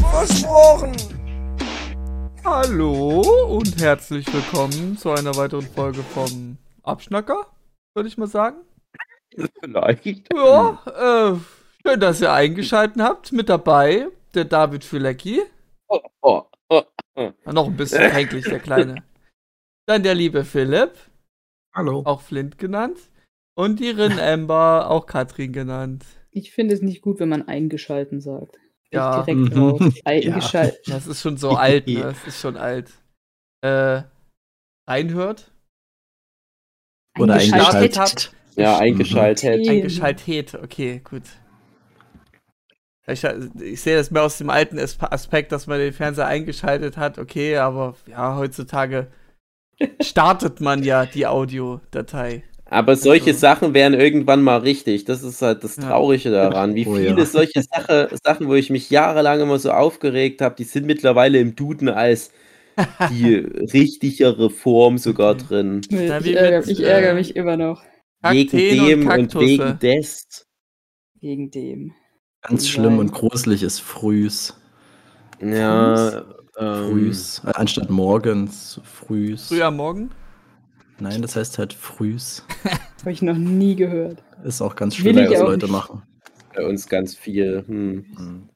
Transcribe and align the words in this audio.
Versprochen. 0.00 0.96
Hallo 2.44 3.20
und 3.48 3.80
herzlich 3.80 4.26
willkommen 4.32 4.96
zu 4.96 5.10
einer 5.10 5.36
weiteren 5.36 5.66
Folge 5.66 6.02
vom 6.02 6.56
Abschnacker, 6.82 7.46
würde 7.94 8.08
ich 8.08 8.16
mal 8.16 8.26
sagen. 8.26 8.56
Vielleicht. 9.60 10.32
Ja, 10.34 10.82
äh, 10.86 11.36
schön, 11.86 12.00
dass 12.00 12.20
ihr 12.20 12.32
eingeschaltet 12.32 13.00
habt. 13.00 13.32
Mit 13.32 13.48
dabei 13.48 14.08
der 14.34 14.46
David 14.46 14.84
Filecki. 14.84 15.42
Oh, 15.88 16.00
oh, 16.22 16.42
oh, 16.70 16.82
oh. 17.16 17.30
Noch 17.52 17.66
ein 17.66 17.76
bisschen 17.76 18.10
kränklich, 18.10 18.46
der 18.46 18.60
Kleine. 18.60 19.04
Dann 19.86 20.02
der 20.02 20.14
liebe 20.14 20.44
Philipp. 20.44 20.92
Hallo. 21.74 22.02
Auch 22.04 22.22
Flint 22.22 22.58
genannt. 22.58 22.98
Und 23.54 23.80
die 23.80 23.90
Rin 23.90 24.18
Amber, 24.18 24.90
auch 24.90 25.06
Katrin 25.06 25.52
genannt. 25.52 26.04
Ich 26.30 26.52
finde 26.52 26.74
es 26.74 26.80
nicht 26.80 27.02
gut, 27.02 27.20
wenn 27.20 27.28
man 27.28 27.46
eingeschalten 27.46 28.20
sagt. 28.20 28.56
Ja. 28.92 29.22
direkt 29.22 29.54
mhm. 29.54 29.62
raus. 29.62 29.94
Eingeschalten. 30.04 30.78
Ja, 30.86 30.94
das 30.94 31.06
ist 31.06 31.20
schon 31.20 31.36
so 31.36 31.50
alt, 31.56 31.86
ne? 31.86 32.00
Das 32.02 32.26
ist 32.26 32.40
schon 32.40 32.56
alt. 32.56 32.90
Äh, 33.62 34.02
reinhört? 34.88 35.52
Oder 37.18 37.34
Eingeschaltet. 37.34 37.98
eingeschaltet. 37.98 38.32
Ja, 38.56 38.78
eingeschaltet. 38.78 39.64
Mhm. 39.64 39.70
Eingeschaltet, 39.70 40.54
okay, 40.54 41.00
gut. 41.02 41.22
Ich, 43.06 43.24
ich 43.24 43.80
sehe 43.80 43.96
das 43.96 44.10
mehr 44.10 44.22
aus 44.22 44.38
dem 44.38 44.50
alten 44.50 44.78
Aspekt, 44.78 45.52
dass 45.52 45.66
man 45.66 45.78
den 45.78 45.92
Fernseher 45.92 46.26
eingeschaltet 46.26 46.96
hat, 46.96 47.18
okay, 47.18 47.56
aber 47.56 47.96
ja, 48.06 48.36
heutzutage 48.36 49.08
startet 50.00 50.60
man 50.60 50.82
ja 50.82 51.06
die 51.06 51.26
Audiodatei. 51.26 52.44
Aber 52.70 52.94
solche 52.96 53.30
Also- 53.30 53.40
Sachen 53.40 53.74
wären 53.74 53.94
irgendwann 53.94 54.42
mal 54.42 54.58
richtig. 54.58 55.04
Das 55.04 55.22
ist 55.22 55.42
halt 55.42 55.64
das 55.64 55.76
Ja. 55.76 55.82
Traurige 55.82 56.30
daran. 56.30 56.74
Wie 56.76 56.86
Oh 56.86 56.94
viele 56.94 57.18
ja. 57.18 57.26
solche 57.26 57.62
Sache, 57.62 58.08
Sachen, 58.24 58.48
wo 58.48 58.54
ich 58.54 58.70
mich 58.70 58.88
jahrelang 58.90 59.40
immer 59.40 59.58
so 59.58 59.72
aufgeregt 59.72 60.40
habe, 60.40 60.54
die 60.56 60.64
sind 60.64 60.86
mittlerweile 60.86 61.38
im 61.40 61.56
Duden 61.56 61.88
als 61.88 62.30
die 63.10 63.34
richtigere 63.74 64.48
Form 64.50 64.98
sogar 64.98 65.32
Okay. 65.34 65.44
drin. 65.48 65.80
Ich 65.90 65.90
wie 66.24 66.34
ärgere, 66.34 66.60
mit, 66.60 66.68
ich 66.68 66.80
ärgere 66.84 67.10
äh, 67.10 67.14
mich 67.14 67.34
immer 67.36 67.56
noch 67.56 67.82
Wegen 68.22 68.50
Kakteen 68.50 68.86
dem 68.86 69.00
und, 69.02 69.08
Kaktusse. 69.08 69.44
wegen 69.46 69.78
des. 69.80 70.46
gegen 71.20 71.50
dem. 71.50 71.92
Ganz 72.42 72.68
schlimm 72.68 72.98
und 72.98 73.12
gruselig 73.12 73.62
ist 73.62 73.80
frühs. 73.80 74.56
Ja, 75.42 76.22
ähm, 76.58 76.88
Frühs. 76.90 77.42
Anstatt 77.44 77.90
morgens, 77.90 78.80
frühs. 78.84 79.48
Früh 79.48 79.62
am 79.62 79.76
Morgen? 79.76 80.10
Nein, 81.00 81.22
das 81.22 81.36
heißt 81.36 81.58
halt 81.58 81.72
frühs. 81.72 82.44
Habe 83.00 83.12
ich 83.12 83.22
noch 83.22 83.36
nie 83.36 83.74
gehört. 83.76 84.22
Ist 84.44 84.60
auch 84.60 84.76
ganz 84.76 84.96
schlimm, 84.96 85.16
was 85.16 85.40
Leute 85.40 85.66
nicht. 85.66 85.72
machen. 85.72 86.02
bei 86.54 86.64
uns 86.66 86.88
ganz 86.88 87.14
viel. 87.16 87.64
Hm. 87.66 88.04
Hm. 88.16 88.48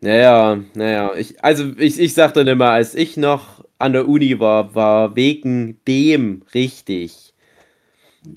Naja, 0.00 0.62
naja. 0.74 1.14
Ich, 1.16 1.42
also 1.44 1.72
ich, 1.76 1.98
ich 1.98 2.14
sag 2.14 2.34
dann 2.34 2.46
immer, 2.46 2.70
als 2.70 2.94
ich 2.94 3.16
noch 3.16 3.64
an 3.78 3.92
der 3.92 4.08
Uni 4.08 4.38
war, 4.38 4.74
war 4.74 5.16
wegen 5.16 5.80
dem 5.86 6.44
richtig. 6.54 7.34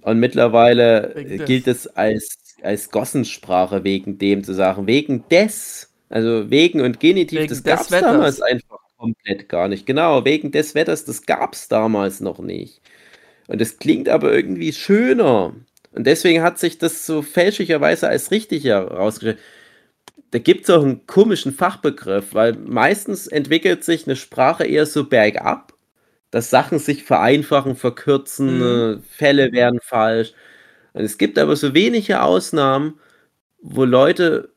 Und 0.04 0.20
mittlerweile 0.20 1.14
Wegen 1.14 1.32
äh, 1.32 1.38
des. 1.38 1.46
gilt 1.46 1.68
es 1.68 1.88
als, 1.88 2.56
als 2.62 2.90
Gossensprache, 2.92 3.84
wegen 3.84 4.18
dem 4.18 4.44
zu 4.44 4.54
sagen. 4.54 4.88
Wegen 4.88 5.28
des. 5.30 5.94
Also 6.10 6.50
wegen 6.50 6.82
und 6.82 7.00
Genitiv, 7.00 7.40
Wegen 7.40 7.50
das 7.50 7.64
des 7.64 7.64
gab's 7.64 7.92
Wetters. 7.92 8.14
damals 8.14 8.42
einfach 8.42 8.80
komplett 9.02 9.50
gar 9.50 9.68
nicht. 9.68 9.86
Genau, 9.88 10.26
wegen 10.26 10.52
des 10.52 10.76
Wetters, 10.76 11.06
das 11.06 11.26
gab's 11.26 11.68
damals 11.68 12.22
noch 12.22 12.40
nicht. 12.40 12.82
Und 13.48 13.62
es 13.62 13.80
klingt 13.80 14.10
aber 14.10 14.34
irgendwie 14.34 14.74
schöner. 14.74 15.56
Und 15.94 16.08
deswegen 16.08 16.44
hat 16.44 16.60
sich 16.60 16.78
das 16.80 17.06
so 17.06 17.22
fälschlicherweise 17.24 18.08
als 18.10 18.32
richtig 18.32 18.66
herausgestellt. 18.66 19.40
Da 20.32 20.40
gibt 20.40 20.64
es 20.66 20.70
auch 20.72 20.84
einen 20.84 21.06
komischen 21.08 21.54
Fachbegriff, 21.54 22.34
weil 22.34 22.54
meistens 22.54 23.28
entwickelt 23.28 23.84
sich 23.84 24.08
eine 24.08 24.16
Sprache 24.18 24.66
eher 24.66 24.86
so 24.86 25.06
bergab, 25.10 25.74
dass 26.32 26.50
Sachen 26.52 26.80
sich 26.80 27.04
vereinfachen, 27.04 27.76
verkürzen, 27.76 28.58
Mhm. 28.60 29.00
äh, 29.00 29.02
Fälle 29.10 29.52
werden 29.54 29.80
falsch. 29.84 30.34
Und 30.94 31.04
es 31.04 31.18
gibt 31.18 31.40
aber 31.40 31.56
so 31.58 31.74
wenige 31.76 32.22
Ausnahmen, 32.24 33.00
wo 33.62 33.86
Leute 33.86 34.54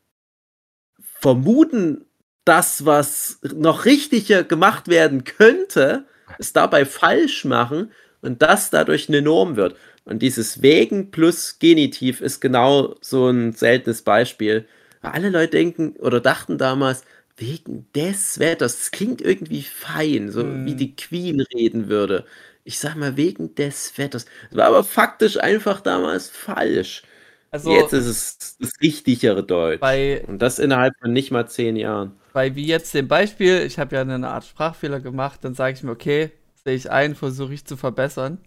vermuten, 1.20 2.04
das, 2.44 2.84
was 2.84 3.38
noch 3.54 3.84
richtiger 3.84 4.44
gemacht 4.44 4.88
werden 4.88 5.24
könnte, 5.24 6.04
es 6.38 6.52
dabei 6.52 6.84
falsch 6.84 7.44
machen 7.44 7.92
und 8.22 8.42
das 8.42 8.70
dadurch 8.70 9.08
eine 9.08 9.22
Norm 9.22 9.56
wird. 9.56 9.76
Und 10.04 10.20
dieses 10.22 10.60
Wegen 10.62 11.10
plus 11.10 11.58
Genitiv 11.58 12.20
ist 12.20 12.40
genau 12.40 12.96
so 13.00 13.28
ein 13.28 13.52
seltenes 13.52 14.02
Beispiel. 14.02 14.66
Alle 15.02 15.30
Leute 15.30 15.52
denken 15.52 15.96
oder 15.98 16.20
dachten 16.20 16.58
damals, 16.58 17.04
wegen 17.36 17.86
des 17.94 18.38
Wetters, 18.38 18.78
das 18.78 18.90
klingt 18.92 19.20
irgendwie 19.20 19.62
fein, 19.62 20.30
so 20.30 20.44
Mhm. 20.44 20.66
wie 20.66 20.74
die 20.76 20.94
Queen 20.96 21.40
reden 21.54 21.88
würde. 21.88 22.24
Ich 22.64 22.78
sag 22.78 22.94
mal, 22.96 23.16
wegen 23.16 23.54
des 23.54 23.98
Wetters. 23.98 24.26
Das 24.50 24.58
war 24.58 24.66
aber 24.66 24.84
faktisch 24.84 25.36
einfach 25.38 25.80
damals 25.80 26.30
falsch. 26.30 27.02
Also 27.50 27.70
Jetzt 27.70 27.92
ist 27.92 28.06
es 28.06 28.56
das 28.58 28.72
richtigere 28.82 29.42
Deutsch. 29.44 30.02
Und 30.26 30.40
das 30.42 30.58
innerhalb 30.58 30.94
von 31.00 31.12
nicht 31.12 31.30
mal 31.30 31.46
zehn 31.48 31.76
Jahren. 31.76 32.12
Bei 32.34 32.54
wie 32.56 32.66
jetzt 32.66 32.92
dem 32.94 33.06
Beispiel, 33.08 33.60
ich 33.62 33.78
habe 33.78 33.94
ja 33.94 34.02
eine 34.02 34.28
Art 34.28 34.44
Sprachfehler 34.44 35.00
gemacht, 35.00 35.44
dann 35.44 35.54
sage 35.54 35.74
ich 35.76 35.82
mir, 35.84 35.92
okay, 35.92 36.32
sehe 36.64 36.74
ich 36.74 36.90
ein, 36.90 37.14
versuche 37.14 37.54
ich 37.54 37.64
zu 37.64 37.76
verbessern. 37.76 38.38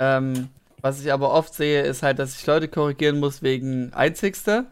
Ähm, 0.00 0.48
was 0.80 1.00
ich 1.02 1.12
aber 1.12 1.32
oft 1.32 1.52
sehe, 1.52 1.82
ist 1.82 2.04
halt, 2.04 2.20
dass 2.20 2.38
ich 2.40 2.46
Leute 2.46 2.68
korrigieren 2.68 3.18
muss 3.18 3.42
wegen 3.42 3.92
einzigste 3.92 4.66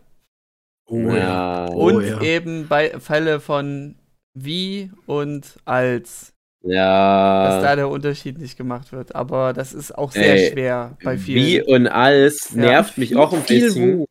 Oh 0.88 1.00
Ja. 1.16 1.68
Oh 1.72 1.90
und 1.90 2.06
ja. 2.06 2.22
eben 2.22 2.68
bei 2.68 3.00
Fälle 3.00 3.40
von 3.40 3.96
wie 4.34 4.92
und 5.06 5.56
als, 5.64 6.32
dass 6.62 6.72
Ja. 6.72 7.60
da 7.62 7.74
der 7.76 7.88
Unterschied 7.88 8.38
nicht 8.38 8.56
gemacht 8.56 8.92
wird. 8.92 9.16
Aber 9.16 9.52
das 9.54 9.72
ist 9.72 9.90
auch 9.98 10.12
sehr 10.12 10.34
Ey, 10.36 10.52
schwer 10.52 10.96
bei 11.02 11.16
Wie 11.16 11.60
vielen. 11.60 11.66
und 11.66 11.86
alles 11.88 12.52
Ja. 12.52 12.60
nervt 12.60 12.96
mich 12.98 13.16
auch 13.16 13.32
ein 13.32 13.42
Viel 13.42 13.66
bisschen. 13.66 14.04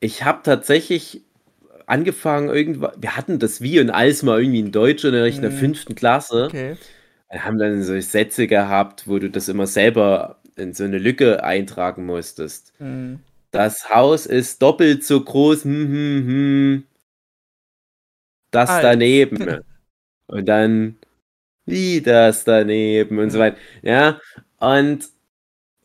Ich 0.00 0.24
habe 0.24 0.42
tatsächlich 0.42 1.24
angefangen, 1.88 2.48
irgendwann. 2.50 2.92
Wir 3.00 3.16
hatten 3.16 3.38
das 3.38 3.60
Wie 3.62 3.80
und 3.80 3.90
alles 3.90 4.22
mal 4.22 4.40
irgendwie 4.40 4.60
in 4.60 4.72
Deutschunterricht 4.72 5.38
in 5.38 5.42
der 5.42 5.50
Mhm. 5.52 5.56
fünften 5.56 5.94
Klasse. 5.94 6.44
Okay. 6.46 6.76
Wir 7.30 7.44
haben 7.44 7.58
dann 7.58 7.82
so 7.82 7.98
Sätze 8.00 8.46
gehabt, 8.46 9.06
wo 9.08 9.18
du 9.18 9.30
das 9.30 9.48
immer 9.48 9.66
selber 9.66 10.38
in 10.56 10.74
so 10.74 10.84
eine 10.84 10.98
Lücke 10.98 11.44
eintragen 11.44 12.06
musstest. 12.06 12.72
Hm. 12.78 13.20
Das 13.50 13.90
Haus 13.90 14.26
ist 14.26 14.62
doppelt 14.62 15.04
so 15.04 15.22
groß. 15.22 15.64
Hm, 15.64 15.88
hm, 15.88 16.26
hm. 16.26 16.84
Das 18.50 18.70
Als. 18.70 18.82
daneben. 18.82 19.60
Und 20.26 20.46
dann 20.46 20.96
wie 21.66 22.00
das 22.02 22.44
daneben 22.44 23.18
und 23.18 23.30
so 23.30 23.38
weiter. 23.38 23.56
Ja, 23.82 24.20
und 24.58 25.06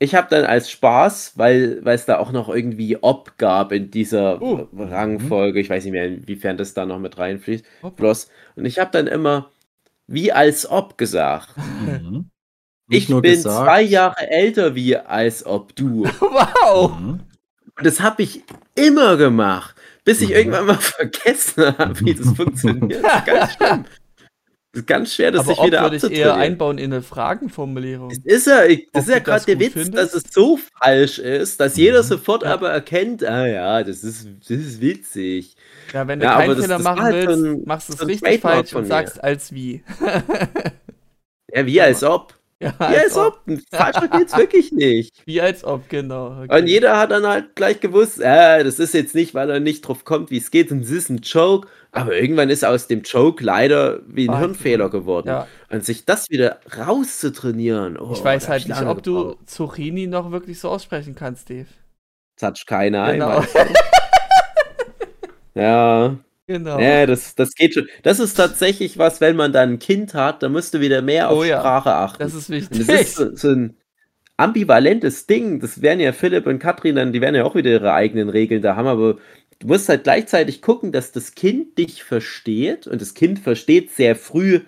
ich 0.03 0.15
habe 0.15 0.27
dann 0.29 0.45
als 0.45 0.69
Spaß, 0.69 1.33
weil 1.35 1.79
weil 1.83 1.95
es 1.95 2.05
da 2.05 2.17
auch 2.19 2.31
noch 2.31 2.49
irgendwie 2.49 2.97
ob 3.01 3.37
gab 3.37 3.71
in 3.71 3.89
dieser 3.91 4.41
Oh. 4.41 4.67
Rangfolge, 4.77 5.59
ich 5.59 5.69
weiß 5.69 5.83
nicht 5.85 5.93
mehr, 5.93 6.05
inwiefern 6.05 6.57
das 6.57 6.73
da 6.73 6.85
noch 6.85 6.99
mit 6.99 7.17
reinfließt, 7.17 7.65
Ob. 7.81 7.97
floss. 7.97 8.29
Und 8.55 8.65
ich 8.65 8.79
habe 8.79 8.91
dann 8.91 9.07
immer 9.07 9.49
wie 10.07 10.31
als 10.31 10.69
ob 10.69 10.97
gesagt. 10.97 11.49
Mhm. 11.57 12.29
Ich 12.89 13.07
nur 13.09 13.21
bin 13.21 13.31
gesagt. 13.31 13.65
zwei 13.65 13.81
Jahre 13.81 14.29
älter 14.29 14.75
wie 14.75 14.97
als 14.97 15.45
ob 15.45 15.75
du. 15.75 16.03
Wow! 16.19 16.99
Mhm. 16.99 17.19
Und 17.77 17.85
das 17.87 18.01
habe 18.01 18.21
ich 18.23 18.43
immer 18.75 19.17
gemacht, 19.17 19.73
bis 20.03 20.21
ich 20.21 20.29
Mhm. 20.29 20.35
irgendwann 20.35 20.65
mal 20.67 20.75
vergessen 20.79 21.77
habe, 21.77 21.99
wie 22.01 22.13
das 22.13 22.27
funktioniert. 22.35 23.03
Das 23.03 23.15
ist 23.19 23.25
ganz 23.25 23.53
schlimm. 23.53 23.85
Ist 24.75 24.87
ganz 24.87 25.13
schwer, 25.13 25.29
das 25.31 25.41
Aber 25.41 25.49
sich 25.49 25.59
ob 25.59 25.65
wieder 25.67 25.81
würde 25.83 25.95
ich 25.97 26.03
eher 26.11 26.35
einbauen 26.35 26.79
in 26.79 26.91
eine 26.91 27.03
Fragenformulierung. 27.03 28.09
Das 28.09 28.17
ist 28.25 28.47
ja, 28.47 28.65
ich, 28.65 28.89
das 28.91 29.03
Ob 29.03 29.07
ist 29.09 29.13
ja 29.13 29.19
gerade 29.19 29.45
der 29.45 29.59
Witz, 29.59 29.73
findest? 29.73 29.93
dass 29.95 30.13
es 30.15 30.23
so 30.33 30.57
falsch 30.79 31.19
ist, 31.19 31.59
dass 31.59 31.77
jeder 31.77 32.01
Mhm. 32.01 32.07
sofort 32.07 32.41
Ja. 32.43 32.53
aber 32.53 32.71
erkennt, 32.71 33.23
ah 33.23 33.45
ja, 33.45 33.83
das 33.83 34.03
ist, 34.03 34.27
das 34.41 34.49
ist 34.49 34.81
witzig. 34.81 35.55
Ja, 35.93 36.07
wenn 36.07 36.19
du 36.19 36.25
Ja, 36.25 36.37
keinen 36.39 36.59
Fehler 36.59 36.79
machen 36.79 37.01
halt 37.03 37.27
willst, 37.27 37.43
ein- 37.45 37.63
machst 37.65 37.89
du 37.89 37.93
es 37.93 38.07
richtig 38.07 38.41
falsch 38.41 38.73
und 38.73 38.85
sagst 38.87 39.23
als 39.23 39.51
wie. 39.53 39.83
Ja, 41.53 41.65
wie 41.65 41.81
als 41.81 42.03
ob. 42.03 42.33
Ja, 42.59 42.73
Ja, 42.79 42.85
als 42.87 43.15
ob. 43.17 43.41
Falscher 43.71 44.07
geht's 44.07 44.35
wirklich 44.37 44.71
nicht. 44.71 45.21
Wie 45.25 45.41
als 45.41 45.63
ob, 45.65 45.89
genau. 45.89 46.27
Und 46.27 46.49
Okay. 46.49 46.65
jeder 46.65 46.97
hat 46.97 47.11
dann 47.11 47.27
halt 47.27 47.55
gleich 47.55 47.81
gewusst, 47.81 48.21
äh, 48.21 48.63
das 48.63 48.79
ist 48.79 48.93
jetzt 48.93 49.13
nicht, 49.15 49.33
weil 49.33 49.49
er 49.49 49.59
nicht 49.59 49.81
drauf 49.85 50.05
kommt, 50.05 50.31
wie 50.31 50.37
es 50.37 50.49
geht, 50.49 50.71
und 50.71 50.79
es 50.79 50.89
ist 50.89 51.09
ein 51.09 51.17
Joke. 51.17 51.67
Aber 51.95 52.15
irgendwann 52.15 52.49
ist 52.49 52.65
aus 52.65 52.87
dem 52.87 53.03
Joke 53.03 53.43
leider 53.43 53.99
wie 54.07 54.27
ein 54.27 54.33
Ah, 54.33 54.39
Hirnfehler 54.39 54.89
geworden. 54.89 55.27
Ja. 55.27 55.47
Und 55.69 55.85
sich 55.85 56.05
das 56.05 56.29
wieder 56.29 56.59
rauszutrainieren. 56.75 57.97
Oh, 57.99 58.11
Ich 58.13 58.23
weiß 58.23 58.49
halt 58.49 58.67
nicht, 58.67 58.81
ob 58.81 59.03
du. 59.03 59.35
Zucchini 59.45 60.07
noch 60.07 60.31
wirklich 60.31 60.59
so 60.59 60.69
aussprechen 60.69 61.13
kannst, 61.15 61.49
Dave. 61.51 61.67
Das 62.39 62.47
hat 62.47 62.65
keiner 62.67 63.03
ein. 63.03 63.19
Genau. 63.19 63.43
Ja, 65.55 66.17
Genau. 66.47 66.79
ja 66.79 67.05
das, 67.05 67.35
das 67.35 67.53
geht 67.55 67.73
schon. 67.73 67.87
Das 68.01 68.19
ist 68.19 68.33
tatsächlich 68.33 68.97
was, 68.97 69.21
wenn 69.21 69.35
man 69.35 69.53
dann 69.53 69.73
ein 69.73 69.79
Kind 69.79 70.13
hat, 70.13 70.43
dann 70.43 70.51
musst 70.51 70.73
du 70.73 70.79
wieder 70.81 71.01
mehr 71.01 71.29
auf 71.29 71.39
Oh 71.39 71.43
ja, 71.43 71.59
Sprache 71.59 71.93
achten. 71.93 72.21
Das 72.23 72.33
ist 72.33 72.49
Und 72.49 72.55
wichtig. 72.55 72.87
das 72.87 73.01
ist 73.01 73.15
so, 73.15 73.35
so 73.35 73.49
ein 73.51 73.77
ambivalentes 74.35 75.25
Ding. 75.27 75.59
Das 75.59 75.81
werden 75.81 75.99
ja 75.99 76.11
Philipp 76.11 76.47
und 76.47 76.59
Katrin 76.59 76.95
dann, 76.95 77.13
die 77.13 77.21
werden 77.21 77.35
ja 77.35 77.43
auch 77.45 77.55
wieder 77.55 77.69
ihre 77.69 77.93
eigenen 77.93 78.29
Regeln 78.29 78.61
da 78.61 78.75
haben, 78.75 78.87
aber 78.87 79.17
du 79.63 79.69
musst 79.69 79.87
halt 79.87 80.03
gleichzeitig 80.03 80.61
gucken, 80.61 80.91
dass 80.91 81.13
das 81.13 81.35
Kind 81.35 81.77
dich 81.77 82.03
versteht 82.03 82.85
und 82.85 83.01
das 83.01 83.13
Kind 83.13 83.39
versteht 83.39 83.91
sehr 83.91 84.15
früh 84.15 84.59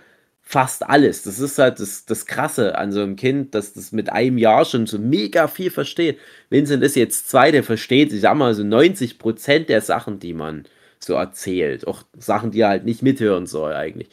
fast 0.41 0.87
alles. 0.87 1.23
Das 1.23 1.39
ist 1.39 1.57
halt 1.57 1.79
das, 1.79 2.05
das 2.05 2.25
Krasse 2.25 2.77
an 2.77 2.91
so 2.91 3.01
einem 3.01 3.17
Kind, 3.17 3.55
dass 3.55 3.73
das 3.73 3.91
mit 3.91 4.11
einem 4.11 4.37
Jahr 4.37 4.63
schon 4.63 4.85
so 4.85 4.97
mega 4.97 5.47
viel 5.47 5.69
versteht. 5.69 6.19
Vincent 6.49 6.81
ist 6.83 6.95
jetzt 6.95 7.29
zwei, 7.29 7.51
der 7.51 7.63
versteht, 7.63 8.13
ich 8.13 8.21
sag 8.21 8.35
mal, 8.35 8.53
so 8.53 8.63
90 8.63 9.19
Prozent 9.19 9.69
der 9.69 9.81
Sachen, 9.81 10.19
die 10.19 10.33
man 10.33 10.65
so 10.99 11.15
erzählt. 11.15 11.87
Auch 11.87 12.03
Sachen, 12.17 12.51
die 12.51 12.61
er 12.61 12.69
halt 12.69 12.85
nicht 12.85 13.01
mithören 13.01 13.47
soll 13.47 13.73
eigentlich. 13.73 14.09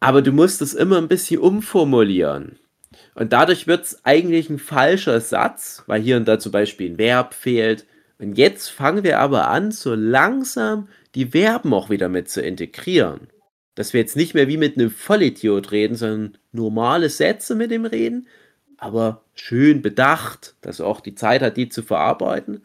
Aber 0.00 0.22
du 0.22 0.32
musst 0.32 0.62
es 0.62 0.72
immer 0.72 0.96
ein 0.96 1.08
bisschen 1.08 1.40
umformulieren. 1.40 2.58
Und 3.14 3.32
dadurch 3.34 3.66
wird 3.66 3.84
es 3.84 4.04
eigentlich 4.04 4.48
ein 4.48 4.58
falscher 4.58 5.20
Satz, 5.20 5.82
weil 5.86 6.00
hier 6.00 6.16
und 6.16 6.26
da 6.26 6.38
zum 6.38 6.52
Beispiel 6.52 6.90
ein 6.90 6.98
Verb 6.98 7.34
fehlt. 7.34 7.84
Und 8.18 8.36
jetzt 8.36 8.68
fangen 8.68 9.04
wir 9.04 9.20
aber 9.20 9.48
an, 9.48 9.70
so 9.70 9.94
langsam 9.94 10.88
die 11.14 11.26
Verben 11.26 11.72
auch 11.72 11.88
wieder 11.90 12.08
mit 12.08 12.28
zu 12.28 12.42
integrieren. 12.42 13.28
Dass 13.74 13.92
wir 13.92 14.00
jetzt 14.00 14.16
nicht 14.16 14.34
mehr 14.34 14.48
wie 14.48 14.56
mit 14.56 14.76
einem 14.76 14.90
Vollidiot 14.90 15.70
reden, 15.70 15.94
sondern 15.94 16.38
normale 16.52 17.10
Sätze 17.10 17.54
mit 17.54 17.70
ihm 17.70 17.84
reden, 17.84 18.26
aber 18.76 19.24
schön 19.34 19.82
bedacht, 19.82 20.56
dass 20.60 20.80
er 20.80 20.86
auch 20.86 21.00
die 21.00 21.14
Zeit 21.14 21.42
hat, 21.42 21.56
die 21.56 21.68
zu 21.68 21.82
verarbeiten. 21.82 22.62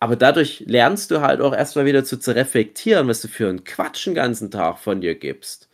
Aber 0.00 0.16
dadurch 0.16 0.60
lernst 0.66 1.10
du 1.10 1.20
halt 1.20 1.40
auch 1.40 1.54
erstmal 1.54 1.86
wieder 1.86 2.04
zu, 2.04 2.18
zu 2.18 2.34
reflektieren, 2.34 3.08
was 3.08 3.22
du 3.22 3.28
für 3.28 3.48
einen 3.48 3.64
Quatsch 3.64 4.06
den 4.06 4.14
ganzen 4.14 4.50
Tag 4.50 4.78
von 4.78 5.00
dir 5.00 5.14
gibst. 5.14 5.68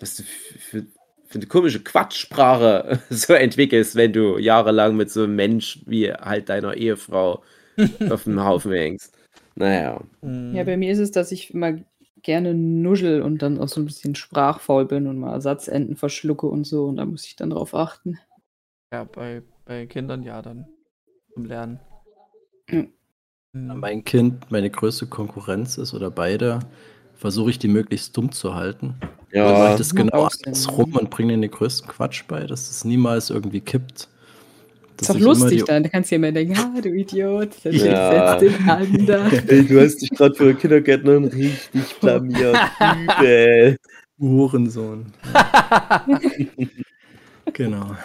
Was 0.00 0.16
du 0.16 0.22
für, 0.22 0.86
für 1.26 1.34
eine 1.34 1.46
komische 1.46 1.80
Quatschsprache 1.80 3.00
so 3.10 3.34
entwickelst, 3.34 3.96
wenn 3.96 4.12
du 4.12 4.38
jahrelang 4.38 4.96
mit 4.96 5.10
so 5.10 5.24
einem 5.24 5.36
Mensch 5.36 5.80
wie 5.86 6.12
halt 6.12 6.48
deiner 6.48 6.76
Ehefrau 6.76 7.42
auf 8.10 8.24
dem 8.24 8.42
Haufen 8.42 8.72
hängst. 8.72 9.16
Naja. 9.54 10.00
Hm. 10.22 10.54
Ja, 10.54 10.64
bei 10.64 10.76
mir 10.76 10.92
ist 10.92 10.98
es, 10.98 11.10
dass 11.10 11.32
ich 11.32 11.52
immer 11.54 11.78
gerne 12.22 12.54
nuschel 12.54 13.22
und 13.22 13.42
dann 13.42 13.58
auch 13.58 13.68
so 13.68 13.80
ein 13.80 13.86
bisschen 13.86 14.14
sprachfaul 14.14 14.86
bin 14.86 15.06
und 15.06 15.18
mal 15.18 15.40
Satzenden 15.40 15.96
verschlucke 15.96 16.46
und 16.46 16.64
so. 16.66 16.86
Und 16.86 16.96
da 16.96 17.04
muss 17.04 17.26
ich 17.26 17.36
dann 17.36 17.50
drauf 17.50 17.74
achten. 17.74 18.18
Ja, 18.92 19.04
bei, 19.04 19.42
bei 19.64 19.86
Kindern 19.86 20.22
ja 20.22 20.42
dann. 20.42 20.66
Zum 21.34 21.44
Lernen. 21.46 21.80
Ja. 22.70 22.84
Hm. 23.54 23.80
Mein 23.80 24.04
Kind 24.04 24.50
meine 24.50 24.70
größte 24.70 25.06
Konkurrenz 25.06 25.78
ist 25.78 25.94
oder 25.94 26.10
beide, 26.10 26.60
versuche 27.16 27.50
ich 27.50 27.58
die 27.58 27.68
möglichst 27.68 28.16
dumm 28.16 28.32
zu 28.32 28.54
halten. 28.54 28.96
Dann 29.32 29.54
mache 29.54 29.64
Ja, 29.64 29.70
ich 29.72 29.76
das 29.76 29.94
genau 29.94 30.28
andersrum 30.44 30.92
ja. 30.92 31.00
und 31.00 31.10
bringe 31.10 31.32
ihnen 31.32 31.42
den 31.42 31.50
größten 31.50 31.88
Quatsch 31.88 32.24
bei, 32.28 32.46
dass 32.46 32.70
es 32.70 32.84
niemals 32.84 33.30
irgendwie 33.30 33.60
kippt. 33.60 34.08
Ist 35.00 35.10
doch 35.10 35.18
lustig 35.18 35.58
die- 35.60 35.64
dann. 35.64 35.82
Da 35.82 35.88
kannst 35.88 36.10
du 36.10 36.14
ja 36.14 36.16
immer 36.18 36.32
denken, 36.32 36.54
ah, 36.58 36.80
du 36.80 36.88
Idiot, 36.88 37.50
dann 37.64 37.72
Ja. 37.74 38.38
setzt 38.38 38.58
den 38.58 38.68
an 38.68 39.06
da. 39.06 39.28
Ey, 39.48 39.64
du 39.66 39.80
hast 39.80 39.96
dich 39.98 40.10
gerade 40.10 40.34
vor 40.34 40.46
der 40.46 40.54
Kindergärtnerin 40.56 41.24
richtig 41.24 41.96
blamiert. 42.00 42.56
Übel. 43.18 43.76
Hurensohn. 44.18 45.12
genau. 47.52 47.96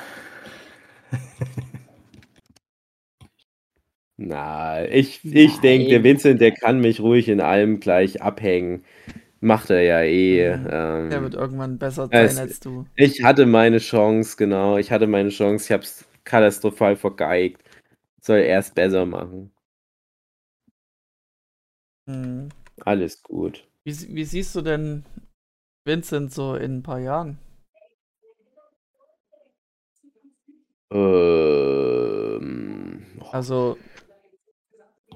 Na, 4.17 4.85
ich, 4.89 5.19
ich 5.25 5.57
denke, 5.59 5.89
der. 5.89 6.03
Vincent, 6.03 6.39
der 6.39 6.51
kann 6.53 6.79
mich 6.79 7.01
ruhig 7.01 7.27
in 7.27 7.41
allem 7.41 7.81
gleich 7.81 8.21
abhängen. 8.21 8.85
Macht 9.41 9.69
er 9.69 9.81
ja 9.81 10.01
eh. 10.01 10.47
Ähm, 10.53 11.09
Der 11.09 11.21
wird 11.21 11.33
irgendwann 11.35 11.77
besser 11.77 12.07
sein 12.07 12.25
es- 12.25 12.37
als 12.39 12.59
du. 12.61 12.85
ich 12.95 13.23
hatte 13.23 13.45
meine 13.45 13.79
Chance, 13.79 14.37
genau. 14.37 14.77
Ich 14.77 14.91
hatte 14.91 15.07
meine 15.07 15.29
Chance. 15.29 15.65
Ich 15.65 15.71
habe 15.73 15.83
es 15.83 16.05
katastrophal 16.25 16.95
vergeigt. 16.95 17.61
Soll 18.21 18.39
erst 18.39 18.75
besser 18.75 19.05
machen. 19.05 19.51
Hm. 22.07 22.49
Alles 22.81 23.21
gut. 23.23 23.67
Wie, 23.83 24.15
wie 24.15 24.25
siehst 24.25 24.53
du 24.55 24.61
denn 24.61 25.05
Vincent 25.85 26.33
so 26.33 26.55
in 26.55 26.77
ein 26.79 26.83
paar 26.83 26.99
Jahren? 26.99 27.37
Ähm, 32.05 33.05
Also 33.31 33.77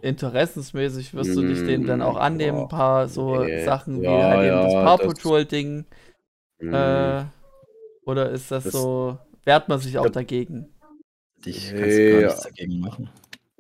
interessensmäßig 0.02 1.14
wirst 1.14 1.36
du 1.36 1.42
dich 1.42 1.64
dem 1.66 1.86
dann 1.86 2.02
auch 2.02 2.16
annehmen, 2.16 2.62
ein 2.64 2.68
paar 2.70 3.08
so 3.10 3.44
Nee. 3.44 3.64
Sachen 3.66 4.02
wie 4.02 4.06
Ja, 4.06 4.30
halt 4.30 4.48
eben 4.48 4.62
das 4.64 4.74
Paw 4.74 4.98
das- 4.98 5.08
Patrol-Ding. 5.08 5.86
hm. 6.60 6.74
Äh, 6.74 7.26
oder 8.06 8.30
ist 8.30 8.50
das, 8.52 8.64
Das- 8.66 8.74
so, 8.74 9.18
wehrt 9.44 9.68
man 9.70 9.80
sich 9.80 9.98
auch 10.00 10.10
dagegen? 10.10 10.74
Ich 11.46 11.72
kann 11.72 11.80
gar 11.80 11.90
Ja. 11.90 12.28
nichts 12.28 12.44
dagegen 12.44 12.80
machen. 12.80 13.10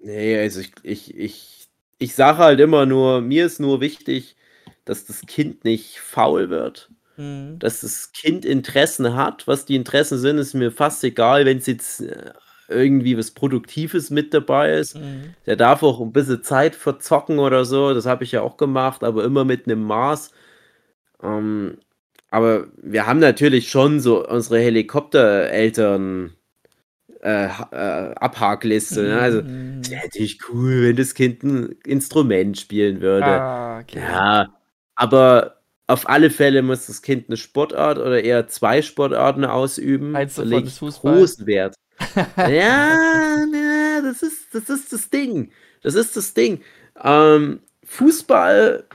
Nee, 0.02 0.38
also 0.38 0.60
ich, 0.62 0.72
ich, 0.84 1.16
ich, 1.16 1.68
ich 1.98 2.16
sage 2.16 2.38
halt 2.40 2.60
immer 2.60 2.86
nur, 2.86 3.22
mir 3.22 3.46
ist 3.46 3.60
nur 3.60 3.82
wichtig, 3.82 4.36
dass 4.86 5.06
das 5.06 5.22
Kind 5.22 5.64
nicht 5.66 6.00
faul 6.00 6.50
wird. 6.50 6.90
Hm. 7.20 7.60
dass 7.60 7.82
das 7.82 8.14
Kind 8.14 8.46
Interessen 8.46 9.14
hat. 9.14 9.46
Was 9.46 9.66
die 9.66 9.76
Interessen 9.76 10.18
sind, 10.18 10.38
ist 10.38 10.54
mir 10.54 10.72
fast 10.72 11.04
egal, 11.04 11.46
wenn 11.46 11.58
es 11.58 11.66
jetzt 11.66 12.00
äh, 12.00 12.32
irgendwie 12.70 13.18
was 13.18 13.32
Produktives 13.32 14.10
mit 14.10 14.34
dabei 14.34 14.72
ist. 14.76 14.96
Hm. 14.96 15.34
Der 15.46 15.58
darf 15.58 15.84
auch 15.84 16.00
ein 16.00 16.14
bisschen 16.14 16.44
Zeit 16.44 16.76
verzocken 16.76 17.40
oder 17.40 17.66
so. 17.66 17.94
Das 17.94 18.06
habe 18.06 18.24
ich 18.24 18.32
ja 18.32 18.42
auch 18.42 18.56
gemacht, 18.56 19.04
aber 19.04 19.26
immer 19.26 19.44
mit 19.44 19.66
einem 19.68 19.84
Maß. 19.84 20.32
Ähm, 21.22 21.80
aber 22.32 22.68
wir 22.78 23.06
haben 23.06 23.20
natürlich 23.20 23.70
schon 23.70 24.00
so 24.00 24.26
unsere 24.26 24.60
Helikoptereltern 24.62 26.36
äh, 27.22 27.46
äh, 27.46 28.16
Abhakliste. 28.16 29.04
Ne? 29.04 29.20
Also, 29.20 29.40
es 29.40 29.90
wäre 29.90 30.04
natürlich 30.04 30.40
cool, 30.50 30.84
wenn 30.84 30.96
das 30.96 31.14
Kind 31.14 31.44
ein 31.44 31.76
Instrument 31.86 32.58
spielen 32.58 33.02
würde. 33.02 33.26
Ah, 33.26 33.80
okay. 33.80 34.00
Ja, 34.00 34.48
aber 34.96 35.60
auf 35.88 36.08
alle 36.08 36.30
Fälle 36.30 36.62
muss 36.62 36.86
das 36.86 37.02
Kind 37.02 37.30
eine 37.30 37.38
Sportart 37.38 37.98
oder 37.98 38.24
eher 38.24 38.48
zwei 38.48 38.82
Sportarten 38.82 39.44
ausüben. 39.44 40.16
Eins 40.16 40.36
Da 40.36 40.44
davon 40.44 40.64
ist 40.66 40.78
Fußball. 40.78 41.18
großen 41.18 41.48
Wert. 41.48 41.76
ja, 42.38 43.46
na, 43.52 44.02
das 44.02 44.22
ist, 44.22 44.54
das 44.54 44.70
ist 44.70 44.94
das 44.94 45.10
Ding. 45.10 45.52
Das 45.82 45.96
ist 45.96 46.16
das 46.16 46.34
Ding. 46.34 46.62
Ähm, 47.04 47.62
Fußball, 47.86 48.86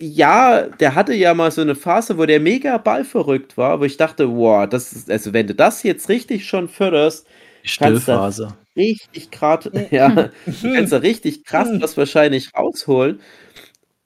ja, 0.00 0.62
der 0.62 0.94
hatte 0.94 1.14
ja 1.14 1.34
mal 1.34 1.50
so 1.50 1.62
eine 1.62 1.74
Phase, 1.74 2.16
wo 2.16 2.26
der 2.26 2.38
mega 2.40 2.78
ballverrückt 2.78 3.56
war, 3.56 3.80
wo 3.80 3.84
ich 3.84 3.96
dachte, 3.96 4.30
wow, 4.30 4.68
das 4.68 4.92
ist, 4.92 5.10
also 5.10 5.32
wenn 5.32 5.46
du 5.46 5.54
das 5.54 5.82
jetzt 5.82 6.08
richtig 6.08 6.46
schon 6.46 6.68
förderst, 6.68 7.26
Die 7.66 7.72
Stillphase. 7.72 8.56
richtig 8.76 9.32
gerade, 9.32 9.86
ja, 9.90 10.30
du 10.46 10.72
kannst 10.74 10.92
da 10.92 10.98
richtig 10.98 11.44
krass 11.44 11.68
was 11.80 11.96
wahrscheinlich 11.96 12.54
rausholen. 12.54 13.20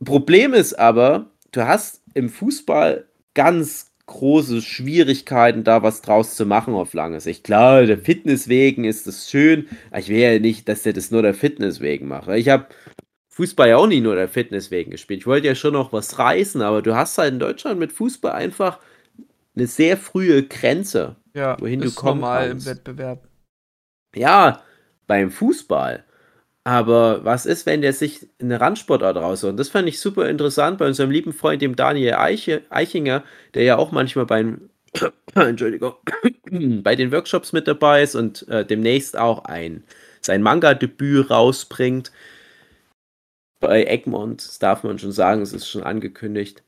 Problem 0.03 0.55
ist 0.55 0.79
aber, 0.79 1.27
du 1.53 1.67
hast 1.67 2.03
im 2.15 2.31
Fußball 2.31 3.07
ganz 3.35 3.93
große 4.07 4.63
Schwierigkeiten, 4.63 5.63
da 5.63 5.83
was 5.83 6.01
draus 6.01 6.37
zu 6.37 6.47
machen 6.47 6.73
auf 6.75 6.95
lange 6.95 7.21
Sicht. 7.21 7.45
Klar, 7.45 7.85
der 7.85 7.99
Fitness 7.99 8.49
wegen 8.49 8.85
ist 8.85 9.07
das 9.07 9.31
schön, 9.31 9.69
ich 9.97 10.09
will 10.09 10.19
ja 10.19 10.39
nicht, 10.39 10.67
dass 10.67 10.83
der 10.83 10.95
das 10.95 11.11
nur 11.11 11.21
der 11.21 11.35
Fitness 11.35 11.81
wegen 11.81 12.09
macht. 12.09 12.29
Ich 12.31 12.49
habe 12.49 12.67
Fußball 13.29 13.69
ja 13.69 13.77
auch 13.77 13.87
nie 13.87 14.01
nur 14.01 14.17
der 14.17 14.29
Fitness 14.29 14.71
wegen 14.71 14.91
gespielt. 14.91 15.21
Ich 15.21 15.27
wollte 15.27 15.47
ja 15.47 15.55
schon 15.55 15.75
noch 15.75 15.93
was 15.93 16.19
reißen, 16.19 16.63
aber 16.63 16.81
du 16.83 16.97
hast 16.97 17.19
halt 17.19 17.35
in 17.35 17.39
Deutschland 17.39 17.79
mit 17.79 17.93
Fußball 17.93 18.33
einfach 18.33 18.81
eine 19.55 19.67
sehr 19.67 19.99
frühe 19.99 20.43
Grenze. 20.45 21.17
Ja, 21.35 21.61
wohin 21.61 21.81
du 21.81 21.93
kommen 21.93 22.21
normal 22.21 22.49
kannst. 22.49 22.67
im 22.67 22.73
Wettbewerb. 22.73 23.30
Ja, 24.15 24.63
beim 25.07 25.31
Fußball. 25.31 26.05
Aber 26.65 27.25
was 27.25 27.47
ist, 27.47 27.67
wenn 27.67 27.83
der 27.83 27.93
sich 27.95 28.29
eine 28.41 28.61
Randsportart 28.61 29.17
rausholt? 29.19 29.53
Und 29.53 29.57
das 29.59 29.71
fand 29.71 29.89
ich 29.89 30.01
super 30.01 30.29
interessant 30.29 30.79
bei 30.79 30.87
unserem 30.87 31.11
lieben 31.11 31.33
Freund, 31.33 31.63
dem 31.63 31.77
Daniel 31.77 32.15
Eiche, 32.15 32.63
Eichinger, 32.71 33.25
der 33.55 33.65
ja 33.65 33.79
auch 33.79 33.93
manchmal 33.93 34.27
beim, 34.27 34.71
Entschuldigung, 35.35 35.95
bei 36.85 36.97
den 36.97 37.13
Workshops 37.13 37.53
mit 37.53 37.69
dabei 37.69 38.03
ist 38.03 38.17
und 38.17 38.49
äh, 38.49 38.65
demnächst 38.67 39.17
auch 39.19 39.45
ein, 39.47 39.85
sein 40.23 40.43
Manga-Debüt 40.43 41.31
rausbringt. 41.31 42.13
Bei 43.59 43.85
Egmont, 43.87 44.47
das 44.47 44.59
darf 44.59 44.85
man 44.85 44.99
schon 44.99 45.13
sagen, 45.13 45.41
es 45.41 45.55
ist 45.55 45.67
schon 45.67 45.83
angekündigt. 45.83 46.63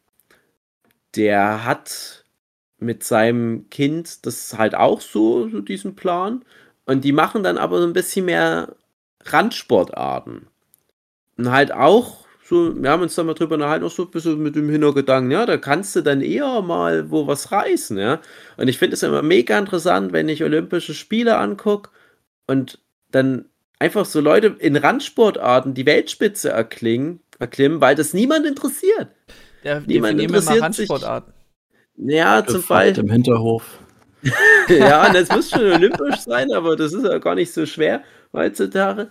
Der 1.17 1.65
hat 1.65 2.25
mit 2.79 3.05
seinem 3.05 3.69
Kind 3.71 4.27
das 4.27 4.59
halt 4.59 4.75
auch 4.75 5.01
so, 5.01 5.49
so 5.49 5.61
diesen 5.61 5.97
Plan. 5.97 6.45
Und 6.87 7.05
die 7.05 7.13
machen 7.13 7.43
dann 7.43 7.59
aber 7.59 7.81
so 7.81 7.87
ein 7.87 7.93
bisschen 7.93 8.25
mehr 8.27 8.75
Randsportarten. 9.25 10.47
Und 11.39 11.51
halt 11.51 11.73
auch 11.73 12.23
so, 12.45 12.75
wir 12.83 12.91
haben 12.91 13.03
uns 13.03 13.15
da 13.15 13.23
mal 13.23 13.35
drüber 13.35 13.55
unterhalten, 13.55 13.85
auch 13.85 13.91
so 13.91 14.03
ein 14.03 14.11
bisschen 14.11 14.43
mit 14.43 14.57
dem 14.57 14.69
Hintergedanken, 14.69 15.31
ja, 15.31 15.47
da 15.47 15.57
kannst 15.57 15.95
du 15.97 16.03
dann 16.03 16.21
eher 16.21 16.61
mal 16.61 17.11
wo 17.11 17.27
was 17.27 17.51
reißen, 17.53 17.97
ja. 17.99 18.21
Und 18.57 18.69
ich 18.69 18.79
finde 18.79 18.95
es 18.95 19.03
immer 19.03 19.23
mega 19.23 19.59
interessant, 19.59 20.13
wenn 20.13 20.29
ich 20.29 20.43
Olympische 20.45 20.93
Spiele 20.93 21.39
angucke 21.39 21.91
und 22.47 22.81
dann 23.11 23.47
einfach 23.79 24.05
so 24.05 24.21
Leute 24.21 24.57
in 24.59 24.77
Randsportarten 24.77 25.73
die 25.75 25.87
Weltspitze 25.87 26.51
erklingen, 26.51 27.21
erklimmen, 27.39 27.81
weil 27.81 27.95
das 27.95 28.13
niemand 28.13 28.45
interessiert. 28.45 29.09
Ja, 29.63 29.81
Niemand 29.81 30.19
wir 30.19 30.29
mal 30.29 30.39
interessiert 30.39 30.75
sich- 30.75 30.91
Randsportarten. 30.91 31.33
Ja, 31.97 32.45
zum 32.45 32.63
Beispiel. 32.67 33.05
im 33.05 33.11
Hinterhof. 33.11 33.79
ja, 34.69 35.07
und 35.07 35.15
das 35.15 35.29
muss 35.31 35.51
schon 35.51 35.61
olympisch 35.63 36.21
sein, 36.21 36.53
aber 36.53 36.77
das 36.77 36.93
ist 36.93 37.05
ja 37.05 37.19
gar 37.19 37.35
nicht 37.35 37.53
so 37.53 37.67
schwer 37.67 38.03
heutzutage. 38.33 39.09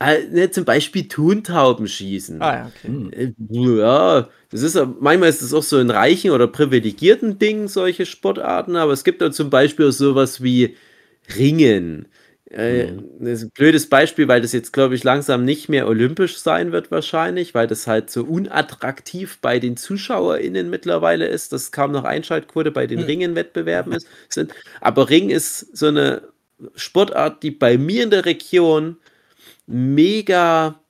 Äh, 0.00 0.24
ne, 0.30 0.50
zum 0.50 0.64
Beispiel 0.64 1.08
Tontauben 1.08 1.86
schießen. 1.86 2.40
Ah 2.40 2.54
ja, 2.54 2.66
okay. 2.66 2.88
Hm. 2.88 3.12
Äh, 3.12 3.32
Ja, 3.50 4.28
das 4.50 4.62
ist 4.62 4.78
manchmal 4.98 5.28
ist 5.28 5.42
es 5.42 5.52
auch 5.52 5.62
so 5.62 5.78
in 5.78 5.90
reichen 5.90 6.30
oder 6.30 6.46
privilegierten 6.46 7.38
Dingen 7.38 7.68
solche 7.68 8.06
Sportarten, 8.06 8.76
aber 8.76 8.92
es 8.92 9.04
gibt 9.04 9.22
auch 9.22 9.30
zum 9.30 9.50
Beispiel 9.50 9.88
auch 9.88 9.92
sowas 9.92 10.42
wie 10.42 10.76
Ringen. 11.38 12.08
Äh, 12.50 12.92
Das 13.20 13.38
ist 13.40 13.44
ein 13.44 13.50
blödes 13.50 13.88
Beispiel, 13.88 14.26
weil 14.26 14.40
das 14.40 14.52
jetzt, 14.52 14.72
glaube 14.72 14.94
ich, 14.96 15.04
langsam 15.04 15.44
nicht 15.44 15.68
mehr 15.68 15.86
olympisch 15.86 16.38
sein 16.38 16.72
wird 16.72 16.90
wahrscheinlich, 16.90 17.54
weil 17.54 17.68
das 17.68 17.86
halt 17.86 18.10
so 18.10 18.24
unattraktiv 18.24 19.38
bei 19.40 19.60
den 19.60 19.76
ZuschauerInnen 19.76 20.68
mittlerweile 20.68 21.26
ist, 21.28 21.52
dass 21.52 21.70
kaum 21.70 21.92
noch 21.92 22.02
Einschaltquote 22.04 22.72
bei 22.72 22.86
den 22.88 23.00
Hm. 23.00 23.06
Ringenwettbewerben 23.06 23.92
ist, 23.92 24.06
sind. 24.28 24.52
Aber 24.80 25.08
Ring 25.10 25.30
ist 25.30 25.76
so 25.76 25.86
eine 25.86 26.22
Sportart, 26.74 27.42
die 27.44 27.52
bei 27.52 27.78
mir 27.78 28.02
in 28.02 28.10
der 28.10 28.24
Region 28.26 28.96
mega 29.66 30.80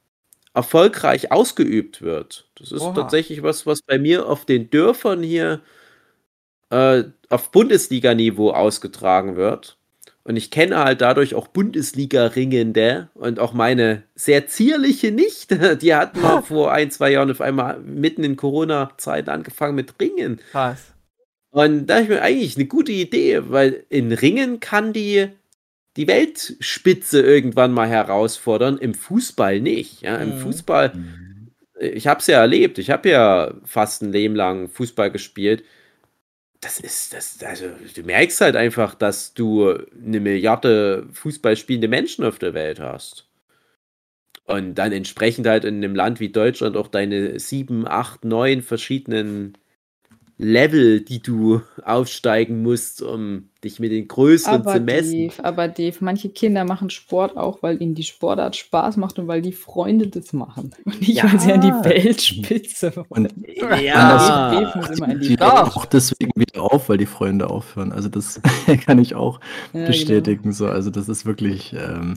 erfolgreich 0.55 1.33
ausgeübt 1.33 2.03
wird. 2.03 2.49
Das 2.57 2.73
ist 2.73 2.83
Oha. 2.83 2.95
tatsächlich 2.95 3.43
was, 3.43 3.67
was 3.67 3.83
bei 3.83 3.99
mir 3.99 4.27
auf 4.29 4.47
den 4.47 4.71
Dörfern 4.71 5.23
hier 5.23 5.63
äh, 6.71 7.05
auf 7.29 7.51
Bundesliga-Niveau 7.53 8.51
ausgetragen 8.51 9.37
wird. 9.37 9.77
Und 10.23 10.37
ich 10.37 10.51
kenne 10.51 10.79
halt 10.79 11.01
dadurch 11.01 11.35
auch 11.35 11.49
Bundesliga-Ringende 11.49 13.09
und 13.15 13.39
auch 13.39 13.53
meine 13.53 14.03
sehr 14.15 14.47
zierliche 14.47 15.11
Nichte, 15.11 15.77
die 15.81 15.95
hat 15.95 16.17
mal 16.17 16.43
vor 16.43 16.73
ein, 16.73 16.91
zwei 16.91 17.11
Jahren 17.13 17.31
auf 17.31 17.41
einmal 17.41 17.81
mitten 17.81 18.23
in 18.25 18.37
Corona-Zeiten 18.37 19.31
angefangen 19.31 19.75
mit 19.75 19.95
Ringen. 20.01 20.41
Krass. 20.53 20.93
Und 21.51 21.87
da 21.87 21.99
ist 21.99 22.09
mir 22.09 22.23
eigentlich 22.23 22.57
eine 22.57 22.67
gute 22.67 22.93
Idee, 22.93 23.41
weil 23.51 23.85
in 23.89 24.13
Ringen 24.13 24.61
kann 24.61 24.93
die 24.93 25.29
die 25.97 26.07
Weltspitze 26.07 27.21
irgendwann 27.21 27.73
mal 27.73 27.89
herausfordern, 27.89 28.79
im 28.79 28.95
Fußball 28.95 29.61
nicht. 29.61 30.03
Ja, 30.03 30.17
im 30.19 30.37
Mhm. 30.37 30.39
Fußball, 30.39 30.93
ich 31.81 32.07
habe 32.07 32.21
es 32.21 32.27
ja 32.29 32.41
erlebt, 32.41 32.79
ich 32.79 32.91
habe 32.91 33.09
ja 33.09 33.55
fast 33.65 34.03
ein 34.03 34.13
Leben 34.13 34.35
lang 34.37 34.69
Fußball 34.69 35.11
gespielt. 35.11 35.65
Das 36.63 36.79
ist, 36.79 37.15
das, 37.15 37.43
also 37.43 37.69
du 37.95 38.03
merkst 38.03 38.41
halt 38.43 38.55
einfach, 38.57 38.95
dass 38.95 39.33
du 39.33 39.71
eine 39.71 40.21
Milliarde 40.21 41.09
Fußball 41.13 41.57
spielende 41.57 41.89
Menschen 41.89 42.25
auf 42.25 42.39
der 42.39 42.53
Welt 42.55 42.81
hast. 42.81 43.27
Und 44.45 44.75
dann 44.75 44.93
entsprechend 44.93 45.47
halt 45.47 45.65
in 45.65 45.77
einem 45.77 45.95
Land 45.95 46.21
wie 46.21 46.31
Deutschland 46.31 46.77
auch 46.77 46.89
deine 46.89 47.39
sieben, 47.39 47.87
acht, 47.87 48.25
neun 48.25 48.63
verschiedenen 48.63 49.57
Level, 50.43 51.01
die 51.03 51.21
du 51.21 51.61
aufsteigen 51.85 52.63
musst, 52.63 53.03
um 53.03 53.51
dich 53.63 53.79
mit 53.79 53.93
den 53.93 54.09
größeren 54.09 54.63
Aber 54.63 54.75
zu 54.77 54.81
messen. 54.81 55.29
Dave, 55.29 55.45
aber 55.45 55.69
Dave, 55.69 55.97
manche 56.01 56.31
Kinder 56.31 56.65
machen 56.65 56.89
Sport 56.89 57.37
auch, 57.37 57.63
weil 57.63 57.83
ihnen 57.83 57.95
die 57.95 58.05
Sportart 58.05 58.57
Spaß 58.57 58.97
macht 58.97 59.19
und 59.19 59.29
weil 59.29 59.43
die 59.43 59.53
Freunde 59.53 60.07
das 60.09 60.33
machen. 60.33 60.71
Und 60.87 61.01
nicht, 61.01 61.11
Ja. 61.17 61.31
weil 61.31 61.39
sie 61.41 61.53
an 61.53 61.61
die 61.61 61.69
Weltspitze 61.69 62.97
wollen. 62.97 63.27
Und 63.27 63.35
Ja, 63.83 64.51
Dave 64.51 64.79
muss 64.79 64.91
immer 64.99 65.09
an 65.09 65.21
die 65.21 65.29
die 65.37 65.41
auch 65.43 65.85
deswegen 65.85 66.33
wieder 66.35 66.63
auf, 66.63 66.89
weil 66.89 66.97
die 66.97 67.07
Freunde 67.07 67.51
aufhören. 67.51 67.93
Also 67.93 68.09
das 68.09 68.41
kann 68.87 68.99
ich 68.99 69.15
auch 69.15 69.41
Ja, 69.75 69.87
bestätigen. 69.87 70.53
So. 70.53 70.67
Also 70.69 70.89
das 70.91 71.11
ist 71.11 71.27
wirklich, 71.27 71.75
ähm, 71.75 72.15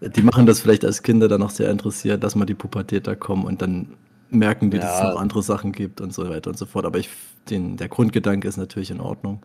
die 0.00 0.22
machen 0.22 0.46
das 0.46 0.60
vielleicht 0.60 0.84
als 0.84 1.02
Kinder 1.02 1.26
dann 1.26 1.40
noch 1.40 1.50
sehr 1.50 1.70
interessiert, 1.70 2.22
dass 2.22 2.36
man 2.36 2.46
die 2.46 2.54
Pubertät 2.54 3.06
da 3.08 3.16
kommen 3.16 3.44
und 3.44 3.62
dann 3.62 3.88
merken 4.32 4.70
die, 4.70 4.80
dass 4.80 4.94
es 4.94 5.02
Ja. 5.02 5.02
noch 5.02 5.16
andere 5.16 5.42
Sachen 5.42 5.72
gibt 5.72 6.00
und 6.00 6.12
so 6.14 6.28
weiter 6.28 6.50
und 6.50 6.58
so 6.58 6.66
fort. 6.66 6.84
Aber 6.86 6.98
ich, 6.98 7.08
den, 7.50 7.76
der 7.76 7.88
Grundgedanke 7.88 8.48
ist 8.48 8.56
natürlich 8.56 8.90
in 8.90 9.00
Ordnung. 9.00 9.44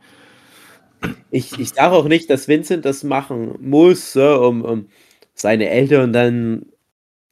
ich, 1.29 1.59
ich 1.59 1.71
sage 1.73 1.93
auch 1.95 2.07
nicht, 2.07 2.29
dass 2.29 2.47
Vincent 2.47 2.85
das 2.85 3.03
machen 3.03 3.55
muss, 3.61 4.15
um, 4.15 4.63
um 4.63 4.87
seine 5.33 5.69
Eltern 5.69 6.13
dann 6.13 6.65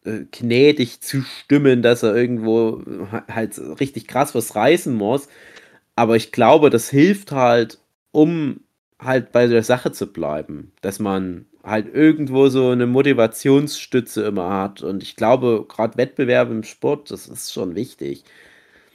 äh, 0.06 0.22
gnädig 0.32 1.02
zu 1.02 1.22
stimmen, 1.24 1.82
dass 1.84 2.04
er 2.04 2.16
irgendwo 2.16 2.84
ha- 3.12 3.26
halt 3.32 3.60
richtig 3.82 4.08
krass 4.08 4.36
was 4.36 4.56
reißen 4.56 4.96
muss. 4.96 5.28
Aber 5.96 6.16
ich 6.18 6.32
glaube, 6.34 6.70
das 6.72 6.90
hilft 6.90 7.32
halt, 7.34 7.80
um 8.12 8.62
halt 9.00 9.32
bei 9.34 9.48
der 9.48 9.64
Sache 9.64 9.92
zu 9.94 10.08
bleiben, 10.14 10.74
dass 10.82 11.00
man 11.00 11.48
halt 11.66 11.94
irgendwo 11.94 12.50
so 12.50 12.70
eine 12.70 12.86
Motivationsstütze 12.88 14.24
immer 14.26 14.50
hat. 14.50 14.82
Und 14.82 15.04
ich 15.04 15.16
glaube, 15.16 15.66
gerade 15.68 15.98
Wettbewerbe 15.98 16.54
im 16.54 16.64
Sport, 16.64 17.12
das 17.12 17.28
ist 17.28 17.52
schon 17.54 17.76
wichtig. 17.76 18.24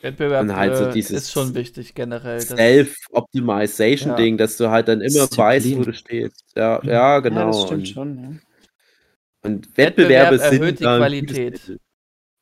Wettbewerb 0.03 0.43
Und 0.43 0.57
halt 0.57 0.77
so 0.77 0.85
äh, 0.87 0.93
dieses 0.93 1.25
ist 1.25 1.33
schon 1.33 1.55
wichtig 1.55 1.95
generell. 1.95 2.41
Self-Optimization-Ding, 2.41 4.39
dass 4.39 4.57
du 4.57 4.71
halt 4.71 4.89
dann 4.89 5.01
immer 5.01 5.27
Disziplin. 5.27 5.47
weißt, 5.47 5.77
wo 5.77 5.85
du 5.85 5.93
stehst. 5.95 6.45
Ja, 6.57 6.81
ja 6.85 7.21
Ja, 7.33 7.49
genau. 7.49 7.49
das 7.49 7.63
stimmt 7.63 7.81
und, 7.81 7.89
schon. 7.89 8.19
Ja. 8.23 8.31
und 9.43 9.77
Wettbewerbe 9.77 10.39
Wettbewerb 10.39 10.53
sind 10.53 10.63
erhöht 10.63 10.81
die 10.81 10.85
da 10.85 10.95
ein 10.95 11.01
Qualität. 11.01 11.79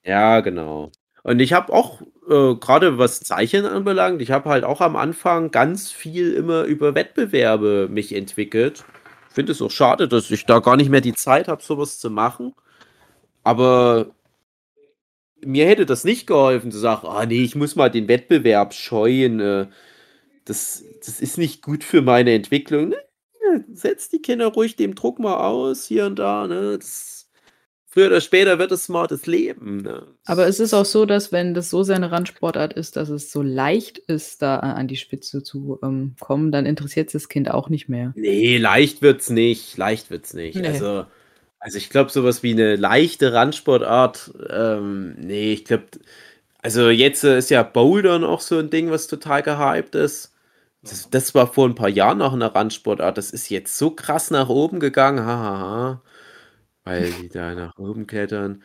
Ja, 0.04 0.40
genau. 0.40 0.92
Und 1.22 1.40
ich 1.40 1.52
habe 1.52 1.72
auch, 1.72 2.00
äh, 2.28 2.54
gerade 2.54 2.98
was 2.98 3.20
Zeichnen 3.20 3.66
anbelangt, 3.66 4.22
ich 4.22 4.30
habe 4.30 4.48
halt 4.48 4.64
auch 4.64 4.80
am 4.80 4.96
Anfang 4.96 5.50
ganz 5.50 5.90
viel 5.92 6.32
immer 6.32 6.62
über 6.64 6.94
Wettbewerbe 6.94 7.88
mich 7.90 8.14
entwickelt. 8.14 8.84
Finde 9.38 9.52
es 9.52 9.62
auch 9.62 9.70
schade, 9.70 10.08
dass 10.08 10.32
ich 10.32 10.46
da 10.46 10.58
gar 10.58 10.74
nicht 10.74 10.90
mehr 10.90 11.00
die 11.00 11.14
Zeit 11.14 11.46
habe, 11.46 11.62
sowas 11.62 12.00
zu 12.00 12.10
machen. 12.10 12.56
Aber 13.44 14.10
mir 15.44 15.64
hätte 15.68 15.86
das 15.86 16.02
nicht 16.02 16.26
geholfen, 16.26 16.72
zu 16.72 16.78
sagen, 16.78 17.06
ah 17.06 17.24
nee, 17.24 17.44
ich 17.44 17.54
muss 17.54 17.76
mal 17.76 17.88
den 17.88 18.08
Wettbewerb 18.08 18.74
scheuen. 18.74 19.38
Äh, 19.38 19.68
das, 20.44 20.82
das 21.06 21.20
ist 21.20 21.38
nicht 21.38 21.62
gut 21.62 21.84
für 21.84 22.02
meine 22.02 22.32
Entwicklung. 22.32 22.88
Nee, 22.88 23.64
setzt 23.72 24.12
die 24.12 24.20
Kinder 24.20 24.48
ruhig 24.48 24.74
dem 24.74 24.96
Druck 24.96 25.20
mal 25.20 25.36
aus, 25.36 25.84
hier 25.84 26.06
und 26.06 26.18
da. 26.18 26.48
Ne? 26.48 26.76
Das, 26.76 27.17
früher 27.98 28.06
oder 28.06 28.20
später 28.20 28.58
wird 28.60 28.70
es 28.70 28.86
das 28.86 29.26
Leben. 29.26 29.82
Ne? 29.82 30.06
Aber 30.24 30.46
es 30.46 30.60
ist 30.60 30.72
auch 30.72 30.84
so, 30.84 31.04
dass 31.04 31.32
wenn 31.32 31.52
das 31.52 31.68
so 31.68 31.82
seine 31.82 32.12
Randsportart 32.12 32.72
ist, 32.72 32.96
dass 32.96 33.08
es 33.08 33.32
so 33.32 33.42
leicht 33.42 33.98
ist, 33.98 34.40
da 34.40 34.58
an 34.60 34.86
die 34.86 34.96
Spitze 34.96 35.42
zu 35.42 35.80
ähm, 35.82 36.14
kommen, 36.20 36.52
dann 36.52 36.64
interessiert 36.64 37.12
das 37.12 37.28
Kind 37.28 37.50
auch 37.50 37.68
nicht 37.68 37.88
mehr. 37.88 38.12
Nee, 38.14 38.58
leicht 38.58 39.02
wird's 39.02 39.30
nicht. 39.30 39.76
Leicht 39.76 40.10
wird's 40.10 40.32
nicht. 40.32 40.56
Nee. 40.56 40.68
Also, 40.68 41.06
also 41.58 41.78
ich 41.78 41.90
glaube, 41.90 42.10
sowas 42.10 42.44
wie 42.44 42.52
eine 42.52 42.76
leichte 42.76 43.32
Randsportart, 43.32 44.32
ähm, 44.48 45.16
nee, 45.18 45.52
ich 45.52 45.64
glaube, 45.64 45.86
also 46.62 46.90
jetzt 46.90 47.24
äh, 47.24 47.38
ist 47.38 47.50
ja 47.50 47.64
Bouldern 47.64 48.22
auch 48.22 48.40
so 48.40 48.58
ein 48.58 48.70
Ding, 48.70 48.90
was 48.90 49.08
total 49.08 49.42
gehypt 49.42 49.96
ist. 49.96 50.32
Das, 50.82 51.10
das 51.10 51.34
war 51.34 51.52
vor 51.52 51.68
ein 51.68 51.74
paar 51.74 51.88
Jahren 51.88 52.18
noch 52.18 52.32
eine 52.32 52.54
Randsportart. 52.54 53.18
Das 53.18 53.32
ist 53.32 53.48
jetzt 53.48 53.76
so 53.76 53.90
krass 53.90 54.30
nach 54.30 54.48
oben 54.48 54.78
gegangen, 54.78 55.24
hahaha, 55.24 56.00
weil 56.88 57.12
die 57.12 57.28
da 57.28 57.54
nach 57.54 57.78
oben 57.78 58.06
klettern. 58.06 58.62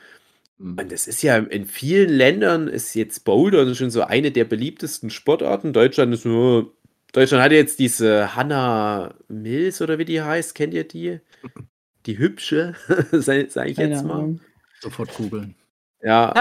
Und 0.59 0.91
das 0.91 1.07
ist 1.07 1.21
ja 1.23 1.37
in 1.37 1.65
vielen 1.65 2.09
Ländern 2.09 2.67
ist 2.67 2.93
jetzt 2.93 3.25
Bouldern 3.25 3.75
schon 3.75 3.91
so 3.91 4.03
eine 4.03 4.31
der 4.31 4.45
beliebtesten 4.45 5.09
Sportarten. 5.09 5.73
Deutschland 5.73 6.13
ist 6.13 6.25
nur. 6.25 6.73
Deutschland 7.11 7.43
hat 7.43 7.51
jetzt 7.51 7.79
diese 7.79 8.35
Hannah 8.35 9.13
Mills 9.27 9.81
oder 9.81 9.99
wie 9.99 10.05
die 10.05 10.21
heißt. 10.21 10.55
Kennt 10.55 10.73
ihr 10.73 10.87
die? 10.87 11.19
Die 12.05 12.17
hübsche, 12.17 12.73
sage 13.13 13.47
sag 13.49 13.69
ich 13.69 13.77
jetzt 13.77 14.03
mal. 14.03 14.35
Sofort 14.81 15.15
googeln. 15.15 15.55
Ja, 16.01 16.33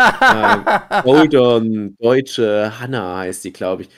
äh, 0.90 1.02
Bouldern, 1.04 1.96
deutsche 2.00 2.80
Hannah 2.80 3.18
heißt 3.18 3.44
die, 3.44 3.52
glaube 3.52 3.82
ich. 3.82 3.88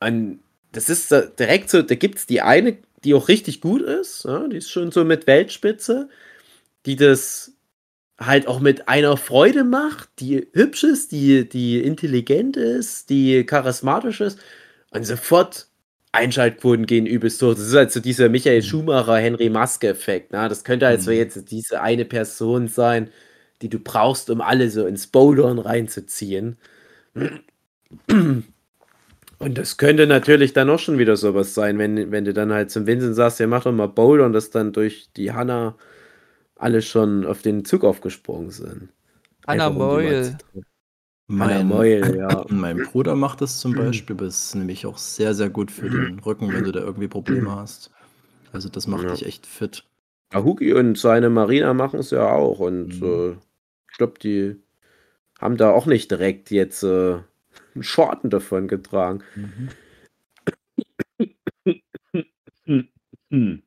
Und 0.00 0.40
das 0.72 0.88
ist 0.88 1.10
direkt 1.38 1.68
so, 1.68 1.82
da 1.82 1.94
gibt 1.96 2.16
es 2.16 2.24
die 2.24 2.40
eine, 2.40 2.78
die 3.04 3.12
auch 3.12 3.28
richtig 3.28 3.60
gut 3.60 3.82
ist, 3.82 4.24
ja, 4.24 4.48
die 4.48 4.56
ist 4.56 4.70
schon 4.70 4.90
so 4.90 5.04
mit 5.04 5.26
Weltspitze, 5.26 6.08
die 6.86 6.96
das 6.96 7.52
halt 8.20 8.48
auch 8.48 8.60
mit 8.60 8.88
einer 8.88 9.16
Freude 9.16 9.64
macht, 9.64 10.08
die 10.20 10.48
hübsch 10.52 10.84
ist, 10.84 11.12
die, 11.12 11.48
die 11.48 11.82
intelligent 11.82 12.56
ist, 12.56 13.10
die 13.10 13.44
charismatisch 13.44 14.20
ist 14.22 14.38
und 14.90 15.04
sofort 15.06 15.68
Einschaltquoten 16.12 16.86
gehen 16.86 17.06
übelst 17.06 17.42
hoch. 17.42 17.50
Das 17.54 17.60
ist 17.60 17.74
halt 17.74 17.92
so 17.92 18.00
dieser 18.00 18.28
Michael 18.30 18.62
Schumacher, 18.62 19.18
Henry 19.18 19.50
Maske-Effekt. 19.50 20.32
Ne? 20.32 20.48
Das 20.48 20.64
könnte 20.64 20.98
so 21.00 21.10
Mhm. 21.12 21.16
jetzt 21.18 21.50
diese 21.50 21.82
eine 21.82 22.06
Person 22.06 22.68
sein, 22.68 23.10
die 23.62 23.68
du 23.70 23.78
brauchst, 23.80 24.30
um 24.30 24.40
alle 24.40 24.70
so 24.70 24.86
ins 24.86 25.08
Bouldern 25.08 25.58
reinzuziehen. 25.58 26.58
Und 29.38 29.58
das 29.58 29.76
könnte 29.76 30.06
natürlich 30.06 30.52
dann 30.54 30.70
auch 30.70 30.78
schon 30.78 30.98
wieder 30.98 31.16
sowas 31.16 31.54
sein, 31.54 31.78
wenn, 31.78 32.10
wenn 32.10 32.24
du 32.24 32.32
dann 32.32 32.52
halt 32.52 32.70
zum 32.70 32.86
Vincent 32.86 33.14
sagst, 33.16 33.38
ja, 33.40 33.46
mach 33.46 33.64
doch 33.64 33.72
mal 33.72 33.86
Boulder 33.88 34.24
und 34.26 34.32
dass 34.32 34.50
dann 34.50 34.72
durch 34.72 35.10
die 35.16 35.32
Hanna 35.32 35.76
alle 36.56 36.82
schon 36.82 37.24
auf 37.24 37.42
den 37.42 37.64
Zug 37.64 37.84
aufgesprungen 37.84 38.50
sind. 38.50 38.88
Mal 39.46 39.70
Meul. 39.70 40.36
Mein, 41.28 41.68
Meul, 41.68 42.16
ja. 42.16 42.46
mein 42.50 42.82
Bruder 42.82 43.14
macht 43.16 43.40
das 43.40 43.60
zum 43.60 43.74
Beispiel, 43.74 44.16
das 44.16 44.46
ist 44.46 44.54
nämlich 44.54 44.86
auch 44.86 44.98
sehr, 44.98 45.34
sehr 45.34 45.50
gut 45.50 45.70
für 45.70 45.88
den 45.88 46.18
Rücken, 46.20 46.52
wenn 46.54 46.64
du 46.64 46.72
da 46.72 46.80
irgendwie 46.80 47.08
Probleme 47.08 47.50
hast. 47.50 47.90
Also 48.52 48.68
das 48.68 48.86
macht 48.86 49.04
Ja. 49.04 49.10
dich 49.12 49.26
echt 49.26 49.46
fit. 49.46 49.84
Ja, 50.32 50.44
Hugi 50.44 50.72
und 50.72 50.96
seine 50.98 51.30
Marina 51.30 51.74
machen 51.74 52.00
es 52.00 52.10
ja 52.10 52.28
auch 52.30 52.58
und 52.60 53.00
Mhm. 53.00 53.06
äh, 53.06 53.30
ich 53.90 53.98
glaube, 53.98 54.18
die 54.20 54.56
haben 55.40 55.56
da 55.56 55.70
auch 55.72 55.86
nicht 55.86 56.10
direkt 56.10 56.50
jetzt 56.50 56.82
äh, 56.82 57.18
einen 57.74 57.82
Schorten 57.82 58.30
davon 58.30 58.68
getragen. 58.68 59.22
Hm. 63.30 63.62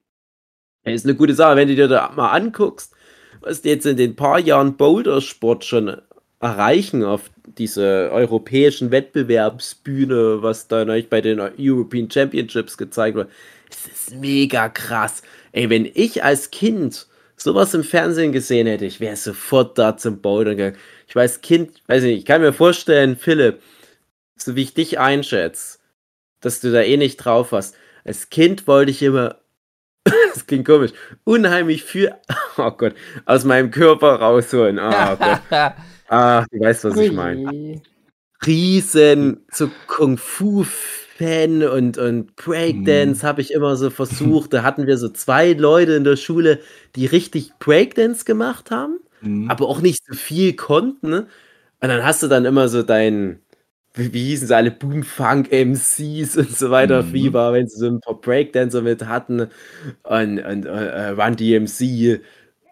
Ja, 0.86 0.92
ist 0.92 1.06
eine 1.06 1.16
gute 1.16 1.34
Sache, 1.34 1.56
wenn 1.56 1.68
du 1.68 1.76
dir 1.76 1.88
da 1.88 2.12
mal 2.16 2.32
anguckst, 2.32 2.94
was 3.42 3.62
die 3.62 3.70
jetzt 3.70 3.86
in 3.86 3.98
den 3.98 4.16
paar 4.16 4.40
Jahren 4.40 4.78
Bouldersport 4.78 5.66
schon 5.66 6.02
erreichen 6.40 7.04
auf 7.04 7.30
diese 7.46 8.10
europäischen 8.12 8.92
Wettbewerbsbühne, 8.92 10.42
was 10.42 10.68
da 10.68 10.86
neulich 10.86 11.10
bei 11.10 11.22
den 11.22 11.40
European 11.40 12.10
Championships 12.10 12.78
gezeigt 12.78 13.16
wird. 13.16 13.30
Es 13.70 13.88
ist 13.88 14.16
mega 14.16 14.70
krass. 14.70 15.22
Ey, 15.52 15.70
wenn 15.70 15.90
ich 15.94 16.24
als 16.24 16.52
Kind 16.52 17.08
sowas 17.36 17.74
im 17.74 17.84
Fernsehen 17.84 18.32
gesehen 18.32 18.68
hätte, 18.68 18.86
ich 18.86 19.00
wäre 19.00 19.16
sofort 19.16 19.78
da 19.78 19.98
zum 19.98 20.22
Bouldern 20.22 20.58
gegangen. 20.58 20.78
Ich 21.08 21.16
weiß, 21.16 21.42
Kind, 21.42 21.82
weiß 21.88 22.04
nicht, 22.04 22.20
ich 22.20 22.26
kann 22.26 22.42
mir 22.42 22.54
vorstellen, 22.54 23.16
Philipp, 23.16 23.62
so 24.36 24.56
wie 24.56 24.64
ich 24.64 24.74
dich 24.74 25.00
einschätze, 25.00 25.80
dass 26.42 26.62
du 26.62 26.72
da 26.72 26.82
eh 26.82 26.98
nicht 26.98 27.18
drauf 27.18 27.52
hast. 27.52 27.76
Als 28.06 28.30
Kind 28.30 28.68
wollte 28.68 28.92
ich 28.92 29.02
immer, 29.02 29.30
das 29.30 29.49
klingt 30.50 30.66
komisch, 30.68 30.92
unheimlich 31.24 31.84
viel, 31.84 32.14
oh 32.58 32.72
Gott, 32.72 32.94
aus 33.26 33.46
meinem 33.46 33.72
Körper 33.72 34.16
rausholen. 34.16 34.78
Ah, 34.80 35.16
Gott. 35.16 35.74
Ah, 36.12 36.44
du 36.52 36.60
weißt, 36.60 36.86
was 36.86 36.98
ich 36.98 37.12
meine. 37.12 37.82
Riesen 38.44 39.46
so 39.52 39.70
Kung-Fu-Fan 39.86 41.64
und, 41.64 42.00
und 42.00 42.36
Breakdance 42.36 43.22
habe 43.28 43.42
ich 43.42 43.54
immer 43.54 43.76
so 43.76 43.92
versucht. 43.92 44.54
Da 44.54 44.64
hatten 44.64 44.88
wir 44.88 44.98
so 44.98 45.10
zwei 45.10 45.54
Leute 45.54 45.94
in 45.94 46.04
der 46.04 46.16
Schule, 46.16 46.60
die 46.96 47.06
richtig 47.06 47.52
Breakdance 47.60 48.26
gemacht 48.26 48.72
haben, 48.72 49.00
Mhm. 49.22 49.52
aber 49.52 49.68
auch 49.68 49.82
nicht 49.82 50.04
so 50.04 50.16
viel 50.16 50.54
konnten. 50.56 51.10
Ne? 51.10 51.28
Und 51.82 51.90
dann 51.90 52.04
hast 52.04 52.24
du 52.24 52.28
dann 52.28 52.46
immer 52.46 52.70
so 52.70 52.82
dein, 52.84 53.40
wie, 54.00 54.26
hießen 54.28 54.48
sie 54.48 54.56
alle, 54.56 54.72
Boomfunk-MCs 54.72 56.38
und 56.38 56.56
so 56.58 56.72
weiter, 56.72 57.04
Mhm. 57.04 57.12
Fieber, 57.12 57.54
wenn 57.54 57.68
sie 57.68 57.78
so 57.80 57.88
ein 57.88 58.02
paar 58.02 58.20
Breakdancer 58.20 58.82
mit 58.82 59.06
hatten 59.08 59.42
und, 60.04 60.40
und 60.40 60.66
äh, 60.66 61.10
Run 61.10 61.36
DMC. 61.36 62.22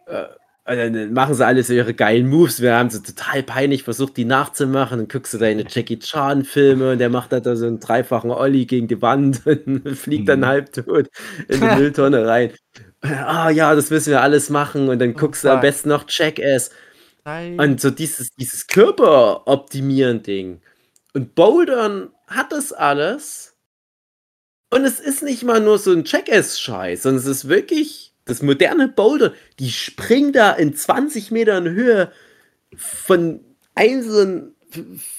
Äh, 0.07 0.25
und 0.69 0.77
dann 0.77 1.13
machen 1.13 1.33
sie 1.33 1.45
alle 1.45 1.63
so 1.63 1.73
ihre 1.73 1.93
geilen 1.93 2.27
Moves. 2.27 2.61
Wir 2.61 2.75
haben 2.75 2.89
so 2.89 2.99
total 2.99 3.41
peinlich 3.43 3.83
versucht, 3.83 4.17
die 4.17 4.25
nachzumachen. 4.25 4.97
Dann 4.99 5.07
guckst 5.07 5.33
du 5.33 5.37
deine 5.37 5.65
Jackie 5.67 5.97
Chan-Filme 5.99 6.91
und 6.91 6.97
der 6.99 7.09
macht 7.09 7.31
da 7.31 7.55
so 7.55 7.65
einen 7.67 7.79
dreifachen 7.79 8.31
Olli 8.31 8.65
gegen 8.65 8.87
die 8.89 9.01
Wand 9.01 9.41
und 9.47 9.97
fliegt 9.97 10.27
dann 10.29 10.41
Mhm. 10.41 10.45
halbtot 10.45 11.07
in 11.47 11.61
die 11.61 11.69
Mülltonne 11.69 12.27
rein. 12.27 12.51
Ah 13.01 13.49
ja, 13.49 13.75
das 13.75 13.89
müssen 13.91 14.09
wir 14.11 14.21
alles 14.21 14.49
machen. 14.49 14.89
Und 14.89 14.99
dann 14.99 15.15
Oh 15.15 15.15
guckst 15.15 15.43
du 15.45 15.49
am 15.49 15.61
besten 15.61 15.89
noch 15.89 16.05
Jackass. 16.09 16.71
Nein. 17.25 17.59
Und 17.59 17.81
so 17.81 17.89
dieses, 17.91 18.33
dieses 18.35 18.67
Körperoptimieren-Ding. 18.67 20.61
Und 21.17 21.33
Bouldern 21.33 22.11
hat 22.27 22.51
das 22.51 22.73
alles. 22.73 23.55
Und 24.69 24.85
es 24.85 24.99
ist 24.99 25.23
nicht 25.23 25.43
mal 25.43 25.59
nur 25.59 25.79
so 25.79 25.91
ein 25.91 26.03
Jackass-Scheiß, 26.05 27.01
sondern 27.01 27.23
es 27.23 27.25
ist 27.25 27.49
wirklich 27.49 28.13
das 28.25 28.43
moderne 28.43 28.87
Boulder. 28.87 29.33
Die 29.57 29.71
springen 29.71 30.31
da 30.31 30.51
in 30.51 30.75
20 30.75 31.31
Metern 31.31 31.69
Höhe 31.69 32.11
von 32.75 33.39
einzelnen 33.73 34.53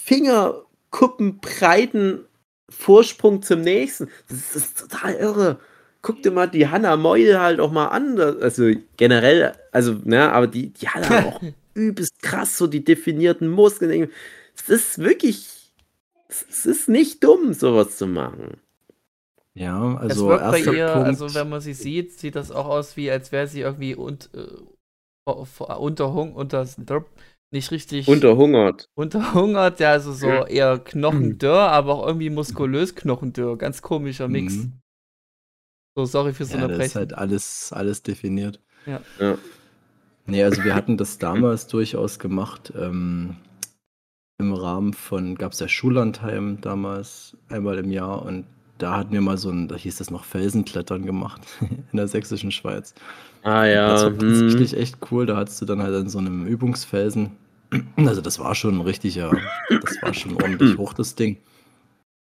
Fingerkuppenbreiten 0.05 2.26
Vorsprung 2.69 3.43
zum 3.43 3.62
nächsten. 3.62 4.09
Das 4.28 4.55
ist 4.55 4.78
total 4.78 5.15
irre. 5.15 5.58
Guck 6.00 6.23
dir 6.23 6.30
mal 6.30 6.47
die 6.47 6.69
Hanna 6.69 6.97
Meul 6.97 7.41
halt 7.41 7.58
auch 7.58 7.73
mal 7.73 7.89
an. 7.89 8.21
Also 8.21 8.71
generell, 8.97 9.52
also, 9.73 9.97
ne, 10.04 10.30
aber 10.30 10.47
die, 10.47 10.71
die 10.71 10.89
hat 10.89 11.11
auch 11.26 11.43
übelst 11.75 12.23
krass 12.23 12.56
so 12.56 12.69
die 12.69 12.84
definierten 12.84 13.49
Muskeln. 13.49 14.13
Es 14.54 14.69
ist 14.69 14.99
wirklich, 14.99 15.57
es 16.28 16.67
ist 16.67 16.88
nicht 16.88 17.23
dumm, 17.25 17.52
sowas 17.54 17.97
zu 17.97 18.06
machen. 18.06 18.60
Ja, 19.54 19.95
es 20.06 20.10
also 20.10 20.28
wirkt 20.28 20.50
bei 20.50 20.60
ihr, 20.60 20.86
Punkt. 20.93 21.06
also 21.06 21.34
wenn 21.34 21.49
man 21.49 21.60
sie 21.60 21.75
sieht, 21.75 22.12
sieht 22.19 22.36
das 22.36 22.50
auch 22.50 22.67
aus, 22.67 22.97
wie 22.97 23.10
als 23.10 23.32
wäre 23.32 23.47
sie 23.49 23.60
irgendwie 23.60 23.95
und, 23.95 24.30
äh, 24.34 24.47
unterhung, 25.26 26.34
unter, 26.34 26.67
nicht 27.50 27.71
richtig 27.71 28.08
Unterhungert. 28.08 28.88
unterhungert, 28.95 29.80
ja, 29.80 29.93
also 29.93 30.12
so 30.12 30.28
Ja. 30.28 30.47
eher 30.47 30.78
knochendürr, 30.78 31.58
aber 31.71 31.95
auch 31.97 32.06
irgendwie 32.06 32.30
muskulös 32.30 32.95
knochendürr. 32.95 33.58
Ganz 33.58 33.82
komischer 33.82 34.28
Mix. 34.28 34.54
Mhm. 34.54 34.73
So, 35.97 36.04
sorry 36.06 36.32
fürs 36.32 36.52
Ja, 36.52 36.69
das 36.69 36.88
ist 36.88 36.95
Unterbrechen. 36.95 36.97
halt 36.97 37.14
alles, 37.14 37.73
alles 37.73 38.02
definiert. 38.02 38.60
Ja. 38.86 39.00
Ja. 39.21 39.38
Nee, 40.26 40.45
also 40.45 40.64
wir 40.64 40.75
hatten 40.75 40.97
das 40.97 41.19
damals 41.19 41.67
durchaus 41.69 42.19
gemacht. 42.19 42.73
Ähm, 42.76 43.36
Im 44.40 44.52
Rahmen 44.54 44.92
von, 44.92 45.34
gab 45.36 45.52
es 45.52 45.58
ja 45.60 45.66
Schullandheim 45.68 46.60
damals 46.60 47.36
einmal 47.48 47.78
im 47.78 47.90
Jahr 47.90 48.22
und 48.22 48.46
da 48.78 48.96
hatten 48.96 49.12
wir 49.12 49.20
mal 49.20 49.36
so 49.36 49.50
ein, 49.50 49.66
da 49.66 49.74
hieß 49.74 49.96
das 49.96 50.10
noch 50.10 50.24
Felsenklettern 50.24 51.04
gemacht 51.04 51.42
in 51.60 51.96
der 51.96 52.06
sächsischen 52.06 52.52
Schweiz. 52.52 52.94
Ah 53.42 53.64
Das 53.88 54.02
ja. 54.02 54.02
war 54.04 54.10
hm. 54.10 54.18
tatsächlich 54.20 54.76
echt 54.76 54.98
cool. 55.10 55.26
Da 55.26 55.36
hattest 55.36 55.60
du 55.60 55.64
dann 55.64 55.82
halt 55.82 55.94
an 55.94 56.08
so 56.08 56.18
einem 56.18 56.46
Übungsfelsen. 56.46 57.36
Also 57.96 58.22
das 58.22 58.38
war 58.38 58.54
schon 58.54 58.76
ein 58.76 58.80
richtiger, 58.80 59.42
das 59.82 60.00
war 60.00 60.14
schon 60.14 60.36
ordentlich 60.36 60.78
hoch, 60.78 60.94
das 60.94 61.16
Ding. 61.16 61.36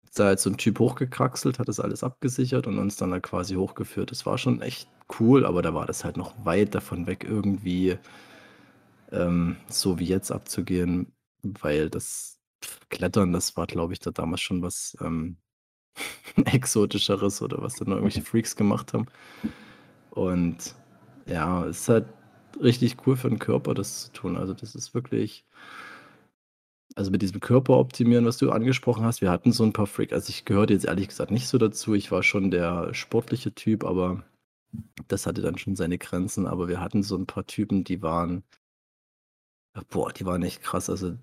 Ist 0.05 0.19
Da 0.19 0.27
halt 0.27 0.41
so 0.41 0.51
ein 0.51 0.57
Typ 0.57 0.79
hochgekraxelt, 0.79 1.59
hat 1.59 1.69
das 1.69 1.81
alles 1.81 2.05
abgesichert 2.05 2.67
und 2.67 2.79
uns 2.79 2.97
dann 2.97 3.11
da 3.11 3.21
quasi 3.21 3.57
hochgeführt. 3.57 4.11
Das 4.11 4.27
war 4.27 4.39
schon 4.39 4.63
echt 4.63 4.89
cool, 5.21 5.45
aber 5.47 5.63
da 5.63 5.75
war 5.75 5.87
das 5.87 6.05
halt 6.05 6.17
noch 6.17 6.35
weit 6.47 6.75
davon 6.75 7.07
weg, 7.07 7.27
irgendwie 7.29 7.99
ähm, 9.13 9.57
so 9.69 9.99
wie 9.99 10.07
jetzt 10.07 10.31
abzugehen, 10.33 11.14
weil 11.61 11.91
das 11.91 12.39
Klettern, 12.91 13.33
das 13.33 13.57
war, 13.57 13.67
glaube 13.67 13.93
ich, 13.93 14.01
da 14.01 14.11
damals 14.11 14.41
schon 14.41 14.63
was 14.63 14.97
ähm, 15.01 15.37
Exotischeres 16.45 17.43
oder 17.43 17.63
was 17.63 17.77
dann 17.77 17.89
noch 17.89 17.97
irgendwelche 17.97 18.23
Freaks 18.29 18.57
gemacht 18.57 18.93
haben. 18.95 19.07
Und 20.11 20.75
ja, 21.27 21.65
es 21.67 21.83
ist 21.83 21.89
halt 21.89 22.07
richtig 22.61 23.07
cool 23.07 23.17
für 23.17 23.29
den 23.29 23.39
Körper, 23.39 23.75
das 23.75 24.07
zu 24.07 24.13
tun. 24.13 24.37
Also, 24.37 24.55
das 24.55 24.75
ist 24.75 24.95
wirklich. 24.95 25.45
Also 26.97 27.11
mit 27.11 27.23
diesem 27.23 27.41
Körperoptimieren, 27.41 28.25
was 28.25 28.37
du 28.39 28.51
angesprochen 28.53 29.05
hast, 29.05 29.21
wir 29.21 29.31
hatten 29.31 29.51
so 29.53 29.65
ein 29.65 29.73
paar 29.73 29.87
Freaks. 29.87 30.13
Also 30.13 30.31
ich 30.31 30.45
gehörte 30.45 30.75
jetzt 30.75 30.85
ehrlich 30.85 31.09
gesagt 31.09 31.31
nicht 31.33 31.49
so 31.49 31.59
dazu. 31.59 31.95
Ich 31.95 32.13
war 32.13 32.23
schon 32.23 32.51
der 32.53 32.95
sportliche 32.95 33.53
Typ, 33.55 33.85
aber 33.85 34.23
das 35.09 35.27
hatte 35.27 35.43
dann 35.43 35.59
schon 35.59 35.77
seine 35.77 35.99
Grenzen. 35.99 36.47
Aber 36.47 36.69
wir 36.69 36.81
hatten 36.81 37.03
so 37.03 37.17
ein 37.17 37.27
paar 37.27 37.47
Typen, 37.47 37.85
die 37.85 38.03
waren, 38.03 38.45
boah, 39.91 40.13
die 40.13 40.25
waren 40.27 40.43
echt 40.43 40.63
krass. 40.63 40.91
Also 40.91 41.17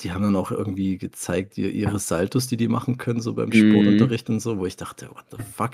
die 0.00 0.12
haben 0.12 0.22
dann 0.22 0.36
auch 0.36 0.50
irgendwie 0.50 0.98
gezeigt, 0.98 1.56
ihr- 1.58 1.72
ihre 1.72 1.98
Saltos, 1.98 2.46
die 2.48 2.56
die 2.56 2.68
machen 2.68 2.98
können, 2.98 3.20
so 3.20 3.34
beim 3.34 3.52
Mhm. 3.52 3.52
Sportunterricht 3.52 4.28
und 4.30 4.40
so, 4.40 4.58
wo 4.58 4.66
ich 4.66 4.76
dachte, 4.76 5.08
what 5.10 5.24
the 5.30 5.38
fuck? 5.38 5.72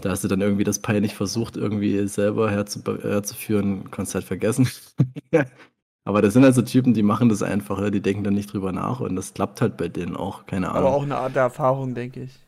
Da 0.00 0.10
hast 0.10 0.24
du 0.24 0.28
dann 0.28 0.40
irgendwie 0.40 0.64
das 0.64 0.80
peinlich 0.80 1.14
versucht, 1.14 1.56
irgendwie 1.56 2.06
selber 2.08 2.50
herzu, 2.50 2.80
herzuführen, 3.02 3.90
kannst 3.90 4.14
halt 4.14 4.24
vergessen. 4.24 4.68
Aber 6.04 6.22
das 6.22 6.32
sind 6.34 6.44
also 6.44 6.62
Typen, 6.62 6.94
die 6.94 7.02
machen 7.02 7.28
das 7.28 7.42
einfach, 7.42 7.80
ja, 7.80 7.90
die 7.90 8.00
denken 8.00 8.24
dann 8.24 8.34
nicht 8.34 8.52
drüber 8.52 8.72
nach 8.72 9.00
und 9.00 9.16
das 9.16 9.34
klappt 9.34 9.60
halt 9.60 9.76
bei 9.76 9.88
denen 9.88 10.16
auch, 10.16 10.46
keine 10.46 10.70
Ahnung. 10.70 10.84
Aber 10.86 10.96
auch 10.96 11.02
eine 11.02 11.16
Art 11.18 11.36
der 11.36 11.42
Erfahrung, 11.42 11.94
denke 11.94 12.22
ich. 12.22 12.38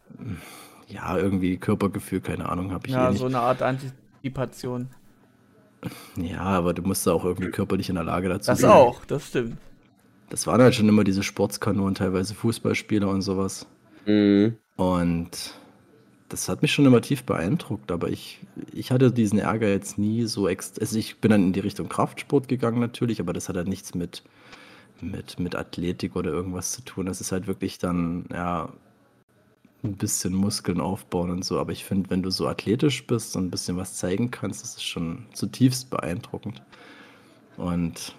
Ja, 0.89 1.17
irgendwie 1.17 1.57
Körpergefühl, 1.57 2.21
keine 2.21 2.49
Ahnung, 2.49 2.73
habe 2.73 2.87
ich 2.87 2.93
Ja, 2.93 3.09
eh 3.09 3.13
nicht. 3.13 3.21
so 3.21 3.27
eine 3.27 3.41
Art 3.41 3.63
Antizipation. 3.63 4.91
Ja, 6.17 6.41
aber 6.43 6.75
du 6.75 6.83
musst 6.83 7.07
da 7.07 7.13
auch 7.13 7.25
irgendwie 7.25 7.51
körperlich 7.51 7.89
in 7.89 7.95
der 7.95 8.05
Lage 8.05 8.29
dazu 8.29 8.51
Das 8.51 8.61
sein. 8.61 8.71
auch, 8.71 9.05
das 9.07 9.29
stimmt. 9.29 9.59
Das 10.31 10.47
waren 10.47 10.63
halt 10.63 10.75
schon 10.75 10.89
immer 10.89 11.05
diese 11.05 11.23
Sportskanonen, 11.23 11.95
teilweise 11.95 12.35
Fußballspieler 12.35 13.09
und 13.09 13.23
sowas. 13.23 13.67
Mhm. 14.07 14.57
Und 14.77 15.55
das 16.31 16.49
hat 16.49 16.63
mich 16.63 16.73
schon 16.73 16.87
immer 16.87 17.03
tief 17.03 17.25
beeindruckt, 17.25 17.91
aber 17.91 18.09
ich, 18.09 18.41
ich 18.73 18.93
hatte 18.93 19.11
diesen 19.11 19.41
Ärger 19.41 19.69
jetzt 19.69 19.99
nie 19.99 20.25
so 20.25 20.49
ex. 20.49 20.79
Also 20.79 20.97
ich 20.97 21.19
bin 21.19 21.33
dann 21.33 21.43
in 21.43 21.53
die 21.53 21.61
Richtung 21.61 21.89
Kraftsport 21.89 22.49
gegangen 22.49 22.79
natürlich, 22.79 23.21
aber 23.21 23.33
das 23.33 23.49
hat 23.49 23.57
halt 23.57 23.69
nichts 23.69 23.95
mit, 23.95 24.23
mit, 25.01 25.41
mit 25.41 25.57
Athletik 25.57 26.15
oder 26.15 26.31
irgendwas 26.31 26.73
zu 26.73 26.83
tun. 26.83 27.07
Das 27.07 27.21
ist 27.21 27.33
halt 27.33 27.49
wirklich 27.49 27.79
dann, 27.79 28.27
ja, 28.33 28.73
ein 29.83 29.97
bisschen 29.97 30.35
Muskeln 30.35 30.81
aufbauen 30.81 31.31
und 31.31 31.45
so. 31.45 31.59
Aber 31.59 31.73
ich 31.73 31.85
finde, 31.85 32.11
wenn 32.11 32.23
du 32.23 32.31
so 32.31 32.47
athletisch 32.47 33.07
bist 33.07 33.35
und 33.37 33.47
ein 33.47 33.51
bisschen 33.51 33.77
was 33.77 33.97
zeigen 33.97 34.31
kannst, 34.31 34.63
das 34.63 34.77
ist 34.77 34.85
schon 34.85 35.27
zutiefst 35.33 35.91
beeindruckend. 35.91 36.63
Und 37.57 38.15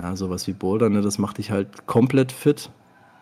ja, 0.00 0.16
sowas 0.16 0.46
wie 0.46 0.52
Boulder, 0.52 0.88
ne, 0.88 1.00
das 1.02 1.18
macht 1.18 1.38
dich 1.38 1.50
halt 1.50 1.86
komplett 1.86 2.32
fit. 2.32 2.70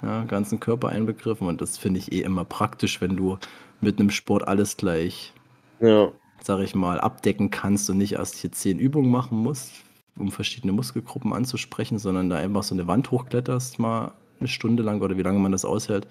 ja, 0.02 0.24
ganzen 0.24 0.61
Körper 0.61 0.88
einbegriffen 0.88 1.46
und 1.46 1.61
das 1.61 1.76
finde 1.78 1.98
ich 2.00 2.12
eh 2.12 2.22
immer 2.22 2.44
praktisch, 2.44 3.00
wenn 3.00 3.16
du 3.16 3.38
mit 3.80 3.98
einem 4.00 4.11
Sport 4.11 4.48
alles 4.48 4.76
gleich, 4.76 5.33
Ja. 5.80 6.11
sag 6.42 6.61
ich 6.61 6.74
mal, 6.74 7.00
abdecken 7.00 7.50
kannst 7.50 7.90
und 7.90 7.98
nicht 7.98 8.12
erst 8.14 8.37
hier 8.37 8.52
zehn 8.52 8.78
Übungen 8.78 9.11
machen 9.11 9.38
musst, 9.38 9.72
um 10.18 10.30
verschiedene 10.30 10.72
Muskelgruppen 10.72 11.33
anzusprechen, 11.33 11.98
sondern 11.98 12.30
da 12.30 12.37
einfach 12.37 12.62
so 12.62 12.74
eine 12.74 12.87
Wand 12.87 13.11
hochkletterst 13.11 13.78
mal 13.78 14.12
eine 14.38 14.48
Stunde 14.48 14.83
lang 14.83 15.02
oder 15.02 15.16
wie 15.18 15.22
lange 15.22 15.38
man 15.38 15.52
das 15.52 15.64
aushält 15.66 16.06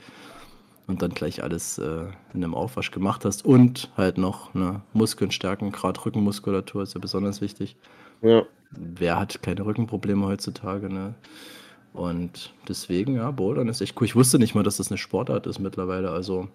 und 0.88 1.02
dann 1.02 1.12
gleich 1.12 1.44
alles 1.44 1.78
äh, 1.80 2.06
in 2.34 2.44
einem 2.44 2.54
Aufwasch 2.56 2.92
gemacht 2.92 3.26
hast 3.26 3.46
und 3.46 3.92
halt 3.98 4.18
noch 4.20 4.54
ne, 4.54 4.82
Muskeln 4.94 5.32
stärken, 5.32 5.72
gerade 5.72 6.04
Rückenmuskulatur 6.06 6.84
ist 6.84 6.94
ja 6.96 7.00
besonders 7.00 7.42
wichtig. 7.42 7.76
Ja. 8.22 8.44
Wer 8.72 9.20
hat 9.20 9.42
keine 9.44 9.66
Rückenprobleme 9.66 10.26
heutzutage, 10.26 10.92
ne? 10.92 11.16
Und 11.94 12.54
deswegen, 12.68 13.16
ja, 13.16 13.32
Bouldern 13.32 13.70
ist 13.70 13.82
echt 13.82 14.00
cool. 14.02 14.06
Ich 14.08 14.16
wusste 14.16 14.40
nicht 14.40 14.56
mal, 14.56 14.64
dass 14.64 14.78
das 14.78 14.90
eine 14.92 14.98
Sportart 15.00 15.48
ist 15.48 15.60
mittlerweile. 15.60 16.12
Also, 16.12 16.50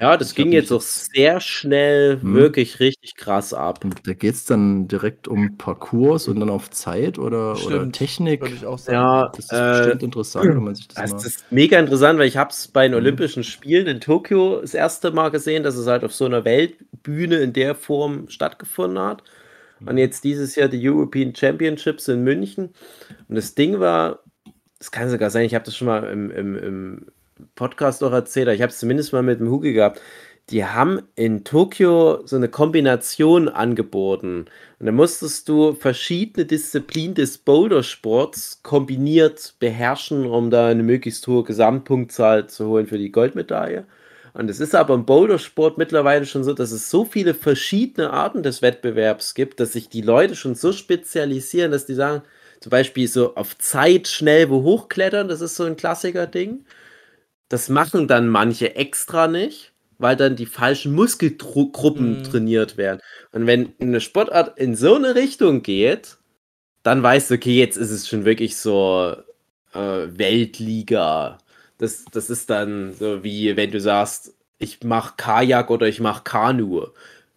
Ja, 0.00 0.16
das 0.16 0.34
ging 0.34 0.50
jetzt 0.52 0.72
auch 0.72 0.80
sehr 0.80 1.40
schnell 1.40 2.22
Hm. 2.22 2.32
wirklich 2.34 2.80
richtig 2.80 3.14
krass 3.16 3.52
ab. 3.54 3.84
und 3.84 4.06
da 4.06 4.12
geht 4.14 4.34
es 4.34 4.44
dann 4.44 4.88
direkt 4.88 5.28
um 5.28 5.56
Parcours 5.58 6.28
und 6.28 6.40
dann 6.40 6.50
auf 6.50 6.70
Zeit 6.70 7.18
oder, 7.18 7.62
oder 7.62 7.90
Technik. 7.92 8.40
Würde 8.42 8.54
ich 8.56 8.66
auch 8.66 8.78
sagen. 8.78 9.02
Ja, 9.02 9.32
Das 9.32 9.46
ist 9.46 9.50
äh, 9.52 9.68
bestimmt 9.68 10.02
interessant, 10.02 10.54
wenn 10.54 10.64
man 10.64 10.74
sich 10.74 10.88
das 10.88 11.02
Das 11.02 11.04
mal. 11.04 11.26
ist 11.26 11.50
mega 11.52 11.78
interessant, 11.78 12.18
weil 12.18 12.26
ich 12.28 12.36
habe 12.36 12.50
es 12.50 12.68
bei 12.68 12.84
den 12.88 12.92
Mhm. 12.92 12.96
Olympischen 12.96 13.44
Spielen 13.44 13.86
in 13.86 14.00
Tokio 14.00 14.60
das 14.60 14.74
erste 14.74 15.12
Mal 15.12 15.30
gesehen, 15.30 15.62
dass 15.62 15.76
es 15.76 15.86
halt 15.86 16.04
auf 16.04 16.12
so 16.14 16.24
einer 16.26 16.44
Weltbühne 16.44 17.36
in 17.38 17.52
der 17.52 17.74
Form 17.74 18.28
stattgefunden 18.28 18.98
hat. 18.98 19.22
Und 19.86 19.98
jetzt 19.98 20.24
dieses 20.24 20.56
Jahr 20.56 20.68
die 20.68 20.88
European 20.88 21.34
Championships 21.34 22.08
in 22.08 22.22
München. 22.22 22.70
Und 23.28 23.36
das 23.36 23.54
Ding 23.54 23.80
war, 23.80 24.20
das 24.78 24.90
kann 24.90 25.10
sogar 25.10 25.30
sein, 25.30 25.44
ich 25.44 25.54
habe 25.54 25.64
das 25.64 25.76
schon 25.76 25.86
mal 25.88 26.04
im, 26.04 26.30
im, 26.30 26.56
im 26.56 27.06
Podcast 27.54 28.02
auch 28.04 28.12
erzählt, 28.12 28.48
aber 28.48 28.54
ich 28.54 28.62
habe 28.62 28.70
es 28.70 28.78
zumindest 28.78 29.12
mal 29.12 29.22
mit 29.22 29.40
dem 29.40 29.50
Hugi 29.50 29.72
gehabt. 29.72 30.00
Die 30.50 30.64
haben 30.64 31.02
in 31.14 31.44
Tokio 31.44 32.26
so 32.26 32.34
eine 32.34 32.48
Kombination 32.48 33.48
angeboten. 33.48 34.46
Und 34.80 34.86
da 34.86 34.90
musstest 34.90 35.48
du 35.48 35.74
verschiedene 35.74 36.44
Disziplinen 36.44 37.14
des 37.14 37.38
Bouldersports 37.38 38.62
kombiniert 38.64 39.54
beherrschen, 39.60 40.26
um 40.26 40.50
da 40.50 40.66
eine 40.66 40.82
möglichst 40.82 41.26
hohe 41.28 41.44
Gesamtpunktzahl 41.44 42.48
zu 42.48 42.66
holen 42.66 42.88
für 42.88 42.98
die 42.98 43.12
Goldmedaille. 43.12 43.86
Und 44.34 44.48
es 44.50 44.60
ist 44.60 44.74
aber 44.74 44.94
im 44.94 45.06
Bouldersport 45.06 45.78
mittlerweile 45.78 46.26
schon 46.26 46.44
so, 46.44 46.54
dass 46.54 46.70
es 46.72 46.90
so 46.90 47.04
viele 47.04 47.34
verschiedene 47.34 48.10
Arten 48.10 48.42
des 48.42 48.62
Wettbewerbs 48.62 49.34
gibt, 49.34 49.60
dass 49.60 49.72
sich 49.72 49.88
die 49.88 50.02
Leute 50.02 50.36
schon 50.36 50.54
so 50.54 50.72
spezialisieren, 50.72 51.72
dass 51.72 51.86
die 51.86 51.94
sagen, 51.94 52.22
zum 52.60 52.70
Beispiel 52.70 53.08
so 53.08 53.34
auf 53.36 53.58
Zeit 53.58 54.06
schnell 54.08 54.50
wo 54.50 54.62
hochklettern, 54.62 55.28
das 55.28 55.40
ist 55.40 55.56
so 55.56 55.64
ein 55.64 55.76
Klassiker-Ding. 55.76 56.64
Das 57.48 57.68
machen 57.68 58.08
dann 58.08 58.28
manche 58.28 58.76
extra 58.76 59.28
nicht, 59.28 59.72
weil 59.98 60.16
dann 60.16 60.36
die 60.36 60.46
falschen 60.46 60.92
Muskelgruppen 60.94 62.18
Mhm. 62.18 62.22
trainiert 62.22 62.76
werden. 62.76 63.00
Und 63.32 63.46
wenn 63.46 63.74
eine 63.80 64.00
Sportart 64.00 64.58
in 64.58 64.76
so 64.76 64.94
eine 64.96 65.14
Richtung 65.14 65.62
geht, 65.62 66.18
dann 66.82 67.02
weißt 67.02 67.30
du, 67.30 67.34
okay, 67.36 67.58
jetzt 67.58 67.76
ist 67.76 67.90
es 67.90 68.08
schon 68.08 68.24
wirklich 68.24 68.56
so 68.56 69.16
äh, 69.74 69.78
Weltliga. 70.18 71.38
Das, 71.80 72.04
das 72.12 72.28
ist 72.30 72.50
dann 72.50 72.94
so 72.94 73.24
wie 73.24 73.56
wenn 73.56 73.70
du 73.70 73.80
sagst, 73.80 74.34
ich 74.58 74.82
mache 74.84 75.14
Kajak 75.16 75.70
oder 75.70 75.88
ich 75.88 75.98
mache 75.98 76.22
Kanu. 76.24 76.88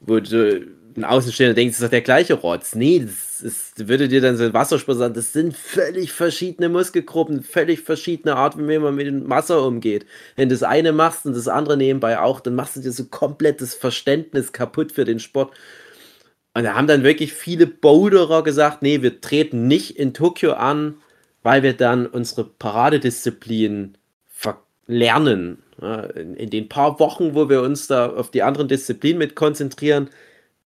Wo 0.01 0.19
du 0.19 0.67
ein 0.97 1.05
Außenstehender 1.05 1.53
denkt, 1.55 1.73
das 1.73 1.79
ist 1.79 1.85
doch 1.85 1.89
der 1.89 2.01
gleiche 2.01 2.33
Rotz. 2.35 2.75
Nee, 2.75 2.99
das 2.99 3.41
ist, 3.41 3.87
würde 3.87 4.09
dir 4.09 4.19
dann 4.19 4.35
so 4.35 4.43
ein 4.43 4.53
Wassersport 4.53 4.97
sagen, 4.97 5.13
das 5.13 5.31
sind 5.31 5.55
völlig 5.55 6.11
verschiedene 6.11 6.67
Muskelgruppen, 6.67 7.41
völlig 7.41 7.79
verschiedene 7.81 8.35
Art, 8.35 8.57
wie 8.57 8.77
man 8.77 8.95
mit 8.95 9.07
dem 9.07 9.29
Wasser 9.29 9.65
umgeht. 9.65 10.05
Wenn 10.35 10.49
du 10.49 10.55
das 10.55 10.63
eine 10.63 10.91
machst 10.91 11.25
und 11.25 11.35
das 11.35 11.47
andere 11.47 11.77
nebenbei 11.77 12.19
auch, 12.19 12.41
dann 12.41 12.55
machst 12.55 12.75
du 12.75 12.81
dir 12.81 12.91
so 12.91 13.05
komplettes 13.05 13.73
Verständnis 13.73 14.51
kaputt 14.51 14.91
für 14.91 15.05
den 15.05 15.19
Sport. 15.19 15.53
Und 16.53 16.65
da 16.65 16.75
haben 16.75 16.87
dann 16.87 17.03
wirklich 17.03 17.33
viele 17.33 17.65
Boulderer 17.65 18.43
gesagt, 18.43 18.81
nee, 18.81 19.01
wir 19.01 19.21
treten 19.21 19.67
nicht 19.67 19.97
in 19.97 20.13
Tokio 20.13 20.53
an, 20.53 20.95
weil 21.41 21.63
wir 21.63 21.73
dann 21.73 22.05
unsere 22.05 22.45
Paradedisziplin 22.45 23.97
lernen. 24.93 25.63
In, 26.15 26.35
in 26.35 26.49
den 26.49 26.69
paar 26.69 26.99
Wochen, 26.99 27.35
wo 27.35 27.49
wir 27.49 27.61
uns 27.61 27.87
da 27.87 28.09
auf 28.09 28.31
die 28.31 28.43
anderen 28.43 28.67
Disziplinen 28.67 29.17
mit 29.17 29.35
konzentrieren, 29.35 30.09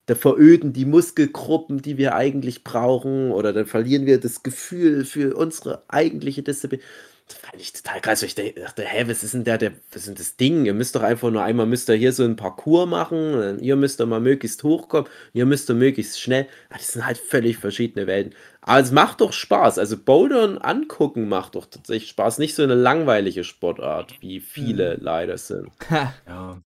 da 0.06 0.16
veröden 0.16 0.74
die 0.74 0.86
Muskelgruppen, 0.86 1.82
die 1.82 1.98
wir 1.98 2.16
eigentlich 2.16 2.63
brauchen, 2.63 3.32
oder 3.32 3.52
dann 3.54 3.66
verlieren 3.66 4.06
wir 4.06 4.20
das 4.20 4.44
Gefühl 4.44 5.06
für 5.06 5.36
unsere 5.36 5.84
eigentliche 5.90 6.44
Disziplin. 6.44 6.82
Das 7.28 7.38
fand 7.38 7.62
ich 7.62 7.74
total 7.74 8.00
krass. 8.00 8.24
Ich 8.24 8.36
dachte, 8.36 8.84
hä, 8.86 9.04
was 9.08 9.22
ist 9.24 9.34
denn 9.34 9.44
der, 9.44 9.58
der, 9.58 9.74
was 9.92 9.98
ist 10.04 10.08
denn 10.08 10.16
das 10.16 10.38
Ding? 10.38 10.66
Ihr 10.66 10.74
müsst 10.74 10.96
doch 10.96 11.04
einfach 11.04 11.30
nur 11.30 11.44
einmal 11.44 11.66
müsst 11.66 11.90
ihr 11.90 11.96
hier 11.96 12.13
so 12.13 12.24
einen 12.24 12.38
Parcours 12.38 12.88
machen, 12.88 13.60
ihr 13.60 13.76
müsst 13.76 14.00
doch 14.00 14.06
mal 14.08 14.22
möglichst 14.22 14.63
hochkommen, 14.63 15.10
ihr 15.34 15.46
müsst 15.46 15.70
doch 15.70 15.76
möglichst 15.76 16.22
schnell. 16.22 16.44
Ja, 16.72 16.78
Das 16.78 16.94
sind 16.94 17.06
halt 17.06 17.18
völlig 17.18 17.58
verschiedene 17.58 18.08
Welten. 18.08 18.34
Aber 18.62 18.80
es 18.80 18.92
macht 18.92 19.20
doch 19.22 19.34
Spaß. 19.34 19.78
Also 19.78 19.98
Bouldern 19.98 20.58
angucken 20.58 21.28
macht 21.28 21.56
doch 21.56 21.66
tatsächlich 21.66 22.10
Spaß. 22.12 22.38
Nicht 22.38 22.56
so 22.56 22.63
eine 22.63 22.76
langweilige 22.76 23.44
Sportart, 23.44 24.16
wie 24.22 24.40
viele 24.40 24.96
leider 24.96 25.38
sind. 25.38 25.70
Ja, 26.28 26.62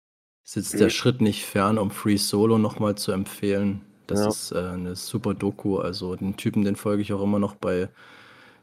ist 0.45 0.55
jetzt 0.55 0.79
der 0.79 0.89
Schritt 0.89 1.21
nicht 1.21 1.45
fern, 1.45 1.77
um 1.79 1.89
Free 1.91 2.17
Solo 2.17 2.57
nochmal 2.59 2.95
zu 2.95 3.11
empfehlen. 3.11 3.81
Das 4.07 4.19
Ja. 4.19 4.27
ist 4.27 4.51
äh, 4.51 4.57
eine 4.59 4.95
super 4.95 5.33
Doku. 5.33 5.77
Also 5.79 6.15
den 6.15 6.37
Typen, 6.37 6.63
den 6.65 6.75
folge 6.75 7.01
ich 7.01 7.13
auch 7.13 7.23
immer 7.23 7.39
noch 7.39 7.55
bei, 7.55 7.89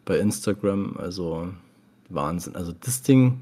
bei 0.05 0.19
Instagram. 0.19 0.97
Also 0.99 1.49
Wahnsinn. 2.09 2.57
Also 2.57 2.73
das 2.73 3.03
Ding, 3.03 3.41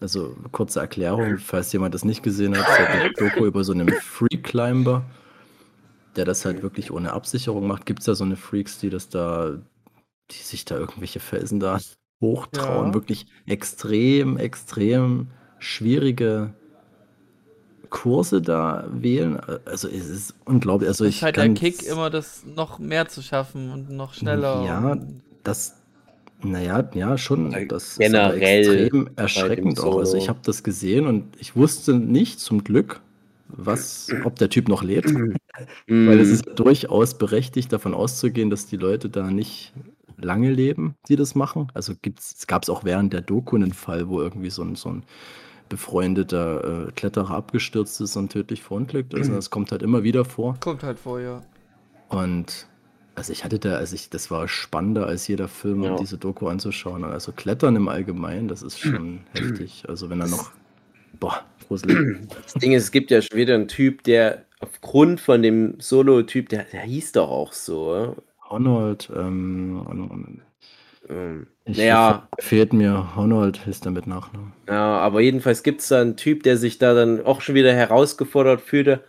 also 0.00 0.36
kurze 0.52 0.80
Erklärung, 0.80 1.38
falls 1.38 1.72
jemand 1.72 1.94
das 1.94 2.04
nicht 2.04 2.22
gesehen 2.22 2.56
hat, 2.56 2.68
ist 2.68 2.88
eine 2.88 3.12
Doku 3.12 3.46
über 3.46 3.64
so 3.64 3.72
einen 3.72 3.88
Free 3.88 4.36
Climber, 4.42 5.04
der 6.16 6.24
das 6.24 6.44
halt 6.44 6.62
wirklich 6.62 6.90
ohne 6.90 7.12
Absicherung 7.12 7.66
macht. 7.66 7.86
Gibt 7.86 8.00
es 8.00 8.06
ja 8.06 8.14
so 8.14 8.24
eine 8.24 8.36
Freaks, 8.36 8.78
die 8.78 8.90
das 8.90 9.08
da, 9.08 9.58
die 10.30 10.42
sich 10.42 10.64
da 10.64 10.76
irgendwelche 10.76 11.20
Felsen 11.20 11.60
da 11.60 11.78
hochtrauen. 12.20 12.88
Ja. 12.88 12.94
Wirklich 12.94 13.26
extrem, 13.46 14.36
extrem 14.36 15.28
schwierige 15.58 16.54
Kurse 17.90 18.42
da 18.42 18.88
wählen. 18.90 19.40
Also 19.64 19.88
es 19.88 20.08
ist 20.08 20.34
unglaublich. 20.44 20.88
Also 20.88 21.04
Das 21.04 21.10
ich 21.10 21.16
ist 21.18 21.22
halt 21.22 21.36
der 21.36 21.54
Kick, 21.54 21.82
immer 21.84 22.10
das 22.10 22.44
noch 22.44 22.78
mehr 22.78 23.08
zu 23.08 23.22
schaffen 23.22 23.70
und 23.70 23.90
noch 23.90 24.14
schneller. 24.14 24.64
Ja, 24.64 24.98
das, 25.44 25.76
naja, 26.44 26.88
ja, 26.94 27.18
schon. 27.18 27.50
Ja, 27.50 27.64
Das 27.64 27.98
generell 27.98 28.60
ist 28.62 28.68
extrem 28.68 29.10
erschreckend 29.16 29.80
auch. 29.80 29.98
Also 29.98 30.16
ich 30.16 30.28
habe 30.28 30.40
das 30.42 30.62
gesehen 30.62 31.06
und 31.06 31.24
ich 31.38 31.56
wusste 31.56 31.94
nicht 31.94 32.40
zum 32.40 32.64
Glück, 32.64 33.00
was, 33.48 34.08
ob 34.24 34.36
der 34.36 34.50
Typ 34.50 34.68
noch 34.68 34.82
lebt. 34.82 35.12
Weil 35.86 36.20
es 36.20 36.28
ist 36.28 36.44
durchaus 36.56 37.16
berechtigt, 37.16 37.72
davon 37.72 37.94
auszugehen, 37.94 38.50
dass 38.50 38.66
die 38.66 38.76
Leute 38.76 39.08
da 39.08 39.30
nicht 39.30 39.72
lange 40.16 40.50
leben, 40.50 40.94
die 41.08 41.16
das 41.16 41.34
machen. 41.34 41.68
Also 41.74 41.94
gab 42.46 42.62
es 42.62 42.70
auch 42.70 42.84
während 42.84 43.12
der 43.12 43.20
Doku 43.20 43.56
einen 43.56 43.72
Fall, 43.72 44.08
wo 44.08 44.20
irgendwie 44.20 44.50
so 44.50 44.62
ein, 44.62 44.76
so 44.76 44.90
ein 44.90 45.04
befreundeter 45.68 46.88
äh, 46.88 46.92
Kletterer 46.92 47.30
abgestürzt 47.30 48.00
ist 48.00 48.16
und 48.16 48.30
tödlich 48.30 48.62
verunglückt 48.62 49.14
ist. 49.14 49.28
Und 49.28 49.34
das 49.36 49.50
kommt 49.50 49.72
halt 49.72 49.82
immer 49.82 50.02
wieder 50.02 50.24
vor. 50.24 50.56
Kommt 50.60 50.82
halt 50.82 50.98
vor, 50.98 51.20
ja. 51.20 51.42
Und 52.08 52.66
also 53.14 53.32
ich 53.32 53.44
hatte 53.44 53.58
da, 53.58 53.76
also 53.76 53.94
ich, 53.94 54.10
das 54.10 54.30
war 54.30 54.48
spannender 54.48 55.06
als 55.06 55.26
jeder 55.28 55.48
Film, 55.48 55.82
um 55.82 55.84
Ja. 55.84 55.96
diese 55.96 56.18
Doku 56.18 56.48
anzuschauen. 56.48 57.04
Also 57.04 57.32
Klettern 57.32 57.76
im 57.76 57.88
Allgemeinen, 57.88 58.48
das 58.48 58.62
ist 58.62 58.78
schon 58.80 59.20
heftig. 59.32 59.84
Also 59.88 60.10
wenn 60.10 60.20
er 60.20 60.26
noch, 60.26 60.50
boah, 61.20 61.44
gruselig. 61.68 61.96
Das 62.44 62.54
Ding 62.54 62.72
ist, 62.72 62.84
es 62.84 62.90
gibt 62.90 63.10
ja 63.10 63.22
schon 63.22 63.38
wieder 63.38 63.54
einen 63.54 63.68
Typ, 63.68 64.02
der 64.04 64.44
aufgrund 64.60 65.20
von 65.20 65.42
dem 65.42 65.78
Solo-Typ, 65.78 66.48
der, 66.48 66.64
der 66.64 66.82
hieß 66.82 67.12
doch 67.12 67.28
auch 67.30 67.52
so. 67.52 68.16
Honold, 68.48 69.10
ähm, 69.14 70.40
Ähm, 71.08 71.46
ich, 71.66 71.78
Naja. 71.78 72.28
fehlt 72.40 72.72
mir, 72.72 73.16
Honold 73.16 73.60
ist 73.66 73.84
der 73.84 73.92
mit 73.92 74.06
Nachnamen. 74.06 74.52
Ja, 74.68 74.98
aber 74.98 75.20
jedenfalls 75.20 75.62
gibt 75.62 75.80
es 75.80 75.88
da 75.88 76.00
einen 76.00 76.16
Typ, 76.16 76.42
der 76.42 76.56
sich 76.56 76.78
da 76.78 76.94
dann 76.94 77.24
auch 77.24 77.40
schon 77.40 77.54
wieder 77.54 77.72
herausgefordert 77.74 78.60
fühlte 78.60 79.00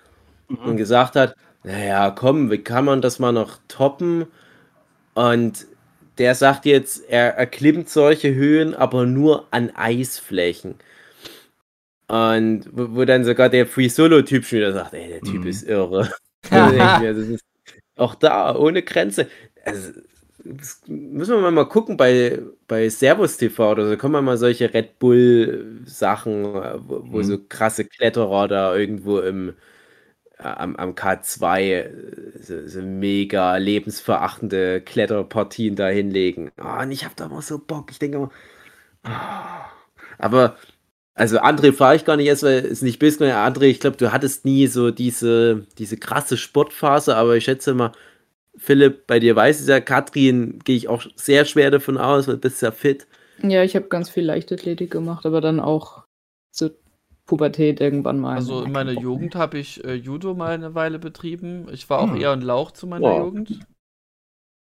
Mhm. 0.50 0.58
und 0.66 0.78
gesagt 0.78 1.16
hat, 1.16 1.36
naja, 1.66 2.12
komm, 2.12 2.52
wie 2.52 2.60
kann 2.60 2.86
man 2.86 3.02
das 3.02 3.20
mal 3.20 3.32
noch 3.32 3.60
toppen? 3.68 4.28
Und 5.16 5.68
der 6.20 6.36
sagt 6.36 6.66
jetzt, 6.66 7.04
er 7.10 7.36
erklimmt 7.38 7.90
solche 7.90 8.36
Höhen, 8.36 8.76
aber 8.76 9.06
nur 9.08 9.48
an 9.52 9.72
Eisflächen. 9.76 10.76
Und 12.08 12.66
wo, 12.72 12.96
wo 12.98 13.06
dann 13.06 13.26
sogar 13.26 13.50
der 13.50 13.66
Free 13.68 13.88
Solo-Typ 13.90 14.46
schon 14.46 14.60
wieder 14.60 14.74
sagt, 14.74 14.94
ey, 14.94 15.08
der 15.10 15.24
Typ 15.24 15.46
Mhm. 15.46 15.50
ist 15.50 15.64
irre. 15.64 16.10
Das 16.52 17.18
ist 17.18 17.44
auch 17.98 18.16
da, 18.16 18.56
ohne 18.56 18.84
Grenze. 18.84 19.28
Also, 19.66 19.94
müssen 20.88 21.42
wir 21.42 21.52
mal 21.52 21.66
gucken 21.70 21.98
bei, 21.98 22.40
bei 22.68 22.90
Servus 22.90 23.38
TV 23.38 23.72
oder 23.72 23.90
so. 23.90 23.98
Kommen 23.98 24.14
wir 24.16 24.22
mal 24.22 24.38
solche 24.38 24.74
Red 24.74 25.00
Bull-Sachen, 25.00 26.44
wo, 26.88 27.04
wo 27.12 27.22
Mhm. 27.22 27.24
so 27.24 27.40
krasse 27.50 27.86
Kletterer 27.86 28.48
da 28.48 28.76
irgendwo 28.76 29.20
im, 29.20 29.54
am, 30.38 30.76
am 30.76 30.92
K2 30.94 31.60
äh, 31.60 31.90
so, 32.42 32.68
so 32.68 32.82
mega 32.82 33.58
lebensverachtende 33.58 34.82
Kletterpartien 34.82 35.76
da 35.76 35.88
hinlegen. 35.88 36.52
Ah, 36.58 36.84
und 36.84 36.92
ich 36.92 37.06
hab 37.06 37.16
da 37.16 37.28
mal 37.28 37.42
so 37.42 37.58
Bock. 37.60 37.92
Ich 37.92 38.00
denke 38.00 38.18
immer, 38.18 38.32
ah. 39.04 39.66
Aber, 40.18 40.56
also 41.14 41.40
André 41.40 41.74
frage 41.74 41.98
ich 41.98 42.06
gar 42.06 42.18
nicht 42.18 42.28
erst, 42.28 42.44
weil 42.44 42.66
es 42.66 42.82
nicht 42.82 43.00
böse 43.00 43.20
gemeint. 43.20 43.36
André, 43.36 43.66
ich 43.66 43.80
glaube, 43.80 43.98
du 43.98 44.12
hattest 44.12 44.46
nie 44.46 44.68
so 44.68 44.92
diese, 44.92 45.66
diese 45.78 45.98
krasse 45.98 46.38
Sportphase, 46.38 47.16
aber 47.16 47.36
ich 47.36 47.46
schätze 47.46 47.74
mal, 47.74 47.92
Philipp, 48.58 49.08
bei 49.08 49.20
dir 49.20 49.36
weiß 49.36 49.60
es 49.60 49.68
ja, 49.68 49.82
Katrin 49.82 50.60
gehe 50.64 50.78
ich 50.78 50.88
auch 50.88 51.04
sehr 51.16 51.46
schwer 51.46 51.72
davon 51.72 51.98
aus, 51.98 52.28
weil 52.28 52.36
du 52.36 52.42
bist 52.42 52.62
ja 52.62 52.72
fit. 52.72 53.06
Ja, 53.44 53.64
ich 53.64 53.76
habe 53.76 53.88
ganz 53.88 54.10
viel 54.10 54.24
Leichtathletik 54.24 54.92
gemacht, 54.92 55.26
aber 55.26 55.42
dann 55.42 55.60
auch 55.60 56.06
zur 56.52 56.74
Pubertät 57.26 57.82
irgendwann 57.82 58.20
mal. 58.20 58.36
Also 58.36 58.64
in 58.64 58.72
meiner 58.72 58.92
Jugend 58.92 59.36
habe 59.36 59.58
ich 59.58 59.84
äh, 59.84 59.94
Judo 59.96 60.34
mal 60.36 60.52
eine 60.52 60.76
Weile 60.76 61.00
betrieben. 61.00 61.68
Ich 61.72 61.90
war 61.90 62.00
auch 62.00 62.12
Hm. 62.12 62.22
eher 62.22 62.32
ein 62.32 62.42
Lauch 62.42 62.72
zu 62.72 62.86
meiner 62.88 63.04
Wow. 63.08 63.26
Jugend. 63.26 63.60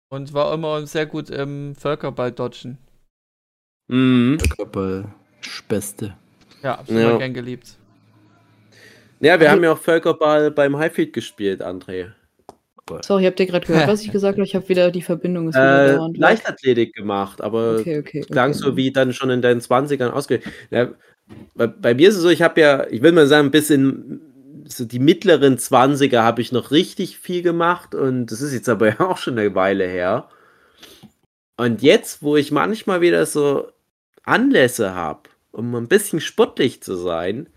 Und 0.09 0.33
war 0.33 0.53
immer 0.53 0.85
sehr 0.87 1.05
gut 1.05 1.29
im 1.29 1.75
Völkerball-Dodgen. 1.75 2.77
Mhm. 3.87 4.37
Körper 4.55 5.13
Späste. 5.41 6.15
Ja, 6.61 6.77
hab's 6.77 6.89
Ja. 6.89 7.17
gern 7.17 7.33
geliebt. 7.33 7.75
Ja, 9.19 9.39
wir 9.39 9.51
haben 9.51 9.63
ja 9.63 9.73
auch 9.73 9.77
Völkerball 9.77 10.51
beim 10.51 10.77
Highfield 10.77 11.13
gespielt, 11.13 11.61
André. 11.61 12.11
Sorry, 13.01 13.23
habt 13.23 13.39
ihr 13.39 13.45
gerade 13.45 13.65
gehört, 13.65 13.87
was 13.87 14.01
ich 14.03 14.11
gesagt 14.11 14.37
habe? 14.37 14.45
Ich 14.45 14.55
habe 14.55 14.67
wieder 14.69 14.91
die 14.91 15.01
Verbindung 15.01 15.47
ist 15.49 15.55
wieder 15.55 16.05
Äh. 16.13 16.17
Leichtathletik 16.17 16.93
gemacht, 16.93 17.41
aber 17.41 17.77
Okay, 17.79 17.99
okay. 17.99 18.21
klang 18.21 18.51
okay. 18.51 18.59
so 18.59 18.75
wie 18.77 18.91
dann 18.91 19.13
schon 19.13 19.29
in 19.29 19.41
deinen 19.41 19.61
20ern 19.61 20.09
ausge. 20.09 20.41
Ja, 20.69 20.89
bei, 21.55 21.67
bei 21.67 21.93
mir 21.93 22.09
ist 22.09 22.15
es 22.15 22.21
so, 22.21 22.29
ich 22.29 22.41
habe 22.41 22.61
ja, 22.61 22.87
ich 22.87 23.01
will 23.01 23.11
mal 23.11 23.27
sagen, 23.27 23.51
bis 23.51 23.69
in 23.69 24.21
so 24.67 24.85
die 24.85 24.99
mittleren 24.99 25.57
20er 25.57 26.21
habe 26.21 26.41
ich 26.41 26.51
noch 26.51 26.71
richtig 26.71 27.17
viel 27.17 27.41
gemacht 27.41 27.95
und 27.95 28.27
das 28.27 28.41
ist 28.41 28.53
jetzt 28.53 28.69
aber 28.69 28.87
ja 28.99 28.99
auch 29.01 29.17
schon 29.17 29.37
eine 29.37 29.53
Weile 29.55 29.87
her. 29.87 30.29
Und 31.57 31.81
jetzt, 31.81 32.23
wo 32.23 32.35
ich 32.35 32.51
manchmal 32.51 33.01
wieder 33.01 33.25
so 33.25 33.67
Anlässe 34.23 34.95
habe, 34.95 35.29
um 35.51 35.75
ein 35.75 35.87
bisschen 35.87 36.19
sportlich 36.19 36.81
zu 36.81 36.95
sein, 36.95 37.47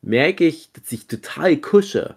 merke 0.00 0.46
ich, 0.46 0.72
dass 0.72 0.90
ich 0.92 1.06
total 1.06 1.56
kusche. 1.58 2.16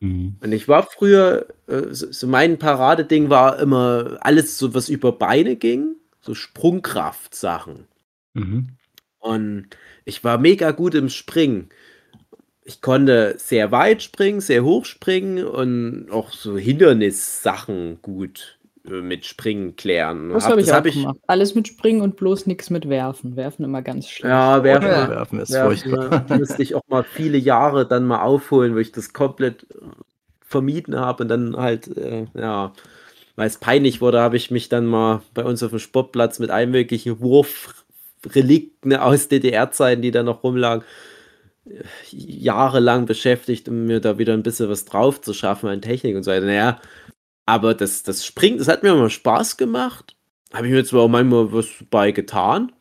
Mhm. 0.00 0.36
Und 0.40 0.52
ich 0.52 0.68
war 0.68 0.84
früher, 0.84 1.46
äh, 1.66 1.86
so, 1.90 2.12
so 2.12 2.26
mein 2.26 2.58
Paradeding 2.58 3.30
war 3.30 3.58
immer 3.58 4.18
alles 4.20 4.58
so, 4.58 4.74
was 4.74 4.88
über 4.88 5.12
Beine 5.12 5.56
ging, 5.56 5.96
so 6.20 6.34
Sprungkraft-Sachen. 6.34 7.86
Mhm. 8.34 8.68
Und 9.18 9.68
ich 10.08 10.24
war 10.24 10.38
mega 10.38 10.70
gut 10.72 10.94
im 10.94 11.08
Springen. 11.08 11.68
Ich 12.64 12.80
konnte 12.82 13.34
sehr 13.38 13.70
weit 13.72 14.02
springen, 14.02 14.40
sehr 14.40 14.62
hoch 14.64 14.84
springen 14.84 15.44
und 15.46 16.08
auch 16.10 16.32
so 16.32 16.58
Hindernissachen 16.58 18.00
gut 18.02 18.58
äh, 18.86 19.00
mit 19.00 19.24
Springen 19.24 19.76
klären. 19.76 20.30
Das 20.30 20.44
Hab- 20.44 20.52
habe 20.52 20.60
ich 20.60 20.70
auch 20.70 20.74
hab 20.76 20.84
gemacht. 20.84 21.16
Alles 21.26 21.54
mit 21.54 21.66
Springen 21.68 22.02
und 22.02 22.16
bloß 22.16 22.46
nichts 22.46 22.68
mit 22.68 22.88
Werfen. 22.88 23.36
Werfen 23.36 23.64
immer 23.64 23.80
ganz 23.82 24.08
schlecht. 24.08 24.30
Ja, 24.30 24.62
werfen, 24.64 24.88
Ja. 24.88 25.08
Werfen 25.08 25.40
ist 25.40 25.50
werfen 25.52 25.76
furchtbar. 25.90 26.26
äh, 26.30 26.38
musste 26.38 26.62
ich 26.62 26.74
auch 26.74 26.82
mal 26.88 27.04
viele 27.04 27.38
Jahre 27.38 27.86
dann 27.86 28.06
mal 28.06 28.20
aufholen, 28.22 28.74
wo 28.74 28.78
ich 28.78 28.92
das 28.92 29.12
komplett 29.14 29.62
äh, 29.70 29.76
vermieden 30.42 30.96
habe 30.98 31.22
und 31.22 31.28
dann 31.28 31.56
halt, 31.56 31.96
äh, 31.96 32.26
ja, 32.34 32.72
weil 33.36 33.46
es 33.46 33.56
peinlich 33.58 34.00
wurde, 34.02 34.20
habe 34.20 34.36
ich 34.36 34.50
mich 34.50 34.68
dann 34.68 34.84
mal 34.84 35.22
bei 35.32 35.44
uns 35.44 35.62
auf 35.62 35.70
dem 35.70 35.78
Sportplatz 35.78 36.38
mit 36.38 36.50
allen 36.50 36.70
möglichen 36.70 37.20
Wurfrelikten 38.22 38.94
aus 38.96 39.28
DDR-Zeiten, 39.28 40.02
die 40.02 40.10
da 40.10 40.22
noch 40.22 40.42
rumlagen, 40.42 40.84
jahrelang 42.10 43.06
beschäftigt, 43.06 43.68
um 43.68 43.86
mir 43.86 44.00
da 44.00 44.18
wieder 44.18 44.32
ein 44.32 44.42
bisschen 44.42 44.68
was 44.68 44.84
drauf 44.84 45.20
zu 45.20 45.34
schaffen 45.34 45.68
an 45.68 45.82
Technik 45.82 46.16
und 46.16 46.22
so 46.22 46.30
weiter. 46.30 46.46
Naja, 46.46 46.80
aber 47.46 47.74
das, 47.74 48.02
das 48.02 48.24
Springen, 48.24 48.58
das 48.58 48.68
hat 48.68 48.82
mir 48.82 48.92
immer 48.92 49.10
Spaß 49.10 49.56
gemacht. 49.56 50.16
Habe 50.52 50.66
ich 50.66 50.72
mir 50.72 50.84
zwar 50.84 51.02
auch 51.02 51.08
manchmal 51.08 51.52
was 51.52 51.66
bei 51.90 52.10
getan, 52.12 52.72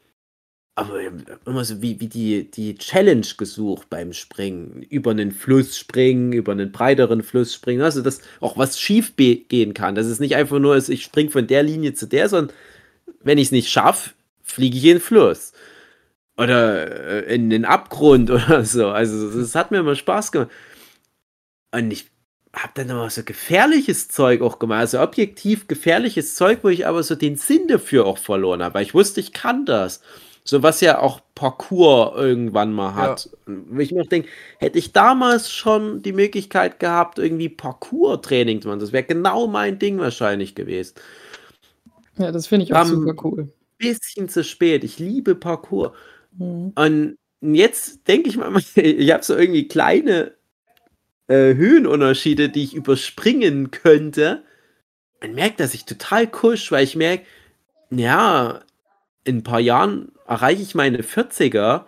aber 0.76 1.00
immer 1.46 1.66
so 1.66 1.82
wie, 1.82 2.00
wie 2.00 2.08
die, 2.08 2.52
die 2.52 2.76
Challenge 2.76 3.26
gesucht 3.38 3.90
beim 3.90 4.14
Springen. 4.14 4.84
Über 4.84 5.10
einen 5.12 5.32
Fluss 5.32 5.76
springen, 5.76 6.34
über 6.34 6.52
einen 6.52 6.72
breiteren 6.72 7.24
Fluss 7.24 7.54
springen. 7.54 7.82
Also, 7.82 8.04
dass 8.04 8.22
auch 8.42 8.58
was 8.58 8.80
schief 8.80 9.16
gehen 9.16 9.74
kann. 9.74 9.96
Dass 9.96 10.06
es 10.06 10.20
nicht 10.20 10.36
einfach 10.36 10.60
nur 10.60 10.76
ist, 10.76 10.90
ich 10.90 11.04
springe 11.04 11.32
von 11.32 11.48
der 11.48 11.64
Linie 11.64 11.96
zu 11.96 12.06
der, 12.06 12.30
sondern 12.30 12.56
wenn 13.24 13.40
ich 13.40 13.48
es 13.48 13.52
nicht 13.52 13.70
schaffe, 13.70 14.12
fliege 14.48 14.78
ich 14.78 14.84
in 14.86 14.96
den 14.96 15.02
Fluss. 15.02 15.54
Oder 16.38 17.26
äh, 17.28 17.36
in 17.36 17.50
den 17.50 17.66
Abgrund 17.66 18.30
oder 18.32 18.66
so. 18.66 18.88
Also, 18.90 19.30
das 19.40 19.56
hat 19.56 19.72
mir 19.72 19.80
immer 19.80 19.96
Spaß 19.96 20.32
gemacht. 20.32 20.52
Und 21.72 21.92
ich 21.92 22.10
habe 22.54 22.72
dann 22.76 22.90
immer 22.90 23.10
so 23.10 23.24
gefährliches 23.24 24.08
Zeug 24.08 24.42
auch 24.42 24.60
gemacht. 24.60 24.80
Also 24.80 25.02
objektiv 25.02 25.68
gefährliches 25.68 26.36
Zeug, 26.36 26.60
wo 26.64 26.70
ich 26.70 26.88
aber 26.88 27.04
so 27.04 27.16
den 27.16 27.36
Sinn 27.36 27.68
dafür 27.68 28.06
auch 28.06 28.18
verloren 28.18 28.64
habe. 28.64 28.76
Weil 28.76 28.84
ich 28.84 28.94
wusste, 28.94 29.20
ich 29.20 29.34
kann 29.34 29.66
das. 29.66 30.02
So 30.44 30.64
was 30.64 30.80
ja 30.80 31.00
auch 31.00 31.20
Parcours 31.36 32.16
irgendwann 32.16 32.72
mal 32.72 32.96
hat. 32.96 33.30
Wo 33.46 33.80
ich 33.80 33.92
mir 33.92 34.02
auch 34.04 34.08
denke, 34.08 34.30
hätte 34.60 34.80
ich 34.80 34.94
damals 34.94 35.52
schon 35.52 36.02
die 36.02 36.14
Möglichkeit 36.14 36.80
gehabt, 36.80 37.20
irgendwie 37.20 37.50
Parcours-Training 37.50 38.62
zu 38.62 38.70
machen, 38.70 38.80
das 38.80 38.94
wäre 38.94 39.04
genau 39.04 39.48
mein 39.48 39.78
Ding 39.78 40.00
wahrscheinlich 40.00 40.56
gewesen. 40.56 40.96
Ja, 42.18 42.32
das 42.32 42.48
finde 42.48 42.66
ich 42.66 42.74
auch 42.74 42.82
Ähm, 42.82 42.88
super 42.88 43.16
cool. 43.26 43.50
Bisschen 43.78 44.30
zu 44.30 44.44
spät. 44.44 44.84
Ich 44.84 45.00
liebe 45.00 45.36
Parcours. 45.36 45.92
Mhm. 46.38 46.74
Und 46.76 47.18
jetzt 47.42 48.08
denke 48.08 48.30
ich 48.30 48.38
mal, 48.38 48.56
ich 48.76 49.12
habe 49.12 49.24
so 49.24 49.36
irgendwie 49.36 49.68
kleine 49.68 50.34
äh, 51.28 51.54
Höhenunterschiede, 51.56 52.50
die 52.50 52.64
ich 52.64 52.74
überspringen 52.74 53.72
könnte. 53.72 54.44
Man 55.22 55.34
merkt, 55.36 55.60
dass 55.60 55.74
ich 55.74 55.86
total 55.86 56.28
kusch, 56.28 56.72
weil 56.72 56.84
ich 56.84 56.96
merke, 56.96 57.26
ja, 57.90 58.62
in 59.24 59.38
ein 59.38 59.44
paar 59.44 59.60
Jahren 59.60 60.12
erreiche 60.28 60.62
ich 60.62 60.76
meine 60.76 61.02
40er. 61.04 61.86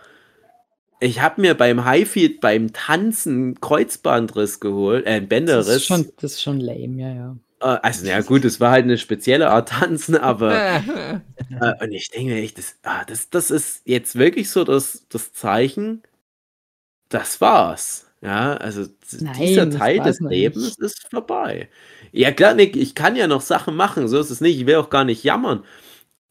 Ich 1.00 1.22
habe 1.22 1.40
mir 1.42 1.56
beim 1.56 1.86
Highfield 1.86 2.42
beim 2.42 2.74
Tanzen 2.74 3.60
Kreuzbandriss 3.62 4.60
geholt, 4.60 5.06
äh, 5.06 5.12
ein 5.12 5.24
Das 5.24 5.30
Bänderriss. 5.30 5.68
ist, 5.68 5.86
schon, 5.86 6.10
das 6.18 6.34
ist 6.34 6.42
schon 6.42 6.60
lame, 6.60 7.02
ja, 7.02 7.14
ja. 7.14 7.38
Äh, 7.62 7.66
also, 7.82 8.06
ja 8.06 8.22
gut, 8.22 8.46
es 8.46 8.60
war 8.60 8.72
halt 8.72 8.86
eine 8.86 8.98
spezielle 8.98 9.50
Art 9.50 9.70
Tanzen, 9.70 10.18
aber 10.18 10.82
Äh, 11.62 11.84
und 11.84 11.92
ich 11.92 12.10
denke 12.10 12.36
echt, 12.36 12.58
das, 12.58 12.76
ah, 12.84 13.04
das, 13.06 13.30
das 13.30 13.52
ist 13.52 13.82
jetzt 13.86 14.16
wirklich 14.16 14.50
so 14.50 14.64
das, 14.64 15.06
das 15.10 15.34
Zeichen, 15.34 16.04
das 17.10 17.42
war's. 17.42 18.06
Ja, 18.22 18.56
also 18.58 18.86
Nein, 19.20 19.34
dieser 19.40 19.70
Teil 19.70 20.02
des 20.02 20.20
Lebens 20.20 20.78
nicht. 20.78 20.80
ist 20.80 21.08
vorbei. 21.10 21.70
Ja 22.12 22.32
klar, 22.32 22.54
Nick, 22.54 22.76
ich 22.76 22.94
kann 22.94 23.16
ja 23.16 23.28
noch 23.28 23.42
Sachen 23.42 23.76
machen, 23.76 24.10
so 24.10 24.20
ist 24.20 24.30
es 24.30 24.42
nicht, 24.42 24.60
ich 24.60 24.66
will 24.66 24.76
auch 24.76 24.90
gar 24.90 25.06
nicht 25.06 25.24
jammern. 25.24 25.64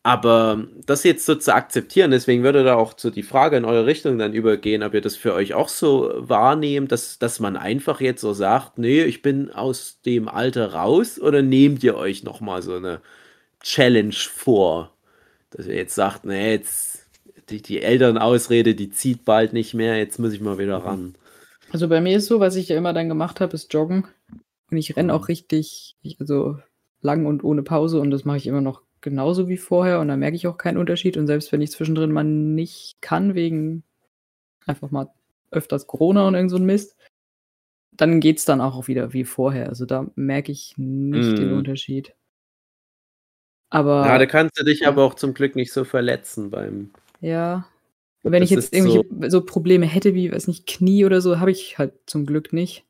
Aber 0.09 0.65
das 0.87 1.05
jetzt 1.05 1.27
so 1.27 1.35
zu 1.35 1.55
akzeptieren, 1.55 2.11
deswegen 2.11 2.43
würde 2.43 2.65
da 2.65 2.77
auch 2.77 2.95
so 2.97 3.11
die 3.11 3.23
Frage 3.23 3.59
in 3.59 3.67
eure 3.67 3.85
Richtung 3.85 4.17
dann 4.17 4.33
übergehen, 4.33 4.83
ob 4.83 4.95
ihr 4.95 5.03
das 5.03 5.17
für 5.17 5.35
euch 5.35 5.53
auch 5.53 5.69
so 5.69 6.11
wahrnehmt, 6.17 6.93
dass, 6.93 7.19
dass 7.19 7.41
man 7.41 7.59
einfach 7.59 8.01
jetzt 8.01 8.23
so 8.23 8.33
sagt, 8.33 8.79
nee, 8.79 9.03
ich 9.05 9.21
bin 9.21 9.51
aus 9.51 10.01
dem 10.07 10.27
Alter 10.29 10.73
raus, 10.73 11.21
oder 11.21 11.43
nehmt 11.43 11.85
ihr 11.85 11.95
euch 11.95 12.23
nochmal 12.23 12.63
so 12.63 12.75
eine 12.75 13.03
Challenge 13.63 14.15
vor? 14.15 14.93
Dass 15.51 15.67
ihr 15.67 15.75
jetzt 15.75 15.95
sagt, 15.95 16.25
nee, 16.25 16.53
jetzt 16.53 17.07
die, 17.51 17.61
die 17.61 17.83
Elternausrede, 17.83 18.75
die 18.75 18.89
zieht 18.89 19.27
bald 19.27 19.53
nicht 19.53 19.75
mehr, 19.75 19.99
jetzt 19.99 20.19
muss 20.19 20.33
ich 20.33 20.41
mal 20.41 20.57
wieder 20.59 20.79
ran. 20.79 21.17
Also 21.71 21.87
bei 21.87 22.01
mir 22.01 22.17
ist 22.17 22.27
so, 22.27 22.41
was 22.41 22.57
ich 22.57 22.69
ja 22.71 22.79
immer 22.79 22.95
dann 22.95 23.11
gemacht 23.11 23.41
habe, 23.41 23.53
ist 23.53 23.75
Joggen. 23.75 24.07
Und 24.71 24.77
ich 24.79 24.97
renne 24.97 25.13
auch 25.13 25.29
richtig, 25.29 25.97
ich- 26.01 26.19
also 26.19 26.57
lang 27.03 27.27
und 27.27 27.45
ohne 27.45 27.63
Pause 27.63 28.01
und 28.01 28.11
das 28.11 28.25
mache 28.25 28.39
ich 28.39 28.47
immer 28.47 28.63
noch 28.63 28.83
genauso 29.01 29.49
wie 29.49 29.57
vorher 29.57 30.01
und 30.01 30.09
da 30.09 30.17
merke 30.17 30.37
ich 30.37 30.47
auch 30.47 30.59
keinen 30.59 30.77
Unterschied. 30.79 31.17
Und 31.17 31.27
selbst 31.27 31.53
wenn 31.53 31.61
ich 31.63 31.71
zwischendrin 31.73 32.13
mal 32.13 32.25
nicht 32.25 32.97
kann, 33.01 33.35
wegen 33.35 33.83
einfach 34.67 34.91
mal 34.91 35.11
öfters 35.51 35.87
Corona 35.87 36.27
und 36.29 36.35
irgend 36.35 36.51
so 36.51 36.57
ein 36.57 36.67
Mist, 36.67 36.97
dann 37.93 38.21
geht 38.21 38.39
es 38.39 38.45
dann 38.45 38.61
auch 38.61 38.87
wieder 38.89 39.13
wie 39.13 39.25
vorher. 39.25 39.69
Also 39.69 39.87
da 39.87 40.07
merke 40.15 40.53
ich 40.53 40.75
nicht 40.77 41.39
den 41.39 41.51
Mhm. 41.53 41.59
Unterschied. 41.59 42.15
Aber 43.71 44.07
Ja, 44.07 44.19
da 44.19 44.27
kannst 44.27 44.59
du 44.59 44.65
dich 44.65 44.81
ja. 44.81 44.89
aber 44.89 45.05
auch 45.05 45.15
zum 45.15 45.35
Glück 45.35 45.57
nicht 45.57 45.73
so 45.73 45.85
verletzen 45.85 46.51
beim. 46.51 46.91
Ja. 47.21 47.67
Wenn 48.23 48.43
ich 48.43 48.51
jetzt 48.51 48.75
irgendwelche 48.75 49.31
so 49.31 49.43
Probleme 49.45 49.87
hätte, 49.87 50.15
wie, 50.15 50.31
weiß 50.33 50.49
nicht, 50.49 50.67
Knie 50.67 51.05
oder 51.05 51.21
so, 51.21 51.39
habe 51.39 51.51
ich 51.51 51.79
halt 51.79 51.93
zum 52.07 52.27
Glück 52.27 52.53
nicht. 52.53 52.85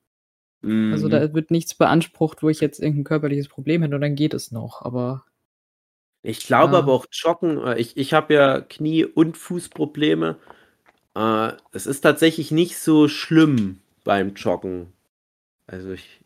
Also 0.62 1.06
Mhm. 1.06 1.10
da 1.10 1.34
wird 1.34 1.50
nichts 1.52 1.74
beansprucht, 1.74 2.42
wo 2.42 2.48
ich 2.48 2.60
jetzt 2.60 2.80
irgendein 2.80 3.04
körperliches 3.04 3.48
Problem 3.48 3.82
hätte 3.82 3.94
und 3.94 4.00
dann 4.00 4.16
geht 4.16 4.34
es 4.34 4.50
noch. 4.50 4.82
Aber 4.82 5.24
Ich 6.22 6.46
glaube 6.46 6.76
Ja. 6.76 6.78
aber 6.78 6.92
auch 6.92 7.06
Joggen, 7.12 7.58
äh, 7.64 7.78
ich, 7.78 7.96
ich 7.96 8.12
habe 8.12 8.34
ja 8.34 8.60
Knie- 8.60 9.04
und 9.06 9.36
Fußprobleme. 9.36 10.36
Äh, 11.16 11.52
Es 11.72 11.86
ist 11.86 12.02
tatsächlich 12.02 12.50
nicht 12.52 12.78
so 12.78 13.08
schlimm 13.08 13.80
beim 14.04 14.34
Joggen. 14.34 14.92
Also 15.68 15.92
ich, 15.92 16.20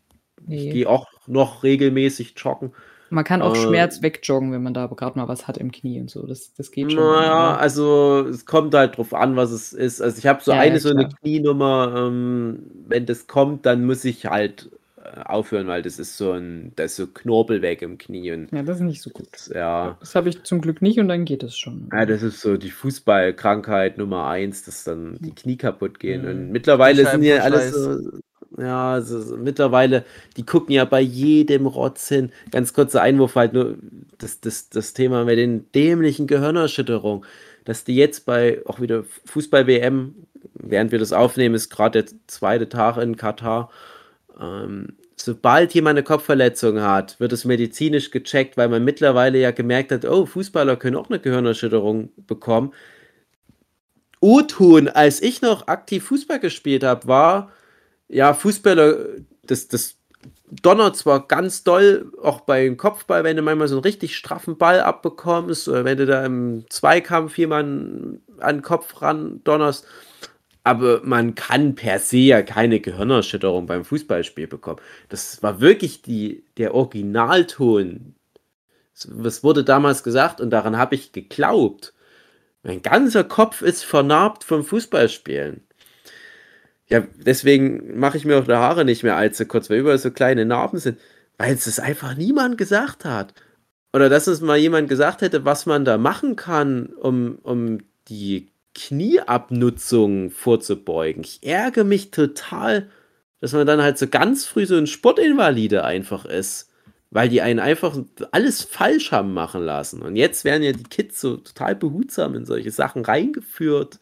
ich 0.49 0.67
nee. 0.67 0.69
gehe 0.69 0.89
auch 0.89 1.07
noch 1.27 1.63
regelmäßig 1.63 2.35
joggen. 2.37 2.73
man 3.09 3.23
kann 3.23 3.41
auch 3.41 3.55
äh, 3.55 3.55
Schmerz 3.55 4.01
wegjoggen, 4.01 4.51
wenn 4.51 4.63
man 4.63 4.73
da 4.73 4.87
gerade 4.87 5.17
mal 5.17 5.27
was 5.29 5.47
hat 5.47 5.57
im 5.57 5.71
Knie 5.71 6.01
und 6.01 6.09
so. 6.09 6.25
Das, 6.27 6.53
das 6.53 6.71
geht 6.71 6.91
schon. 6.91 7.13
Naja, 7.13 7.55
also 7.57 8.27
es 8.29 8.45
kommt 8.45 8.73
halt 8.75 8.97
drauf 8.97 9.13
an, 9.13 9.35
was 9.35 9.51
es 9.51 9.73
ist. 9.73 10.01
Also 10.01 10.17
ich 10.17 10.27
habe 10.27 10.43
so 10.43 10.51
Ja, 10.51 10.57
eine 10.57 10.77
ja, 10.77 10.79
so 10.79 10.89
eine. 10.89 11.07
Knienummer, 11.09 11.93
ähm, 12.07 12.69
wenn 12.87 13.05
das 13.05 13.27
kommt, 13.27 13.65
dann 13.65 13.85
muss 13.85 14.03
ich 14.05 14.25
halt 14.25 14.69
aufhören, 15.25 15.67
weil 15.67 15.81
das 15.81 15.99
ist 15.99 16.17
so 16.17 16.31
ein, 16.31 16.71
da 16.75 16.83
ist 16.83 16.95
so 16.95 17.07
Knorpel 17.07 17.61
weg 17.61 17.81
im 17.81 17.97
Knie 17.97 18.31
und 18.31 18.49
Ja, 18.51 18.63
das 18.63 18.77
ist 18.77 18.83
nicht 18.83 19.01
so 19.01 19.09
gut. 19.09 19.27
ja, 19.53 19.97
Das 19.99 20.15
habe 20.15 20.29
ich 20.29 20.43
zum 20.43 20.61
Glück 20.61 20.81
nicht 20.81 20.99
und 20.99 21.07
dann 21.07 21.25
geht 21.25 21.43
es 21.43 21.57
schon. 21.57 21.89
ja, 21.91 22.05
das 22.05 22.23
ist 22.23 22.41
so 22.41 22.57
die 22.57 22.71
Fußballkrankheit 22.71 23.97
Nummer 23.97 24.27
eins, 24.27 24.63
dass 24.63 24.83
dann 24.83 25.17
die 25.19 25.35
Knie 25.35 25.57
kaputt 25.57 25.99
gehen. 25.99 26.21
Mhm. 26.23 26.27
Und 26.27 26.51
mittlerweile 26.51 27.05
sind 27.05 27.23
ja 27.23 27.37
alles 27.39 27.71
so, 27.71 27.97
ja, 28.57 29.01
so, 29.01 29.35
mittlerweile, 29.37 30.05
die 30.37 30.45
gucken 30.45 30.73
ja 30.73 30.85
bei 30.85 31.01
jedem 31.01 31.65
Rotz 31.65 32.07
hin. 32.09 32.31
Ganz 32.51 32.73
kurzer 32.73 33.01
Einwurf 33.01 33.35
halt 33.35 33.53
nur, 33.53 33.77
das, 34.19 34.39
das, 34.41 34.69
das 34.69 34.93
Thema 34.93 35.25
mit 35.25 35.37
den 35.37 35.71
dämlichen 35.73 36.27
Gehirnerschütterungen, 36.27 37.25
dass 37.65 37.83
die 37.83 37.95
jetzt 37.95 38.25
bei 38.25 38.61
auch 38.65 38.79
wieder 38.79 39.03
Fußball-WM, 39.25 40.15
während 40.55 40.91
wir 40.91 40.99
das 40.99 41.13
aufnehmen, 41.13 41.55
ist 41.55 41.69
gerade 41.69 42.03
der 42.03 42.13
zweite 42.27 42.69
Tag 42.69 42.97
in 42.97 43.15
Katar. 43.17 43.69
Ähm, 44.39 44.97
sobald 45.15 45.73
jemand 45.73 45.97
eine 45.97 46.03
Kopfverletzung 46.03 46.81
hat, 46.81 47.19
wird 47.19 47.33
es 47.33 47.45
medizinisch 47.45 48.11
gecheckt, 48.11 48.57
weil 48.57 48.69
man 48.69 48.83
mittlerweile 48.83 49.39
ja 49.39 49.51
gemerkt 49.51 49.91
hat, 49.91 50.05
oh, 50.05 50.25
Fußballer 50.25 50.75
können 50.75 50.95
auch 50.95 51.09
eine 51.09 51.19
Gehirnerschütterung 51.19 52.09
bekommen. 52.27 52.73
O-Ton, 54.19 54.87
als 54.87 55.21
ich 55.21 55.41
noch 55.41 55.67
aktiv 55.67 56.05
Fußball 56.05 56.39
gespielt 56.39 56.83
habe, 56.83 57.07
war, 57.07 57.51
ja, 58.07 58.33
Fußballer, 58.33 58.97
das, 59.45 59.67
das 59.67 59.97
donnert 60.61 60.95
zwar 60.95 61.27
ganz 61.27 61.63
doll, 61.63 62.11
auch 62.21 62.41
beim 62.41 62.77
Kopfball, 62.77 63.23
wenn 63.23 63.35
du 63.35 63.41
manchmal 63.41 63.67
so 63.67 63.75
einen 63.75 63.83
richtig 63.83 64.15
straffen 64.15 64.57
Ball 64.57 64.79
abbekommst, 64.79 65.67
oder 65.67 65.83
wenn 65.83 65.97
du 65.97 66.05
da 66.05 66.25
im 66.25 66.65
Zweikampf 66.69 67.37
jemanden 67.37 68.21
an 68.39 68.57
den 68.57 68.61
Kopf 68.61 69.01
ran 69.01 69.41
donnerst, 69.43 69.85
aber 70.63 71.01
man 71.03 71.35
kann 71.35 71.75
per 71.75 71.99
se 71.99 72.17
ja 72.17 72.41
keine 72.41 72.79
Gehirnerschütterung 72.79 73.65
beim 73.65 73.83
Fußballspiel 73.83 74.47
bekommen. 74.47 74.79
Das 75.09 75.43
war 75.43 75.59
wirklich 75.59 76.01
die, 76.01 76.45
der 76.57 76.73
Originalton. 76.73 78.15
Das 79.07 79.43
wurde 79.43 79.63
damals 79.63 80.03
gesagt 80.03 80.39
und 80.39 80.51
daran 80.51 80.77
habe 80.77 80.95
ich 80.95 81.11
geglaubt. 81.11 81.93
Mein 82.63 82.81
ganzer 82.81 83.25
Kopf 83.25 83.61
ist 83.61 83.83
vernarbt 83.83 84.45
vom 84.45 84.63
Fußballspielen. 84.63 85.67
Ja, 86.87 87.03
deswegen 87.25 87.99
mache 87.99 88.17
ich 88.17 88.25
mir 88.25 88.37
auch 88.37 88.45
die 88.45 88.53
Haare 88.53 88.85
nicht 88.85 89.03
mehr 89.03 89.17
allzu 89.17 89.45
kurz, 89.45 89.69
weil 89.69 89.79
überall 89.79 89.97
so 89.97 90.11
kleine 90.11 90.45
Narben 90.45 90.79
sind, 90.79 90.99
weil 91.37 91.53
es 91.55 91.65
das 91.65 91.79
einfach 91.79 92.15
niemand 92.15 92.57
gesagt 92.57 93.03
hat. 93.03 93.33
Oder 93.93 94.09
dass 94.09 94.27
es 94.27 94.41
mal 94.41 94.57
jemand 94.57 94.89
gesagt 94.89 95.21
hätte, 95.21 95.43
was 95.43 95.65
man 95.65 95.85
da 95.85 95.97
machen 95.97 96.35
kann, 96.35 96.87
um, 96.87 97.39
um 97.43 97.79
die 98.07 98.52
Knieabnutzung 98.75 100.31
vorzubeugen. 100.31 101.23
Ich 101.23 101.43
ärgere 101.43 101.83
mich 101.83 102.11
total, 102.11 102.89
dass 103.39 103.53
man 103.53 103.67
dann 103.67 103.81
halt 103.81 103.97
so 103.97 104.07
ganz 104.07 104.45
früh 104.45 104.65
so 104.65 104.75
ein 104.77 104.87
Sportinvalide 104.87 105.83
einfach 105.83 106.25
ist, 106.25 106.71
weil 107.11 107.29
die 107.29 107.41
einen 107.41 107.59
einfach 107.59 107.97
alles 108.31 108.63
falsch 108.63 109.11
haben 109.11 109.33
machen 109.33 109.61
lassen. 109.61 110.01
Und 110.01 110.15
jetzt 110.15 110.45
werden 110.45 110.63
ja 110.63 110.71
die 110.71 110.83
Kids 110.83 111.21
so 111.21 111.37
total 111.37 111.75
behutsam 111.75 112.35
in 112.35 112.45
solche 112.45 112.71
Sachen 112.71 113.05
reingeführt. 113.05 113.99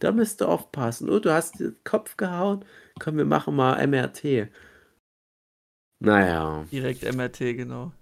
Da 0.00 0.12
müsst 0.12 0.42
ihr 0.42 0.48
aufpassen. 0.48 1.10
Oh, 1.10 1.18
du 1.18 1.32
hast 1.32 1.60
den 1.60 1.76
Kopf 1.84 2.16
gehauen. 2.16 2.64
Komm, 2.98 3.16
wir 3.16 3.24
machen 3.24 3.54
mal 3.54 3.86
MRT. 3.86 4.48
Naja. 6.00 6.66
Direkt 6.70 7.02
MRT, 7.02 7.38
genau. 7.56 7.92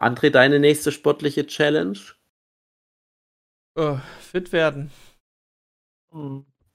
André, 0.00 0.30
deine 0.30 0.58
nächste 0.58 0.92
sportliche 0.92 1.46
Challenge? 1.46 1.98
Oh, 3.76 3.98
fit 4.20 4.52
werden. 4.52 4.90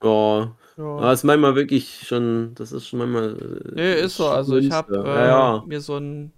Ja, 0.02 0.56
Ja. 0.76 1.00
das 1.00 1.20
ist 1.20 1.24
manchmal 1.24 1.54
wirklich 1.54 2.06
schon, 2.06 2.54
das 2.54 2.72
ist 2.72 2.86
schon 2.86 2.98
manchmal. 3.00 3.36
äh, 3.70 3.74
Nee, 3.74 3.94
ist 4.00 4.16
so. 4.16 4.28
Also 4.28 4.56
ich 4.56 4.70
habe 4.70 4.96
äh, 4.96 5.04
ja, 5.04 5.26
ja. 5.56 5.64
mir 5.66 5.80
so 5.80 5.96
ein, 5.96 6.32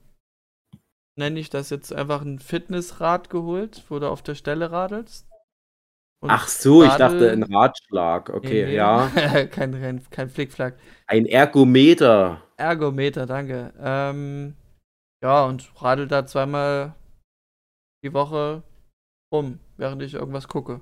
nenne 1.17 1.39
ich 1.41 1.51
das 1.51 1.71
jetzt 1.71 1.93
einfach 1.93 2.23
ein 2.23 2.39
Fitnessrad 2.39 3.31
geholt, 3.31 3.85
wo 3.89 3.99
du 3.99 4.09
auf 4.09 4.23
der 4.23 4.35
Stelle 4.35 4.71
radelst. 4.71 5.27
Und 6.21 6.31
Ach 6.31 6.49
so, 6.49 6.83
ich 6.83 6.91
Radl- 6.91 6.99
dachte 6.99 7.31
ein 7.31 7.43
Ratschlag. 7.45 8.31
Okay, 8.31 8.65
Nee, 8.65 8.71
nee. 8.71 8.75
ja. 8.77 9.09
kein, 9.53 9.73
kein, 9.81 10.03
kein 10.11 10.29
Flickflack. 10.31 10.77
Ein 11.07 11.27
Ergometer. 11.27 12.43
Ergometer, 12.57 13.27
danke. 13.27 13.73
Ähm, 13.79 14.57
ja, 15.23 15.45
und 15.45 15.71
radel 15.83 16.07
da 16.09 16.27
zweimal 16.27 16.95
die 18.05 18.13
Woche 18.13 18.63
rum, 19.33 19.59
während 19.77 20.03
ich 20.03 20.15
irgendwas 20.15 20.49
gucke. 20.49 20.81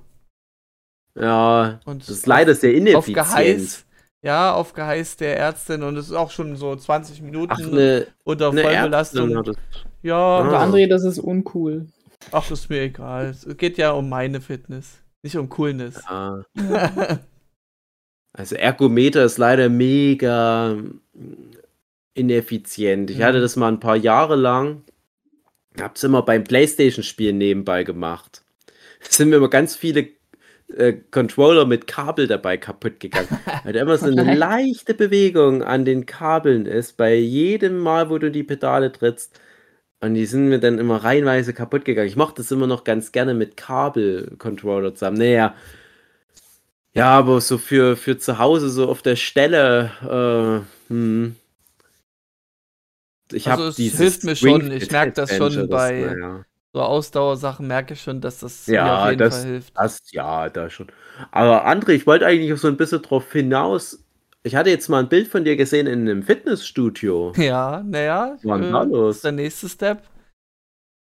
Ja, 1.19 1.79
Und 1.85 2.03
das 2.03 2.09
ist 2.09 2.27
leider 2.27 2.53
sehr 2.53 2.69
auf 2.71 2.77
ineffizient. 2.77 3.15
Geheiß, 3.15 3.85
ja, 4.23 4.53
auf 4.53 4.73
Geheiß 4.73 5.17
der 5.17 5.37
Ärztin 5.37 5.81
und 5.83 5.97
es 5.97 6.07
ist 6.07 6.13
auch 6.13 6.29
schon 6.31 6.55
so 6.55 6.75
20 6.75 7.21
Minuten 7.21 7.51
Ach, 7.51 7.57
eine, 7.59 8.07
unter 8.23 8.51
eine 8.51 8.61
Vollbelastung. 8.61 9.31
Ärztin. 9.31 9.55
Ja, 10.03 10.15
Aber 10.17 10.59
Ah. 10.59 10.63
André, 10.65 10.87
das 10.87 11.03
ist 11.03 11.17
uncool. 11.17 11.87
ach, 12.31 12.51
ist 12.51 12.69
mir 12.69 12.81
egal. 12.81 13.27
Es 13.29 13.47
geht 13.57 13.77
ja 13.79 13.91
um 13.91 14.09
meine 14.09 14.41
Fitness, 14.41 15.01
nicht 15.23 15.37
um 15.37 15.49
Coolness. 15.49 16.01
Ja. 16.07 16.43
Also 18.33 18.55
Ergometer 18.55 19.23
ist 19.25 19.39
leider 19.39 19.67
mega 19.67 20.75
ineffizient. 22.17 23.11
Ich 23.11 23.19
Mhm. 23.19 23.23
hatte 23.23 23.41
das 23.41 23.55
mal 23.55 23.69
ein 23.69 23.79
paar 23.79 23.95
Jahre 23.97 24.35
lang. 24.35 24.83
Hab's 25.79 26.03
immer 26.03 26.23
beim 26.23 26.43
Playstation-Spielen 26.43 27.37
nebenbei 27.37 27.83
gemacht. 27.83 28.43
Es 29.01 29.11
sind 29.17 29.29
mir 29.29 29.37
immer 29.37 29.49
ganz 29.49 29.75
viele 29.75 30.09
äh, 30.75 30.93
Controller 31.11 31.65
mit 31.65 31.87
Kabel 31.87 32.27
dabei 32.27 32.57
kaputt 32.57 32.99
gegangen. 32.99 33.29
weil 33.63 33.73
da 33.73 33.81
immer 33.81 33.97
so 33.97 34.07
eine 34.07 34.35
leichte 34.35 34.93
Bewegung 34.95 35.63
an 35.63 35.85
den 35.85 36.05
Kabeln 36.05 36.65
ist, 36.65 36.97
bei 36.97 37.15
jedem 37.15 37.79
Mal, 37.79 38.09
wo 38.09 38.17
du 38.19 38.31
die 38.31 38.43
Pedale 38.43 38.91
trittst. 38.91 39.39
Und 40.01 40.15
die 40.15 40.25
sind 40.27 40.49
mir 40.49 40.59
dann 40.59 40.79
immer 40.79 40.97
reihenweise 41.03 41.53
kaputt 41.53 41.85
gegangen. 41.85 42.07
Ich 42.09 42.15
mochte 42.17 42.41
das 42.41 42.51
immer 42.51 42.67
noch 42.67 42.83
ganz 42.85 43.11
gerne 43.13 43.33
mit 43.33 43.57
Kabel-Controller 43.57 44.95
zusammen. 44.95 45.17
Naja, 45.19 45.55
ja, 46.93 47.11
aber 47.11 47.41
so 47.41 47.57
für, 47.57 47.95
für 47.95 48.17
zu 48.17 48.39
Hause, 48.39 48.69
so 48.69 48.89
auf 48.89 49.01
der 49.01 49.15
Stelle, 49.15 50.65
äh, 50.89 50.91
hm. 50.93 51.35
Ich 53.31 53.47
Also 53.49 53.67
es 53.67 53.77
hilft 53.77 54.23
mir 54.23 54.35
schon. 54.35 54.71
Ich 54.71 54.83
Fit 54.83 54.91
merk 54.91 55.13
das 55.15 55.35
schon 55.35 55.67
bei- 55.69 56.13
naja. 56.15 56.45
so 56.73 56.81
Ausdauersachen 56.81 57.67
merke 57.67 57.93
ich 57.95 58.01
schon, 58.01 58.21
dass 58.21 58.39
das 58.39 58.67
mir 58.67 58.75
Ja, 58.75 59.03
auf 59.03 59.09
jeden 59.09 59.19
das- 59.19 59.37
Fall 59.41 59.45
hilft. 59.51 59.73
Das, 59.77 60.11
ja, 60.11 60.49
da 60.49 60.69
schon. 60.69 60.87
Aber 61.31 61.65
André, 61.67 61.91
ich 61.91 62.07
wollte 62.07 62.25
eigentlich 62.25 62.59
so 62.59 62.67
ein 62.67 62.77
bisschen 62.77 63.01
drauf 63.01 63.31
hinaus. 63.31 64.03
Ich 64.43 64.55
hatte 64.55 64.69
jetzt 64.69 64.87
mal 64.87 64.99
ein 64.99 65.09
Bild 65.09 65.27
von 65.27 65.43
dir 65.43 65.57
gesehen 65.57 65.87
in 65.87 66.01
einem 66.01 66.23
Fitnessstudio. 66.23 67.33
Ja, 67.37 67.83
naja, 67.85 68.37
äh, 68.43 68.83
los? 68.85 69.17
ist 69.17 69.25
der 69.25 69.31
nächste 69.33 69.67
Step. 69.67 70.03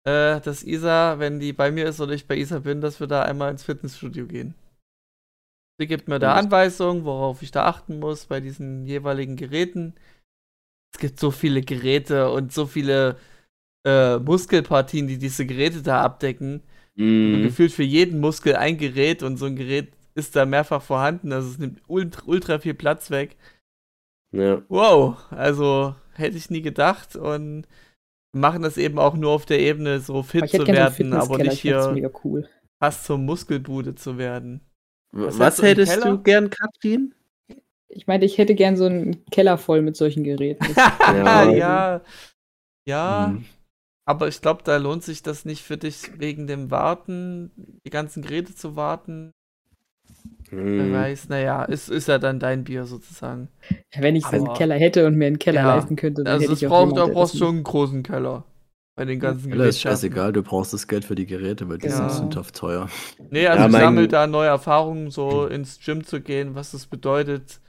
Äh, 0.04 0.40
dass 0.40 0.64
Isa, 0.64 1.18
wenn 1.18 1.38
die 1.38 1.52
bei 1.52 1.70
mir 1.70 1.86
ist 1.86 2.00
oder 2.00 2.12
ich 2.14 2.26
bei 2.26 2.36
Isa 2.36 2.60
bin, 2.60 2.80
dass 2.80 2.98
wir 2.98 3.06
da 3.06 3.22
einmal 3.22 3.50
ins 3.50 3.62
Fitnessstudio 3.64 4.26
gehen. 4.26 4.54
Sie 5.80 5.86
gibt 5.86 6.08
mir 6.08 6.18
da 6.18 6.34
Anweisungen, 6.34 7.04
worauf 7.04 7.42
ich 7.42 7.50
da 7.52 7.66
achten 7.66 8.00
muss 8.00 8.24
bei 8.26 8.40
diesen 8.40 8.84
jeweiligen 8.86 9.36
Geräten. 9.36 9.94
Es 10.94 11.00
gibt 11.00 11.20
so 11.20 11.30
viele 11.30 11.60
Geräte 11.60 12.30
und 12.30 12.52
so 12.52 12.66
viele 12.66 13.16
äh, 13.84 14.18
Muskelpartien, 14.18 15.06
die 15.06 15.18
diese 15.18 15.46
Geräte 15.46 15.82
da 15.82 16.02
abdecken. 16.02 16.62
Mhm. 16.94 17.42
Gefühlt 17.42 17.72
für 17.72 17.84
jeden 17.84 18.20
Muskel 18.20 18.56
ein 18.56 18.76
Gerät 18.76 19.22
und 19.22 19.36
so 19.36 19.46
ein 19.46 19.56
Gerät 19.56 19.92
ist 20.14 20.34
da 20.34 20.44
mehrfach 20.44 20.82
vorhanden. 20.82 21.32
Also 21.32 21.50
es 21.50 21.58
nimmt 21.58 21.80
ultra, 21.86 22.22
ultra 22.26 22.58
viel 22.58 22.74
Platz 22.74 23.10
weg. 23.10 23.36
Ja. 24.32 24.62
Wow, 24.68 25.16
also 25.30 25.94
hätte 26.12 26.36
ich 26.36 26.50
nie 26.50 26.60
gedacht 26.60 27.16
und 27.16 27.66
machen 28.32 28.62
das 28.62 28.76
eben 28.76 28.98
auch 28.98 29.14
nur 29.14 29.30
auf 29.30 29.46
der 29.46 29.60
Ebene, 29.60 30.00
so 30.00 30.22
fit 30.22 30.48
zu 30.50 30.66
werden, 30.66 31.12
aber 31.14 31.38
nicht 31.38 31.60
hier 31.60 32.10
cool. 32.24 32.48
fast 32.78 33.04
zur 33.04 33.18
Muskelbude 33.18 33.94
zu 33.94 34.18
werden. 34.18 34.60
Was, 35.12 35.38
Was 35.38 35.62
hättest 35.62 36.04
du 36.04 36.18
gern, 36.22 36.50
Katrin? 36.50 37.14
Ich 37.88 38.06
meinte, 38.06 38.26
ich 38.26 38.38
hätte 38.38 38.54
gern 38.54 38.76
so 38.76 38.84
einen 38.84 39.24
Keller 39.26 39.58
voll 39.58 39.82
mit 39.82 39.96
solchen 39.96 40.24
Geräten. 40.24 40.66
ja, 41.00 41.50
Ja. 41.50 42.02
ja, 42.86 43.28
Mhm. 43.34 43.44
aber 44.06 44.28
ich 44.28 44.40
glaube, 44.40 44.62
da 44.64 44.76
lohnt 44.76 45.02
sich 45.04 45.22
das 45.22 45.44
nicht 45.44 45.62
für 45.62 45.76
dich 45.78 46.18
wegen 46.18 46.46
dem 46.46 46.70
Warten, 46.70 47.50
die 47.86 47.90
ganzen 47.90 48.22
Geräte 48.22 48.54
zu 48.54 48.76
warten. 48.76 49.32
Wer 50.50 50.58
Mhm. 50.86 50.92
weiß, 50.94 51.28
naja, 51.28 51.64
ist, 51.64 51.90
ist 51.90 52.08
ja 52.08 52.18
dann 52.18 52.38
dein 52.40 52.64
Bier 52.64 52.84
sozusagen. 52.86 53.48
Ja, 53.94 54.02
Wenn 54.02 54.16
ich 54.16 54.24
so 54.24 54.30
einen 54.30 54.54
Keller 54.54 54.76
hätte 54.76 55.06
und 55.06 55.16
mir 55.16 55.26
einen 55.26 55.38
Keller 55.38 55.60
Ja, 55.62 55.74
leisten 55.76 55.96
könnte, 55.96 56.24
dann 56.24 56.32
Also 56.32 56.44
hätte 56.44 56.52
es 56.54 56.62
ich 56.62 56.66
auch 56.68 56.70
braucht, 56.70 56.96
da 56.96 57.06
brauchst 57.06 57.34
du 57.34 57.38
schon 57.38 57.56
einen 57.56 57.64
großen 57.64 58.02
Keller. 58.02 58.44
Bei 58.96 59.04
den 59.04 59.20
ganzen 59.20 59.50
Keller 59.50 59.66
ist 59.66 59.80
scheißegal, 59.80 60.32
du 60.32 60.42
brauchst 60.42 60.72
das 60.72 60.88
Geld 60.88 61.04
für 61.04 61.14
die 61.14 61.26
Geräte, 61.26 61.68
weil 61.68 61.78
die 61.78 61.86
Ja. 61.88 62.08
sind 62.08 62.10
sündhaft 62.10 62.56
teuer. 62.56 62.88
Nee, 63.30 63.46
also 63.46 63.60
Ja, 63.60 63.66
ich 63.66 63.72
mein- 63.72 63.80
sammle 63.82 64.08
da 64.08 64.26
neue 64.26 64.48
Erfahrungen, 64.48 65.10
so 65.10 65.46
ins 65.46 65.78
Gym 65.84 66.02
zu 66.04 66.20
gehen, 66.20 66.54
was 66.54 66.72
das 66.72 66.86
bedeutet, 66.86 67.60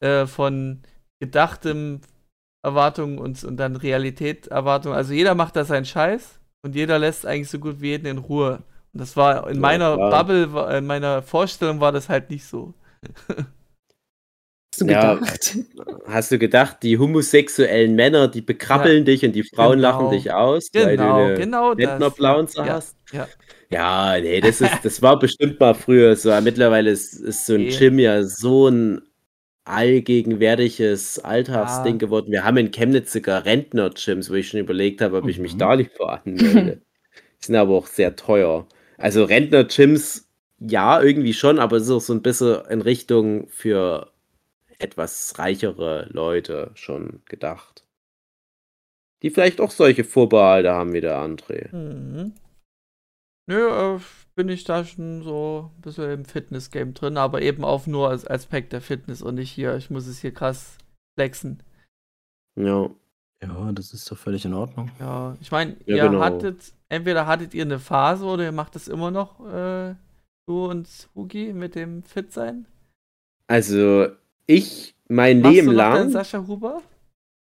äh, 0.00 0.26
von 0.26 0.82
gedachtem 1.20 2.00
Erwartungen 2.64 3.18
und, 3.18 3.42
und 3.44 3.56
dann 3.58 3.76
Realität 3.76 4.48
Erwartungen. 4.48 4.96
Also 4.96 5.12
jeder 5.14 5.34
macht 5.34 5.56
da 5.56 5.64
seinen 5.64 5.84
Scheiß 5.86 6.40
und 6.62 6.74
jeder 6.76 6.98
lässt 6.98 7.26
eigentlich 7.26 7.50
so 7.50 7.58
gut 7.58 7.80
wie 7.80 7.88
jeden 7.90 8.06
in 8.06 8.18
Ruhe. 8.18 8.62
Und 8.92 9.00
das 9.00 9.16
war 9.16 9.48
in 9.50 9.58
Ja, 9.58 9.60
meiner 9.60 9.98
klar. 9.98 10.10
Bubble, 10.10 10.76
in 10.78 10.86
meiner 10.86 11.22
Vorstellung 11.22 11.80
war 11.80 11.92
das 11.92 12.08
halt 12.08 12.30
nicht 12.30 12.44
so. 12.46 12.74
Hast 14.72 14.80
du 14.82 14.86
Ja. 14.86 15.14
gedacht? 15.14 15.56
Hast 16.06 16.32
du 16.32 16.38
gedacht, 16.38 16.82
die 16.82 16.98
homosexuellen 16.98 17.94
Männer, 17.96 18.28
die 18.28 18.40
bekrabbeln 18.40 19.04
dich 19.04 19.24
und 19.24 19.32
die 19.32 19.42
Frauen 19.44 19.78
Genau. 19.78 19.80
lachen 19.80 20.08
dich 20.08 20.32
aus, 20.32 20.70
weil 20.76 20.96
du 20.96 21.08
Genau, 21.08 21.10
eine 21.10 21.34
genau 21.34 21.74
Ja, 21.76 22.76
hast? 22.76 22.96
ja. 23.12 23.28
Ja, 23.70 24.18
nee, 24.20 24.40
das 24.40 24.60
ist, 24.60 24.84
das 24.84 25.00
war 25.02 25.18
bestimmt 25.18 25.60
mal 25.60 25.74
früher 25.74 26.16
so. 26.16 26.30
aber 26.32 26.40
Mittlerweile 26.42 26.90
ist, 26.90 27.14
ist 27.14 27.46
so 27.46 27.54
ein. 27.54 27.66
Gym 27.68 27.98
ja 27.98 28.24
so 28.24 28.68
ein 28.68 29.02
allgegenwärtiges 29.64 31.18
Alltagsding 31.20 31.94
Ja. 31.94 31.98
geworden. 31.98 32.32
Wir 32.32 32.44
haben 32.44 32.56
in 32.56 32.70
Chemnitz 32.70 33.12
sogar 33.12 33.44
Rentner-Gyms, 33.44 34.30
wo 34.30 34.34
ich 34.34 34.48
schon 34.48 34.60
überlegt 34.60 35.00
habe, 35.00 35.16
ob 35.16 35.28
ich 35.28 35.38
mich 35.38 35.54
Mhm. 35.54 35.58
da 35.58 35.74
lieber 35.74 36.22
anmelde. 36.24 36.82
Die 37.40 37.46
sind 37.46 37.56
aber 37.56 37.74
auch 37.74 37.86
sehr 37.86 38.16
teuer. 38.16 38.66
Also 38.98 39.24
Rentner-Gyms, 39.24 40.28
ja, 40.60 41.00
irgendwie 41.02 41.32
schon, 41.34 41.58
aber 41.58 41.76
es 41.76 41.84
ist 41.84 41.90
auch 41.90 42.00
so 42.00 42.12
ein 42.12 42.22
bisschen 42.22 42.64
in 42.66 42.80
Richtung 42.82 43.48
für 43.48 44.12
etwas 44.78 45.38
reichere 45.38 46.08
Leute 46.10 46.70
schon 46.74 47.22
gedacht. 47.26 47.84
Die 49.22 49.30
vielleicht 49.30 49.60
auch 49.60 49.70
solche 49.70 50.04
Vorbehalte 50.04 50.70
haben 50.72 50.92
wie 50.94 51.00
der 51.02 51.18
André. 51.18 51.74
Mhm. 51.74 52.32
Nö, 53.46 53.96
äh, 53.96 53.98
bin 54.40 54.48
ich 54.48 54.64
da 54.64 54.86
schon 54.86 55.22
so 55.22 55.70
ein 55.76 55.82
bisschen 55.82 56.10
im 56.10 56.24
Fitness-Game 56.24 56.94
drin, 56.94 57.18
aber 57.18 57.42
eben 57.42 57.62
auch 57.62 57.86
nur 57.86 58.08
als 58.08 58.26
Aspekt 58.26 58.72
der 58.72 58.80
Fitness 58.80 59.20
und 59.20 59.34
nicht 59.34 59.50
hier, 59.50 59.76
ich 59.76 59.90
muss 59.90 60.06
es 60.06 60.18
hier 60.20 60.32
krass 60.32 60.78
flexen. 61.14 61.62
Ja. 62.58 62.88
Ja, 63.42 63.72
das 63.72 63.92
ist 63.92 64.10
doch 64.10 64.16
völlig 64.16 64.46
in 64.46 64.54
Ordnung. 64.54 64.90
Ja, 64.98 65.36
ich 65.42 65.50
meine, 65.50 65.76
Ja, 65.84 65.96
ihr 65.96 66.08
genau. 66.08 66.20
hattet, 66.20 66.72
entweder 66.88 67.26
hattet 67.26 67.52
ihr 67.52 67.64
eine 67.64 67.78
Phase 67.78 68.24
oder 68.24 68.44
ihr 68.44 68.52
macht 68.52 68.74
das 68.76 68.88
immer 68.88 69.10
noch, 69.10 69.40
äh, 69.46 69.94
du 70.46 70.70
und 70.70 70.88
Hugi 71.14 71.52
mit 71.52 71.74
dem 71.74 72.02
Fit-Sein. 72.02 72.64
Also, 73.46 74.08
ich 74.46 74.94
mein 75.08 75.42
Machst 75.42 75.54
Leben 75.54 75.66
du 75.68 75.72
noch 75.74 75.82
deinen 75.82 75.94
lang, 75.94 76.10
Sascha 76.10 76.46
Huber? 76.46 76.80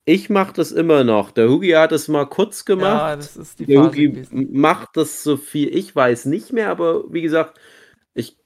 Ich 0.05 0.29
mache 0.29 0.53
das 0.53 0.71
immer 0.71 1.03
noch. 1.03 1.31
Der 1.31 1.49
Hugi 1.49 1.71
hat 1.71 1.91
es 1.91 2.07
mal 2.07 2.25
kurz 2.25 2.65
Ja, 2.75 2.75
gemacht. 2.75 3.15
das 3.15 3.35
ist 3.37 3.59
die 3.59 3.65
Der 3.67 3.75
Phase 3.75 3.89
Hugi 3.89 4.03
gewesen. 4.03 4.39
macht 4.51 4.97
das 4.97 5.23
so 5.23 5.37
viel, 5.37 5.73
ich 5.75 5.95
weiß 5.95 6.25
nicht 6.25 6.51
mehr, 6.53 6.69
aber 6.69 7.11
wie 7.13 7.21
gesagt, 7.21 7.59
ich 8.13 8.37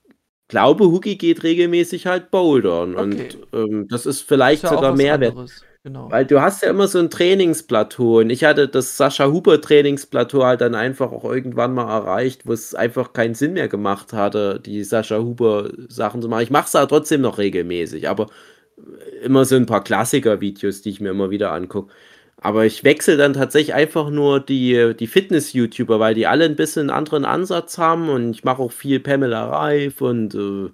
glaube, 0.50 0.86
Hugi 0.88 1.18
geht 1.18 1.44
regelmäßig 1.44 2.08
halt 2.08 2.32
bouldern 2.32 2.96
Okay. 2.96 3.30
und 3.34 3.48
ähm, 3.54 3.88
das 3.90 4.06
ist 4.06 4.22
vielleicht 4.22 4.64
Ist 4.64 4.72
ja 4.72 4.78
sogar 4.78 4.94
Mehrwert. 4.94 5.32
anderes, 5.34 5.62
Genau. 5.84 6.12
Weil 6.12 6.26
du 6.26 6.42
hast 6.42 6.64
ja 6.64 6.70
immer 6.70 6.88
so 6.88 7.00
ein 7.00 7.10
Trainingsplateau 7.10 8.20
und 8.20 8.30
ich 8.30 8.44
hatte 8.44 8.68
das 8.70 8.98
Sascha 8.98 9.28
Huber 9.28 9.62
Trainingsplateau 9.62 10.44
halt 10.44 10.62
dann 10.62 10.76
einfach 10.76 11.12
auch 11.12 11.24
irgendwann 11.26 11.74
mal 11.74 11.90
erreicht, 11.90 12.46
wo 12.46 12.54
es 12.54 12.76
einfach 12.76 13.14
keinen 13.14 13.36
Sinn 13.36 13.54
mehr 13.54 13.68
gemacht 13.70 14.14
hatte, 14.14 14.60
die 14.60 14.84
Sascha 14.84 15.20
Huber 15.20 15.70
Sachen 15.90 16.22
zu 16.22 16.30
machen. 16.30 16.44
Ich 16.44 16.50
mache 16.52 16.68
es 16.68 16.76
aber 16.76 16.88
trotzdem 16.90 17.22
noch 17.22 17.38
regelmäßig, 17.38 18.10
aber 18.10 18.28
immer 19.24 19.46
so 19.46 19.56
ein 19.56 19.66
paar 19.66 19.84
Klassiker-Videos, 19.84 20.82
die 20.82 20.90
ich 20.90 21.02
mir 21.02 21.10
immer 21.10 21.30
wieder 21.30 21.52
angucke. 21.52 21.94
Aber 22.40 22.66
ich 22.66 22.84
wechsle 22.84 23.18
dann 23.18 23.34
tatsächlich 23.34 23.74
einfach 23.74 24.10
nur 24.10 24.40
die, 24.40 24.94
die 24.98 25.08
Fitness-YouTuber, 25.08 26.00
weil 26.00 26.14
die 26.14 26.28
alle 26.28 26.46
ein 26.46 26.56
bisschen 26.56 26.82
einen 26.82 26.90
anderen 26.92 27.26
Ansatz 27.26 27.80
haben 27.80 28.10
und 28.10 28.32
ich 28.32 28.44
mache 28.44 28.62
auch 28.62 28.72
viel 28.72 29.00
Pamela 29.00 29.50
Reif 29.50 30.02
und 30.02 30.36
äh, 30.36 30.70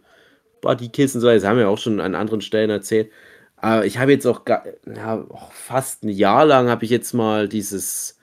Bodykiss 0.59 1.15
und 1.15 1.21
so, 1.21 1.27
das 1.27 1.45
haben 1.45 1.57
wir 1.57 1.69
auch 1.69 1.77
schon 1.77 2.01
an 2.01 2.15
anderen 2.15 2.41
Stellen 2.41 2.69
erzählt. 2.69 3.11
Aber 3.55 3.85
ich 3.85 3.97
habe 3.97 4.11
jetzt 4.11 4.27
auch 4.27 4.41
ja, 4.45 5.25
auch 5.29 5.53
fast 5.53 6.03
ein 6.03 6.09
Jahr 6.09 6.45
lang 6.45 6.67
habe 6.67 6.83
ich 6.83 6.91
jetzt 6.91 7.13
mal 7.13 7.47
dieses 7.47 8.19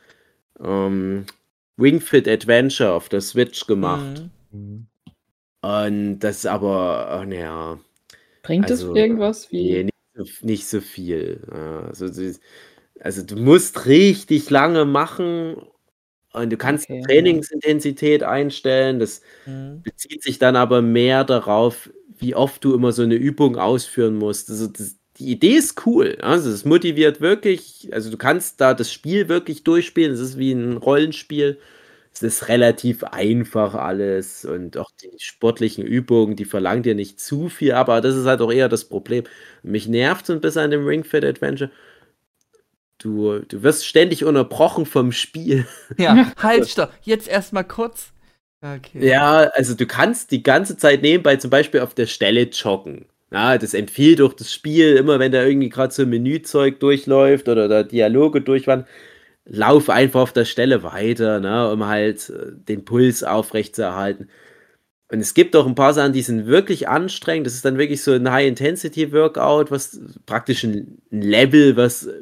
ähm, 0.63 1.25
Ring 1.79 2.01
Fit 2.01 2.29
Adventure 2.29 2.93
auf 2.93 3.09
der 3.09 3.23
Switch 3.23 3.67
gemacht. 3.67 4.25
Mhm. 4.53 4.87
Und 5.63 6.19
das 6.21 6.39
ist 6.39 6.47
aber, 6.47 7.25
naja, 7.27 7.79
Bringt 8.43 8.71
Also, 8.71 8.87
es 8.87 8.95
irgendwas? 8.95 9.51
nee, 9.59 9.85
Wie? 9.85 9.85
nicht, 9.85 9.95
so, 10.15 10.25
nicht 10.47 10.67
so 10.69 10.81
viel. 10.81 11.41
Ja, 11.53 11.81
Also, 11.89 12.07
also 13.01 13.23
du 13.25 13.37
musst 13.37 13.87
richtig 13.87 14.51
lange 14.51 14.85
machen 14.85 15.57
und 16.33 16.51
du 16.53 16.57
kannst 16.59 16.89
die 16.91 16.97
Okay, 16.97 17.01
ja. 17.01 17.07
Trainingsintensität 17.07 18.23
einstellen. 18.25 18.99
Das 19.01 19.23
Mhm. 19.47 19.85
bezieht 19.85 20.23
sich 20.23 20.39
dann 20.39 20.57
aber 20.57 20.83
mehr 20.83 21.25
darauf, 21.25 21.91
wie 22.19 22.35
oft 22.35 22.65
du 22.65 22.75
immer 22.75 22.93
so 22.93 23.03
eine 23.03 23.17
Übung 23.17 23.57
ausführen 23.59 24.17
musst. 24.17 24.51
Also 24.51 24.69
das, 24.69 24.97
die 25.19 25.31
Idee 25.33 25.57
ist 25.57 25.87
cool. 25.87 26.19
Also 26.23 26.51
es 26.51 26.65
motiviert 26.65 27.21
wirklich. 27.21 27.91
Also 27.93 28.11
du 28.11 28.19
kannst 28.19 28.61
da 28.61 28.75
das 28.75 28.93
Spiel 28.93 29.29
wirklich 29.29 29.65
durchspielen. 29.65 30.13
Es 30.13 30.21
ist 30.21 30.39
wie 30.39 30.53
ein 30.53 30.77
Rollenspiel. 30.79 31.59
Es 32.13 32.23
ist 32.23 32.49
relativ 32.49 33.05
einfach 33.05 33.75
alles 33.75 34.45
und 34.45 34.77
auch 34.77 34.91
die 35.03 35.11
sportlichen 35.19 35.85
Übungen, 35.85 36.37
die 36.37 36.45
verlangen 36.45 36.83
dir 36.83 36.95
nicht 36.95 37.21
zu 37.21 37.49
viel, 37.49 37.73
aber 37.73 38.01
das 38.01 38.17
ist 38.17 38.27
halt 38.27 38.41
auch 38.41 38.53
eher 38.53 38.69
das 38.69 38.85
Problem. 38.85 39.25
Mich 39.63 39.89
nervt 39.89 40.27
so 40.27 40.33
ein 40.33 40.41
bisschen 40.41 40.63
an 40.63 40.71
dem 40.71 40.87
Ring 40.87 41.05
Fit 41.05 41.25
Adventure. 41.25 41.71
Du, 42.99 43.39
du 43.39 43.63
wirst 43.63 43.87
ständig 43.87 44.25
unterbrochen 44.25 44.85
vom 44.85 45.13
Spiel. 45.13 45.67
Ja, 45.97 46.33
halt, 46.43 46.69
stopp. 46.69 46.93
Jetzt 47.03 47.29
erstmal 47.29 47.65
kurz. 47.65 48.13
Okay. 48.61 49.07
Ja, 49.07 49.51
also 49.55 49.75
du 49.75 49.87
kannst 49.87 50.33
die 50.33 50.43
ganze 50.43 50.77
Zeit 50.77 51.01
nebenbei 51.01 51.37
zum 51.37 51.49
Beispiel 51.49 51.81
auf 51.81 51.95
der 51.95 52.07
Stelle 52.07 52.43
joggen. 52.43 53.07
Ja, 53.33 53.57
das 53.57 53.75
empfiehlt 53.75 54.21
doch 54.21 54.35
das 54.35 54.53
Spiel, 54.53 54.97
immer 54.97 55.19
wenn 55.19 55.33
da 55.33 55.45
irgendwie 55.45 55.69
gerade 55.69 55.95
so 55.95 56.03
ein 56.03 56.11
Menüzeug 56.11 56.81
durchläuft 56.81 57.49
oder 57.49 57.69
da 57.69 57.85
Dialoge 57.85 58.41
durchwandern, 58.43 58.89
lauf 59.51 59.91
einfach 59.91 60.21
auf 60.23 60.33
der 60.33 60.45
Stelle 60.47 60.83
weiter, 60.85 61.41
ne, 61.41 61.71
um 61.73 61.87
halt 61.87 62.31
äh, 62.31 62.53
den 62.55 62.85
Puls 62.85 63.25
aufrechtzuerhalten. 63.25 64.31
Und 65.13 65.21
es 65.21 65.35
gibt 65.35 65.57
auch 65.57 65.67
ein 65.67 65.75
paar 65.75 65.93
Sachen, 65.95 66.13
die 66.13 66.23
sind 66.23 66.47
wirklich 66.47 66.89
anstrengend. 66.89 67.47
Das 67.47 67.55
ist 67.55 67.65
dann 67.65 67.79
wirklich 67.79 68.03
so 68.03 68.13
ein 68.13 68.31
High-Intensity-Workout, 68.31 69.71
was 69.73 70.01
praktisch 70.27 70.65
ein 70.65 70.99
ein 71.13 71.23
Level, 71.23 71.77
was 71.77 72.07
äh, 72.07 72.13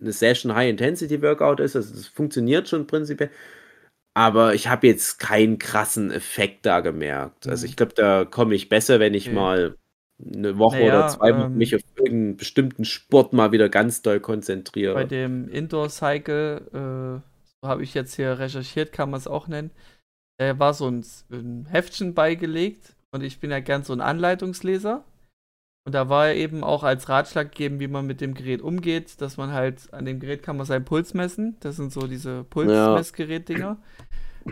eine 0.00 0.12
Session 0.12 0.54
High-Intensity-Workout 0.54 1.60
ist. 1.60 1.76
Also 1.76 1.94
das 1.94 2.08
funktioniert 2.08 2.68
schon 2.68 2.86
prinzipiell. 2.88 3.30
Aber 4.14 4.54
ich 4.54 4.68
habe 4.68 4.86
jetzt 4.88 5.18
keinen 5.18 5.58
krassen 5.58 6.10
Effekt 6.10 6.66
da 6.66 6.80
gemerkt. 6.80 7.48
Also 7.48 7.64
Mhm. 7.64 7.70
ich 7.70 7.76
glaube, 7.76 7.94
da 7.94 8.24
komme 8.24 8.54
ich 8.54 8.68
besser, 8.68 9.00
wenn 9.00 9.14
ich 9.14 9.30
Okay. 9.30 9.32
mal 9.32 9.76
eine 10.24 10.58
Woche 10.58 10.78
Naja, 10.78 10.98
oder 10.98 11.08
zwei 11.08 11.30
ähm, 11.30 11.56
mich 11.56 11.74
auf 11.74 11.82
irgendeinen 11.96 12.36
bestimmten 12.36 12.84
Sport 12.84 13.32
mal 13.32 13.52
wieder 13.52 13.68
ganz 13.68 14.02
doll 14.02 14.16
Bei 14.18 14.22
konzentriere. 14.24 15.06
dem 15.06 15.48
Indoor 15.48 15.90
Cycle, 15.90 16.62
äh, 16.72 17.42
so 17.44 17.68
habe 17.68 17.82
ich 17.82 17.94
jetzt 17.94 18.14
hier 18.14 18.38
recherchiert, 18.38 18.92
kann 18.92 19.10
man 19.10 19.18
es 19.18 19.28
auch 19.28 19.48
nennen. 19.48 19.70
Da 20.38 20.58
war 20.58 20.74
so 20.74 20.88
ein, 20.88 21.04
ein 21.30 21.66
Heftchen 21.66 22.14
beigelegt 22.14 22.96
und 23.12 23.22
ich 23.22 23.40
bin 23.40 23.50
ja 23.50 23.60
gern 23.60 23.82
so 23.82 23.92
ein 23.92 24.00
Anleitungsleser. 24.00 25.04
Und 25.86 25.94
da 25.94 26.10
war 26.10 26.32
eben 26.32 26.64
auch 26.64 26.82
als 26.82 27.08
Ratschlag 27.08 27.50
gegeben, 27.52 27.80
wie 27.80 27.88
man 27.88 28.06
mit 28.06 28.20
dem 28.20 28.34
Gerät 28.34 28.60
umgeht, 28.60 29.22
dass 29.22 29.38
man 29.38 29.52
halt 29.52 29.92
an 29.94 30.04
dem 30.04 30.20
Gerät 30.20 30.42
kann 30.42 30.58
man 30.58 30.66
seinen 30.66 30.84
Puls 30.84 31.14
messen. 31.14 31.56
Das 31.60 31.76
sind 31.76 31.92
so 31.92 32.06
diese 32.06 32.44
Pulsmessgerät-Dinger. 32.44 33.78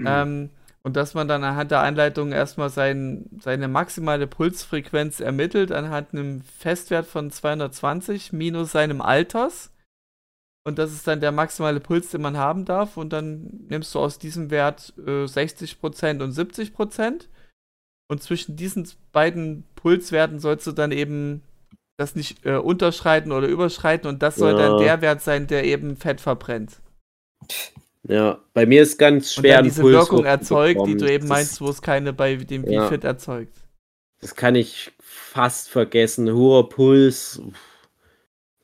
Ähm, 0.05 0.51
und 0.87 0.95
dass 0.95 1.15
man 1.15 1.27
dann 1.27 1.43
anhand 1.43 1.73
der 1.73 1.81
Anleitung 1.81 2.31
erstmal 2.31 2.71
sein, 2.71 3.29
seine 3.41 3.67
maximale 3.67 4.29
Pulsfrequenz 4.29 5.19
ermittelt, 5.19 5.73
anhand 5.73 6.13
einem 6.13 6.43
Festwert 6.43 7.07
von 7.07 7.33
220 7.33 8.33
minus 8.33 8.71
seinem 8.71 9.01
Alters. 9.01 9.73
Und 10.65 10.79
das 10.79 10.93
ist 10.93 11.09
dann 11.09 11.19
der 11.21 11.33
maximale 11.33 11.81
Puls, 11.81 12.13
den 12.13 12.23
man 12.23 12.37
haben 12.37 12.65
darf. 12.67 12.97
Und 12.97 13.13
dann 13.13 13.67
nimmst 13.69 13.97
du 13.97 13.99
aus 13.99 14.21
diesem 14.21 14.53
Wert 14.53 14.95
äh, 15.05 15.25
60% 15.25 16.23
und 16.23 16.31
70%. 16.31 17.27
Und 18.09 18.23
zwischen 18.23 18.55
diesen 18.55 18.89
beiden 19.11 19.65
Pulswerten 19.75 20.39
sollst 20.39 20.69
du 20.69 20.73
dann 20.73 20.93
eben 20.93 21.43
das 21.99 22.15
nicht 22.15 22.47
äh, 22.47 22.59
unterschreiten 22.59 23.33
oder 23.33 23.49
überschreiten. 23.49 24.09
Und 24.09 24.23
das 24.23 24.37
soll 24.37 24.53
Ja. 24.53 24.59
dann 24.69 24.79
der 24.79 25.01
Wert 25.01 25.21
sein, 25.21 25.49
der 25.49 25.65
eben 25.65 25.97
Fett 25.97 26.21
verbrennt. 26.21 26.81
Ja, 28.09 28.39
bei 28.55 28.67
mir 28.67 28.83
ist 28.83 28.99
ganz 28.99 29.37
Und 29.37 29.43
schwer 29.43 29.57
dann 29.57 29.65
ein 29.65 29.69
diese 29.71 29.83
Puls 29.83 29.95
Wirkung 29.95 30.25
erzeugt, 30.25 30.81
die 30.87 30.97
du 30.97 31.11
eben 31.11 31.25
Das- 31.25 31.29
meinst, 31.29 31.61
wo 31.61 31.69
es 31.69 31.83
keine 31.83 32.13
bei 32.13 32.37
dem 32.37 32.65
Ja. 32.71 32.85
V-Fit 32.85 33.05
erzeugt. 33.05 33.57
Das 34.21 34.35
kann 34.35 34.55
ich 34.55 34.93
fast 35.01 35.69
vergessen. 35.69 36.33
Hoher 36.33 36.69
Puls. 36.69 37.41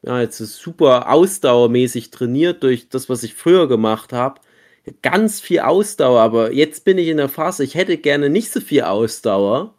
Ja, 0.02 0.20
jetzt 0.20 0.40
ist 0.40 0.56
super 0.58 1.10
ausdauermäßig 1.10 2.10
trainiert 2.10 2.62
durch 2.62 2.88
das, 2.88 3.08
was 3.08 3.22
ich 3.22 3.34
früher 3.34 3.68
gemacht 3.68 4.12
habe. 4.12 4.40
Ganz 5.00 5.40
viel 5.40 5.60
Ausdauer, 5.60 6.20
aber 6.20 6.52
jetzt 6.52 6.84
bin 6.84 6.98
ich 6.98 7.06
in 7.08 7.18
der 7.18 7.28
Phase, 7.28 7.62
ich 7.62 7.76
hätte 7.76 7.96
gerne 7.98 8.28
nicht 8.30 8.50
so 8.50 8.60
viel 8.60 8.82
Ausdauer, 8.82 9.74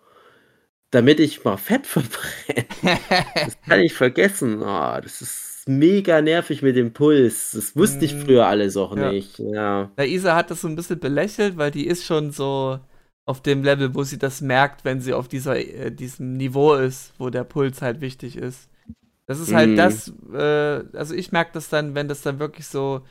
damit 0.91 1.19
ich 1.19 1.43
mal 1.43 1.57
Fett 1.57 1.87
verbrenne. 1.87 2.67
Das 3.35 3.57
kann 3.67 3.79
ich 3.81 3.93
vergessen. 3.93 4.63
Ah, 4.63 5.01
das 5.01 5.21
ist 5.21 5.52
mega 5.67 6.21
nervig 6.21 6.61
mit 6.61 6.75
dem 6.75 6.93
Puls. 6.93 7.51
Das 7.51 7.75
wusste 7.75 8.05
ich 8.05 8.13
Mm, 8.15 8.19
früher 8.21 8.45
alles 8.47 8.75
auch 8.77 8.95
ja. 8.95 9.11
nicht. 9.11 9.39
Ja. 9.39 9.91
Na, 9.97 10.05
Isa 10.05 10.35
hat 10.35 10.51
das 10.51 10.61
so 10.61 10.67
ein 10.67 10.75
bisschen 10.75 10.99
belächelt, 10.99 11.57
weil 11.57 11.71
die 11.71 11.87
ist 11.87 12.05
schon 12.05 12.31
so 12.31 12.79
auf 13.25 13.41
dem 13.41 13.63
Level, 13.63 13.95
wo 13.95 14.03
sie 14.03 14.17
das 14.19 14.41
merkt, 14.41 14.83
wenn 14.83 14.99
sie 15.01 15.13
auf 15.13 15.27
dieser, 15.27 15.55
äh, 15.57 15.91
diesem 15.91 16.33
Niveau 16.37 16.73
ist, 16.75 17.13
wo 17.17 17.29
der 17.29 17.43
Puls 17.45 17.81
halt 17.81 18.01
wichtig 18.01 18.35
ist. 18.35 18.69
Das 19.25 19.39
ist 19.39 19.53
halt 19.53 19.69
Mhm. 19.71 19.75
das, 19.77 20.11
äh, 20.33 20.83
also 20.97 21.13
ich 21.15 21.31
merke 21.31 21.51
das 21.53 21.69
dann, 21.69 21.95
wenn 21.95 22.09
das 22.09 22.21
dann 22.21 22.39
wirklich 22.39 22.67
so, 22.67 23.05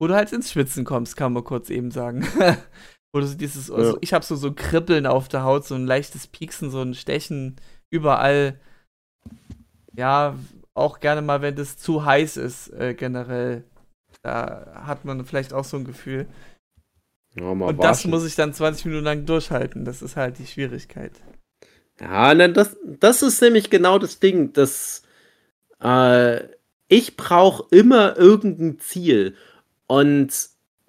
wo 0.00 0.06
du 0.06 0.14
halt 0.14 0.32
ins 0.32 0.52
Schwitzen 0.52 0.84
kommst, 0.84 1.16
kann 1.16 1.32
man 1.32 1.42
kurz 1.44 1.70
eben 1.70 1.90
sagen. 1.90 2.22
wo 3.12 3.18
du 3.18 3.26
so 3.26 3.36
dieses, 3.36 3.68
also 3.72 3.94
Ja. 3.94 3.98
ich 4.02 4.12
habe 4.12 4.24
so, 4.24 4.36
so 4.36 4.52
Kribbeln 4.52 5.04
auf 5.06 5.26
der 5.28 5.42
Haut, 5.42 5.66
so 5.66 5.74
ein 5.74 5.84
leichtes 5.86 6.28
Pieksen, 6.28 6.70
so 6.70 6.80
ein 6.82 6.94
Stechen 6.94 7.56
überall. 7.90 8.60
ja, 9.96 10.36
auch 10.74 11.00
gerne 11.00 11.22
mal, 11.22 11.42
wenn 11.42 11.56
das 11.56 11.76
zu 11.76 12.04
heiß 12.04 12.36
ist, 12.36 12.68
äh, 12.72 12.94
generell. 12.94 13.64
Da 14.22 14.82
hat 14.86 15.04
man 15.04 15.24
vielleicht 15.24 15.52
auch 15.52 15.64
so 15.64 15.76
ein 15.76 15.84
Gefühl. 15.84 16.26
Ja, 17.34 17.44
Und 17.44 17.82
das 17.82 18.04
muss 18.04 18.26
ich 18.26 18.34
dann 18.34 18.52
20 18.52 18.86
Minuten 18.86 19.04
lang 19.04 19.26
durchhalten. 19.26 19.84
Das 19.84 20.02
ist 20.02 20.16
halt 20.16 20.38
die 20.38 20.46
Schwierigkeit. 20.46 21.12
Ja, 22.00 22.34
ne, 22.34 22.50
das, 22.52 22.76
das 22.84 23.22
ist 23.22 23.40
nämlich 23.40 23.70
genau 23.70 23.98
das 23.98 24.18
Ding, 24.18 24.52
dass 24.52 25.02
äh, 25.82 26.40
ich 26.88 27.16
brauche 27.16 27.64
immer 27.70 28.16
irgendein 28.16 28.78
Ziel. 28.78 29.36
Und 29.86 30.32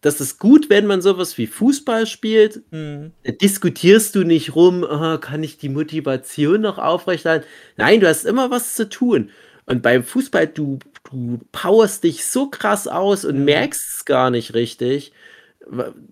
das 0.01 0.19
ist 0.19 0.39
gut, 0.39 0.69
wenn 0.69 0.87
man 0.87 1.01
sowas 1.01 1.37
wie 1.37 1.47
Fußball 1.47 2.07
spielt. 2.07 2.63
Mhm. 2.71 3.11
Da 3.23 3.31
diskutierst 3.33 4.15
du 4.15 4.23
nicht 4.23 4.55
rum, 4.55 4.83
ah, 4.83 5.17
kann 5.19 5.43
ich 5.43 5.57
die 5.57 5.69
Motivation 5.69 6.61
noch 6.61 6.79
aufrechterhalten? 6.79 7.45
Nein, 7.77 7.99
du 7.99 8.07
hast 8.07 8.25
immer 8.25 8.49
was 8.49 8.75
zu 8.75 8.89
tun. 8.89 9.29
Und 9.65 9.81
beim 9.83 10.03
Fußball, 10.03 10.47
du, 10.47 10.79
du 11.09 11.39
powerst 11.51 12.03
dich 12.03 12.25
so 12.25 12.49
krass 12.49 12.87
aus 12.87 13.25
und 13.25 13.39
Mhm. 13.39 13.45
merkst 13.45 13.95
es 13.97 14.05
gar 14.05 14.29
nicht 14.29 14.53
richtig. 14.53 15.11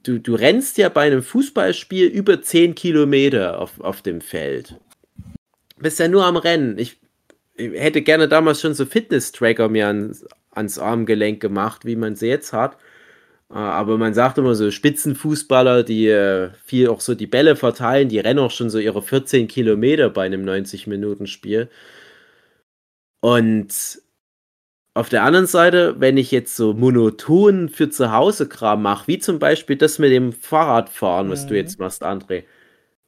Du, 0.04 0.20
du 0.20 0.36
rennst 0.36 0.78
ja 0.78 0.90
bei 0.90 1.08
einem 1.08 1.24
Fußballspiel 1.24 2.06
über 2.08 2.42
10 2.42 2.76
Kilometer 2.76 3.60
auf, 3.60 3.80
auf 3.82 4.02
dem 4.02 4.22
Feld. 4.22 4.76
Bist 5.78 6.00
ja 6.00 6.08
nur 6.08 6.24
am 6.26 6.38
Rennen. 6.38 6.78
Ich, 6.78 6.98
ich 7.56 7.72
hätte 7.74 8.02
gerne 8.02 8.28
damals 8.28 8.62
schon 8.62 8.74
so 8.76 8.86
Fitness-Tracker 8.86 9.68
mir 9.70 9.88
ans, 9.88 10.26
ans 10.52 10.78
Armgelenk 10.78 11.42
gemacht, 11.42 11.84
wie 11.86 11.96
man 11.96 12.16
sie 12.16 12.28
jetzt 12.28 12.54
hat. 12.54 12.78
Äh, 13.50 13.56
Aber 13.56 13.98
man 13.98 14.14
sagt 14.14 14.38
immer 14.38 14.56
so, 14.56 14.70
Spitzenfußballer, 14.72 15.84
die 15.84 16.08
äh, 16.08 16.52
viel 16.66 16.88
auch 16.90 17.02
so 17.02 17.16
die 17.16 17.28
Bälle 17.28 17.56
verteilen, 17.56 18.08
die 18.10 18.20
rennen 18.20 18.40
auch 18.40 18.52
schon 18.52 18.70
so 18.70 18.78
ihre 18.78 19.02
14 19.02 19.48
Kilometer 19.48 20.10
bei 20.10 20.26
einem 20.26 20.46
90-Minuten-Spiel. 20.46 21.70
Und 23.22 24.02
auf 24.94 25.10
der 25.10 25.24
anderen 25.24 25.48
Seite, 25.48 25.96
wenn 26.00 26.18
ich 26.18 26.32
jetzt 26.32 26.56
so 26.56 26.74
monoton 26.74 27.70
für 27.70 27.90
zu 27.90 28.12
Hause 28.12 28.50
Kram 28.50 28.82
mache, 28.82 29.08
wie 29.08 29.20
zum 29.20 29.40
Beispiel 29.40 29.78
das 29.78 30.00
mit 30.00 30.12
dem 30.12 30.34
Fahrradfahren, 30.34 31.30
was 31.30 31.46
du 31.46 31.54
Mhm. 31.54 31.58
jetzt 31.60 31.80
machst, 31.80 32.04
André, 32.04 32.46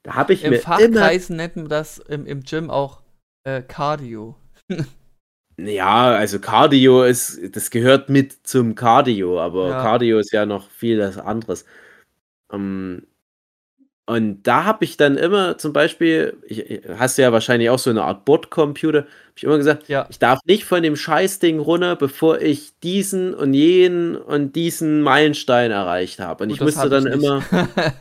da 0.04 0.16
habe 0.16 0.34
ich 0.34 0.44
Im 0.44 0.52
mir 0.52 0.58
immer 0.58 0.62
Fachkreisen 0.62 1.36
nennt 1.36 1.56
man 1.58 1.70
das 1.70 1.98
im, 2.00 2.26
im 2.26 2.44
Gym 2.44 2.70
auch 2.70 3.02
äh, 3.44 3.62
Cardio. 3.62 4.36
Ja, 5.58 6.16
also 6.16 6.40
Cardio 6.40 7.04
ist, 7.04 7.40
das 7.56 7.70
gehört 7.70 8.10
mit 8.10 8.48
zum 8.48 8.74
Cardio, 8.74 9.40
aber 9.40 9.70
Ja. 9.70 9.82
Cardio 9.82 10.18
ist 10.18 10.32
ja 10.32 10.46
noch 10.46 10.70
vieles 10.72 11.18
anderes. 11.18 11.66
Ähm, 12.52 13.08
und 14.08 14.44
da 14.44 14.66
habe 14.66 14.84
ich 14.84 14.98
dann 14.98 15.16
immer 15.18 15.58
zum 15.58 15.74
Beispiel, 15.74 16.38
ich, 16.48 16.82
hast 16.98 17.18
du 17.18 17.22
ja 17.22 17.32
wahrscheinlich 17.32 17.70
auch 17.70 17.80
so 17.80 17.90
eine 17.90 18.04
Art 18.04 18.26
Bordcomputer, 18.26 19.00
habe 19.04 19.08
ich 19.38 19.44
immer 19.44 19.58
gesagt, 19.58 19.88
Ja. 19.88 20.08
ich 20.10 20.20
darf 20.20 20.40
nicht 20.46 20.66
von 20.66 20.84
dem 20.84 20.96
Scheißding 20.98 21.60
runter, 21.60 21.96
bevor 21.96 22.42
ich 22.42 22.72
diesen 22.84 23.34
und 23.34 23.54
jenen 23.54 24.16
und 24.18 24.56
diesen 24.56 25.02
Meilenstein 25.02 25.72
erreicht 25.72 26.20
habe. 26.20 26.44
Und 26.44 26.50
Gut, 26.50 26.58
ich 26.58 26.62
musste 26.62 26.90
dann 26.90 27.08
ich 27.08 27.14
immer, 27.14 27.42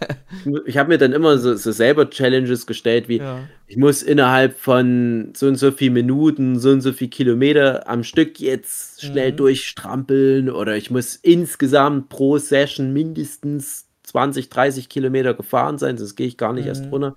ich 0.66 0.76
habe 0.78 0.88
mir 0.88 0.98
dann 0.98 1.12
immer 1.12 1.38
so, 1.38 1.54
so 1.54 1.70
selber 1.70 2.08
Challenges 2.10 2.66
gestellt, 2.66 3.08
wie 3.08 3.18
ja. 3.18 3.40
ich 3.66 3.76
muss 3.76 4.02
innerhalb 4.02 4.58
von 4.58 5.32
so 5.36 5.46
und 5.46 5.56
so 5.56 5.70
viel 5.70 5.90
Minuten, 5.90 6.58
so 6.58 6.70
und 6.70 6.80
so 6.80 6.92
viel 6.92 7.08
Kilometer 7.08 7.88
am 7.88 8.02
Stück 8.04 8.40
jetzt 8.40 9.02
schnell 9.02 9.32
Mhm. 9.32 9.36
durchstrampeln 9.36 10.50
oder 10.50 10.76
ich 10.76 10.90
muss 10.90 11.14
insgesamt 11.16 12.08
pro 12.08 12.38
Session 12.38 12.92
mindestens 12.92 13.86
20, 14.10 14.48
30 14.50 14.88
Kilometer 14.88 15.34
gefahren 15.34 15.78
sein, 15.78 15.98
sonst 15.98 16.16
gehe 16.16 16.26
ich 16.26 16.36
gar 16.36 16.52
nicht 16.52 16.66
erst 16.66 16.86
Mhm. 16.86 16.90
runter. 16.90 17.16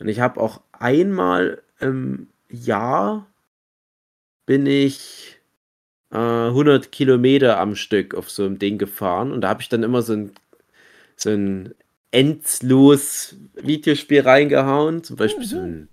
Und 0.00 0.08
ich 0.08 0.20
habe 0.20 0.40
auch 0.40 0.60
einmal 0.72 1.62
im 1.80 2.28
Jahr 2.50 3.26
bin 4.46 4.66
ich 4.66 5.38
äh, 6.12 6.16
100 6.16 6.92
Kilometer 6.92 7.58
am 7.60 7.74
Stück 7.76 8.14
auf 8.14 8.30
so 8.30 8.44
einem 8.44 8.58
Ding 8.58 8.78
gefahren 8.78 9.32
und 9.32 9.40
da 9.42 9.48
habe 9.48 9.62
ich 9.62 9.68
dann 9.68 9.82
immer 9.82 10.02
so 10.02 10.14
ein, 10.14 10.32
so 11.16 11.30
ein 11.30 11.74
endlos 12.10 13.36
Videospiel 13.54 14.20
reingehauen, 14.22 15.02
zum 15.04 15.16
Beispiel 15.16 15.44
so 15.46 15.58
ein 15.58 15.88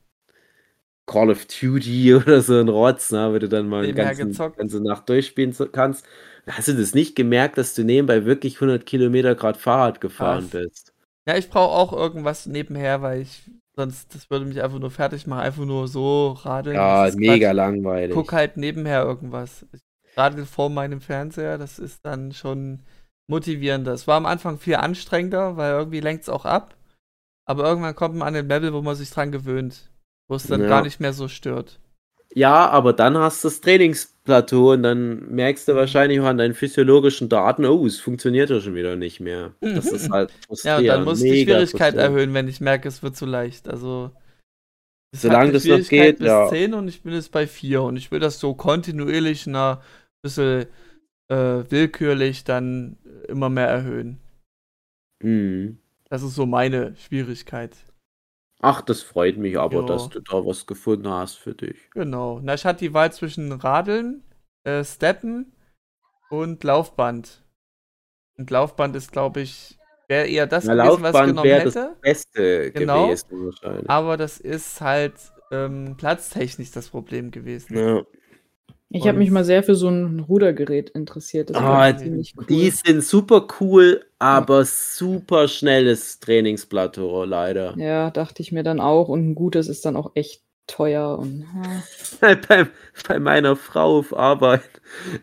Call 1.07 1.29
of 1.29 1.45
Duty 1.45 2.15
oder 2.15 2.41
so 2.41 2.59
ein 2.59 2.69
Rotz, 2.69 3.11
ne, 3.11 3.33
wo 3.33 3.39
du 3.39 3.49
dann 3.49 3.67
mal 3.67 3.83
eine 3.83 3.93
ganze, 3.93 4.27
ganze 4.57 4.81
Nacht 4.83 5.09
durchspielen 5.09 5.55
kannst. 5.71 6.05
Hast 6.47 6.67
du 6.67 6.73
das 6.73 6.93
nicht 6.93 7.15
gemerkt, 7.15 7.57
dass 7.57 7.73
du 7.75 7.83
nebenbei 7.83 8.25
wirklich 8.25 8.55
100 8.55 8.85
Kilometer 8.85 9.35
gerade 9.35 9.59
Fahrrad 9.59 10.01
gefahren 10.01 10.45
Was? 10.45 10.49
bist? 10.51 10.93
Ja, 11.27 11.37
ich 11.37 11.49
brauche 11.49 11.71
auch 11.75 11.93
irgendwas 11.93 12.47
nebenher, 12.47 13.01
weil 13.01 13.21
ich 13.21 13.43
sonst, 13.75 14.13
das 14.15 14.29
würde 14.29 14.45
mich 14.45 14.61
einfach 14.61 14.79
nur 14.79 14.91
fertig 14.91 15.27
machen, 15.27 15.41
einfach 15.41 15.65
nur 15.65 15.87
so 15.87 16.31
radeln. 16.31 16.75
Ja, 16.75 17.09
mega 17.15 17.47
Quatsch. 17.47 17.55
langweilig. 17.55 18.15
Guck 18.15 18.33
halt 18.33 18.57
nebenher 18.57 19.03
irgendwas. 19.03 19.65
Ich 19.71 19.81
radel 20.17 20.45
vor 20.45 20.69
meinem 20.69 20.99
Fernseher, 20.99 21.57
das 21.57 21.79
ist 21.79 21.99
dann 22.05 22.31
schon 22.33 22.79
motivierender. 23.29 23.93
Es 23.93 24.07
war 24.07 24.17
am 24.17 24.25
Anfang 24.25 24.57
viel 24.57 24.75
anstrengender, 24.75 25.57
weil 25.57 25.71
irgendwie 25.73 26.01
lenkt 26.01 26.23
es 26.23 26.29
auch 26.29 26.45
ab. 26.45 26.75
Aber 27.45 27.63
irgendwann 27.63 27.95
kommt 27.95 28.15
man 28.15 28.27
an 28.29 28.33
den 28.33 28.47
Level, 28.47 28.73
wo 28.73 28.81
man 28.81 28.95
sich 28.95 29.09
dran 29.11 29.31
gewöhnt. 29.31 29.89
Wo 30.27 30.35
es 30.35 30.47
dann 30.47 30.61
Ja. 30.61 30.67
gar 30.67 30.81
nicht 30.81 30.99
mehr 30.99 31.13
so 31.13 31.27
stört. 31.27 31.79
Ja, 32.33 32.69
aber 32.69 32.93
dann 32.93 33.17
hast 33.17 33.43
du 33.43 33.49
das 33.49 33.59
Trainingsplateau 33.59 34.71
und 34.71 34.83
dann 34.83 35.29
merkst 35.31 35.67
du 35.67 35.75
wahrscheinlich 35.75 36.21
auch 36.21 36.25
an 36.25 36.37
deinen 36.37 36.53
physiologischen 36.53 37.27
Daten, 37.27 37.65
oh, 37.65 37.85
es 37.85 37.99
funktioniert 37.99 38.49
ja 38.49 38.61
schon 38.61 38.75
wieder 38.75 38.95
nicht 38.95 39.19
mehr. 39.19 39.53
Das 39.59 39.87
ist 39.87 40.09
halt 40.09 40.31
Ja, 40.63 40.77
und 40.77 40.85
dann 40.85 41.03
muss 41.03 41.21
ich 41.21 41.31
die 41.31 41.43
Schwierigkeit 41.43 41.95
erhöhen, 41.95 42.33
wenn 42.33 42.47
ich 42.47 42.61
merke, 42.61 42.87
es 42.87 43.03
wird 43.03 43.17
zu 43.17 43.25
leicht. 43.25 43.67
Also. 43.67 44.11
es 45.13 45.23
Solange 45.23 45.51
das 45.51 45.65
noch 45.65 45.85
geht, 45.87 46.19
bis 46.19 46.27
ja. 46.27 46.47
10 46.47 46.73
und 46.73 46.87
ich 46.87 47.01
bin 47.01 47.13
jetzt 47.13 47.31
bei 47.31 47.47
4 47.47 47.81
und 47.81 47.97
ich 47.97 48.11
will 48.11 48.19
das 48.19 48.39
so 48.39 48.53
kontinuierlich, 48.53 49.45
na, 49.47 49.81
bisschen 50.21 50.67
äh, 51.29 51.63
willkürlich 51.69 52.45
dann 52.45 52.97
immer 53.27 53.49
mehr 53.49 53.67
erhöhen. 53.67 54.19
Mhm. 55.21 55.79
Das 56.09 56.23
ist 56.23 56.35
so 56.35 56.45
meine 56.45 56.95
Schwierigkeit. 56.95 57.75
Ach, 58.61 58.81
das 58.81 59.01
freut 59.01 59.37
mich 59.37 59.57
aber, 59.57 59.81
Ja. 59.81 59.85
dass 59.87 60.09
du 60.09 60.19
da 60.19 60.45
was 60.45 60.65
gefunden 60.67 61.09
hast 61.09 61.35
für 61.37 61.55
dich. 61.55 61.89
Genau. 61.91 62.39
Na, 62.41 62.53
ich 62.53 62.65
hatte 62.65 62.79
die 62.79 62.93
Wahl 62.93 63.11
zwischen 63.11 63.51
Radeln, 63.51 64.23
äh, 64.63 64.83
Steppen 64.83 65.53
und 66.29 66.63
Laufband. 66.63 67.43
Und 68.37 68.49
Laufband 68.51 68.95
ist, 68.95 69.11
glaube 69.11 69.41
ich, 69.41 69.77
wäre 70.07 70.27
eher 70.27 70.47
das 70.47 70.65
Na, 70.65 70.75
gewesen, 70.75 71.03
was 71.03 71.15
ich 71.15 71.25
genommen 71.25 71.43
wäre 71.43 71.63
das 71.65 71.75
hätte. 71.75 71.95
Beste 72.01 72.71
Genau. 72.71 73.05
gewesen 73.07 73.45
wahrscheinlich. 73.45 73.89
Aber 73.89 74.17
das 74.17 74.39
ist 74.39 74.81
halt 74.81 75.13
ähm, 75.51 75.95
platztechnisch 75.97 76.71
das 76.71 76.89
Problem 76.89 77.31
gewesen. 77.31 77.77
Ja. 77.77 78.03
Ich 78.93 79.07
habe 79.07 79.17
mich 79.17 79.31
mal 79.31 79.45
sehr 79.45 79.63
für 79.63 79.75
so 79.75 79.87
ein 79.87 80.19
Rudergerät 80.19 80.89
interessiert. 80.89 81.49
Ziemlich 81.49 82.33
cool. 82.37 82.45
Die 82.49 82.69
sind 82.69 83.03
super 83.03 83.47
cool, 83.59 84.05
aber 84.19 84.65
super 84.65 85.47
schnelles 85.47 86.19
Trainingsplateau, 86.19 87.23
leider. 87.23 87.75
Ja, 87.77 88.11
dachte 88.11 88.41
ich 88.41 88.51
mir 88.51 88.63
dann 88.63 88.79
auch. 88.79 89.07
Und 89.07 89.29
ein 89.29 89.35
gutes 89.35 89.67
ist 89.67 89.85
dann 89.85 89.95
auch 89.95 90.11
echt 90.15 90.43
teuer. 90.67 91.17
Und, 91.19 91.45
ah. 92.21 92.35
bei, 92.47 92.67
bei 93.07 93.19
meiner 93.19 93.55
Frau 93.55 93.99
auf 93.99 94.15
Arbeit. 94.17 94.61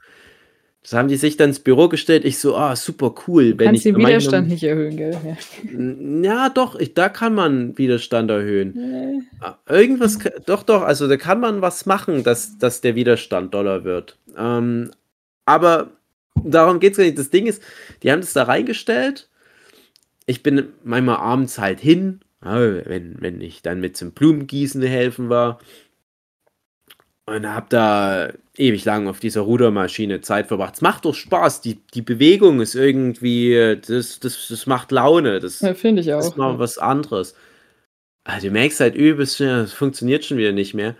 Das 0.85 0.93
haben 0.93 1.07
die 1.07 1.15
sich 1.15 1.35
dann 1.35 1.49
ins 1.49 1.59
Büro 1.59 1.89
gestellt. 1.89 2.25
Ich 2.25 2.37
so, 2.37 2.55
ah, 2.55 2.75
super 2.75 3.15
cool. 3.27 3.55
Wenn 3.57 3.69
Kannst 3.69 3.87
ich 3.87 3.91
den 3.91 3.97
Widerstand 3.97 4.47
nicht 4.47 4.61
erhöhen, 4.61 4.95
gell? 4.95 5.17
Ja. 5.25 6.43
Ja, 6.43 6.49
doch, 6.49 6.75
ich, 6.75 6.93
da 6.93 7.09
kann 7.09 7.33
man 7.33 7.75
Widerstand 7.75 8.29
erhöhen. 8.29 8.73
Nee. 8.75 9.23
Ah, 9.39 9.55
Irgendwas, 9.67 10.19
doch, 10.45 10.61
doch, 10.61 10.83
also 10.83 11.07
da 11.07 11.17
kann 11.17 11.39
man 11.39 11.63
was 11.63 11.87
machen, 11.87 12.23
dass, 12.23 12.59
dass 12.59 12.81
der 12.81 12.93
Widerstand 12.93 13.55
doller 13.55 13.83
wird. 13.83 14.19
Ähm, 14.37 14.91
aber 15.45 15.89
darum 16.35 16.79
geht 16.79 16.91
es 16.91 16.97
gar 16.99 17.05
nicht. 17.05 17.17
Das 17.17 17.31
Ding 17.31 17.47
ist, 17.47 17.63
die 18.03 18.11
haben 18.11 18.21
das 18.21 18.33
da 18.33 18.43
reingestellt. 18.43 19.27
Ich 20.27 20.43
bin 20.43 20.67
manchmal 20.83 21.17
abends 21.17 21.57
halt 21.57 21.79
hin, 21.79 22.19
wenn, 22.41 23.15
wenn 23.21 23.41
ich 23.41 23.63
dann 23.63 23.79
mit 23.79 23.97
zum 23.97 24.11
Blumengießen 24.11 24.83
helfen 24.83 25.29
war. 25.29 25.57
Und 27.27 27.51
hab 27.51 27.69
da 27.71 28.29
ewig 28.55 28.85
lang 28.85 29.07
auf 29.07 29.19
dieser 29.19 29.41
Rudermaschine 29.41 30.21
Zeit 30.21 30.47
verbracht. 30.47 30.75
Es 30.75 30.81
macht 30.81 31.05
doch 31.05 31.15
Spaß. 31.15 31.61
Die, 31.61 31.79
die 31.93 32.03
Bewegung 32.03 32.61
ist 32.61 32.75
irgendwie, 32.75 33.77
das, 33.87 34.19
das, 34.19 34.47
das 34.47 34.65
macht 34.67 34.91
Laune. 34.91 35.39
Das, 35.39 35.59
Ja, 35.61 35.73
Finde 35.73 36.01
ich 36.01 36.07
das 36.07 36.25
auch. 36.25 36.31
ist 36.31 36.37
mal 36.37 36.59
was 36.59 36.77
anderes. 36.77 37.35
Also, 38.25 38.47
du 38.47 38.53
merkst 38.53 38.79
halt 38.79 38.95
übelst 38.95 39.41
es 39.41 39.73
funktioniert 39.73 40.25
schon 40.25 40.37
wieder 40.37 40.51
nicht 40.51 40.73
mehr. 40.75 40.95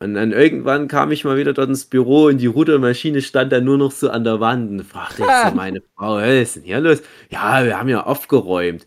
Und 0.00 0.14
dann 0.14 0.32
irgendwann 0.32 0.88
kam 0.88 1.12
ich 1.12 1.24
mal 1.24 1.36
wieder 1.38 1.52
dort 1.54 1.68
ins 1.68 1.86
Büro 1.86 2.26
und 2.26 2.38
die 2.38 2.46
Rudermaschine 2.46 3.22
stand 3.22 3.52
dann 3.52 3.64
nur 3.64 3.78
noch 3.78 3.92
so 3.92 4.10
an 4.10 4.24
der 4.24 4.40
Wand 4.40 4.70
und 4.70 4.84
fragte 4.84 5.22
ich 5.22 5.28
so 5.50 5.50
meine 5.56 5.82
Frau, 5.96 6.16
was 6.16 6.28
ist 6.28 6.56
denn 6.56 6.62
hier 6.64 6.80
los? 6.80 7.02
Ja, 7.30 7.64
wir 7.64 7.78
haben 7.78 7.88
ja 7.90 8.04
aufgeräumt. 8.04 8.86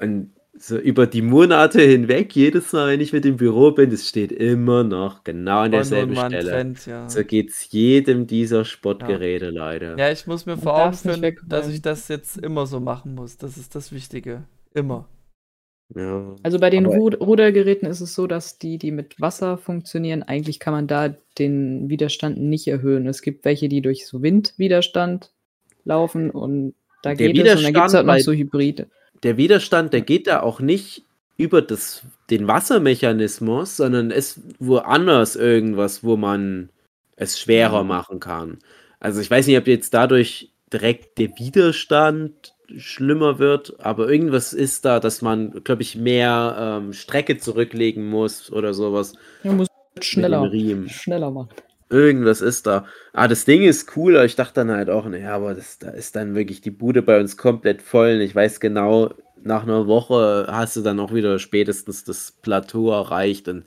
Und 0.00 0.33
so 0.66 0.78
über 0.78 1.06
die 1.06 1.20
Monate 1.20 1.82
hinweg, 1.82 2.34
jedes 2.34 2.72
Mal, 2.72 2.88
wenn 2.92 3.00
ich 3.00 3.12
mit 3.12 3.24
dem 3.24 3.36
Büro 3.36 3.72
bin, 3.72 3.92
es 3.92 4.08
steht 4.08 4.32
immer 4.32 4.82
noch 4.82 5.22
genau 5.22 5.60
an 5.60 5.72
derselben 5.72 6.16
Stelle. 6.16 6.50
Trend, 6.50 6.86
ja. 6.86 7.06
So 7.08 7.22
geht's 7.22 7.70
jedem 7.70 8.26
dieser 8.26 8.64
Sportgeräte 8.64 9.50
leider. 9.50 9.98
Ja, 9.98 10.10
ich 10.10 10.26
muss 10.26 10.46
mir 10.46 10.56
vor 10.56 10.82
Augen 10.82 10.94
führen, 10.94 11.36
dass 11.46 11.68
ich 11.68 11.82
das 11.82 12.08
jetzt 12.08 12.38
immer 12.38 12.66
so 12.66 12.80
machen 12.80 13.14
muss. 13.14 13.36
Das 13.36 13.58
ist 13.58 13.74
das 13.74 13.92
Wichtige. 13.92 14.44
Immer. 14.72 15.06
Ja. 15.94 16.34
Also 16.42 16.58
bei 16.58 16.70
den 16.70 16.86
Aber- 16.86 16.96
Ru 16.96 17.08
Rudergeräten 17.08 17.86
ist 17.86 18.00
es 18.00 18.14
so, 18.14 18.26
dass 18.26 18.58
die, 18.58 18.78
die 18.78 18.90
mit 18.90 19.20
Wasser 19.20 19.58
funktionieren, 19.58 20.22
eigentlich 20.22 20.60
kann 20.60 20.72
man 20.72 20.86
da 20.86 21.14
den 21.38 21.90
Widerstand 21.90 22.38
nicht 22.38 22.66
erhöhen. 22.68 23.06
Es 23.06 23.20
gibt 23.20 23.44
welche, 23.44 23.68
die 23.68 23.82
durch 23.82 24.06
so 24.06 24.22
Windwiderstand 24.22 25.30
laufen 25.84 26.30
und 26.30 26.74
da 27.02 27.14
Der 27.14 27.28
geht 27.28 27.46
es. 27.46 27.56
Und 27.56 27.64
dann 27.64 27.74
gibt 27.74 27.86
es 27.86 27.94
halt 27.94 28.06
noch 28.06 28.18
so 28.18 28.32
Hybride. 28.32 28.86
Der 29.24 29.36
Widerstand, 29.36 29.92
der 29.92 30.02
geht 30.02 30.26
da 30.26 30.40
auch 30.40 30.60
nicht 30.60 31.02
über 31.36 31.62
das, 31.62 32.02
den 32.30 32.46
Wassermechanismus, 32.46 33.76
sondern 33.76 34.10
ist 34.10 34.40
woanders 34.60 35.34
irgendwas, 35.34 36.04
wo 36.04 36.16
man 36.16 36.68
es 37.16 37.40
schwerer 37.40 37.82
Mhm. 37.82 37.88
machen 37.88 38.20
kann. 38.20 38.58
Also 39.00 39.20
ich 39.20 39.30
weiß 39.30 39.46
nicht, 39.46 39.58
ob 39.58 39.66
jetzt 39.66 39.92
dadurch 39.94 40.52
direkt 40.72 41.18
der 41.18 41.30
Widerstand 41.38 42.54
schlimmer 42.76 43.38
wird, 43.38 43.74
aber 43.80 44.08
irgendwas 44.08 44.52
ist 44.52 44.84
da, 44.84 45.00
dass 45.00 45.22
man, 45.22 45.62
glaube 45.64 45.82
ich, 45.82 45.96
mehr 45.96 46.80
ähm, 46.82 46.92
Strecke 46.92 47.36
zurücklegen 47.38 48.08
muss 48.08 48.50
oder 48.50 48.72
sowas. 48.72 49.14
Man 49.42 49.58
muss 49.58 49.68
schneller, 50.00 50.50
schneller 50.88 51.30
machen. 51.30 51.50
Irgendwas 51.90 52.40
ist 52.40 52.66
da. 52.66 52.86
Ah, 53.12 53.28
das 53.28 53.44
Ding 53.44 53.62
ist 53.62 53.96
cool, 53.96 54.16
aber 54.16 54.24
ich 54.24 54.36
dachte 54.36 54.54
dann 54.54 54.70
halt 54.70 54.90
auch, 54.90 55.06
naja, 55.06 55.34
aber 55.34 55.54
das, 55.54 55.78
da 55.78 55.90
ist 55.90 56.16
dann 56.16 56.34
wirklich 56.34 56.60
die 56.60 56.70
Bude 56.70 57.02
bei 57.02 57.20
uns 57.20 57.36
komplett 57.36 57.82
voll. 57.82 58.14
Und 58.14 58.20
ich 58.22 58.34
weiß 58.34 58.60
genau, 58.60 59.14
nach 59.42 59.62
einer 59.64 59.86
Woche 59.86 60.46
hast 60.48 60.76
du 60.76 60.80
dann 60.82 60.98
auch 60.98 61.12
wieder 61.12 61.38
spätestens 61.38 62.04
das 62.04 62.32
Plateau 62.32 62.90
erreicht 62.90 63.48
und 63.48 63.64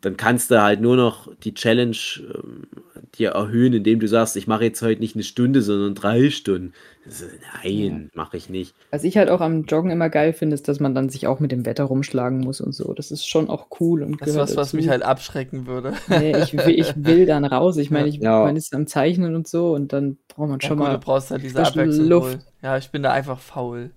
dann 0.00 0.16
kannst 0.16 0.50
du 0.50 0.62
halt 0.62 0.80
nur 0.80 0.96
noch 0.96 1.34
die 1.42 1.54
Challenge 1.54 1.96
ähm, 2.20 2.66
dir 3.14 3.30
erhöhen, 3.30 3.72
indem 3.72 4.00
du 4.00 4.08
sagst, 4.08 4.36
ich 4.36 4.46
mache 4.46 4.64
jetzt 4.64 4.82
heute 4.82 5.00
nicht 5.00 5.14
eine 5.16 5.24
Stunde, 5.24 5.62
sondern 5.62 5.94
drei 5.94 6.30
Stunden. 6.30 6.72
Ist, 7.06 7.24
nein, 7.64 8.10
mache 8.14 8.36
ich 8.36 8.50
nicht. 8.50 8.74
Was 8.90 9.02
ich 9.04 9.16
halt 9.16 9.30
auch 9.30 9.40
am 9.40 9.64
Joggen 9.64 9.90
immer 9.90 10.10
geil 10.10 10.32
finde, 10.34 10.54
ist, 10.54 10.68
dass 10.68 10.78
man 10.78 10.94
dann 10.94 11.08
sich 11.08 11.26
auch 11.26 11.40
mit 11.40 11.50
dem 11.52 11.64
Wetter 11.64 11.84
rumschlagen 11.84 12.40
muss 12.40 12.60
und 12.60 12.72
so. 12.72 12.92
Das 12.92 13.10
ist 13.10 13.26
schon 13.26 13.48
auch 13.48 13.68
cool 13.80 14.02
und 14.02 14.20
Das 14.20 14.28
ist 14.30 14.36
was, 14.36 14.56
was 14.56 14.66
dazu. 14.68 14.76
mich 14.76 14.88
halt 14.90 15.02
abschrecken 15.02 15.66
würde. 15.66 15.94
Nee, 16.08 16.36
ich, 16.42 16.52
will, 16.52 16.78
ich 16.78 16.92
will 17.04 17.24
dann 17.24 17.44
raus. 17.46 17.78
Ich 17.78 17.90
meine, 17.90 18.08
ich, 18.08 18.16
Ja. 18.16 18.44
man 18.44 18.56
ist 18.56 18.74
am 18.74 18.86
Zeichnen 18.86 19.34
und 19.34 19.48
so 19.48 19.72
und 19.74 19.92
dann 19.94 20.18
braucht 20.28 20.48
man 20.50 20.58
Ja, 20.60 20.68
schon 20.68 20.76
gut, 20.78 20.86
mal. 20.86 20.92
du 20.94 20.98
brauchst 21.00 21.30
halt 21.30 21.42
diese 21.42 21.64
Abwechslung. 21.64 22.08
Luft. 22.08 22.32
wohl. 22.34 22.40
Ja, 22.62 22.76
ich 22.76 22.90
bin 22.90 23.02
da 23.02 23.12
einfach 23.12 23.38
faul. 23.38 23.90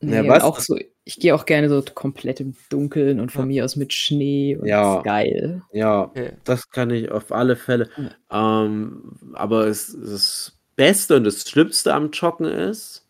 Nee, 0.00 0.26
Ja, 0.26 0.28
was? 0.28 0.42
auch 0.42 0.58
so, 0.58 0.78
ich 1.04 1.16
gehe 1.16 1.34
auch 1.34 1.46
gerne 1.46 1.68
so 1.68 1.82
komplett 1.94 2.40
im 2.40 2.54
Dunkeln 2.68 3.20
und 3.20 3.32
von 3.32 3.42
Ja. 3.42 3.46
mir 3.46 3.64
aus 3.64 3.76
mit 3.76 3.92
Schnee 3.92 4.56
und 4.56 4.66
Ja. 4.66 4.82
das 4.82 4.98
ist 4.98 5.04
geil. 5.04 5.62
Ja, 5.72 6.02
Okay. 6.04 6.32
das 6.44 6.70
kann 6.70 6.90
ich 6.90 7.10
auf 7.10 7.32
alle 7.32 7.56
Fälle. 7.56 7.88
Ähm, 8.30 9.32
aber 9.34 9.66
es, 9.66 9.96
das 9.98 10.58
Beste 10.76 11.16
und 11.16 11.24
das 11.24 11.48
Schlimmste 11.48 11.94
am 11.94 12.10
Joggen 12.10 12.46
ist, 12.46 13.06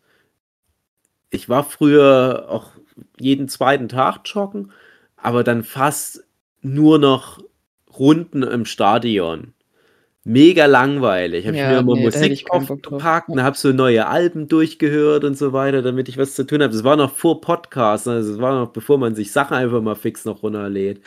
ich 1.31 1.49
war 1.49 1.63
früher 1.63 2.45
auch 2.49 2.71
jeden 3.19 3.49
zweiten 3.49 3.89
Tag 3.89 4.21
joggen, 4.25 4.71
aber 5.17 5.43
dann 5.43 5.63
fast 5.63 6.23
nur 6.61 6.97
noch 6.99 7.43
Runden 7.97 8.43
im 8.43 8.65
Stadion. 8.65 9.53
Mega 10.27 10.65
langweilig. 10.65 11.45
Habe 11.45 11.55
Ja, 11.55 11.63
ich 11.65 11.69
mir 11.75 11.79
immer 11.81 11.95
nee, 11.95 12.03
Musik 12.05 12.49
aufgepackt 12.49 13.29
und 13.29 13.43
habe 13.43 13.55
so 13.57 13.71
neue 13.71 14.07
Alben 14.07 14.47
durchgehört 14.47 15.23
und 15.23 15.37
so 15.37 15.53
weiter, 15.53 15.83
damit 15.83 16.09
ich 16.09 16.17
was 16.17 16.33
zu 16.33 16.45
tun 16.47 16.63
habe. 16.63 16.73
Das 16.73 16.83
war 16.83 16.95
noch 16.95 17.11
vor 17.15 17.41
Podcast, 17.41 18.07
also 18.07 18.31
das 18.31 18.41
war 18.41 18.59
noch 18.59 18.71
bevor 18.71 18.97
man 18.97 19.13
sich 19.13 19.31
Sachen 19.31 19.55
einfach 19.55 19.81
mal 19.81 19.95
fix 19.95 20.25
noch 20.25 20.41
runterlädt. 20.41 21.01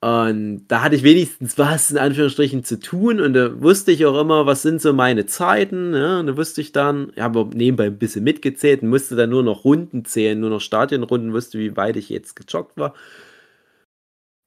Und 0.00 0.66
da 0.68 0.82
hatte 0.82 0.96
ich 0.96 1.02
wenigstens 1.02 1.56
was 1.56 1.90
in 1.90 1.96
Anführungsstrichen 1.96 2.62
zu 2.62 2.78
tun 2.78 3.20
und 3.20 3.32
da 3.32 3.62
wusste 3.62 3.90
ich 3.90 4.04
auch 4.04 4.20
immer, 4.20 4.44
was 4.44 4.60
sind 4.60 4.82
so 4.82 4.92
meine 4.92 5.24
Zeiten. 5.24 5.94
Ja, 5.94 6.20
und 6.20 6.26
da 6.26 6.36
wusste 6.36 6.60
ich 6.60 6.72
dann, 6.72 7.10
ich 7.14 7.22
habe 7.22 7.48
nebenbei 7.54 7.86
ein 7.86 7.98
bisschen 7.98 8.22
mitgezählt 8.22 8.82
und 8.82 8.90
musste 8.90 9.16
dann 9.16 9.30
nur 9.30 9.42
noch 9.42 9.64
Runden 9.64 10.04
zählen, 10.04 10.38
nur 10.38 10.50
noch 10.50 10.60
Stadionrunden, 10.60 11.32
wusste, 11.32 11.58
wie 11.58 11.74
weit 11.76 11.96
ich 11.96 12.10
jetzt 12.10 12.36
gejoggt 12.36 12.76
war. 12.76 12.94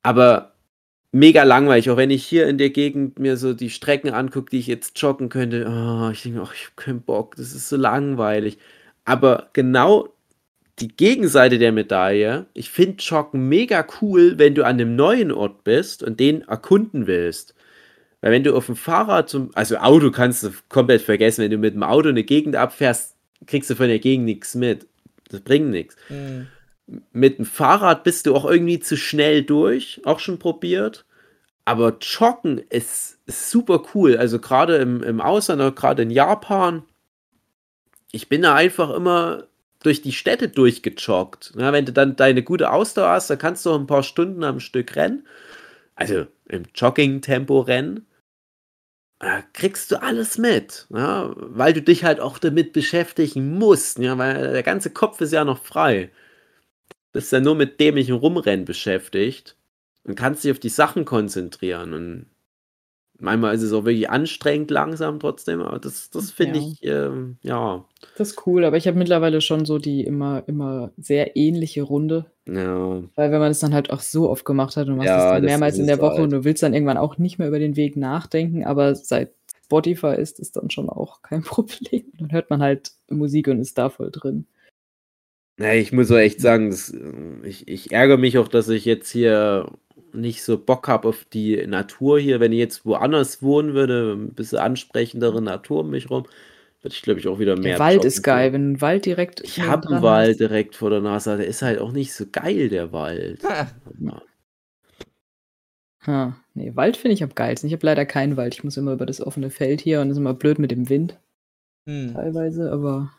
Aber 0.03 0.56
mega 1.17 1.43
langweilig, 1.43 1.89
auch 1.89 1.97
wenn 1.97 2.09
ich 2.09 2.25
hier 2.25 2.47
in 2.47 2.57
der 2.57 2.69
Gegend 2.69 3.19
mir 3.19 3.37
so 3.37 3.53
die 3.53 3.69
Strecken 3.69 4.09
angucke, 4.09 4.51
die 4.51 4.59
ich 4.59 4.67
jetzt 4.67 4.99
joggen 5.01 5.29
könnte. 5.29 5.65
Oh, 5.67 6.09
ich 6.11 6.23
denke, 6.23 6.41
oh, 6.41 6.49
ich 6.53 6.65
habe 6.65 6.75
keinen 6.75 7.01
Bock, 7.01 7.35
das 7.35 7.53
ist 7.53 7.69
so 7.69 7.75
langweilig. 7.75 8.57
Aber 9.05 9.49
genau 9.53 10.09
die 10.79 10.89
Gegenseite 10.89 11.57
der 11.57 11.71
Medaille, 11.71 12.45
ich 12.53 12.69
finde 12.69 13.01
Joggen 13.01 13.49
mega 13.49 13.85
cool, 14.01 14.37
wenn 14.37 14.53
du 14.53 14.63
an 14.63 14.75
einem 14.75 14.95
neuen 14.95 15.31
Ort 15.31 15.63
bist 15.63 16.03
und 16.03 16.19
den 16.19 16.43
erkunden 16.43 17.07
willst. 17.07 17.55
Weil 18.21 18.31
wenn 18.31 18.43
du 18.43 18.55
auf 18.55 18.67
dem 18.67 18.75
Fahrrad 18.75 19.29
zum, 19.29 19.49
also 19.53 19.77
Auto 19.77 20.11
kannst 20.11 20.43
du 20.43 20.51
komplett 20.69 21.01
vergessen, 21.01 21.43
wenn 21.43 21.51
du 21.51 21.57
mit 21.57 21.73
dem 21.73 21.83
Auto 21.83 22.09
eine 22.09 22.23
Gegend 22.23 22.55
abfährst, 22.55 23.15
kriegst 23.47 23.69
du 23.69 23.75
von 23.75 23.87
der 23.87 23.99
Gegend 23.99 24.25
nichts 24.25 24.55
mit. 24.55 24.87
Das 25.29 25.41
bringt 25.41 25.69
nichts. 25.69 25.95
Hm. 26.07 26.47
Mit 27.11 27.37
dem 27.37 27.45
Fahrrad 27.45 28.03
bist 28.03 28.25
du 28.25 28.35
auch 28.35 28.45
irgendwie 28.45 28.79
zu 28.79 28.97
schnell 28.97 29.43
durch, 29.43 30.01
auch 30.05 30.19
schon 30.19 30.39
probiert. 30.39 31.05
Aber 31.67 31.97
Joggen 31.99 32.59
ist, 32.69 33.19
ist 33.25 33.51
super 33.51 33.83
cool. 33.93 34.15
Also 34.15 34.39
gerade 34.39 34.77
im, 34.77 35.03
im 35.03 35.19
Ausland, 35.19 35.75
gerade 35.75 36.03
in 36.03 36.11
Japan, 36.11 36.83
ich 38.09 38.29
bin 38.29 38.43
da 38.43 38.55
einfach 38.55 38.89
immer 38.91 39.47
durch 39.83 40.01
die 40.01 40.13
Städte 40.13 40.47
durchgejoggt. 40.47 41.55
Ja, 41.57 41.73
wenn 41.73 41.83
du 41.83 41.91
dann 41.91 42.15
deine 42.15 42.41
gute 42.41 42.71
Ausdauer 42.71 43.09
hast, 43.09 43.29
dann 43.29 43.37
kannst 43.37 43.65
du 43.65 43.73
ein 43.73 43.85
paar 43.85 44.03
Stunden 44.03 44.45
am 44.45 44.61
Stück 44.61 44.95
rennen. 44.95 45.27
Also 45.95 46.27
im 46.45 46.63
Jogging-Tempo 46.73 47.59
rennen. 47.59 48.05
Da 49.19 49.41
kriegst 49.51 49.91
du 49.91 50.01
alles 50.01 50.37
mit, 50.37 50.87
ja, 50.89 51.33
weil 51.35 51.73
du 51.73 51.81
dich 51.81 52.05
halt 52.05 52.21
auch 52.21 52.39
damit 52.39 52.71
beschäftigen 52.71 53.57
musst, 53.57 53.99
ja, 53.99 54.17
weil 54.17 54.53
der 54.53 54.63
ganze 54.63 54.89
Kopf 54.89 55.19
ist 55.19 55.33
ja 55.33 55.43
noch 55.43 55.61
frei. 55.61 56.11
Bist 57.11 57.33
ja 57.33 57.41
nur 57.41 57.55
mit 57.55 57.81
dämlichem 57.81 58.15
Rumrennen 58.15 58.63
beschäftigt 58.63 59.57
und 60.07 60.15
kannst 60.15 60.43
dich 60.43 60.51
auf 60.51 60.59
die 60.59 60.69
Sachen 60.69 61.05
konzentrieren. 61.05 61.93
Und 61.93 62.25
manchmal 63.19 63.55
ist 63.55 63.61
es 63.63 63.73
auch 63.73 63.85
wirklich 63.85 64.09
anstrengend 64.09 64.71
langsam 64.71 65.19
trotzdem, 65.19 65.61
aber 65.61 65.79
das, 65.79 66.09
das 66.09 66.31
finde 66.31 66.59
Ja. 66.59 66.65
ich, 66.65 66.79
ähm, 66.83 67.37
ja, 67.43 67.85
Das 68.17 68.29
ist 68.31 68.47
cool, 68.47 68.63
aber 68.65 68.77
ich 68.77 68.87
habe 68.87 68.97
mittlerweile 68.97 69.41
schon 69.41 69.65
so 69.65 69.77
die 69.79 70.03
immer, 70.03 70.43
immer 70.47 70.91
sehr 70.97 71.35
ähnliche 71.35 71.83
Runde. 71.83 72.25
ja, 72.47 73.01
Weil 73.15 73.31
wenn 73.31 73.39
man 73.39 73.51
es 73.51 73.59
dann 73.59 73.73
halt 73.73 73.89
auch 73.91 74.01
so 74.01 74.29
oft 74.29 74.45
gemacht 74.45 74.77
hat 74.77 74.87
und 74.87 74.97
machst 74.97 75.07
Ja, 75.09 75.17
es 75.25 75.31
dann 75.33 75.43
das 75.43 75.49
mehrmals 75.49 75.73
ist 75.75 75.79
in 75.81 75.87
der 75.87 75.99
Woche 75.99 76.13
halt. 76.15 76.23
und 76.23 76.29
du 76.31 76.43
willst 76.43 76.63
dann 76.63 76.73
irgendwann 76.73 76.97
auch 76.97 77.17
nicht 77.17 77.37
mehr 77.39 77.47
über 77.49 77.59
den 77.59 77.75
Weg 77.75 77.97
nachdenken, 77.97 78.63
aber 78.65 78.95
seit 78.95 79.33
Spotify 79.65 80.15
ist 80.15 80.39
es 80.39 80.51
dann 80.53 80.69
schon 80.69 80.87
auch 80.89 81.21
kein 81.21 81.41
Problem. 81.43 82.05
Dann 82.17 82.31
hört 82.31 82.49
man 82.49 82.61
halt 82.61 82.91
Musik 83.09 83.49
und 83.49 83.59
ist 83.59 83.77
da 83.77 83.89
voll 83.89 84.11
drin. 84.11 84.45
Ja, 85.59 85.73
ich 85.73 85.91
muss 85.91 86.11
auch 86.11 86.17
echt 86.17 86.39
sagen, 86.39 86.69
das, 86.69 86.91
äh, 86.93 87.11
ich, 87.43 87.67
ich 87.67 87.91
ärgere 87.91 88.17
mich 88.17 88.37
auch, 88.37 88.47
dass 88.47 88.69
ich 88.69 88.85
jetzt 88.85 89.09
hier 89.09 89.71
nicht 90.13 90.43
so 90.43 90.57
Bock 90.57 90.87
habe 90.87 91.07
auf 91.07 91.25
die 91.25 91.65
Natur 91.67 92.19
hier. 92.19 92.39
Wenn 92.39 92.51
ich 92.51 92.59
jetzt 92.59 92.85
woanders 92.85 93.41
wohnen 93.41 93.73
würde, 93.73 94.13
ein 94.13 94.33
bisschen 94.33 94.59
ansprechendere 94.59 95.41
Natur 95.41 95.81
um 95.81 95.89
mich 95.89 96.09
rum, 96.09 96.25
würde 96.81 96.93
ich, 96.93 97.01
glaube 97.01 97.19
ich, 97.19 97.27
auch 97.27 97.39
wieder 97.39 97.55
mehr. 97.55 97.73
Der 97.73 97.79
Wald 97.79 98.05
ist 98.05 98.23
geil, 98.23 98.53
wenn 98.53 98.61
einen 98.61 98.81
Wald 98.81 99.05
direkt. 99.05 99.41
Ich 99.41 99.61
habe 99.61 99.87
einen 99.89 100.01
Wald 100.01 100.31
hast. 100.31 100.39
direkt 100.39 100.75
vor 100.75 100.89
der 100.89 101.01
Nase, 101.01 101.37
der 101.37 101.47
ist 101.47 101.61
halt 101.61 101.79
auch 101.79 101.91
nicht 101.91 102.13
so 102.13 102.25
geil, 102.31 102.69
der 102.69 102.91
Wald. 102.91 103.43
Ja. 103.43 104.21
Ha, 106.05 106.37
nee, 106.53 106.73
Wald 106.75 106.95
finde 106.95 107.15
ich 107.15 107.23
am 107.23 107.35
geilsten. 107.35 107.67
Ich 107.67 107.73
habe 107.73 107.85
leider 107.85 108.05
keinen 108.05 108.37
Wald. 108.37 108.53
Ich 108.53 108.63
muss 108.63 108.77
immer 108.77 108.93
über 108.93 109.05
das 109.05 109.19
offene 109.19 109.49
Feld 109.49 109.81
hier 109.81 109.99
und 110.01 110.09
ist 110.09 110.17
immer 110.17 110.33
blöd 110.33 110.57
mit 110.59 110.71
dem 110.71 110.89
Wind 110.89 111.19
Hm. 111.87 112.13
teilweise, 112.13 112.71
aber 112.71 113.11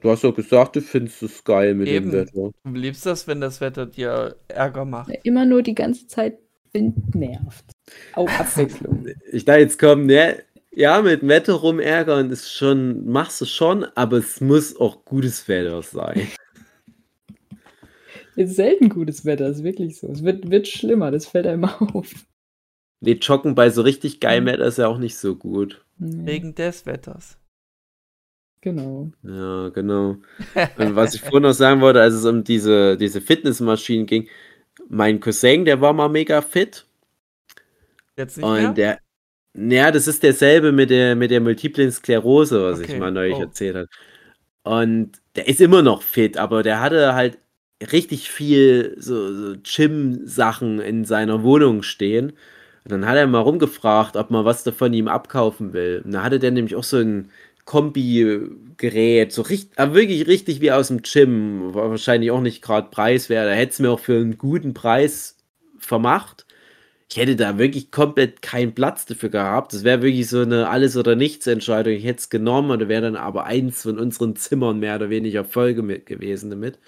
Du 0.00 0.10
hast 0.10 0.22
doch 0.24 0.34
gesagt, 0.34 0.76
du 0.76 0.80
findest 0.80 1.22
es 1.22 1.42
geil 1.44 1.74
mit 1.74 1.88
Eben. 1.88 2.10
dem 2.10 2.20
Wetter. 2.20 2.50
Du 2.64 2.70
liebst 2.72 3.04
das, 3.06 3.26
wenn 3.26 3.40
das 3.40 3.60
Wetter 3.60 3.86
dir 3.86 4.36
Ärger 4.48 4.84
macht. 4.84 5.10
immer 5.24 5.44
nur 5.44 5.62
die 5.62 5.74
ganze 5.74 6.06
Zeit 6.06 6.38
Wind 6.72 7.14
nervt. 7.14 7.64
Auch 8.14 8.28
Abwechslung. 8.38 9.06
Ich 9.32 9.44
da 9.44 9.56
jetzt 9.56 9.78
kommen, 9.78 10.06
ne? 10.06 10.42
Ja, 10.70 11.00
mit 11.02 11.26
Wetter 11.26 11.54
rumärgern 11.54 12.30
ist 12.30 12.52
schon, 12.52 13.06
machst 13.06 13.40
du 13.40 13.46
schon, 13.46 13.84
aber 13.94 14.18
es 14.18 14.40
muss 14.40 14.76
auch 14.76 15.04
gutes 15.04 15.48
Wetter 15.48 15.82
sein. 15.82 16.28
Ist 18.36 18.54
selten 18.54 18.88
gutes 18.88 19.24
Wetter, 19.24 19.48
ist 19.48 19.64
wirklich 19.64 19.98
so. 19.98 20.06
Es 20.08 20.22
wird, 20.22 20.48
wird 20.50 20.68
schlimmer, 20.68 21.10
das 21.10 21.26
fällt 21.26 21.46
einem 21.46 21.64
auf. 21.64 22.12
Nee, 23.00 23.12
Joggen 23.20 23.54
bei 23.54 23.70
so 23.70 23.82
richtig 23.82 24.20
geilem. 24.20 24.46
Wetter 24.46 24.66
ist 24.66 24.78
ja 24.78 24.86
auch 24.86 24.98
nicht 24.98 25.16
so 25.16 25.34
gut. 25.34 25.84
Wegen 25.96 26.54
des 26.54 26.86
Wetters. 26.86 27.38
Genau. 28.60 29.10
Ja, 29.22 29.68
genau. 29.70 30.16
Und 30.76 30.96
was 30.96 31.14
ich 31.14 31.20
vorhin 31.20 31.42
noch 31.44 31.52
sagen 31.52 31.80
wollte, 31.80 32.00
als 32.00 32.14
es 32.14 32.24
um 32.24 32.44
diese, 32.44 32.96
diese 32.96 33.20
Fitnessmaschinen 33.20 34.06
ging, 34.06 34.28
mein 34.88 35.20
Cousin, 35.20 35.64
der 35.64 35.80
war 35.80 35.92
mal 35.92 36.08
mega 36.08 36.42
fit. 36.42 36.86
Jetzt 38.16 38.36
nicht 38.36 38.54
mehr? 38.54 38.68
Und 38.70 38.78
der, 38.78 38.98
ja, 39.54 39.90
das 39.90 40.08
ist 40.08 40.22
derselbe 40.22 40.72
mit 40.72 40.90
der, 40.90 41.16
mit 41.16 41.30
der 41.30 41.40
Multiplen 41.40 41.92
Sklerose, 41.92 42.62
was 42.64 42.80
Okay. 42.80 42.94
ich 42.94 42.98
mal 42.98 43.12
neulich 43.12 43.36
Oh. 43.36 43.42
erzählt 43.42 43.76
habe. 43.76 43.88
Und 44.64 45.12
der 45.36 45.48
ist 45.48 45.60
immer 45.60 45.82
noch 45.82 46.02
fit, 46.02 46.36
aber 46.38 46.62
der 46.62 46.80
hatte 46.80 47.14
halt 47.14 47.38
richtig 47.92 48.30
viel 48.30 48.96
so, 48.98 49.32
so 49.34 49.56
Gym-Sachen 49.62 50.80
in 50.80 51.04
seiner 51.04 51.42
Wohnung 51.44 51.82
stehen. 51.82 52.32
Und 52.84 52.92
dann 52.92 53.06
hat 53.06 53.16
er 53.16 53.26
mal 53.26 53.40
rumgefragt, 53.40 54.16
ob 54.16 54.30
man 54.30 54.44
was 54.44 54.64
davon 54.64 54.92
ihm 54.94 55.08
abkaufen 55.08 55.72
will. 55.72 56.02
Und 56.04 56.12
da 56.12 56.22
hatte 56.24 56.38
der 56.38 56.50
nämlich 56.52 56.76
auch 56.76 56.84
so 56.84 56.98
ein 56.98 57.30
Kombi-Gerät, 57.68 59.30
so 59.30 59.42
richtig, 59.42 59.78
aber 59.78 59.94
wirklich 59.94 60.26
richtig 60.26 60.62
wie 60.62 60.72
aus 60.72 60.88
dem 60.88 61.02
Gym. 61.02 61.74
War 61.74 61.90
wahrscheinlich 61.90 62.30
auch 62.30 62.40
nicht 62.40 62.62
gerade 62.62 62.88
preiswert. 62.88 63.46
Da 63.46 63.52
hätte 63.52 63.72
es 63.72 63.78
mir 63.78 63.90
auch 63.90 64.00
für 64.00 64.18
einen 64.18 64.38
guten 64.38 64.72
Preis 64.72 65.36
vermacht. 65.78 66.46
Ich 67.10 67.18
hätte 67.18 67.36
da 67.36 67.58
wirklich 67.58 67.90
komplett 67.90 68.40
keinen 68.40 68.74
Platz 68.74 69.04
dafür 69.04 69.28
gehabt. 69.28 69.74
Das 69.74 69.84
wäre 69.84 70.00
wirklich 70.00 70.30
so 70.30 70.40
eine 70.40 70.70
Alles- 70.70 70.96
oder 70.96 71.14
Nichts-Entscheidung. 71.14 71.92
Ich 71.92 72.04
hätte 72.04 72.20
es 72.20 72.30
genommen 72.30 72.70
und 72.70 72.88
wäre 72.88 73.02
dann 73.02 73.16
aber 73.16 73.44
eins 73.44 73.82
von 73.82 73.98
unseren 73.98 74.34
Zimmern 74.34 74.78
mehr 74.78 74.96
oder 74.96 75.10
weniger 75.10 75.44
voll 75.44 75.72
gemi- 75.72 76.02
gewesen 76.02 76.48
damit. 76.48 76.78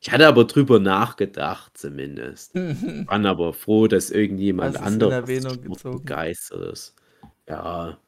Ich 0.00 0.12
hatte 0.12 0.28
aber 0.28 0.44
drüber 0.44 0.78
nachgedacht, 0.78 1.76
zumindest. 1.76 2.54
War 3.06 3.24
aber 3.26 3.52
froh, 3.52 3.88
dass 3.88 4.12
irgendjemand 4.12 4.76
in 4.76 4.82
anderes 4.82 5.48
begeistert 5.82 6.72
ist. 6.72 6.94
Ja. 7.48 7.98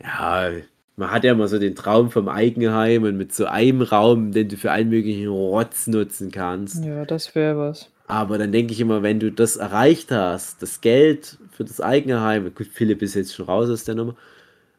Ja, 0.00 0.50
man 0.96 1.10
hat 1.10 1.24
ja 1.24 1.32
immer 1.32 1.48
so 1.48 1.58
den 1.58 1.74
Traum 1.74 2.10
vom 2.10 2.28
Eigenheim 2.28 3.02
und 3.04 3.16
mit 3.16 3.34
so 3.34 3.46
einem 3.46 3.82
Raum, 3.82 4.32
den 4.32 4.48
du 4.48 4.56
für 4.56 4.70
allen 4.70 4.88
möglichen 4.88 5.28
Rotz 5.28 5.86
nutzen 5.86 6.30
kannst. 6.30 6.84
Ja, 6.84 7.04
das 7.04 7.34
wäre 7.34 7.58
was. 7.58 7.90
Aber 8.06 8.38
dann 8.38 8.52
denke 8.52 8.72
ich 8.72 8.80
immer, 8.80 9.02
wenn 9.02 9.18
du 9.18 9.32
das 9.32 9.56
erreicht 9.56 10.10
hast, 10.10 10.62
das 10.62 10.80
Geld 10.80 11.38
für 11.50 11.64
das 11.64 11.80
Eigenheim, 11.80 12.54
gut, 12.54 12.68
Philipp 12.68 13.02
ist 13.02 13.14
jetzt 13.14 13.34
schon 13.34 13.46
raus 13.46 13.70
aus 13.70 13.84
der 13.84 13.94
Nummer, 13.94 14.14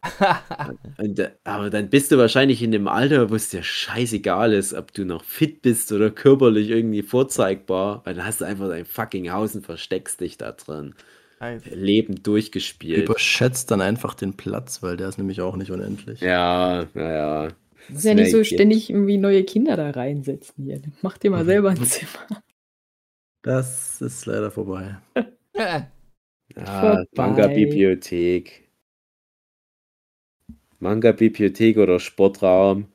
und, 0.98 1.32
aber 1.44 1.70
dann 1.70 1.90
bist 1.90 2.12
du 2.12 2.18
wahrscheinlich 2.18 2.62
in 2.62 2.72
dem 2.72 2.88
Alter, 2.88 3.30
wo 3.30 3.36
es 3.36 3.50
dir 3.50 3.64
scheißegal 3.64 4.54
ist, 4.54 4.74
ob 4.74 4.94
du 4.94 5.06
noch 5.06 5.24
fit 5.24 5.62
bist 5.62 5.92
oder 5.92 6.12
körperlich 6.12 6.70
irgendwie 6.70 7.02
vorzeigbar, 7.02 8.02
weil 8.06 8.16
dann 8.16 8.26
hast 8.26 8.42
du 8.42 8.46
einfach 8.46 8.70
dein 8.70 8.86
fucking 8.86 9.32
Haus 9.32 9.56
und 9.56 9.66
versteckst 9.66 10.22
dich 10.22 10.38
da 10.38 10.52
drin. 10.52 10.94
Nice. 11.40 11.64
Leben 11.66 12.24
durchgespielt. 12.24 13.06
Überschätzt 13.10 13.70
dann 13.72 13.82
einfach 13.82 14.14
den 14.16 14.36
Platz, 14.38 14.82
weil 14.82 14.98
der 14.98 15.10
ist 15.10 15.18
nämlich 15.18 15.42
auch 15.42 15.56
nicht 15.58 15.72
unendlich. 15.72 16.22
Ja, 16.22 16.88
naja. 16.94 17.50
Das 17.90 17.98
ist 18.00 18.06
ja 18.06 18.14
nicht 18.16 18.32
so 18.32 18.44
ständig 18.44 18.90
irgendwie 18.90 19.18
neue 19.18 19.44
Kinder 19.44 19.76
da 19.78 19.92
reinsetzen 19.92 20.64
hier. 20.66 20.82
Mach 21.02 21.18
dir 21.18 21.30
mal 21.32 21.44
Mhm. 21.44 21.48
selber 21.48 21.70
ein 21.72 21.84
Zimmer. 21.84 22.42
Das 23.44 24.02
ist 24.02 24.26
leider 24.26 24.52
vorbei. 24.52 24.98
Ja. 25.56 25.92
Ja, 26.56 26.80
Vorbei. 26.80 27.06
Manga-Bibliothek. 27.16 28.70
Manga-Bibliothek 30.80 31.78
oder 31.78 32.00
Sportraum. 32.00 32.88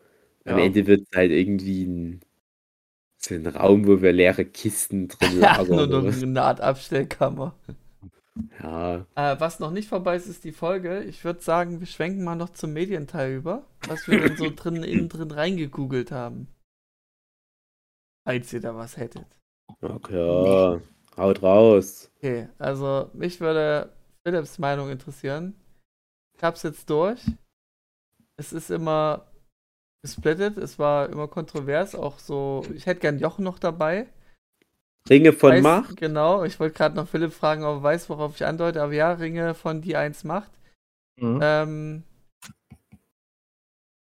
Am 0.45 0.59
Ja. 0.59 0.64
Ende 0.64 0.86
wird 0.86 1.03
es 1.11 1.16
halt 1.16 1.30
irgendwie 1.32 1.84
ein, 1.84 2.20
so 3.18 3.34
ein 3.34 3.47
Raum, 3.47 3.86
wo 3.86 4.01
wir 4.03 4.12
leere 4.12 4.45
Kisten 4.45 5.09
drin 5.09 5.41
Ja, 5.41 5.57
lagern. 5.62 5.91
nur 5.91 6.03
noch 6.03 6.22
eine 6.22 6.43
Art 6.43 6.61
Abstellkammer. 6.61 7.55
Ja, 8.62 9.07
Äh, 9.14 9.41
was 9.41 9.61
noch 9.61 9.70
nicht 9.70 9.88
vorbei 9.88 10.16
ist, 10.16 10.26
ist 10.26 10.45
die 10.45 10.53
Folge. 10.53 11.03
Ich 11.05 11.24
würde 11.24 11.41
sagen, 11.41 11.80
wir 11.80 11.86
schwenken 11.86 12.24
mal 12.24 12.36
noch 12.36 12.51
zum 12.51 12.72
Medienteil 12.72 13.34
über, 13.34 13.66
was 13.86 14.07
wir 14.09 14.20
denn 14.20 14.36
so 14.36 14.51
drin, 14.55 14.82
innen 14.82 15.09
drin 15.09 15.30
reingegoogelt 15.30 16.12
haben. 16.12 16.49
Falls 18.26 18.53
ihr 18.53 18.61
da 18.61 18.76
was 18.76 18.97
hättet. 18.97 19.26
okay, 19.80 20.16
ja. 20.16 20.80
haut 21.16 21.43
raus. 21.43 22.11
Okay, 22.16 22.49
also 22.59 23.11
mich 23.12 23.41
würde 23.41 23.93
Philips 24.24 24.59
Meinung 24.59 24.91
interessieren. 24.91 25.55
Ich 26.36 26.43
hab's 26.43 26.62
jetzt 26.62 26.88
durch. 26.91 27.20
Es 28.36 28.53
ist 28.53 28.70
immer 28.70 29.30
gesplittet, 30.03 30.57
es 30.57 30.78
war 30.78 31.11
immer 31.11 31.28
kontrovers, 31.28 31.95
auch 31.95 32.18
so, 32.18 32.62
ich 32.74 32.86
hätte 32.86 33.01
gern 33.01 33.18
Jochen 33.18 33.45
noch 33.45 33.59
dabei. 33.59 34.07
Ringe 35.09 35.32
von 35.32 35.53
weiß, 35.53 35.62
Macht. 35.62 35.96
Genau, 35.96 36.44
ich 36.44 36.61
wollte 36.61 36.76
gerade 36.76 36.94
noch 36.96 37.09
Philipp 37.09 37.32
fragen, 37.32 37.64
ob 37.64 37.78
er 37.78 37.82
weiß, 37.82 38.09
worauf 38.11 38.34
ich 38.36 38.44
andeute, 38.44 38.82
aber 38.82 38.92
ja, 38.92 39.12
Ringe 39.12 39.55
von 39.55 39.80
die 39.80 39.96
1 39.96 40.24
Macht. 40.24 40.51
Mhm. 41.20 41.40
Ähm, 41.42 42.03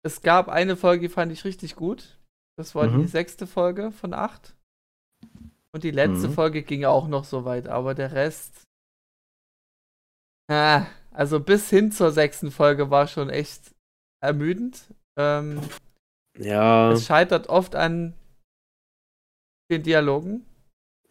es 0.03 0.21
gab 0.21 0.49
eine 0.49 0.75
Folge, 0.77 1.07
die 1.07 1.13
fand 1.13 1.31
ich 1.31 1.45
richtig 1.45 1.75
gut. 1.75 2.17
Das 2.57 2.73
war 2.75 2.87
die 2.87 2.93
Mhm. 2.97 3.07
sechste 3.07 3.47
Folge 3.47 3.91
von 3.91 4.13
acht. 4.13 4.55
Und 5.73 5.83
die 5.83 5.91
letzte 5.91 6.29
Mhm. 6.29 6.33
Folge 6.33 6.63
ging 6.63 6.85
auch 6.85 7.07
noch 7.07 7.25
so 7.25 7.43
weit, 7.43 7.67
aber 7.67 7.93
der 7.95 8.13
Rest. 8.13 8.63
Ah, 10.49 10.85
also 11.11 11.39
bis 11.39 11.69
hin 11.69 11.91
zur 11.91 12.11
sechsten 12.11 12.51
Folge 12.51 12.89
war 12.91 13.07
schon 13.07 13.29
echt 13.29 13.73
ermüdend. 14.23 14.93
Ähm, 15.17 15.61
Ja, 16.37 16.91
Es 16.91 17.05
scheitert 17.05 17.47
oft 17.47 17.75
an 17.75 18.13
den 19.71 19.83
Dialogen. 19.83 20.45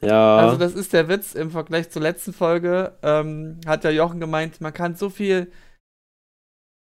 Ja. 0.07 0.37
Also 0.39 0.57
das 0.57 0.75
ist 0.75 0.93
der 0.93 1.09
Witz 1.09 1.35
im 1.35 1.51
Vergleich 1.51 1.91
zur 1.91 2.03
letzten 2.03 2.33
Folge. 2.33 2.93
Ähm, 3.03 3.61
hat 3.67 3.85
der 3.85 3.93
Jochen 3.93 4.21
gemeint, 4.21 4.61
man 4.61 4.73
kann 4.73 4.95
so 4.95 5.11
viel 5.11 5.51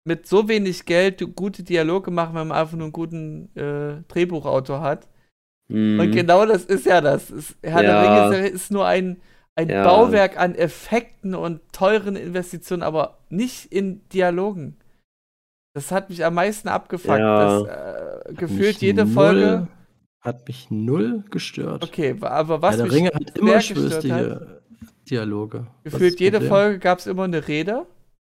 mit 0.05 0.25
so 0.27 0.47
wenig 0.47 0.85
Geld 0.85 1.21
gute 1.35 1.63
Dialoge 1.63 2.11
machen, 2.11 2.35
wenn 2.35 2.47
man 2.47 2.57
einfach 2.57 2.77
nur 2.77 2.85
einen 2.85 2.93
guten 2.93 3.49
äh, 3.57 4.03
Drehbuchautor 4.07 4.81
hat. 4.81 5.07
hm, 5.69 5.99
Und 5.99 6.11
genau 6.11 6.45
das 6.45 6.63
ist 6.65 6.85
ja 6.85 7.01
das. 7.01 7.29
Es, 7.29 7.55
Herr 7.61 7.83
Ja. 7.83 8.03
der 8.09 8.31
Ringe 8.31 8.47
ist, 8.47 8.71
nur 8.71 8.85
ein, 8.87 9.21
ein 9.55 9.69
Ja. 9.69 9.83
Bauwerk 9.83 10.39
an 10.39 10.55
Effekten 10.55 11.35
und 11.35 11.59
teuren 11.73 12.15
Investitionen, 12.15 12.83
aber 12.83 13.17
nicht 13.29 13.71
in 13.71 14.07
Dialogen. 14.09 14.77
Das 15.75 15.91
hat 15.91 16.09
mich 16.09 16.23
am 16.23 16.35
meisten 16.35 16.69
abgefuckt. 16.69 17.19
Ja. 17.19 17.59
dass, 17.59 17.67
äh, 18.29 18.33
gefühlt 18.33 18.77
jede 18.77 19.05
Folge. 19.05 19.67
Hat 20.27 20.45
mich 20.45 20.67
null 20.69 21.23
gestört. 21.29 21.85
Okay, 21.85 22.13
aber 22.19 22.61
was 22.61 22.75
Herr 22.75 22.83
der 22.83 22.91
Ringe 22.91 23.11
hat 23.13 23.37
immer 23.37 23.61
schwürstige 23.61 24.59
Dialoge. 25.09 25.67
Gefühlt 25.85 26.19
jede 26.19 26.39
Problem. 26.39 26.49
Folge 26.49 26.79
gab 26.79 26.99
es 26.99 27.07
immer 27.07 27.23
eine 27.23 27.47
Rede 27.47 27.85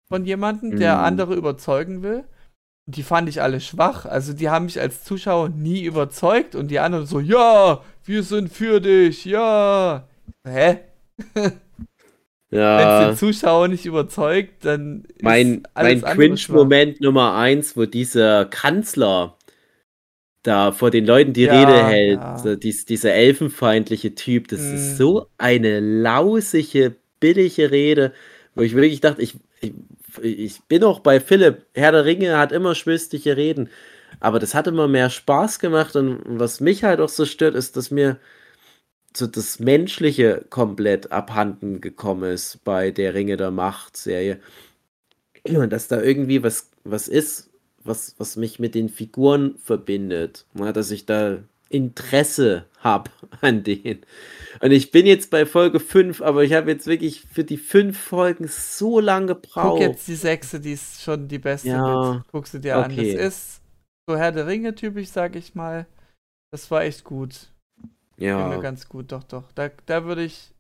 von 0.10 0.26
jemandem, 0.26 0.80
der 0.80 0.96
Mhm. 0.98 1.04
andere 1.04 1.36
überzeugen 1.36 2.02
will. 2.02 2.24
Und 2.88 2.98
die 2.98 3.04
fand 3.04 3.30
ich 3.30 3.44
alle 3.44 3.60
schwach. 3.60 4.08
Also 4.08 4.34
die 4.34 4.50
haben 4.50 4.66
mich 4.66 4.82
als 4.82 5.04
Zuschauer 5.04 5.50
nie 5.50 5.84
überzeugt 5.84 6.56
und 6.56 6.70
die 6.72 6.80
anderen 6.80 7.06
so, 7.06 7.20
ja, 7.20 7.84
wir 8.04 8.24
sind 8.24 8.52
für 8.52 8.82
dich, 8.82 9.26
ja. 9.26 10.08
Hä? 10.44 10.80
Wenn 11.36 11.52
es 12.52 12.58
ja. 12.58 13.08
den 13.10 13.16
Zuschauer 13.16 13.68
nicht 13.68 13.86
überzeugt, 13.86 14.66
dann 14.66 15.04
ist 15.06 15.22
mein, 15.22 15.68
alles 15.76 16.02
mein 16.02 16.16
Cringe-Moment 16.18 17.00
Nummer 17.00 17.36
eins, 17.36 17.78
wo 17.78 17.86
dieser 17.86 18.46
Kanzler 18.46 19.38
da 20.44 20.72
vor 20.72 20.92
den 20.92 21.06
Leuten 21.06 21.34
die 21.34 21.46
Ja, 21.46 21.46
Rede 21.46 21.84
hält, 21.84 22.24
ja. 22.24 22.32
so 22.38 22.56
dies, 22.56 22.86
dieser 22.86 23.14
elfenfeindliche 23.14 24.16
Typ, 24.16 24.48
das 24.50 24.72
Mhm. 24.72 24.74
ist 24.74 24.98
so 24.98 25.28
eine 25.38 25.80
lausige, 25.80 26.96
billige 27.20 27.72
Rede, 27.72 28.14
wo 28.56 28.62
ich 28.62 28.76
wirklich 28.76 29.02
dachte, 29.02 29.22
ich, 29.22 29.36
ich, 29.62 29.74
ich 30.22 30.62
bin 30.64 30.84
auch 30.84 31.00
bei 31.02 31.20
Philipp, 31.20 31.66
Herr 31.76 31.92
der 31.92 32.06
Ringe 32.06 32.38
hat 32.38 32.52
immer 32.52 32.76
schwürstige 32.76 33.38
Reden, 33.38 33.70
aber 34.20 34.40
das 34.40 34.56
hat 34.56 34.68
immer 34.68 34.88
mehr 34.88 35.10
Spaß 35.10 35.60
gemacht 35.60 35.96
und 35.96 36.22
was 36.26 36.60
mich 36.60 36.84
halt 36.84 37.00
auch 37.02 37.10
so 37.10 37.26
stört, 37.26 37.56
ist, 37.56 37.78
dass 37.78 37.92
mir 37.92 38.18
so 39.16 39.28
das 39.28 39.60
Menschliche 39.60 40.46
komplett 40.50 41.12
abhanden 41.12 41.82
gekommen 41.82 42.32
ist 42.34 42.64
bei 42.64 42.92
der 42.92 43.14
Ringe 43.14 43.38
der 43.38 43.52
Macht 43.52 43.98
Serie. 43.98 44.40
Und 45.48 45.72
dass 45.72 45.88
da 45.88 46.02
irgendwie 46.02 46.44
was, 46.44 46.70
was 46.84 47.08
ist, 47.08 47.50
was, 47.84 48.16
was 48.18 48.36
mich 48.38 48.60
mit 48.60 48.76
den 48.76 48.90
Figuren 48.90 49.58
verbindet. 49.58 50.46
Ja, 50.54 50.72
dass 50.72 50.92
ich 50.92 51.06
da 51.06 51.40
Interesse 51.70 52.66
habe 52.80 53.10
an 53.42 53.64
denen. 53.64 54.02
Und 54.62 54.72
ich 54.72 54.92
bin 54.92 55.06
jetzt 55.06 55.30
bei 55.32 55.46
Folge 55.46 55.80
5, 55.80 56.22
aber 56.22 56.44
ich 56.44 56.54
habe 56.54 56.70
jetzt 56.72 56.88
wirklich 56.88 57.22
für 57.22 57.44
die 57.44 57.58
fünf 57.58 57.98
Folgen 57.98 58.48
so 58.48 59.00
lange 59.00 59.36
Guck 59.36 59.44
gebraucht. 59.44 59.80
jetzt 59.82 60.08
die 60.08 60.16
sechste, 60.16 60.60
die 60.60 60.74
ist 60.74 61.02
schon 61.02 61.28
die 61.28 61.40
beste 61.40 61.70
Ja, 61.70 62.14
mit. 62.16 62.28
Guckst 62.32 62.54
du 62.54 62.60
dir 62.60 62.78
an. 62.78 62.92
okay. 62.92 63.16
Das 63.16 63.28
ist 63.36 63.62
so 64.10 64.18
Herr 64.18 64.32
der 64.32 64.48
Ringe 64.48 64.76
typisch, 64.76 65.08
sag 65.10 65.36
ich 65.36 65.56
mal. 65.56 65.88
Das 66.52 66.70
war 66.70 66.84
echt 66.84 67.04
gut. 67.06 67.50
Ging 68.18 68.28
mir 68.50 68.56
Ja. 68.56 68.58
ganz 68.60 68.88
gut, 68.90 69.12
doch, 69.12 69.24
doch. 69.24 69.52
Da, 69.54 69.70
da 69.86 70.04
würde 70.06 70.24
ich 70.24 70.51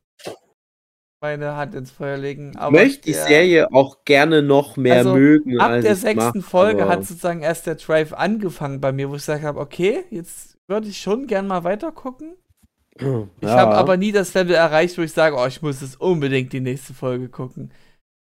meine 1.21 1.55
Hand 1.55 1.75
ins 1.75 1.91
Feuer 1.91 2.17
legen. 2.17 2.51
Ich 2.53 2.57
Aber 2.59 2.71
möchte 2.71 3.03
die 3.03 3.13
Serie 3.13 3.71
auch 3.71 4.03
gerne 4.05 4.41
noch 4.41 4.75
mehr 4.75 4.97
Also, 4.97 5.13
mögen. 5.13 5.59
Ab 5.59 5.81
der 5.81 5.95
sechsten 5.95 6.39
mach, 6.39 6.45
Folge 6.45 6.87
hat 6.87 7.05
sozusagen 7.05 7.41
erst 7.41 7.67
der 7.67 7.75
Drive 7.75 8.11
angefangen 8.13 8.81
bei 8.81 8.91
mir, 8.91 9.09
wo 9.09 9.13
ich 9.15 9.21
gesagt 9.21 9.43
habe, 9.43 9.59
okay, 9.59 10.03
jetzt 10.09 10.57
würde 10.67 10.87
ich 10.87 10.99
schon 10.99 11.27
gern 11.27 11.47
mal 11.47 11.63
weiter 11.63 11.91
gucken. 11.91 12.33
Ich 12.95 13.03
Ja. 13.47 13.49
habe 13.57 13.75
aber 13.75 13.97
nie 13.97 14.11
das 14.11 14.33
Level 14.33 14.55
erreicht, 14.55 14.97
wo 14.97 15.01
ich 15.03 15.13
sage, 15.13 15.35
oh, 15.37 15.45
ich 15.45 15.61
muss 15.61 15.81
jetzt 15.81 16.01
unbedingt 16.01 16.53
die 16.53 16.59
nächste 16.59 16.93
Folge 16.93 17.29
gucken. 17.29 17.71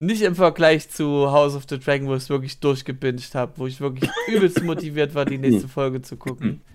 Nicht 0.03 0.23
im 0.23 0.33
Vergleich 0.35 0.89
zu 0.89 1.31
House 1.31 1.55
of 1.55 1.65
the 1.69 1.77
Dragon, 1.77 2.07
wo 2.07 2.15
ich 2.15 2.23
es 2.23 2.29
wirklich 2.29 2.59
durchgebinged 2.59 3.35
habe, 3.35 3.53
wo 3.57 3.67
ich 3.67 3.79
wirklich 3.79 4.09
übelst 4.27 4.61
motiviert 4.63 5.13
war, 5.13 5.25
die 5.25 5.37
nächste 5.37 5.67
Folge 5.67 6.01
zu 6.01 6.17
gucken. 6.17 6.61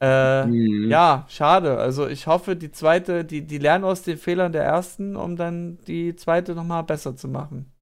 Äh, 0.00 0.46
Mhm. 0.46 0.90
Ja, 0.90 1.26
schade. 1.28 1.76
Also 1.78 2.08
ich 2.08 2.26
hoffe, 2.26 2.56
die 2.56 2.72
zweite, 2.72 3.24
die, 3.24 3.46
die 3.46 3.58
lernen 3.58 3.84
aus 3.84 4.02
den 4.02 4.18
Fehlern 4.18 4.52
der 4.52 4.64
ersten, 4.64 5.14
um 5.16 5.36
dann 5.36 5.78
die 5.86 6.16
zweite 6.16 6.54
nochmal 6.54 6.84
besser 6.84 7.16
zu 7.16 7.28
machen. 7.28 7.72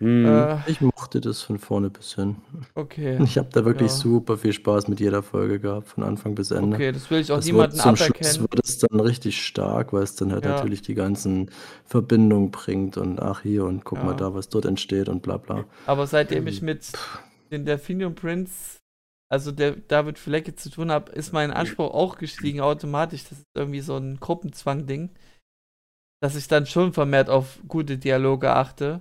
Mhm. 0.00 0.48
Äh, 0.48 0.58
Ich 0.66 0.80
mochte 0.80 1.20
das 1.20 1.42
von 1.42 1.58
vorne 1.58 1.90
bis 1.90 2.14
hin. 2.14 2.36
okay. 2.76 3.18
Ich 3.24 3.38
habe 3.38 3.48
da 3.52 3.64
wirklich 3.64 3.92
Ja. 3.92 3.98
super 3.98 4.36
viel 4.38 4.52
Spaß 4.52 4.88
mit 4.88 4.98
jeder 5.00 5.22
Folge 5.22 5.60
gehabt, 5.60 5.88
von 5.88 6.02
Anfang 6.02 6.34
bis 6.34 6.50
Ende. 6.50 6.76
Okay, 6.76 6.92
das 6.92 7.10
will 7.10 7.20
ich 7.20 7.30
auch 7.32 7.36
Das 7.36 7.44
niemanden 7.44 7.76
zum 7.78 7.96
Schluss 7.96 8.16
aberkennen. 8.16 8.40
wird 8.40 8.60
es 8.64 8.78
dann 8.78 9.00
richtig 9.00 9.44
stark, 9.44 9.92
weil 9.92 10.02
es 10.02 10.16
dann 10.16 10.32
halt 10.32 10.44
Ja. 10.44 10.50
natürlich 10.50 10.82
die 10.82 10.94
ganzen 10.94 11.50
Verbindungen 11.84 12.50
bringt 12.50 12.96
und 12.96 13.20
ach 13.20 13.42
hier 13.42 13.64
und 13.64 13.84
guck 13.84 13.98
Ja. 13.98 14.04
mal 14.06 14.14
da, 14.14 14.34
was 14.34 14.48
dort 14.48 14.64
entsteht 14.66 15.08
und 15.08 15.22
bla 15.22 15.36
bla. 15.36 15.64
Aber 15.86 16.06
seitdem 16.06 16.46
ich 16.46 16.62
mit 16.62 16.92
den 17.52 17.64
Delphinium 17.64 18.14
Prince, 18.14 18.78
also 19.34 19.52
der 19.52 19.72
David 19.76 20.18
Flecke 20.18 20.54
zu 20.54 20.70
tun 20.70 20.90
habe, 20.92 21.10
ist 21.12 21.32
mein 21.32 21.50
Anspruch 21.50 21.92
auch 21.92 22.18
gestiegen 22.18 22.60
automatisch. 22.60 23.24
Das 23.24 23.38
ist 23.40 23.46
irgendwie 23.56 23.80
so 23.80 23.96
ein 23.96 24.20
Gruppenzwang-Ding, 24.20 25.10
dass 26.22 26.36
ich 26.36 26.48
dann 26.48 26.66
schon 26.66 26.92
vermehrt 26.92 27.28
auf 27.28 27.58
gute 27.68 27.98
Dialoge 27.98 28.52
achte. 28.52 29.00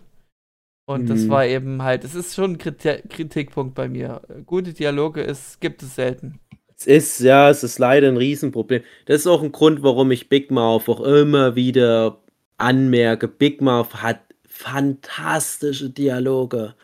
Und 0.90 1.10
das 1.10 1.26
Mhm. 1.26 1.30
war 1.30 1.46
eben 1.46 1.84
halt, 1.84 2.04
es 2.04 2.16
ist 2.16 2.36
schon 2.36 2.54
ein 2.54 2.58
Kriti 2.58 3.04
Kritikpunkt 3.08 3.76
bei 3.76 3.88
mir. 3.88 4.22
Gute 4.46 4.74
Dialoge 4.74 5.22
ist, 5.22 5.62
gibt 5.62 5.84
es 5.84 5.96
selten. 5.96 6.40
Es 6.78 6.88
ist, 6.88 7.20
ja, 7.20 7.50
es 7.50 7.64
ist 7.64 7.80
leider 7.80 8.08
ein 8.10 8.18
Riesenproblem. 8.18 8.84
Das 9.06 9.22
ist 9.22 9.28
auch 9.28 9.44
ein 9.44 9.52
Grund, 9.52 9.84
warum 9.84 10.12
ich 10.12 10.30
Big 10.30 10.52
Mouth 10.52 10.90
auch 10.90 11.02
immer 11.02 11.56
wieder 11.56 12.20
anmerke. 12.58 13.28
Big 13.28 13.62
Mouth 13.62 13.96
hat 14.02 14.22
fantastische 14.48 15.90
Dialoge. 15.90 16.76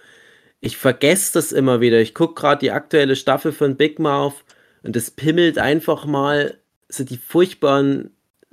Ich 0.62 0.78
vergesse 0.78 1.34
das 1.34 1.52
immer 1.52 1.80
wieder. 1.82 2.00
Ich 2.00 2.14
gucke 2.14 2.34
gerade 2.40 2.60
die 2.60 2.72
aktuelle 2.72 3.16
Staffel 3.16 3.52
von 3.52 3.78
Big 3.78 3.98
Mouth 4.00 4.44
und 4.84 4.96
es 4.96 5.12
pimmelt 5.12 5.58
einfach 5.58 6.06
mal 6.06 6.58
so 6.90 7.04
die 7.04 7.18
furchtbaren 7.18 8.12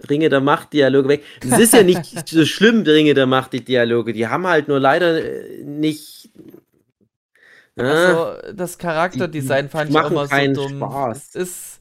Ringe 0.08 0.28
der 0.28 0.40
Macht 0.40 0.72
Dialoge 0.72 1.08
weg. 1.08 1.24
Es 1.40 1.58
ist 1.58 1.72
ja 1.72 1.82
nicht 1.82 2.04
so 2.28 2.44
schlimm, 2.44 2.84
die 2.84 2.90
Ringe 2.90 3.14
der 3.14 3.26
Macht 3.26 3.52
die 3.54 3.64
Dialoge. 3.64 4.12
Die 4.12 4.28
haben 4.28 4.46
halt 4.46 4.68
nur 4.68 4.78
leider 4.78 5.24
äh, 5.24 5.64
nicht. 5.64 6.30
Also, 7.78 8.52
das 8.54 8.78
Charakterdesign 8.78 9.68
fand 9.68 9.90
ich 9.90 9.96
auch 9.98 10.10
immer 10.10 10.26
so 10.26 10.52
dumm. 10.52 10.76
Spaß. 10.78 11.18
Es 11.18 11.34
ist, 11.34 11.80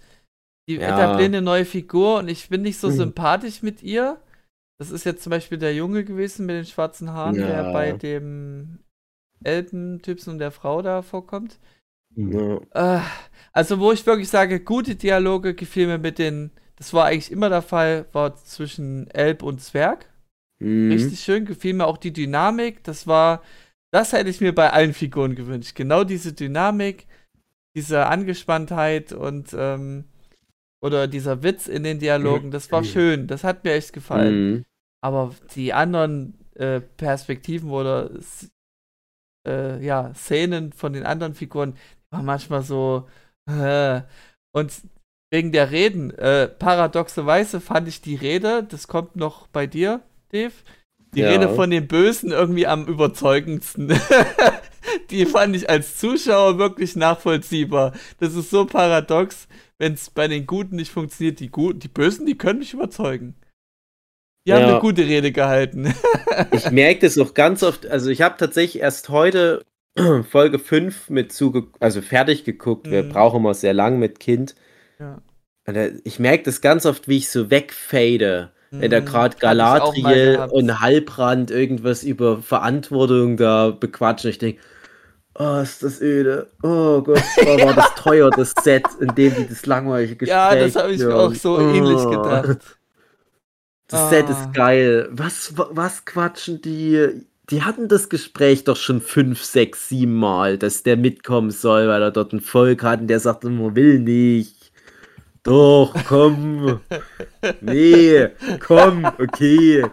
die 0.67 0.76
Ja. 0.76 0.89
etablieren 0.89 1.36
eine 1.36 1.41
neue 1.41 1.65
Figur 1.65 2.17
und 2.19 2.28
ich 2.28 2.49
bin 2.49 2.63
nicht 2.63 2.80
so 2.80 2.88
Mhm. 2.89 2.95
sympathisch 2.95 3.61
mit 3.61 3.82
ihr. 3.84 4.17
Das 4.78 4.91
ist 4.91 5.05
jetzt 5.05 5.23
zum 5.23 5.30
Beispiel 5.30 5.57
der 5.57 5.73
Junge 5.73 6.03
gewesen 6.03 6.45
mit 6.45 6.55
den 6.55 6.65
schwarzen 6.65 7.13
Haaren, 7.13 7.36
der 7.36 7.47
Ja. 7.63 7.71
bei 7.71 7.93
dem 7.93 8.80
Elbentypsen 9.44 10.34
und 10.34 10.40
der 10.40 10.52
Frau 10.52 10.82
da 10.82 11.02
vorkommt. 11.02 11.60
ja. 12.16 12.60
Äh, 12.74 13.02
also, 13.52 13.80
wo 13.80 13.92
ich 13.92 14.06
wirklich 14.06 14.30
sage, 14.30 14.60
gute 14.60 14.96
Dialoge 14.96 15.54
gefiel 15.56 15.88
mir 15.88 15.98
mit 15.98 16.20
den, 16.20 16.52
das 16.76 16.94
war 16.94 17.06
eigentlich 17.06 17.32
immer 17.32 17.50
der 17.50 17.62
Fall, 17.62 18.06
war 18.12 18.36
zwischen 18.36 19.10
Elb 19.12 19.44
und 19.44 19.62
Zwerg. 19.62 20.10
Mhm. 20.60 20.92
Richtig 20.92 21.22
schön, 21.22 21.46
gefiel 21.46 21.74
mir 21.74 21.88
auch 21.88 21.98
die 21.98 22.14
Dynamik. 22.14 22.84
Das 22.84 23.08
war, 23.08 23.42
das 23.92 24.14
hätte 24.14 24.30
ich 24.30 24.42
mir 24.42 24.54
bei 24.54 24.72
allen 24.72 24.94
Figuren 24.94 25.36
gewünscht. 25.36 25.76
Genau 25.76 26.04
diese 26.04 26.34
Dynamik, 26.34 27.08
diese 27.76 28.08
Angespanntheit 28.08 29.14
und 29.14 29.56
ähm, 29.58 30.06
oder 30.82 31.08
dieser 31.08 31.44
Witz 31.44 31.68
in 31.68 31.84
den 31.84 32.00
Dialogen, 32.00 32.52
das 32.52 32.72
war 32.72 32.84
schön. 32.84 33.28
Das 33.28 33.44
hat 33.44 33.64
mir 33.64 33.74
echt 33.74 33.94
gefallen. 33.94 34.52
Mhm. 34.52 34.66
Aber 35.02 35.34
die 35.56 35.74
anderen 35.74 36.38
äh, 36.56 36.80
Perspektiven 36.80 37.72
oder 37.72 38.12
äh, 39.46 39.84
ja, 39.84 40.14
Szenen 40.14 40.74
von 40.74 40.93
den 40.93 41.06
anderen 41.06 41.36
Figuren 41.36 41.76
waren 42.12 42.26
manchmal 42.26 42.64
so. 42.64 43.08
Äh, 43.50 44.02
und 44.54 44.72
wegen 45.32 45.52
der 45.52 45.72
Reden, 45.72 46.12
äh, 46.12 46.48
paradoxerweise 46.48 47.60
fand 47.60 47.88
ich 47.88 48.02
die 48.02 48.16
Rede, 48.16 48.64
das 48.64 48.88
kommt 48.88 49.16
noch 49.16 49.48
bei 49.48 49.68
dir, 49.68 50.02
Dave, 50.32 50.54
die 51.14 51.22
Ja. 51.22 51.30
Rede 51.30 51.50
von 51.50 51.70
den 51.70 51.88
Bösen 51.88 52.32
irgendwie 52.32 52.68
am 52.68 52.86
überzeugendsten. 52.86 53.93
die 55.10 55.26
fand 55.26 55.56
ich 55.56 55.70
als 55.70 55.98
Zuschauer 55.98 56.58
wirklich 56.58 56.96
nachvollziehbar. 56.96 57.93
Das 58.20 58.36
ist 58.36 58.50
so 58.50 58.66
paradox, 58.66 59.48
wenn 59.78 59.93
es 59.93 60.10
bei 60.10 60.28
den 60.28 60.46
Guten 60.46 60.76
nicht 60.76 60.91
funktioniert. 60.91 61.39
Die, 61.39 61.50
Guten, 61.50 61.80
die 61.80 61.88
Bösen, 61.88 62.26
die 62.26 62.38
können 62.38 62.60
mich 62.60 62.74
überzeugen. 62.74 63.36
Die 64.46 64.54
haben 64.54 64.62
Ja. 64.62 64.70
eine 64.72 64.80
gute 64.80 65.04
Rede 65.04 65.32
gehalten. 65.32 65.93
Ich 66.52 66.70
merke 66.70 67.00
das 67.02 67.18
auch 67.18 67.34
ganz 67.34 67.64
oft. 67.64 67.88
Also, 67.88 68.10
ich 68.10 68.22
habe 68.22 68.36
tatsächlich 68.38 68.82
erst 68.82 69.08
heute 69.10 69.64
Folge 70.30 70.60
5 70.60 71.10
mit 71.10 71.32
zuge 71.32 71.64
also 71.80 72.02
fertig 72.02 72.43
geguckt. 72.43 72.89
Wir 72.91 73.04
Mhm. 73.04 73.10
brauchen 73.10 73.38
immer 73.38 73.54
sehr 73.54 73.74
lang 73.74 74.00
mit 74.00 74.20
Kind. 74.20 74.54
Ja. 75.00 75.22
Da, 75.66 75.88
ich 76.04 76.20
merke 76.20 76.43
das 76.43 76.60
ganz 76.62 76.86
oft, 76.86 77.08
wie 77.08 77.18
ich 77.18 77.30
so 77.30 77.50
wegfade. 77.50 78.52
Wenn 78.72 78.91
da 78.91 79.00
Mhm, 79.00 79.06
gerade 79.06 79.38
Galadriel 79.38 80.46
und 80.52 80.82
Halbrand 80.82 81.52
irgendwas 81.52 82.04
über 82.04 82.41
Verantwortung 82.41 83.38
da 83.38 83.70
bequatschen. 83.72 84.32
Ich 84.32 84.38
denke, 84.39 84.60
oh, 85.39 85.60
ist 85.64 85.82
das 85.84 86.02
öde. 86.02 86.48
Oh 86.64 87.02
Gott, 87.02 87.22
oh, 87.46 87.60
war 87.66 87.74
das 87.74 87.93
teuer, 87.96 88.30
das 88.32 88.54
Set, 88.62 88.84
in 89.00 89.16
dem 89.16 89.34
die 89.36 89.48
das 89.48 89.66
langweilige 89.66 90.18
Gespräch 90.18 90.36
Ja, 90.36 90.54
das 90.56 90.76
habe 90.76 90.91
ich 90.93 91.00
mir 91.00 91.16
auch 91.16 91.34
so 91.34 91.58
ähnlich 91.60 92.00
Oh. 92.00 92.10
gedacht. 92.10 92.78
Das 93.88 94.10
Set 94.10 94.26
Ah. 94.28 94.32
ist 94.32 94.54
geil. 94.54 95.08
Was, 95.12 95.58
wa- 95.58 95.70
was 95.72 96.06
quatschen 96.06 96.62
die? 96.62 97.26
Die 97.52 97.62
hatten 97.64 97.88
das 97.88 98.10
Gespräch 98.10 98.64
doch 98.64 98.76
schon 98.78 99.02
fünf, 99.02 99.44
sechs, 99.44 99.90
sieben 99.90 100.16
Mal, 100.16 100.58
dass 100.58 100.82
der 100.82 100.98
mitkommen 100.98 101.52
soll, 101.52 101.88
weil 101.88 102.02
er 102.02 102.10
dort 102.12 102.34
ein 102.34 102.42
Volk 102.42 102.82
hat 102.82 103.02
und 103.02 103.08
der 103.08 103.20
sagt 103.20 103.44
immer, 103.44 103.76
will 103.76 104.00
nicht. 104.00 104.72
Doch, 105.44 105.94
komm. 106.08 106.80
nee, 107.62 108.30
komm, 108.60 109.06
okay. 109.20 109.86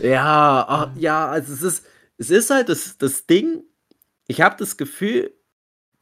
Ja, 0.00 0.64
ah, 0.68 0.92
ja, 0.96 1.28
also 1.28 1.52
es 1.52 1.62
ist, 1.62 1.86
es 2.18 2.30
ist 2.30 2.50
halt 2.50 2.68
das, 2.68 2.96
das 2.98 3.26
Ding, 3.26 3.64
ich 4.28 4.40
habe 4.40 4.54
das 4.58 4.76
Gefühl, 4.76 5.32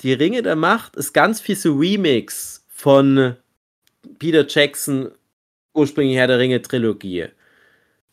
die 0.02 0.12
Ringe 0.12 0.42
der 0.42 0.56
Macht 0.56 0.96
ist 0.96 1.14
ganz 1.14 1.40
viel 1.40 1.56
so 1.56 1.74
Remix 1.74 2.66
von 2.68 3.36
Peter 4.18 4.44
Jackson 4.46 5.10
ursprünglich 5.74 6.16
Herr 6.16 6.26
der 6.28 6.38
Ringe 6.38 6.62
Trilogie. 6.62 7.26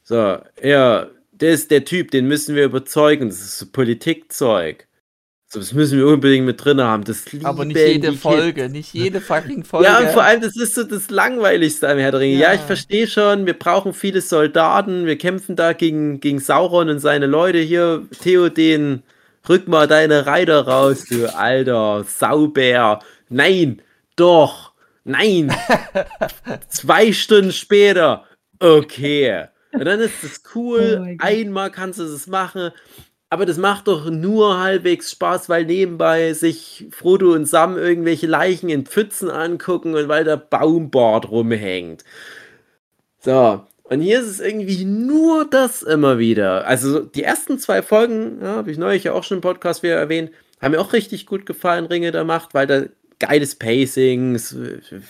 So, 0.04 0.38
ja, 0.62 1.08
der 1.32 1.52
ist 1.52 1.72
der 1.72 1.86
Typ, 1.86 2.12
den 2.12 2.28
müssen 2.28 2.56
wir 2.56 2.66
überzeugen. 2.66 3.30
Das 3.30 3.40
ist 3.40 3.60
so 3.60 3.66
Politikzeug. 3.72 4.88
So, 5.48 5.60
das 5.60 5.74
müssen 5.74 5.98
wir 5.98 6.08
unbedingt 6.08 6.46
mit 6.46 6.64
drin 6.64 6.80
haben. 6.82 7.04
Das 7.04 7.26
Aber 7.44 7.66
nicht 7.66 7.76
jede 7.78 8.00
die 8.00 8.08
Kids. 8.12 8.22
Folge, 8.22 8.70
nicht 8.70 8.94
jede 8.94 9.20
fucking 9.20 9.66
Folge. 9.66 9.86
Ja, 9.88 10.00
und 10.00 10.08
vor 10.10 10.24
allem, 10.24 10.40
das 10.42 10.56
ist 10.56 10.76
so 10.76 10.84
das 10.84 11.10
Langweiligste 11.10 11.90
am 11.90 11.98
Herr 11.98 12.12
der 12.12 12.22
Ringe. 12.22 12.36
Ja, 12.38 12.50
Ja. 12.50 12.54
ich 12.56 12.62
verstehe 12.62 13.06
schon, 13.08 13.46
wir 13.46 13.54
brauchen 13.60 13.94
viele 13.94 14.22
Soldaten, 14.22 15.06
wir 15.06 15.18
kämpfen 15.18 15.58
da 15.58 15.74
gegen, 15.74 16.22
gegen 16.22 16.40
Sauron 16.40 16.88
und 16.90 17.00
seine 17.00 17.26
Leute 17.26 17.58
hier. 17.60 18.08
Theoden, 18.22 19.04
rück 19.50 19.68
mal 19.68 19.88
deine 19.88 20.26
Reiter 20.26 20.62
raus, 20.68 21.06
du 21.10 21.28
alter 21.36 22.06
Saubär. 22.08 23.00
Nein, 23.28 23.82
doch, 24.16 24.71
nein. 25.04 25.54
Zwei 26.68 27.12
Stunden 27.14 27.52
später, 27.52 28.26
okay. 28.60 29.46
Und 29.74 29.86
dann 29.86 30.00
ist 30.00 30.24
es 30.24 30.42
Oh 30.46 30.60
cool, 30.60 30.98
Gott. 30.98 31.18
einmal 31.20 31.72
kannst 31.72 32.00
du 32.00 32.04
das 32.04 32.28
machen. 32.28 32.72
Aber 33.30 33.46
das 33.46 33.58
macht 33.58 33.88
doch 33.88 34.10
nur 34.10 34.60
halbwegs 34.60 35.12
Spaß, 35.12 35.48
weil 35.48 35.66
nebenbei 35.66 36.34
sich 36.34 36.88
Frodo 36.92 37.32
und 37.34 37.46
Sam 37.46 37.78
irgendwelche 37.78 38.28
Leichen 38.28 38.68
in 38.70 38.86
Pfützen 38.86 39.30
angucken 39.30 39.96
und 39.96 40.10
weil 40.10 40.26
der 40.26 40.36
Baumbord 40.36 41.32
rumhängt. 41.32 42.04
So, 43.20 43.66
und 43.84 44.02
hier 44.02 44.20
ist 44.20 44.28
es 44.28 44.40
irgendwie 44.40 44.84
nur 44.84 45.50
das 45.50 45.82
immer 45.84 46.18
wieder. 46.18 46.68
Also 46.68 47.00
die 47.02 47.24
ersten 47.24 47.60
zwei 47.60 47.82
Folgen, 47.82 48.40
ja, 48.42 48.56
habe 48.56 48.72
ich 48.72 48.78
neulich 48.78 49.06
ja 49.06 49.14
auch 49.14 49.24
schon 49.24 49.38
im 49.38 49.42
Podcast 49.42 49.84
wieder 49.84 49.96
erwähnt, 49.96 50.32
haben 50.62 50.72
mir 50.72 50.82
auch 50.82 50.94
richtig 50.94 51.26
gut 51.26 51.46
gefallen, 51.46 51.86
Ringe 51.86 52.12
der 52.12 52.24
Macht, 52.24 52.54
weil 52.54 52.68
da 52.68 52.84
geiles 53.22 53.56
Pacing, 53.56 54.38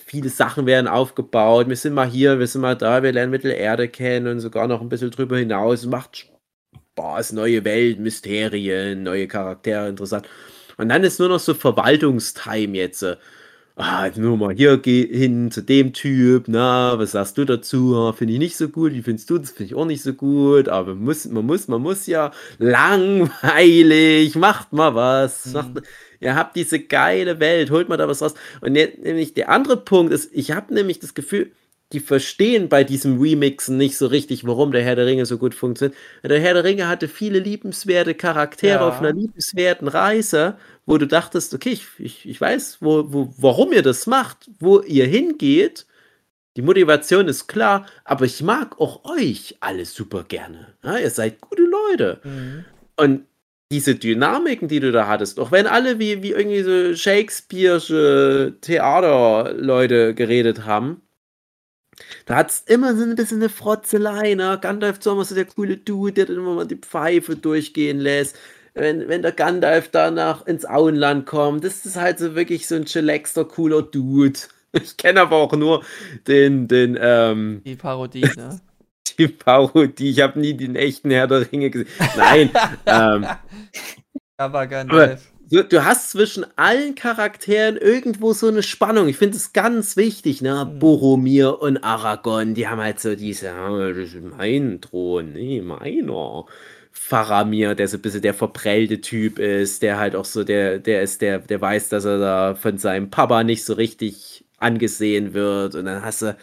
viele 0.05 0.30
Sachen 0.30 0.68
werden 0.68 0.88
aufgebaut, 0.88 1.70
wir 1.70 1.76
sind 1.78 1.95
mal 1.95 2.07
hier, 2.09 2.39
wir 2.39 2.47
sind 2.47 2.62
mal 2.62 2.76
da, 2.76 3.03
wir 3.03 3.12
lernen 3.14 3.32
Mittelerde 3.32 3.89
kennen 3.89 4.28
und 4.28 4.39
sogar 4.41 4.68
noch 4.68 4.82
ein 4.82 4.89
bisschen 4.89 5.12
drüber 5.12 5.38
hinaus. 5.39 5.86
Macht 5.88 6.28
Spaß, 6.95 7.34
neue 7.34 7.64
Welt, 7.66 7.99
Mysterien, 7.99 9.03
neue 9.03 9.28
Charaktere, 9.28 9.89
interessant. 9.89 10.28
Und 10.78 10.89
dann 10.89 11.03
ist 11.03 11.20
nur 11.20 11.30
noch 11.30 11.39
so 11.39 11.53
Verwaltungstime 11.53 12.78
jetzt. 12.78 13.03
äh, 13.03 13.18
Ah, 13.78 14.09
nur 14.16 14.38
mal 14.38 14.53
hier 14.53 14.82
hin 14.84 15.49
zu 15.49 15.64
dem 15.64 15.93
Typ, 15.93 16.45
na, 16.47 16.99
was 16.99 17.12
sagst 17.12 17.38
du 17.38 17.45
dazu? 17.45 17.95
Ah, 17.97 18.14
Finde 18.14 18.34
ich 18.34 18.39
nicht 18.39 18.57
so 18.57 18.70
gut, 18.70 18.93
wie 18.93 19.01
findest 19.01 19.30
du 19.30 19.38
das? 19.39 19.51
Finde 19.51 19.66
ich 19.66 19.76
auch 19.76 19.86
nicht 19.86 20.03
so 20.03 20.14
gut, 20.14 20.68
aber 20.70 20.93
man 20.95 21.05
muss, 21.05 21.26
man 21.26 21.45
muss, 21.45 21.68
man 21.70 21.82
muss 21.82 22.05
ja 22.05 22.32
langweilig, 22.59 24.36
macht 24.36 24.74
mal 24.74 24.93
was. 24.93 25.53
Mhm. 25.53 25.53
Macht, 25.53 25.82
ihr 26.22 26.36
habt 26.36 26.55
diese 26.55 26.80
geile 26.80 27.39
Welt, 27.39 27.69
holt 27.72 27.89
mal 27.89 27.97
da 27.97 28.07
was 28.07 28.22
raus. 28.22 28.34
Und 28.61 28.76
jetzt, 28.76 28.99
nämlich 28.99 29.34
der 29.34 29.49
andere 29.49 29.78
Punkt 29.78 30.13
ist, 30.13 30.30
ich 30.34 30.51
habe 30.51 30.74
nämlich 30.74 30.99
das 30.99 31.13
Gefühl, 31.13 31.51
die 31.91 31.99
verstehen 31.99 32.69
bei 32.69 32.86
diesem 32.86 33.19
Remixen 33.19 33.76
nicht 33.76 33.97
so 33.97 34.07
richtig, 34.07 34.47
warum 34.47 34.72
der 34.72 34.82
Herr 34.82 34.95
der 34.95 35.07
Ringe 35.07 35.26
so 35.26 35.38
gut 35.38 35.53
funktioniert. 35.53 35.97
Der 36.24 36.39
Herr 36.39 36.53
der 36.53 36.63
Ringe 36.63 36.88
hatte 36.88 37.09
viele 37.09 37.39
liebenswerte 37.39 38.15
Charaktere 38.15 38.80
Ja. 38.80 38.88
auf 38.88 38.99
einer 38.99 39.11
liebenswerten 39.11 39.89
Reise, 39.89 40.55
wo 40.86 40.97
du 40.97 41.05
dachtest, 41.05 41.53
okay, 41.53 41.72
ich, 41.72 41.88
ich, 41.97 42.30
ich 42.30 42.39
weiß, 42.39 42.78
wo, 42.80 43.11
wo, 43.11 43.34
warum 43.38 43.74
ihr 43.74 43.82
das 43.82 44.07
macht, 44.07 44.49
wo 44.59 44.80
ihr 44.80 45.05
hingeht. 45.05 45.86
Die 46.55 46.61
Motivation 46.61 47.28
ist 47.28 47.47
klar, 47.47 47.86
aber 48.05 48.24
ich 48.26 48.41
mag 48.41 48.80
auch 48.80 49.03
euch 49.05 49.57
alle 49.59 49.86
super 49.86 50.24
gerne. 50.24 50.67
Ja, 50.84 50.97
ihr 50.97 51.09
seid 51.09 51.41
gute 51.41 51.63
Leute. 51.63 52.19
Mhm. 52.24 52.65
Und 52.95 53.26
diese 53.72 53.95
Dynamiken, 53.95 54.67
die 54.67 54.80
du 54.80 54.91
da 54.91 55.07
hattest, 55.07 55.39
auch 55.39 55.51
wenn 55.51 55.65
alle 55.65 55.97
wie, 55.97 56.22
wie 56.22 56.32
irgendwie 56.32 56.61
so 56.63 56.93
Shakespeare'sche 56.93 58.59
Theaterleute 58.61 60.13
geredet 60.13 60.65
haben, 60.65 61.01
da 62.26 62.36
hat 62.36 62.51
es 62.51 62.59
immer 62.61 62.95
so 62.95 63.03
ein 63.03 63.15
bisschen 63.15 63.39
eine 63.39 63.49
Frotzelei, 63.49 64.36
ne? 64.36 64.57
Gandalf 64.61 64.99
ist 64.99 65.07
immer 65.07 65.26
so 65.26 65.36
der 65.36 65.45
coole 65.45 65.78
Dude, 65.78 66.13
der 66.13 66.26
dann 66.26 66.38
immer 66.38 66.55
mal 66.55 66.67
die 66.67 66.76
Pfeife 66.76 67.36
durchgehen 67.36 67.99
lässt. 67.99 68.38
Wenn, 68.74 69.07
wenn 69.07 69.22
der 69.22 69.34
Gandalf 69.34 69.89
danach 69.89 70.45
ins 70.45 70.65
Auenland 70.65 71.26
kommt, 71.26 71.63
das 71.63 71.86
ist 71.86 71.97
halt 71.97 72.19
so 72.19 72.36
wirklich 72.36 72.67
so 72.67 72.76
ein 72.76 72.86
chillaxter, 72.86 73.45
cooler 73.45 73.82
Dude. 73.82 74.39
Ich 74.74 74.95
kenne 74.95 75.19
aber 75.19 75.36
auch 75.36 75.51
nur 75.51 75.84
den, 76.28 76.69
den, 76.69 76.97
ähm, 76.97 77.61
Die 77.65 77.76
Parodie, 77.76 78.22
ne? 78.38 78.61
die 79.28 79.34
Parodie. 79.34 80.09
Ich 80.09 80.22
habe 80.22 80.39
nie 80.39 80.53
den 80.55 80.76
echten 80.76 81.11
Herr 81.11 81.28
der 81.28 81.51
Ringe 81.51 81.69
gesehen. 81.69 81.88
Nein, 82.17 82.51
ähm, 82.86 83.26
Aber 84.38 84.65
Gandalf. 84.65 85.32
du, 85.51 85.63
du 85.63 85.86
hast 85.86 86.11
zwischen 86.11 86.45
allen 86.55 86.95
Charakteren 86.95 87.78
irgendwo 87.78 88.34
so 88.34 88.47
eine 88.47 88.63
Spannung. 88.63 89.07
Ich 89.07 89.17
finde 89.17 89.38
es 89.38 89.53
ganz 89.53 89.97
wichtig, 89.97 90.41
ne? 90.41 90.65
Mhm. 90.65 90.80
Boromir 90.80 91.61
und 91.61 91.84
Aragorn, 91.84 92.55
die 92.55 92.67
haben 92.67 92.82
halt 92.82 92.99
so 92.99 93.15
diese, 93.15 93.47
das 93.47 93.97
ist 93.97 94.17
mein 94.38 94.82
Thron, 94.82 95.34
nee, 95.34 95.61
meiner. 95.61 96.45
Faramir, 96.93 97.74
der 97.74 97.88
so 97.88 97.97
ein 97.97 98.01
bisschen 98.01 98.22
der 98.22 98.34
verprellte 98.34 98.99
Typ 98.99 99.39
ist, 99.39 99.82
der 99.82 99.97
halt 99.97 100.15
auch 100.15 100.26
so 100.26 100.43
der, 100.43 100.78
der 100.78 101.01
ist, 101.01 101.22
der, 101.22 101.39
der 101.39 101.61
weiß, 101.61 101.89
dass 101.89 102.05
er 102.05 102.19
da 102.19 102.55
von 102.55 102.78
seinem 102.78 103.09
Papa 103.09 103.43
nicht 103.43 103.63
so 103.63 103.74
richtig 103.74 104.43
angesehen 104.57 105.34
wird. 105.34 105.76
Und 105.76 105.86
dann 105.86 106.03
hast 106.03 106.22
du 106.22 106.36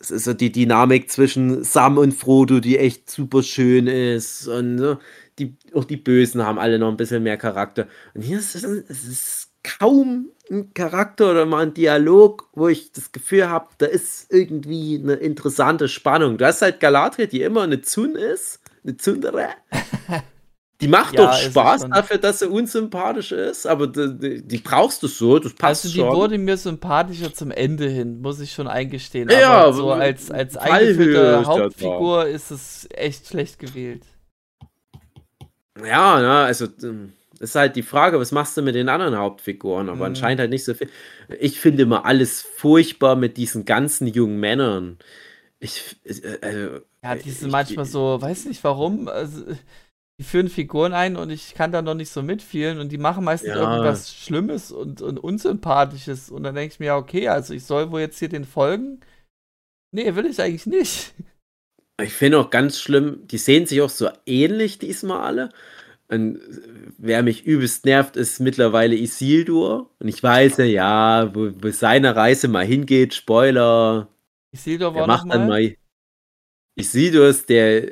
es 0.00 0.10
ist 0.10 0.24
so 0.24 0.32
die 0.32 0.50
Dynamik 0.50 1.10
zwischen 1.10 1.62
Sam 1.62 1.98
und 1.98 2.12
Frodo, 2.12 2.60
die 2.60 2.78
echt 2.78 3.10
super 3.10 3.42
schön 3.42 3.86
ist. 3.86 4.48
Und 4.48 4.76
ne, 4.76 4.98
die, 5.38 5.54
auch 5.74 5.84
die 5.84 5.98
Bösen 5.98 6.44
haben 6.44 6.58
alle 6.58 6.78
noch 6.78 6.88
ein 6.88 6.96
bisschen 6.96 7.22
mehr 7.22 7.36
Charakter. 7.36 7.86
Und 8.14 8.22
hier 8.22 8.38
ist 8.38 8.54
es, 8.54 8.64
ist 8.64 9.50
kaum 9.62 10.30
ein 10.50 10.72
Charakter 10.72 11.30
oder 11.30 11.44
mal 11.44 11.66
ein 11.66 11.74
Dialog, 11.74 12.48
wo 12.54 12.68
ich 12.68 12.92
das 12.92 13.12
Gefühl 13.12 13.50
habe, 13.50 13.68
da 13.76 13.86
ist 13.86 14.32
irgendwie 14.32 14.98
eine 15.02 15.14
interessante 15.14 15.86
Spannung. 15.86 16.38
Du 16.38 16.46
hast 16.46 16.62
halt 16.62 16.80
Galadriel, 16.80 17.26
die 17.26 17.42
immer 17.42 17.62
eine 17.62 17.82
Zun 17.82 18.16
ist, 18.16 18.60
eine 18.82 18.96
Zundere. 18.96 19.48
Die 20.80 20.88
macht 20.88 21.14
Ja, 21.14 21.26
doch 21.26 21.36
Spaß 21.36 21.88
dafür, 21.90 22.18
dass 22.18 22.38
sie 22.38 22.48
unsympathisch 22.48 23.32
ist, 23.32 23.66
aber 23.66 23.86
die, 23.86 24.18
die, 24.18 24.42
die 24.48 24.58
brauchst 24.58 25.02
du 25.02 25.08
so, 25.08 25.38
das 25.38 25.52
passt 25.52 25.84
Also 25.84 25.94
die 25.94 26.00
schon. 26.00 26.12
wurde 26.16 26.38
mir 26.38 26.56
sympathischer 26.56 27.34
zum 27.34 27.50
Ende 27.50 27.88
hin, 27.88 28.20
muss 28.22 28.40
ich 28.40 28.52
schon 28.52 28.66
eingestehen. 28.66 29.28
Ja, 29.30 29.50
aber 29.64 29.72
so 29.74 29.92
als, 29.92 30.30
als 30.30 30.56
eingeführte 30.56 31.44
Hauptfigur 31.46 32.26
ist 32.26 32.50
es 32.50 32.88
echt 32.94 33.26
schlecht 33.26 33.58
gewählt. 33.58 34.02
Ja, 35.84 36.20
ne, 36.20 36.30
also 36.44 36.66
ist 37.38 37.54
halt 37.54 37.76
die 37.76 37.82
Frage, 37.82 38.18
was 38.18 38.32
machst 38.32 38.56
du 38.56 38.62
mit 38.62 38.74
den 38.74 38.88
anderen 38.88 39.16
Hauptfiguren? 39.16 39.88
Aber 39.88 39.96
Mhm. 39.96 40.02
anscheinend 40.02 40.40
halt 40.40 40.50
nicht 40.50 40.64
so 40.64 40.74
viel. 40.74 40.90
Ich 41.38 41.58
finde 41.58 41.84
immer 41.84 42.04
alles 42.04 42.42
furchtbar 42.42 43.16
mit 43.16 43.36
diesen 43.36 43.64
ganzen 43.64 44.06
jungen 44.06 44.38
Männern. 44.40 44.98
Ich, 45.58 45.96
äh, 46.04 46.38
also, 46.42 46.80
Ja, 47.02 47.14
die 47.16 47.30
sind 47.30 47.48
ich- 47.48 47.52
manchmal 47.52 47.86
so, 47.86 48.20
weiß 48.20 48.46
nicht 48.46 48.62
warum, 48.64 49.08
also, 49.08 49.44
die 50.20 50.24
führen 50.24 50.50
Figuren 50.50 50.92
ein 50.92 51.16
und 51.16 51.30
ich 51.30 51.54
kann 51.54 51.72
da 51.72 51.80
noch 51.80 51.94
nicht 51.94 52.10
so 52.10 52.22
mitfühlen 52.22 52.78
und 52.78 52.92
die 52.92 52.98
machen 52.98 53.24
meistens 53.24 53.54
Ja. 53.54 53.56
irgendwas 53.56 54.14
Schlimmes 54.14 54.70
und, 54.70 55.00
und 55.00 55.18
Unsympathisches 55.18 56.28
und 56.28 56.42
dann 56.42 56.54
denke 56.54 56.74
ich 56.74 56.78
mir, 56.78 56.86
ja, 56.86 56.98
okay, 56.98 57.28
also 57.28 57.54
ich 57.54 57.64
soll 57.64 57.90
wohl 57.90 58.00
jetzt 58.00 58.18
hier 58.18 58.28
den 58.28 58.44
folgen? 58.44 59.00
Nee, 59.92 60.14
will 60.14 60.26
ich 60.26 60.38
eigentlich 60.42 60.66
nicht. 60.66 61.14
Ich 62.02 62.12
finde 62.12 62.38
auch 62.38 62.50
ganz 62.50 62.78
schlimm, 62.78 63.26
die 63.28 63.38
sehen 63.38 63.64
sich 63.64 63.80
auch 63.80 63.88
so 63.88 64.10
ähnlich 64.26 64.78
diesmal 64.78 65.22
alle. 65.22 65.48
Und 66.08 66.38
wer 66.98 67.22
mich 67.22 67.46
übelst 67.46 67.86
nervt, 67.86 68.16
ist 68.16 68.40
mittlerweile 68.40 68.96
Isildur. 68.96 69.88
Und 70.00 70.08
ich 70.08 70.22
weiß 70.22 70.58
ja, 70.58 70.64
ja, 70.66 71.34
wo, 71.34 71.50
wo 71.62 71.70
seine 71.70 72.14
Reise 72.14 72.48
mal 72.48 72.66
hingeht, 72.66 73.14
Spoiler, 73.14 74.08
Isildur 74.52 74.92
der 74.92 75.00
war 75.00 75.06
macht 75.06 75.26
noch 75.26 75.34
dann 75.34 75.48
mal. 75.48 75.74
Isildur 76.76 77.28
ist 77.28 77.48
der 77.48 77.90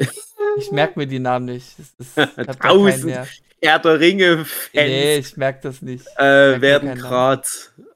Ich 0.58 0.70
merke 0.72 0.98
mir 0.98 1.06
die 1.06 1.18
Namen 1.18 1.46
nicht. 1.46 1.76
Tausend. 2.62 3.16
Herr 3.60 3.78
der 3.80 3.98
Ringe-Fans 3.98 4.70
Nee, 4.72 5.16
ich 5.18 5.36
merke 5.36 5.60
das 5.62 5.82
nicht. 5.82 6.06
äh, 6.16 6.52
mir 6.52 6.60
werden 6.62 6.94
gerade 6.94 7.42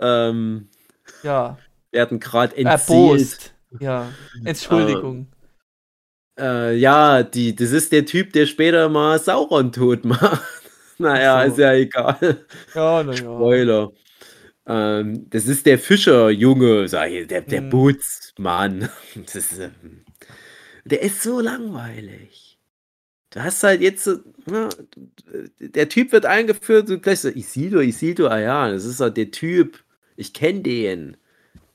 ähm, 0.00 0.68
Ja, 1.22 1.58
werden 1.92 2.18
gerade 2.18 2.56
entzielt. 2.56 2.88
erbost. 2.88 3.54
Ja, 3.80 4.10
Entschuldigung. 4.44 5.28
Äh, 6.38 6.76
ja, 6.76 7.22
die, 7.22 7.54
das 7.54 7.70
ist 7.72 7.92
der 7.92 8.04
Typ, 8.06 8.32
der 8.32 8.46
später 8.46 8.88
mal 8.88 9.18
Sauron 9.18 9.70
tot 9.70 10.04
macht. 10.04 10.42
naja, 10.98 11.44
so. 11.46 11.52
ist 11.52 11.58
ja 11.58 11.72
egal. 11.74 12.44
ja, 12.74 13.02
naja. 13.04 13.16
Spoiler. 13.22 13.92
Ähm, 14.66 15.28
das 15.30 15.46
ist 15.46 15.66
der 15.66 15.78
Fischerjunge, 15.78 16.88
sag 16.88 17.10
ich, 17.10 17.26
der, 17.28 17.42
der 17.42 17.62
Mhm. 17.62 17.70
Bootsmann. 17.70 18.88
Ist, 19.14 19.58
ähm, 19.58 20.04
der 20.84 21.02
ist 21.02 21.22
so 21.22 21.40
langweilig. 21.40 22.41
Du 23.32 23.42
hast 23.42 23.62
halt 23.62 23.80
jetzt 23.80 24.08
ja, 24.50 24.68
der 25.58 25.88
Typ 25.88 26.12
wird 26.12 26.26
eingeführt, 26.26 26.88
du 26.88 26.98
gleich 26.98 27.20
so, 27.20 27.28
Isildur, 27.28 27.82
Isildur, 27.82 28.30
ah 28.30 28.40
ja, 28.40 28.70
das 28.70 28.84
ist 28.84 29.00
halt 29.00 29.16
der 29.16 29.30
Typ, 29.30 29.82
ich 30.16 30.32
kenne 30.32 30.60
den, 30.60 31.16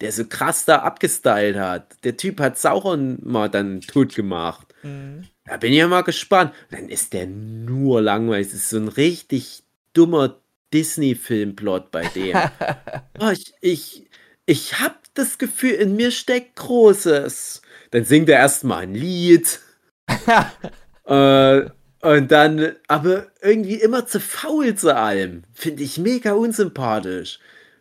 der 0.02 0.12
so 0.12 0.26
krass 0.26 0.66
da 0.66 0.80
abgestylt 0.80 1.58
hat. 1.58 2.04
Der 2.04 2.18
Typ 2.18 2.40
hat 2.40 2.60
Sauron 2.60 3.18
mal 3.24 3.50
dann 3.50 3.82
tot 3.82 4.16
gemacht. 4.16 4.68
Mhm. 4.84 5.24
Da 5.46 5.58
bin 5.58 5.72
ich 5.72 5.80
ja 5.80 5.88
mal 5.88 6.02
gespannt. 6.02 6.54
Dann 6.70 6.90
ist 6.90 7.14
der 7.14 7.26
nur 7.26 8.02
langweilig. 8.02 8.48
Das 8.48 8.58
ist 8.58 8.70
so 8.70 8.78
ein 8.78 8.90
richtig 8.90 9.64
dummer 9.94 10.40
Disney-Filmplot 10.74 11.90
bei 11.90 12.06
dem. 12.10 12.38
oh, 13.20 13.30
ich, 13.30 13.54
ich, 13.62 14.06
ich 14.46 14.80
hab 14.80 15.02
das 15.16 15.38
Gefühl, 15.40 15.72
in 15.72 15.96
mir 15.96 16.12
steckt 16.12 16.58
Großes. 16.58 17.62
Dann 17.92 18.04
singt 18.04 18.30
er 18.30 18.38
erstmal 18.38 18.84
ein 18.84 18.94
Lied. 18.94 19.62
äh, 21.08 21.70
und 22.02 22.32
dann, 22.32 22.74
aber 22.88 23.28
irgendwie 23.42 23.76
immer 23.76 24.06
zu 24.06 24.20
faul 24.20 24.76
zu 24.76 24.96
allem. 24.96 25.44
Finde 25.54 25.84
ich 25.84 25.98
mega 25.98 26.34
unsympathisch. 26.34 27.40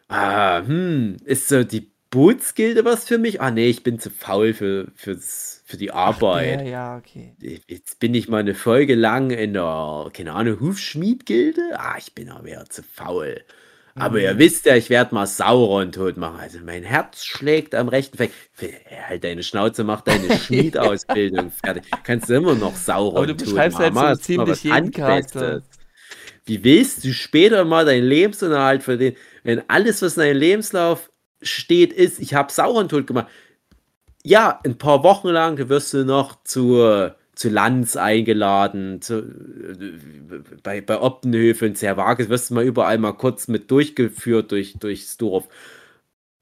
Ah, 0.09 0.63
hm, 0.65 1.17
ist 1.25 1.49
so 1.49 1.65
die 1.65 1.91
Bootsgilde 2.11 2.85
was 2.85 3.05
für 3.07 3.19
mich? 3.19 3.41
Ah, 3.41 3.51
nee, 3.51 3.69
ich 3.69 3.83
bin 3.83 3.99
zu 3.99 4.11
faul 4.11 4.55
für, 4.55 4.89
fürs, 4.95 5.63
für 5.67 5.77
die 5.77 5.91
Arbeit. 5.91 6.63
Ja, 6.63 6.67
ja, 6.67 6.97
okay. 6.97 7.35
Jetzt 7.67 7.99
bin 7.99 8.15
ich 8.15 8.29
mal 8.29 8.39
eine 8.39 8.55
Folge 8.55 8.95
lang 8.95 9.31
in 9.31 9.53
der, 9.53 10.11
keine 10.13 10.33
Ahnung, 10.33 10.61
Hufschmied-Gilde. 10.61 11.61
Ah, 11.75 11.97
ich 11.99 12.15
bin 12.15 12.31
aber 12.31 12.49
ja 12.49 12.65
zu 12.65 12.83
faul. 12.83 13.43
Aber 13.99 14.21
ihr 14.21 14.39
wisst 14.39 14.67
ja, 14.67 14.77
ich 14.77 14.91
werde 14.91 15.15
mal 15.15 15.27
Sauron 15.27 15.91
tot 15.91 16.17
machen. 16.17 16.39
Also 16.39 16.59
mein 16.65 16.83
Herz 16.83 17.25
schlägt 17.25 17.75
am 17.75 17.89
rechten 17.89 18.17
Fleck. 18.17 18.33
Halt 19.09 19.25
deine 19.25 19.43
Schnauze, 19.43 19.85
mach 19.85 20.03
deine 20.03 20.39
Schmiedausbildung 20.39 21.51
fertig. 21.51 21.85
Kannst 22.05 22.29
du 22.29 22.35
immer 22.35 22.55
noch 22.55 22.77
Sauron 22.77 23.17
Aber 23.17 23.27
du 23.27 23.37
tot 23.37 23.47
beschreibst 23.47 23.79
machen. 23.79 23.99
halt 23.99 24.19
so 24.19 24.25
ziemlich 24.25 24.65
jeden 24.65 24.91
Charakter. 24.91 25.63
Wie 26.45 26.63
willst 26.63 27.05
du 27.05 27.13
später 27.13 27.65
mal 27.65 27.85
deinen 27.85 28.05
Lebensunterhalt 28.05 28.83
verdienen, 28.83 29.17
wenn 29.43 29.63
alles, 29.69 30.03
was 30.03 30.17
in 30.17 30.23
deinem 30.23 30.39
Lebenslauf 30.39 31.11
steht, 31.43 31.93
ist, 31.93 32.21
ich 32.21 32.35
habe 32.35 32.53
Sauron 32.53 32.89
tot 32.89 33.07
gemacht? 33.07 33.29
Ja, 34.23 34.61
ein 34.65 34.77
paar 34.77 35.03
Wochen 35.03 35.29
lang 35.29 35.69
wirst 35.69 35.95
du 35.95 36.05
noch 36.05 36.43
zu, 36.45 37.13
zu 37.37 37.51
Lanz 37.51 37.97
eingeladen, 37.97 39.01
zu, 39.03 39.19
äh, 39.19 39.93
bei, 40.63 40.81
bei 40.81 41.01
Optenhöfe 41.01 41.67
und 41.67 41.77
Zerwages 41.79 42.29
wirst 42.29 42.51
du 42.51 42.55
mal 42.55 42.65
überall 42.65 42.99
mal 42.99 43.13
kurz 43.13 43.47
mit 43.47 43.71
durchgeführt 43.71 44.51
durch, 44.51 44.75
durchs 44.79 45.19
Dorf. 45.19 45.47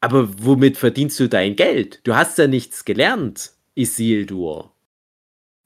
Aber 0.01 0.29
womit 0.43 0.79
verdienst 0.79 1.19
du 1.19 1.29
dein 1.29 1.57
Geld? 1.57 2.01
Du 2.05 2.15
hast 2.15 2.39
ja 2.39 2.47
nichts 2.47 2.85
gelernt, 2.85 3.53
Isildur. 3.75 4.73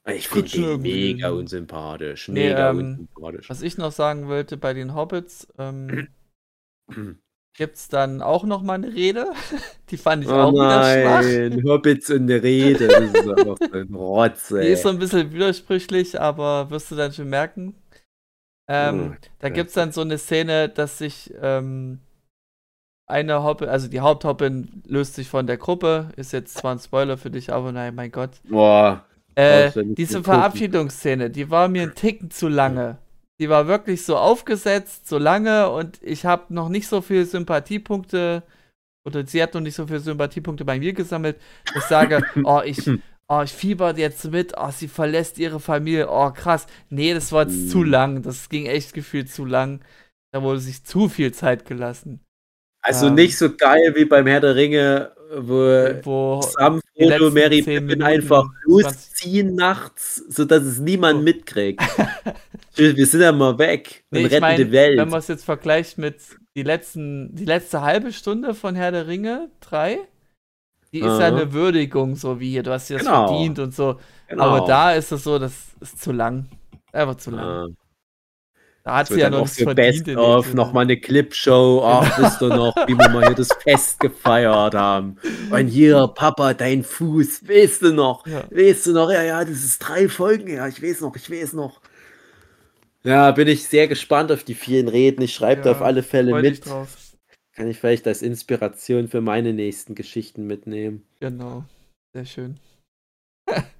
Ich 0.06 0.28
finde 0.28 0.48
den 0.48 0.80
mega 0.80 1.28
unsympathisch. 1.28 2.28
Nee, 2.28 2.48
Mega 2.48 2.70
ähm, 2.70 2.78
unsympathisch. 2.78 3.50
Was 3.50 3.60
ich 3.60 3.76
noch 3.76 3.92
sagen 3.92 4.28
wollte 4.28 4.56
bei 4.56 4.72
den 4.72 4.94
Hobbits, 4.94 5.46
ähm, 5.58 6.08
gibt's 7.54 7.88
dann 7.88 8.22
auch 8.22 8.44
noch 8.44 8.62
mal 8.62 8.74
eine 8.74 8.92
Rede. 8.94 9.32
Die 9.90 9.96
fand 9.98 10.24
ich 10.24 10.32
Oh 10.32 10.36
auch 10.36 10.58
wieder 10.58 10.82
schwach. 10.82 11.38
nein, 11.50 11.62
Hobbits 11.64 12.10
und 12.10 12.22
eine 12.30 12.42
Rede. 12.42 12.88
Das 12.88 13.10
ist 13.12 13.26
einfach 13.28 13.58
so 13.58 13.78
ein 13.78 13.94
Rotz, 13.94 14.48
Die 14.60 14.66
ey. 14.66 14.72
ist 14.72 14.82
so 14.82 14.88
ein 14.90 14.98
bisschen 14.98 15.32
widersprüchlich, 15.32 16.20
aber 16.20 16.70
wirst 16.70 16.90
du 16.90 16.96
dann 16.96 17.12
schon 17.12 17.28
merken. 17.28 17.74
Ähm, 18.68 19.14
Hm, 19.14 19.18
da 19.40 19.48
ja. 19.48 19.54
gibt 19.54 19.68
es 19.68 19.74
dann 19.74 19.92
so 19.92 20.02
eine 20.02 20.18
Szene, 20.18 20.68
dass 20.68 20.98
sich 20.98 21.32
ähm, 21.40 22.00
eine 23.06 23.42
Hoppe, 23.42 23.70
also 23.70 23.88
die 23.88 24.00
Haupthoppin 24.00 24.82
löst 24.86 25.14
sich 25.14 25.28
von 25.28 25.46
der 25.46 25.56
Gruppe. 25.56 26.10
Ist 26.16 26.32
jetzt 26.32 26.56
zwar 26.58 26.72
ein 26.74 26.78
Spoiler 26.78 27.16
für 27.16 27.30
dich, 27.30 27.52
aber 27.52 27.72
nein, 27.72 27.94
mein 27.94 28.12
Gott. 28.12 28.40
Boah. 28.48 29.04
Äh, 29.34 29.72
diese. 29.94 30.22
Verabschiedungsszene, 30.24 31.30
die 31.30 31.50
war 31.50 31.68
mir 31.68 31.82
ein 31.84 31.94
Ticken 31.94 32.30
zu 32.30 32.48
lange. 32.48 32.98
Die 33.40 33.48
war 33.48 33.66
wirklich 33.68 34.04
so 34.04 34.16
aufgesetzt, 34.16 35.08
so 35.08 35.18
lange 35.18 35.70
und 35.70 36.00
ich 36.02 36.24
habe 36.26 36.52
noch 36.52 36.68
nicht 36.68 36.88
so 36.88 37.00
viele 37.02 37.24
Sympathiepunkte 37.24 38.42
oder 39.06 39.26
sie 39.26 39.42
hat 39.42 39.54
noch 39.54 39.60
nicht 39.60 39.76
so 39.76 39.86
viele 39.86 40.00
Sympathiepunkte 40.00 40.64
bei 40.64 40.78
mir 40.78 40.92
gesammelt. 40.92 41.40
Ich 41.74 41.82
sage, 41.84 42.24
oh, 42.44 42.60
ich, 42.64 42.90
oh, 43.28 43.42
ich 43.44 43.52
fieber 43.52 43.96
jetzt 43.96 44.24
mit, 44.30 44.54
oh, 44.58 44.70
sie 44.70 44.88
verlässt 44.88 45.38
ihre 45.38 45.60
Familie, 45.60 46.08
oh, 46.10 46.30
krass. 46.32 46.66
Nee, 46.90 47.14
das 47.14 47.32
war 47.32 47.44
jetzt 47.44 47.70
zu 47.70 47.78
Mhm. 47.78 47.84
lang. 47.84 48.22
Das 48.22 48.48
ging 48.48 48.66
echt 48.66 48.92
gefühlt 48.94 49.30
zu 49.30 49.44
lang. 49.44 49.84
Da 50.32 50.42
wurde 50.42 50.60
sich 50.60 50.84
zu 50.84 51.08
viel 51.08 51.32
Zeit 51.32 51.64
gelassen. 51.66 52.20
Also 52.82 53.08
Ähm. 53.08 53.14
nicht 53.14 53.36
so 53.38 53.54
geil 53.56 53.94
wie 53.96 54.04
beim 54.04 54.26
Herr 54.26 54.40
der 54.40 54.56
Ringe, 54.56 55.12
wo 55.36 55.56
Wo 56.04 56.40
Sam, 56.42 56.80
Frodo, 56.96 57.30
Mary 57.30 57.62
10 57.62 57.86
Pippin 57.86 58.02
einfach 58.02 58.44
20 58.64 58.84
losziehen 58.84 59.54
nachts, 59.54 60.16
sodass 60.28 60.62
es 60.62 60.78
niemand 60.78 61.20
Oh. 61.20 61.22
mitkriegt. 61.22 61.80
Wir 62.76 63.06
sind 63.06 63.20
ja 63.22 63.32
mal 63.32 63.58
weg 63.58 64.04
Nee, 64.10 64.20
und 64.24 64.26
retten 64.30 64.40
meine, 64.40 64.64
die 64.64 64.72
Welt. 64.72 64.98
wenn 64.98 65.08
man 65.08 65.18
es 65.18 65.28
jetzt 65.28 65.44
vergleicht 65.44 65.98
mit 65.98 66.16
die 66.56 66.62
letzten, 66.62 67.34
die 67.34 67.44
letzte 67.44 67.82
halbe 67.82 68.12
Stunde 68.12 68.54
von 68.54 68.74
Herr 68.76 68.92
der 68.92 69.06
Ringe 69.08 69.50
3, 69.60 69.98
die 70.92 71.00
ist 71.00 71.04
ja 71.06 71.12
Aha. 71.18 71.26
eine 71.26 71.52
Würdigung, 71.52 72.14
so 72.16 72.40
wie 72.40 72.50
hier, 72.50 72.62
du 72.62 72.70
hast 72.72 72.88
dir 72.88 72.98
das 72.98 73.06
Genau. 73.06 73.26
verdient 73.28 73.58
und 73.58 73.74
so. 73.74 73.98
Genau. 74.28 74.44
Aber 74.44 74.66
da 74.66 74.92
ist 74.92 75.10
es 75.12 75.24
so, 75.24 75.38
das 75.38 75.52
ist 75.80 76.00
zu 76.00 76.12
lang. 76.12 76.46
Einfach 76.92 77.16
zu 77.16 77.30
lang. 77.32 77.44
Ja. 77.44 77.66
Da 78.88 78.96
hat 78.96 79.08
sie 79.08 79.20
ja 79.20 79.28
noch 79.28 79.46
für 79.46 79.64
verdient. 79.64 80.06
Best 80.06 80.16
of 80.16 80.54
nochmal 80.54 80.84
eine 80.84 80.96
Clipshow. 80.96 81.82
Ach, 81.84 82.18
wisst 82.18 82.40
ihr 82.40 82.48
noch, 82.48 82.74
wie 82.86 82.96
wir 82.96 83.08
mal 83.10 83.26
hier 83.26 83.34
das 83.34 83.48
Fest 83.62 84.00
gefeiert 84.00 84.74
haben. 84.74 85.18
Und 85.50 85.66
hier, 85.66 86.08
Papa, 86.14 86.54
dein 86.54 86.82
Fuß, 86.82 87.46
weißt 87.46 87.82
du 87.82 87.92
noch? 87.92 88.26
Ja. 88.26 88.44
Weißt 88.50 88.86
du 88.86 88.92
noch? 88.92 89.12
Ja, 89.12 89.22
ja, 89.22 89.44
das 89.44 89.62
ist 89.62 89.80
drei 89.80 90.08
Folgen 90.08 90.46
her. 90.46 90.66
Ich 90.68 90.82
weiß 90.82 91.02
noch, 91.02 91.14
ich 91.16 91.30
weiß 91.30 91.52
noch. 91.52 91.82
Ja, 93.04 93.30
bin 93.32 93.46
ich 93.46 93.66
sehr 93.66 93.88
gespannt 93.88 94.32
auf 94.32 94.42
die 94.42 94.54
vielen 94.54 94.88
Reden. 94.88 95.20
Ich 95.20 95.34
schreibe 95.34 95.60
da 95.60 95.72
Ja, 95.72 95.76
auf 95.76 95.82
alle 95.82 96.02
Fälle 96.02 96.40
mit. 96.40 96.62
Kann 96.64 97.68
ich 97.68 97.78
vielleicht 97.78 98.06
als 98.06 98.22
Inspiration 98.22 99.08
für 99.08 99.20
meine 99.20 99.52
nächsten 99.52 99.96
Geschichten 99.96 100.46
mitnehmen. 100.46 101.04
Genau. 101.20 101.64
Sehr 102.14 102.24
schön. 102.24 102.58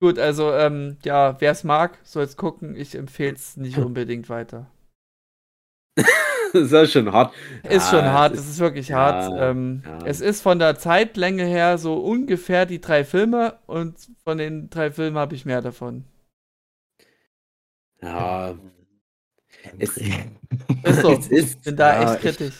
Gut, 0.00 0.18
also, 0.18 0.52
ähm, 0.52 0.98
ja, 1.04 1.40
wer 1.40 1.52
es 1.52 1.64
mag, 1.64 1.98
soll 2.02 2.24
es 2.24 2.36
gucken. 2.36 2.76
Ich 2.76 2.94
empfehle 2.94 3.34
es 3.34 3.56
nicht 3.56 3.78
unbedingt 3.78 4.28
weiter. 4.28 4.70
das 6.52 6.62
ist 6.62 6.72
ja 6.72 6.86
schon 6.86 7.12
hart. 7.12 7.34
Ist 7.62 7.90
Ja, 7.92 7.98
schon 7.98 8.04
hart, 8.04 8.34
es 8.34 8.40
ist- 8.40 8.48
ist 8.50 8.58
wirklich 8.58 8.88
ja, 8.88 8.96
hart. 8.96 9.32
Ähm, 9.38 9.82
ja. 9.84 9.98
Es 10.06 10.20
ist 10.20 10.40
von 10.42 10.58
der 10.58 10.76
Zeitlänge 10.76 11.44
her 11.44 11.78
so 11.78 11.94
ungefähr 12.02 12.66
die 12.66 12.80
drei 12.80 13.04
Filme 13.04 13.58
und 13.66 13.96
von 14.24 14.38
den 14.38 14.68
drei 14.70 14.90
Filmen 14.90 15.16
habe 15.16 15.34
ich 15.34 15.44
mehr 15.46 15.62
davon. 15.62 16.04
Ja, 18.02 18.54
Es- 19.78 19.96
Ist 19.96 21.00
so. 21.00 21.12
ist. 21.30 21.62
Bin 21.62 21.76
da 21.76 22.02
ja, 22.02 22.12
echt 22.12 22.20
kritisch. 22.22 22.54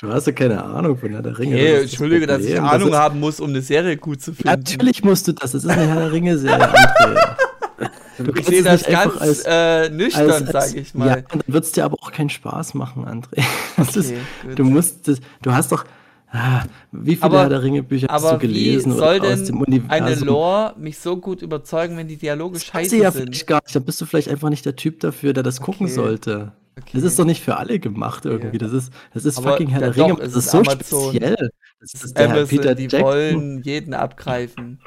Du 0.00 0.08
hast 0.12 0.26
ja 0.26 0.32
keine 0.32 0.62
Ahnung 0.62 0.96
von 0.98 1.10
Herr 1.10 1.22
der 1.22 1.38
Ringe. 1.38 1.54
Nee, 1.54 1.72
das 1.72 1.84
ist 1.84 1.90
entschuldige, 1.92 2.26
dass 2.26 2.44
ich. 2.44 2.60
Ahnung 2.60 2.90
das 2.90 2.98
ist, 2.98 3.02
haben 3.04 3.20
muss, 3.20 3.40
um 3.40 3.48
eine 3.48 3.62
Serie 3.62 3.96
gut 3.96 4.20
zu 4.20 4.32
finden. 4.34 4.48
Natürlich 4.48 5.02
musst 5.02 5.26
du 5.28 5.32
das. 5.32 5.52
Das 5.52 5.64
ist 5.64 5.70
eine 5.70 5.86
Herr 5.86 5.96
der 6.00 6.12
Ringe-Serie, 6.12 6.68
Ich 8.38 8.46
sehe 8.46 8.62
das 8.62 8.84
ganz 8.84 9.14
als- 9.20 9.42
äh, 9.46 9.90
nüchtern, 9.90 10.46
sage 10.46 10.78
ich 10.80 10.92
Ja, 10.94 10.98
mal. 10.98 11.24
und 11.32 11.42
dann 11.46 11.54
wird 11.54 11.64
es 11.64 11.72
dir 11.72 11.84
aber 11.84 11.96
auch 12.02 12.10
keinen 12.12 12.30
Spaß 12.30 12.72
machen, 12.74 13.04
André. 13.04 13.42
Das 13.76 13.94
ist, 13.96 14.10
Okay, 14.10 14.18
gut. 14.48 14.58
du 14.58 14.64
musst 14.64 15.06
das, 15.06 15.18
du 15.42 15.52
hast 15.52 15.70
doch, 15.70 15.84
ah, 16.32 16.62
wie 16.92 17.10
viele 17.16 17.22
Aber- 17.24 17.40
Herr 17.42 17.48
der 17.50 17.62
Ringe-Bücher 17.62 18.06
hast 18.10 18.24
du 18.24 18.28
Aber 18.28 18.40
wie 18.42 18.46
gelesen 18.46 18.92
soll 18.96 19.20
oder 19.20 19.34
aus 19.34 19.44
dem 19.44 19.62
denn 19.66 19.82
eine 19.90 20.02
Universum? 20.06 20.28
Lore 20.28 20.74
mich 20.78 20.98
so 20.98 21.18
gut 21.18 21.42
überzeugen, 21.42 21.98
wenn 21.98 22.08
die 22.08 22.16
Dialoge 22.16 22.54
Das 22.54 22.64
scheiße 22.64 22.96
ich 22.96 23.02
ja 23.02 23.10
sind? 23.10 23.46
gar 23.46 23.60
nicht. 23.62 23.76
Da 23.76 23.80
bist 23.80 24.00
du 24.00 24.06
vielleicht 24.06 24.28
einfach 24.30 24.48
nicht 24.48 24.64
der 24.64 24.76
Typ 24.76 25.00
dafür, 25.00 25.34
der 25.34 25.42
das 25.42 25.60
gucken 25.60 25.84
Okay. 25.86 25.94
sollte. 25.94 26.52
Okay. 26.78 26.90
Das 26.92 27.02
ist 27.04 27.18
doch 27.18 27.24
nicht 27.24 27.42
für 27.42 27.56
alle 27.56 27.78
gemacht 27.80 28.26
irgendwie. 28.26 28.58
Das 28.58 28.72
ist, 28.72 28.92
das 29.14 29.24
ist 29.24 29.38
Aber 29.38 29.52
fucking 29.52 29.68
Herr 29.68 29.80
der 29.80 29.96
Ringe. 29.96 30.08
doch, 30.08 30.18
das 30.20 30.28
ist 30.30 30.36
ist 30.36 30.50
so 30.50 30.58
Amazon. 30.58 31.12
speziell. 31.14 31.36
Das 31.80 31.90
Das 31.92 31.94
ist 31.94 32.04
ist 32.04 32.18
der 32.18 32.26
Amazon, 32.30 32.48
Peter 32.48 32.74
die 32.74 32.82
Jackson. 32.84 33.02
wollen 33.02 33.62
jeden 33.62 33.94
abgreifen. 33.94 34.80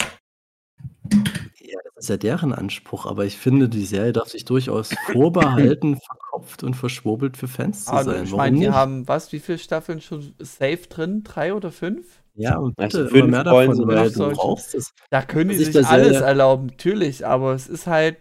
Ja, 1.62 1.78
das 1.96 2.06
ist 2.06 2.10
ja 2.10 2.18
deren 2.18 2.54
Anspruch, 2.54 3.06
aber 3.06 3.26
ich 3.26 3.38
finde, 3.38 3.70
die 3.70 3.86
Serie 3.86 4.14
darf 4.14 4.30
sich 4.30 4.46
durchaus 4.46 4.90
vorbehalten, 5.12 5.98
verkopft 5.98 6.64
und 6.64 6.76
verschwurbelt 6.76 7.38
für 7.38 7.48
Fans 7.48 7.86
zu 7.86 7.92
Ah, 7.94 8.04
sein. 8.04 8.24
ich 8.26 8.32
meine, 8.34 8.60
die 8.60 8.70
haben, 8.70 9.08
was, 9.08 9.32
wie 9.32 9.40
viele 9.40 9.58
Staffeln 9.58 10.02
schon 10.02 10.34
safe 10.40 10.88
drin? 10.90 11.24
Drei 11.24 11.54
oder 11.54 11.72
fünf? 11.72 12.06
ja, 12.36 12.58
und 12.58 12.78
Also 12.80 13.00
bitte 13.00 13.10
fünf 13.12 13.32
mehr 13.32 13.44
davon, 13.44 13.76
sie 13.76 13.86
weil 13.88 14.12
du 14.12 14.30
brauchst 14.32 14.74
es. 14.76 14.94
Da 15.10 15.22
können 15.24 15.50
die 15.50 15.58
sich 15.58 15.86
alles 15.88 16.22
erlauben, 16.22 16.68
natürlich, 16.68 17.26
aber 17.26 17.54
es 17.54 17.68
ist 17.68 17.86
halt, 17.88 18.18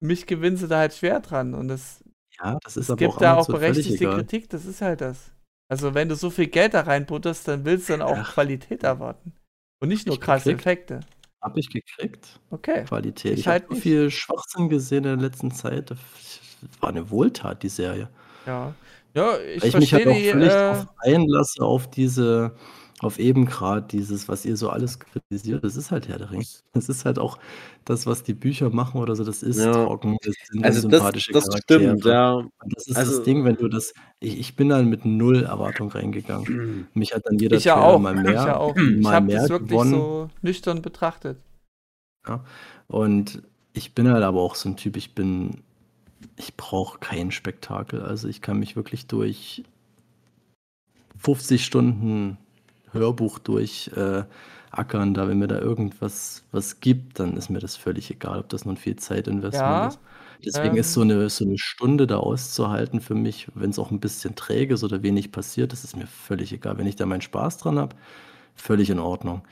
mich 0.00 0.26
gewinnen 0.26 0.56
sie 0.56 0.66
da 0.68 0.78
halt 0.78 0.94
schwer 0.94 1.20
dran 1.20 1.54
und 1.54 1.68
es, 1.70 2.02
Ja, 2.42 2.58
das 2.62 2.76
ist 2.76 2.84
es 2.84 2.90
aber 2.90 2.98
gibt 2.98 3.14
auch 3.14 3.18
da 3.18 3.36
auch 3.36 3.46
berechtigte. 3.46 4.10
Kritik, 4.10 4.48
das 4.50 4.64
ist 4.64 4.80
halt 4.80 5.00
das. 5.00 5.32
Also 5.68 5.94
wenn 5.94 6.08
du 6.08 6.16
so 6.16 6.30
viel 6.30 6.48
Geld 6.48 6.74
da 6.74 6.80
reinbutterst, 6.80 7.46
dann 7.46 7.64
willst 7.64 7.88
du 7.88 7.92
dann 7.92 8.02
auch 8.02 8.18
Ach. 8.18 8.34
Qualität 8.34 8.82
erwarten. 8.82 9.32
Und 9.80 9.88
nicht 9.88 10.06
nur 10.06 10.18
krasse. 10.18 10.52
Effekte. 10.52 11.00
Hab 11.40 11.56
ich 11.56 11.70
gekriegt. 11.70 12.40
Okay. 12.50 12.84
Qualität. 12.84 13.34
Ich 13.34 13.40
Ich, 13.40 13.48
halt 13.48 13.64
habe 13.64 13.74
so 13.74 13.80
viel 13.80 14.10
Schwachsinn 14.10 14.68
gesehen 14.68 15.04
in 15.04 15.18
der 15.18 15.28
letzten 15.28 15.50
Zeit. 15.52 15.90
Das 15.90 15.98
war 16.80 16.90
eine 16.90 17.10
Wohltat, 17.10 17.62
die 17.62 17.68
Serie. 17.68 18.08
Ja. 18.46 18.74
Ja, 19.14 19.38
ich 19.38 19.62
Weil 19.62 19.68
ich 19.70 19.76
mich 19.76 19.94
halt 19.94 20.06
auch 20.06 20.12
völlig 20.12 20.52
äh, 20.52 20.84
einlasse 20.98 21.62
auf 21.62 21.90
diese, 21.90 22.54
auf 23.02 23.18
eben 23.18 23.46
gerade 23.46 23.86
dieses, 23.86 24.28
was 24.28 24.44
ihr 24.44 24.56
so 24.58 24.68
alles 24.68 24.98
kritisiert. 25.00 25.64
Das 25.64 25.74
ist 25.76 25.90
halt 25.90 26.06
Herr 26.08 26.18
der 26.18 26.30
Ringe. 26.30 26.44
Das 26.72 26.88
ist 26.88 27.04
halt 27.04 27.18
auch 27.18 27.38
das, 27.84 28.06
was 28.06 28.22
die 28.22 28.34
Bücher 28.34 28.68
machen 28.70 29.00
oder 29.00 29.16
so. 29.16 29.24
Das 29.24 29.42
ist 29.42 29.58
Ja. 29.58 29.72
trocken. 29.72 30.18
Das 30.22 30.34
sind 30.50 30.64
Also 30.64 30.76
das, 30.80 30.84
unsympathische 31.00 31.32
das 31.32 31.44
Charaktere. 31.48 31.80
stimmt, 31.80 32.04
ja. 32.04 32.32
Und 32.34 32.52
das 32.66 32.86
ist 32.86 32.96
Also- 32.96 33.16
das 33.16 33.24
Ding, 33.24 33.44
wenn 33.44 33.56
du 33.56 33.68
das. 33.68 33.94
Ich, 34.20 34.38
ich 34.38 34.54
bin 34.56 34.68
dann 34.68 34.88
mit 34.90 35.04
null 35.06 35.42
Erwartung 35.44 35.88
reingegangen. 35.90 36.88
Mich 36.94 37.14
hat 37.14 37.24
dann 37.26 37.38
jeder 37.38 37.56
ich 37.56 37.64
ja 37.64 37.76
auch. 37.80 37.98
mal 37.98 38.14
Ich 38.16 38.22
mehr, 38.22 38.32
ja 38.34 38.56
auch. 38.58 38.76
Ich 38.76 39.06
habe 39.06 39.32
das 39.32 39.48
wirklich 39.48 39.70
gewonnen. 39.70 39.92
so 39.92 40.30
nüchtern 40.42 40.82
betrachtet. 40.82 41.38
Und 42.86 43.42
ich 43.72 43.94
bin 43.94 44.08
halt 44.08 44.22
aber 44.24 44.40
auch 44.42 44.54
so 44.56 44.68
ein 44.68 44.76
Typ, 44.76 44.96
ich 44.98 45.14
bin, 45.14 45.62
ich 46.36 46.54
brauche 46.56 46.98
kein 46.98 47.30
Spektakel. 47.30 48.02
Also 48.02 48.28
ich 48.28 48.42
kann 48.42 48.58
mich 48.58 48.76
wirklich 48.76 49.06
durch 49.06 49.64
50 51.18 51.64
Stunden 51.64 52.36
Hörbuch 52.92 53.38
durch 53.38 53.90
äh, 53.96 54.24
ackern, 54.70 55.14
da 55.14 55.28
wenn 55.28 55.38
mir 55.38 55.48
da 55.48 55.58
irgendwas 55.58 56.44
was 56.52 56.80
gibt, 56.80 57.18
dann 57.20 57.36
ist 57.36 57.50
mir 57.50 57.58
das 57.60 57.76
völlig 57.76 58.10
egal, 58.10 58.40
ob 58.40 58.48
das 58.48 58.64
nun 58.64 58.76
viel 58.76 58.96
Zeitinvestment 58.96 59.84
Ja, 59.84 59.86
ist. 59.86 60.00
Deswegen 60.44 60.76
ist 60.76 60.92
so 60.92 61.02
ähm. 61.02 61.10
eine, 61.10 61.28
so 61.30 61.44
eine 61.44 61.58
Stunde 61.58 62.06
da 62.06 62.16
auszuhalten 62.18 63.00
für 63.00 63.14
mich, 63.14 63.48
wenn 63.54 63.70
es 63.70 63.78
auch 63.78 63.90
ein 63.90 64.00
bisschen 64.00 64.36
träge 64.36 64.74
ist 64.74 64.84
oder 64.84 65.02
wenig 65.02 65.32
passiert, 65.32 65.72
das 65.72 65.84
ist 65.84 65.96
mir 65.96 66.06
völlig 66.06 66.52
egal. 66.52 66.78
Wenn 66.78 66.86
ich 66.86 66.96
da 66.96 67.06
meinen 67.06 67.20
Spaß 67.20 67.58
dran 67.58 67.78
habe, 67.78 67.96
völlig 68.56 68.90
in 68.90 68.98
Ordnung. 68.98 69.42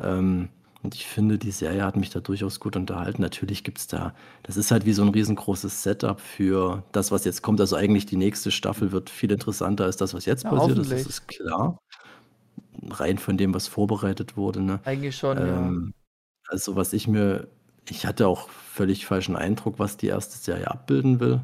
Ähm, 0.00 0.48
und 0.82 0.94
ich 0.96 1.06
finde, 1.06 1.38
die 1.38 1.52
Serie 1.52 1.84
hat 1.84 1.96
mich 1.96 2.10
da 2.10 2.20
durchaus 2.20 2.58
gut 2.60 2.76
unterhalten. 2.76 3.22
Natürlich 3.22 3.62
gibt 3.64 3.78
es 3.78 3.86
da, 3.86 4.14
das 4.42 4.56
ist 4.56 4.70
halt 4.72 4.84
wie 4.86 4.92
so 4.92 5.02
ein 5.02 5.10
riesengroßes 5.10 5.82
Setup 5.84 6.20
für 6.20 6.84
das, 6.92 7.12
was 7.12 7.24
jetzt 7.24 7.42
kommt. 7.42 7.60
Also 7.60 7.76
eigentlich 7.76 8.06
die 8.06 8.16
nächste 8.16 8.50
Staffel 8.50 8.90
wird 8.92 9.08
viel 9.10 9.30
interessanter 9.30 9.84
als 9.84 9.96
das, 9.96 10.12
was 10.14 10.24
jetzt 10.26 10.48
Ja, 10.50 10.50
passiert 10.50 10.78
ist. 10.78 10.92
Das 10.92 11.06
ist 11.06 11.28
klar. 11.28 11.78
Rein 12.90 13.18
von 13.18 13.36
dem, 13.36 13.54
was 13.54 13.68
vorbereitet 13.68 14.36
wurde. 14.36 14.60
Ne? 14.62 14.80
Eigentlich 14.84 15.16
schon, 15.16 15.38
Ähm, 15.38 15.94
also 16.48 16.76
was 16.76 16.92
ich 16.92 17.06
mir, 17.08 17.48
ich 17.88 18.06
hatte 18.06 18.26
auch 18.28 18.48
völlig 18.50 19.06
falschen 19.06 19.36
Eindruck, 19.36 19.78
was 19.78 19.96
die 19.96 20.06
erste 20.08 20.36
Serie 20.38 20.70
abbilden 20.70 21.20
will. 21.20 21.40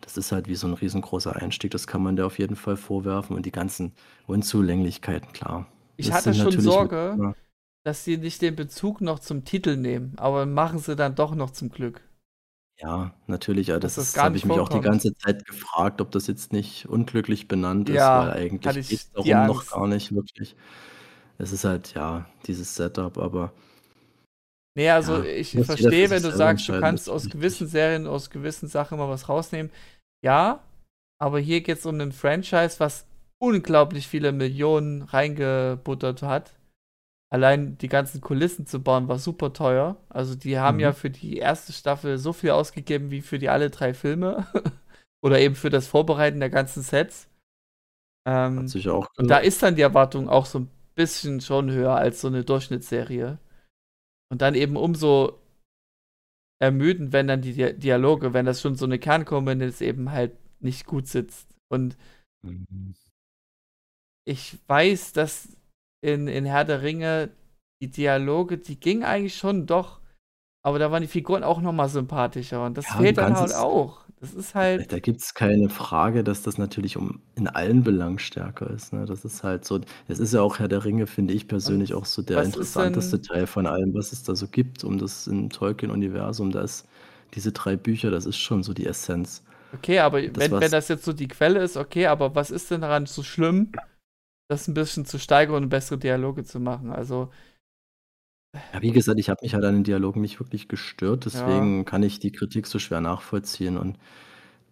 Das 0.00 0.16
ist 0.16 0.32
halt 0.32 0.48
wie 0.48 0.54
so 0.54 0.66
ein 0.66 0.72
riesengroßer 0.74 1.36
Einstieg, 1.36 1.70
das 1.72 1.86
kann 1.86 2.02
man 2.02 2.16
der 2.16 2.26
auf 2.26 2.38
jeden 2.38 2.56
Fall 2.56 2.76
vorwerfen 2.76 3.36
und 3.36 3.44
die 3.46 3.52
ganzen 3.52 3.92
Unzulänglichkeiten, 4.26 5.32
klar. 5.32 5.66
Ich 5.96 6.06
Das 6.06 6.16
hatte 6.16 6.34
schon 6.34 6.44
natürlich 6.44 6.64
mit- 6.64 6.72
Sorge, 6.72 7.16
ja. 7.20 7.34
dass 7.84 8.04
sie 8.04 8.16
nicht 8.16 8.40
den 8.40 8.56
Bezug 8.56 9.00
noch 9.02 9.18
zum 9.18 9.44
Titel 9.44 9.76
nehmen, 9.76 10.14
aber 10.16 10.46
machen 10.46 10.78
sie 10.78 10.96
dann 10.96 11.14
doch 11.14 11.34
noch 11.34 11.50
zum 11.50 11.68
Glück. 11.70 12.00
Ja, 12.82 13.12
natürlich, 13.26 13.66
ja, 13.68 13.78
Dass 13.82 13.94
das, 13.94 13.98
das 13.98 14.12
ist, 14.14 14.14
gar 14.14 14.30
habe 14.30 14.36
nicht 14.36 14.38
ich 14.38 14.44
mich 14.46 14.58
auch 14.58 14.68
die 14.70 14.80
vorkommt. 14.80 14.80
ganze 14.80 15.14
Zeit 15.14 15.44
gefragt, 15.46 16.00
ob 16.00 16.10
das 16.12 16.26
jetzt 16.28 16.50
nicht 16.52 16.86
unglücklich 16.88 17.46
benannt 17.46 17.90
ist, 17.90 18.14
Ja, 18.14 18.14
weil 18.14 18.30
hatte 18.64 18.80
eigentlich 18.80 18.80
ich 18.80 18.88
geht 18.88 19.00
es 19.00 19.10
die 19.22 19.34
darum 19.34 19.44
noch 19.44 19.66
Angst. 19.66 19.66
gar 19.66 19.86
nicht 19.86 20.14
wirklich. 20.14 20.56
Es 21.38 21.52
ist 21.52 21.64
halt, 21.64 21.94
ja, 21.94 22.26
dieses 22.46 22.74
Setup, 22.76 23.18
aber 23.18 23.52
Nee, 24.76 24.88
also 24.90 25.22
Ja, 25.22 25.24
ich 25.24 25.56
muss 25.56 25.74
jeder 25.76 25.92
für 25.92 26.04
verstehe, 26.04 26.08
sich 26.08 26.10
wenn 26.10 26.22
du 26.22 26.30
selber 26.30 26.32
sagst, 26.32 26.68
du 26.68 26.72
entscheiden, 26.72 26.74
kannst 26.74 27.08
das 27.08 27.08
aus 27.08 27.28
gewissen 27.28 27.66
Serien, 27.66 28.06
aus 28.06 28.30
gewissen 28.30 28.68
Sachen 28.68 28.98
mal 28.98 29.08
was 29.08 29.28
rausnehmen. 29.28 29.72
Ja, 30.24 30.62
aber 31.20 31.40
hier 31.40 31.60
geht 31.62 31.78
es 31.78 31.86
um 31.86 32.00
ein 32.00 32.12
Franchise, 32.12 32.80
was 32.80 33.06
unglaublich 33.38 34.06
viele 34.08 34.32
Millionen 34.32 35.02
reingebuttert 35.02 36.22
hat. 36.22 36.52
Allein 37.32 37.78
die 37.78 37.88
ganzen 37.88 38.20
Kulissen 38.20 38.66
zu 38.66 38.82
bauen 38.82 39.06
war 39.08 39.18
super 39.18 39.52
teuer. 39.52 39.96
Also 40.08 40.34
die 40.34 40.58
haben 40.58 40.76
Mhm. 40.76 40.80
ja 40.80 40.92
für 40.92 41.10
die 41.10 41.36
erste 41.38 41.72
Staffel 41.72 42.18
so 42.18 42.32
viel 42.32 42.50
ausgegeben 42.50 43.10
wie 43.10 43.20
für 43.22 43.38
die 43.38 43.48
alle 43.48 43.70
drei 43.70 43.94
Filme. 43.94 44.46
Oder 45.22 45.38
eben 45.40 45.54
für 45.54 45.70
das 45.70 45.86
Vorbereiten 45.86 46.40
der 46.40 46.50
ganzen 46.50 46.82
Sets. 46.82 47.28
Ähm, 48.26 48.60
Hat 48.60 48.68
sich 48.68 48.88
auch 48.88 49.06
und 49.18 49.28
da 49.28 49.38
ist 49.38 49.62
dann 49.62 49.76
die 49.76 49.82
Erwartung 49.82 50.28
auch 50.28 50.46
so 50.46 50.60
ein 50.60 50.70
bisschen 50.94 51.40
schon 51.40 51.70
höher 51.70 51.94
als 51.94 52.20
so 52.20 52.28
eine 52.28 52.44
Durchschnittsserie. 52.44 53.38
Und 54.30 54.42
dann 54.42 54.54
eben 54.54 54.76
umso 54.76 55.38
ermüdend, 56.60 57.12
wenn 57.12 57.26
dann 57.26 57.42
die 57.42 57.54
Dia- 57.54 57.72
Dialoge, 57.72 58.34
wenn 58.34 58.46
das 58.46 58.60
schon 58.60 58.74
so 58.76 58.84
eine 58.84 58.98
Kernkomponente 58.98 59.64
ist, 59.64 59.80
eben 59.80 60.10
halt 60.10 60.32
nicht 60.60 60.86
gut 60.86 61.06
sitzt. 61.06 61.48
Und 61.70 61.96
Mhm. 62.42 62.94
ich 64.26 64.58
weiß, 64.68 65.12
dass 65.12 65.56
in, 66.02 66.28
in 66.28 66.44
Herr 66.44 66.64
der 66.64 66.82
Ringe 66.82 67.30
die 67.82 67.90
Dialoge, 67.90 68.58
die 68.58 68.78
gingen 68.78 69.04
eigentlich 69.04 69.36
schon 69.36 69.66
doch, 69.66 70.00
aber 70.62 70.78
da 70.78 70.90
waren 70.90 71.00
die 71.02 71.08
Figuren 71.08 71.42
auch 71.42 71.60
nochmal 71.60 71.88
sympathischer 71.88 72.64
und 72.66 72.76
das 72.76 72.86
Ja, 72.88 72.96
fehlt 72.98 73.16
dann 73.18 73.34
halt 73.34 73.54
auch. 73.54 74.00
Das 74.20 74.34
ist 74.34 74.54
halt, 74.54 74.92
Da 74.92 74.98
gibt 74.98 75.22
es 75.22 75.32
keine 75.32 75.70
Frage, 75.70 76.22
dass 76.22 76.42
das 76.42 76.58
natürlich 76.58 76.98
um 76.98 77.22
in 77.36 77.48
allen 77.48 77.82
Belangen 77.82 78.18
stärker 78.18 78.68
ist. 78.68 78.92
Ne? 78.92 79.06
Das 79.06 79.24
ist 79.24 79.42
halt 79.42 79.64
so, 79.64 79.80
es 80.08 80.18
ist 80.18 80.34
ja 80.34 80.42
auch 80.42 80.58
Herr 80.58 80.68
der 80.68 80.84
Ringe, 80.84 81.06
finde 81.06 81.32
ich 81.32 81.48
persönlich 81.48 81.94
auch 81.94 82.04
so 82.04 82.20
der 82.20 82.42
interessanteste 82.42 83.18
denn- 83.18 83.22
Teil 83.26 83.46
von 83.46 83.66
allem, 83.66 83.94
was 83.94 84.12
es 84.12 84.22
da 84.22 84.34
so 84.34 84.46
gibt, 84.46 84.84
um 84.84 84.98
das 84.98 85.26
im 85.26 85.48
Tolkien-Universum. 85.48 86.50
Da 86.50 86.60
ist 86.60 86.86
diese 87.32 87.52
drei 87.52 87.76
Bücher, 87.76 88.10
das 88.10 88.26
ist 88.26 88.36
schon 88.36 88.62
so 88.62 88.74
die 88.74 88.84
Essenz. 88.84 89.42
okay, 89.72 90.00
aber 90.00 90.20
das 90.20 90.50
wenn, 90.50 90.60
wenn 90.60 90.70
das 90.70 90.88
jetzt 90.88 91.06
so 91.06 91.14
die 91.14 91.28
Quelle 91.28 91.60
ist, 91.62 91.78
okay, 91.78 92.06
aber 92.06 92.34
was 92.34 92.50
ist 92.50 92.70
denn 92.70 92.82
daran 92.82 93.06
so 93.06 93.22
schlimm, 93.22 93.72
das 94.50 94.68
ein 94.68 94.74
bisschen 94.74 95.06
zu 95.06 95.18
steigern 95.18 95.56
und 95.64 95.68
bessere 95.70 95.98
Dialoge 95.98 96.44
zu 96.44 96.60
machen? 96.60 96.92
Also, 96.92 97.30
Ja, 98.72 98.82
wie 98.82 98.90
gesagt, 98.92 99.18
ich 99.20 99.28
habe 99.30 99.40
mich 99.42 99.54
halt 99.54 99.64
an 99.64 99.74
den 99.74 99.84
Dialogen 99.84 100.20
nicht 100.20 100.40
wirklich 100.40 100.66
gestört, 100.68 101.24
deswegen 101.24 101.84
kann 101.84 102.02
ich 102.02 102.18
die 102.18 102.32
Kritik 102.32 102.66
so 102.66 102.78
schwer 102.80 103.00
nachvollziehen. 103.00 103.76
Und 103.78 103.96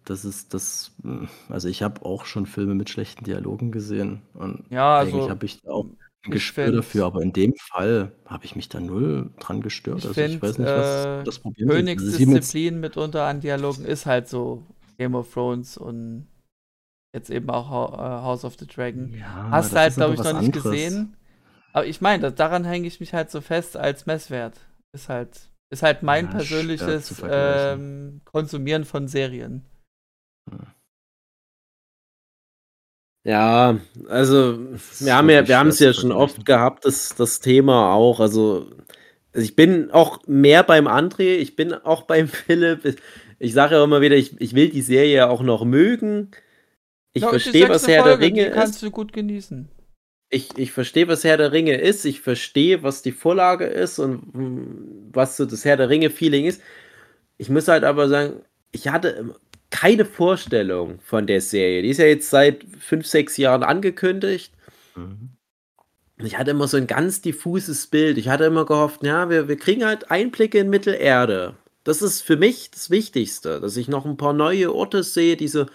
das 0.05 0.25
ist 0.25 0.53
das, 0.53 0.93
mh, 1.03 1.29
also 1.49 1.69
ich 1.69 1.83
habe 1.83 2.05
auch 2.05 2.25
schon 2.25 2.45
Filme 2.47 2.75
mit 2.75 2.89
schlechten 2.89 3.25
Dialogen 3.25 3.71
gesehen 3.71 4.21
und 4.35 4.65
ja, 4.69 4.97
eigentlich 4.97 5.29
also, 5.29 5.29
habe 5.29 5.45
ich 5.45 5.61
da 5.61 5.71
auch 5.71 5.85
ein 6.25 6.31
ich 6.31 6.31
Gespür 6.31 6.71
dafür, 6.73 7.05
aber 7.05 7.21
in 7.23 7.33
dem 7.33 7.53
Fall 7.57 8.13
habe 8.25 8.45
ich 8.45 8.55
mich 8.57 8.69
da 8.69 8.79
null 8.81 9.31
dran 9.39 9.61
gestört. 9.61 10.05
Ich 10.05 10.05
Also 10.05 10.23
ich 10.23 10.39
find, 10.39 10.43
weiß 10.43 10.59
nicht, 10.59 10.75
was 10.75 11.09
äh, 11.21 11.23
das 11.23 11.39
Problem 11.39 11.71
ist. 11.71 11.97
Also 11.97 12.17
Königsdisziplin 12.17 12.79
mitunter 12.79 13.25
an 13.25 13.41
Dialogen 13.41 13.85
ist 13.85 14.05
halt 14.05 14.27
so 14.29 14.65
Game 14.97 15.15
of 15.15 15.33
Thrones 15.33 15.77
und 15.77 16.28
jetzt 17.13 17.29
eben 17.29 17.49
auch 17.49 17.93
äh, 17.93 17.97
House 18.23 18.45
of 18.45 18.55
the 18.59 18.67
Dragon. 18.67 19.13
Ja, 19.13 19.47
Hast 19.51 19.71
du 19.71 19.77
halt, 19.77 19.95
glaube 19.95 20.13
ich, 20.15 20.19
noch 20.23 20.33
nicht 20.33 20.53
anderes. 20.55 20.63
gesehen. 20.63 21.15
Aber 21.73 21.85
ich 21.85 22.01
meine, 22.01 22.31
daran 22.31 22.65
hänge 22.65 22.87
ich 22.87 22.99
mich 22.99 23.13
halt 23.13 23.31
so 23.31 23.41
fest 23.41 23.77
als 23.77 24.05
Messwert. 24.05 24.59
Ist 24.93 25.09
halt, 25.09 25.39
ist 25.71 25.83
halt 25.83 26.03
mein 26.03 26.25
Ja, 26.25 26.31
persönliches 26.31 27.21
ähm, 27.27 28.21
Konsumieren 28.25 28.85
von 28.85 29.07
Serien. 29.07 29.65
Ja, 33.25 33.77
also 34.07 34.57
wir 34.99 35.15
haben 35.15 35.29
ja, 35.29 35.47
wir 35.47 35.57
haben 35.59 35.67
es 35.69 35.79
ja 35.79 35.93
schon 35.93 36.11
oft 36.11 36.45
gehabt, 36.45 36.85
das, 36.85 37.15
das 37.15 37.39
Thema 37.39 37.93
auch. 37.93 38.19
Also, 38.19 38.71
also 39.33 39.43
ich 39.45 39.55
bin 39.55 39.91
auch 39.91 40.19
mehr 40.25 40.63
beim 40.63 40.87
André, 40.87 41.35
ich 41.37 41.55
bin 41.55 41.73
auch 41.73 42.03
beim 42.03 42.27
Philipp. 42.29 42.97
Ich 43.37 43.53
sage 43.53 43.75
ja 43.75 43.83
immer 43.83 44.01
wieder, 44.01 44.15
ich, 44.15 44.39
ich 44.41 44.55
will 44.55 44.69
die 44.69 44.81
Serie 44.81 45.29
auch 45.29 45.41
noch 45.41 45.65
mögen. 45.65 46.31
Ich 47.13 47.23
die 47.23 47.29
verstehe, 47.29 47.69
was 47.69 47.87
Herr 47.87 48.03
der 48.03 48.17
Folge, 48.17 48.25
Ringe 48.25 48.45
Die 48.45 48.51
kannst 48.51 48.75
ist. 48.75 48.83
du 48.83 48.91
gut 48.91 49.13
genießen. 49.13 49.69
Ich, 50.29 50.57
ich 50.57 50.71
verstehe, 50.71 51.07
was 51.07 51.23
Herr 51.23 51.37
der 51.37 51.51
Ringe 51.51 51.75
ist. 51.75 52.05
Ich 52.05 52.21
verstehe, 52.21 52.83
was 52.83 53.01
die 53.01 53.11
Vorlage 53.11 53.65
ist 53.65 53.97
und 53.99 55.09
was 55.11 55.37
so 55.37 55.45
das 55.45 55.65
Herr 55.65 55.77
der 55.77 55.89
Ringe-Feeling 55.89 56.45
ist. 56.45 56.61
Ich 57.37 57.49
muss 57.49 57.67
halt 57.67 57.83
aber 57.83 58.07
sagen, 58.09 58.41
ich 58.71 58.89
hatte 58.89 59.33
keine 59.71 60.05
Vorstellung 60.05 60.99
von 61.01 61.25
der 61.25 61.41
Serie. 61.41 61.81
Die 61.81 61.89
ist 61.89 61.97
ja 61.99 62.05
jetzt 62.05 62.29
seit 62.29 62.63
fünf, 62.79 63.07
sechs 63.07 63.37
Jahren 63.37 63.63
angekündigt. 63.63 64.53
Mhm. 64.95 65.31
Und 66.19 66.25
Ich 66.25 66.37
hatte 66.37 66.51
immer 66.51 66.67
so 66.67 66.77
ein 66.77 66.87
ganz 66.87 67.21
diffuses 67.21 67.87
Bild. 67.87 68.17
Ich 68.17 68.29
hatte 68.29 68.43
immer 68.43 68.65
gehofft, 68.65 69.03
ja, 69.03 69.29
wir, 69.29 69.47
wir 69.47 69.57
kriegen 69.57 69.85
halt 69.85 70.11
Einblicke 70.11 70.59
in 70.59 70.69
Mittelerde. 70.69 71.55
Das 71.83 72.01
ist 72.01 72.21
für 72.21 72.35
mich 72.35 72.69
das 72.71 72.89
Wichtigste, 72.89 73.59
dass 73.59 73.77
ich 73.77 73.87
noch 73.87 74.05
ein 74.05 74.17
paar 74.17 74.33
neue 74.33 74.73
Orte 74.75 75.01
sehe, 75.01 75.37
die 75.37 75.47
so 75.47 75.65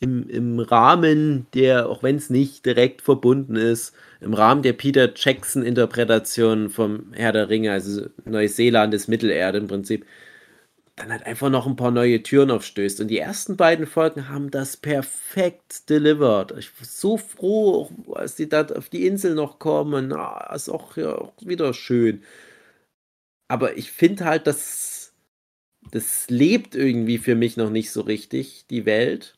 im, 0.00 0.28
im 0.28 0.58
Rahmen 0.58 1.46
der, 1.54 1.88
auch 1.88 2.02
wenn 2.02 2.16
es 2.16 2.30
nicht 2.30 2.66
direkt 2.66 3.02
verbunden 3.02 3.56
ist, 3.56 3.94
im 4.20 4.34
Rahmen 4.34 4.62
der 4.62 4.74
Peter 4.74 5.10
Jackson-Interpretation 5.14 6.70
vom 6.70 7.12
Herr 7.14 7.32
der 7.32 7.48
Ringe, 7.48 7.72
also 7.72 8.06
Neuseeland 8.24 8.92
ist 8.94 9.08
Mittelerde 9.08 9.58
im 9.58 9.68
Prinzip, 9.68 10.04
dann 10.96 11.10
halt 11.12 11.26
einfach 11.26 11.50
noch 11.50 11.66
ein 11.66 11.76
paar 11.76 11.90
neue 11.90 12.22
Türen 12.22 12.50
aufstößt. 12.50 13.00
Und 13.00 13.08
die 13.08 13.18
ersten 13.18 13.56
beiden 13.56 13.86
Folgen 13.86 14.28
haben 14.30 14.50
das 14.50 14.76
perfekt 14.78 15.90
delivered. 15.90 16.54
Ich 16.58 16.70
war 16.80 16.86
so 16.86 17.16
froh, 17.18 17.90
als 18.14 18.36
die 18.36 18.48
da 18.48 18.66
auf 18.66 18.88
die 18.88 19.06
Insel 19.06 19.34
noch 19.34 19.58
kommen. 19.58 20.12
Ah, 20.12 20.52
ist 20.54 20.70
auch, 20.70 20.96
ja, 20.96 21.14
auch 21.14 21.34
wieder 21.42 21.74
schön. 21.74 22.22
Aber 23.48 23.76
ich 23.76 23.92
finde 23.92 24.24
halt, 24.24 24.46
dass 24.46 25.12
das 25.90 26.28
lebt 26.30 26.74
irgendwie 26.74 27.18
für 27.18 27.34
mich 27.36 27.56
noch 27.56 27.70
nicht 27.70 27.92
so 27.92 28.00
richtig, 28.02 28.66
die 28.70 28.86
Welt. 28.86 29.36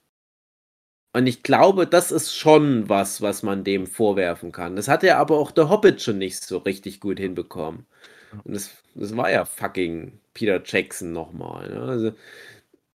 Und 1.13 1.27
ich 1.27 1.43
glaube, 1.43 1.87
das 1.87 2.13
ist 2.13 2.35
schon 2.35 2.89
was, 2.89 3.23
was 3.23 3.43
man 3.43 3.65
dem 3.65 3.87
vorwerfen 3.87 4.53
kann. 4.53 4.77
Das 4.77 4.89
hat 4.89 5.03
ja 5.03 5.19
aber 5.19 5.39
auch 5.39 5.51
der 5.51 5.71
Hobbit 5.71 6.03
schon 6.03 6.19
nicht 6.19 6.45
so 6.45 6.59
richtig 6.59 7.01
gut 7.01 7.19
hinbekommen. 7.19 7.87
Und 8.45 8.55
das, 8.55 8.71
das 8.95 9.17
war 9.17 9.31
ja 9.31 9.45
fucking 9.45 10.21
Peter 10.35 10.63
Jackson 10.65 11.13
nochmal. 11.13 11.71
Ne? 11.71 11.81
Also 11.81 12.13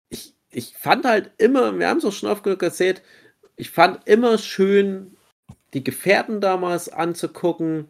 ich, 0.09 0.33
ich 0.51 0.75
fand 0.75 1.05
halt 1.05 1.31
immer, 1.37 1.77
wir 1.77 1.87
haben 1.87 1.99
es 1.99 2.05
auch 2.05 2.11
schon 2.11 2.29
oft 2.29 2.43
genug 2.43 2.63
erzählt, 2.63 3.03
ich 3.57 3.69
fand 3.69 4.07
immer 4.07 4.37
schön, 4.37 5.17
die 5.73 5.83
Gefährten 5.83 6.41
damals 6.41 6.89
anzugucken. 6.89 7.87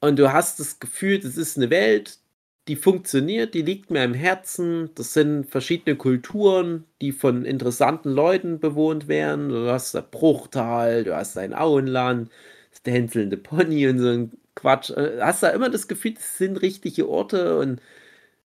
Und 0.00 0.18
du 0.18 0.32
hast 0.32 0.60
das 0.60 0.80
Gefühl, 0.80 1.20
das 1.20 1.36
ist 1.36 1.56
eine 1.56 1.70
Welt, 1.70 2.18
die 2.68 2.76
funktioniert, 2.76 3.54
die 3.54 3.62
liegt 3.62 3.90
mir 3.90 4.04
im 4.04 4.14
Herzen. 4.14 4.90
Das 4.94 5.12
sind 5.14 5.46
verschiedene 5.50 5.96
Kulturen, 5.96 6.84
die 7.00 7.12
von 7.12 7.44
interessanten 7.44 8.10
Leuten 8.10 8.60
bewohnt 8.60 9.08
werden. 9.08 9.48
Du 9.48 9.68
hast 9.70 9.94
das 9.94 10.04
Bruchtal, 10.10 11.04
du 11.04 11.14
hast 11.16 11.36
dein 11.36 11.54
Auenland, 11.54 12.30
das 12.70 12.82
tänzelnde 12.82 13.36
Pony 13.36 13.88
und 13.88 13.98
so 13.98 14.08
ein 14.08 14.32
Quatsch. 14.54 14.90
Äh, 14.90 15.20
Hast 15.20 15.42
da 15.42 15.48
immer 15.50 15.70
das 15.70 15.88
Gefühl, 15.88 16.14
das 16.14 16.38
sind 16.38 16.62
richtige 16.62 17.08
Orte 17.08 17.58
und 17.58 17.80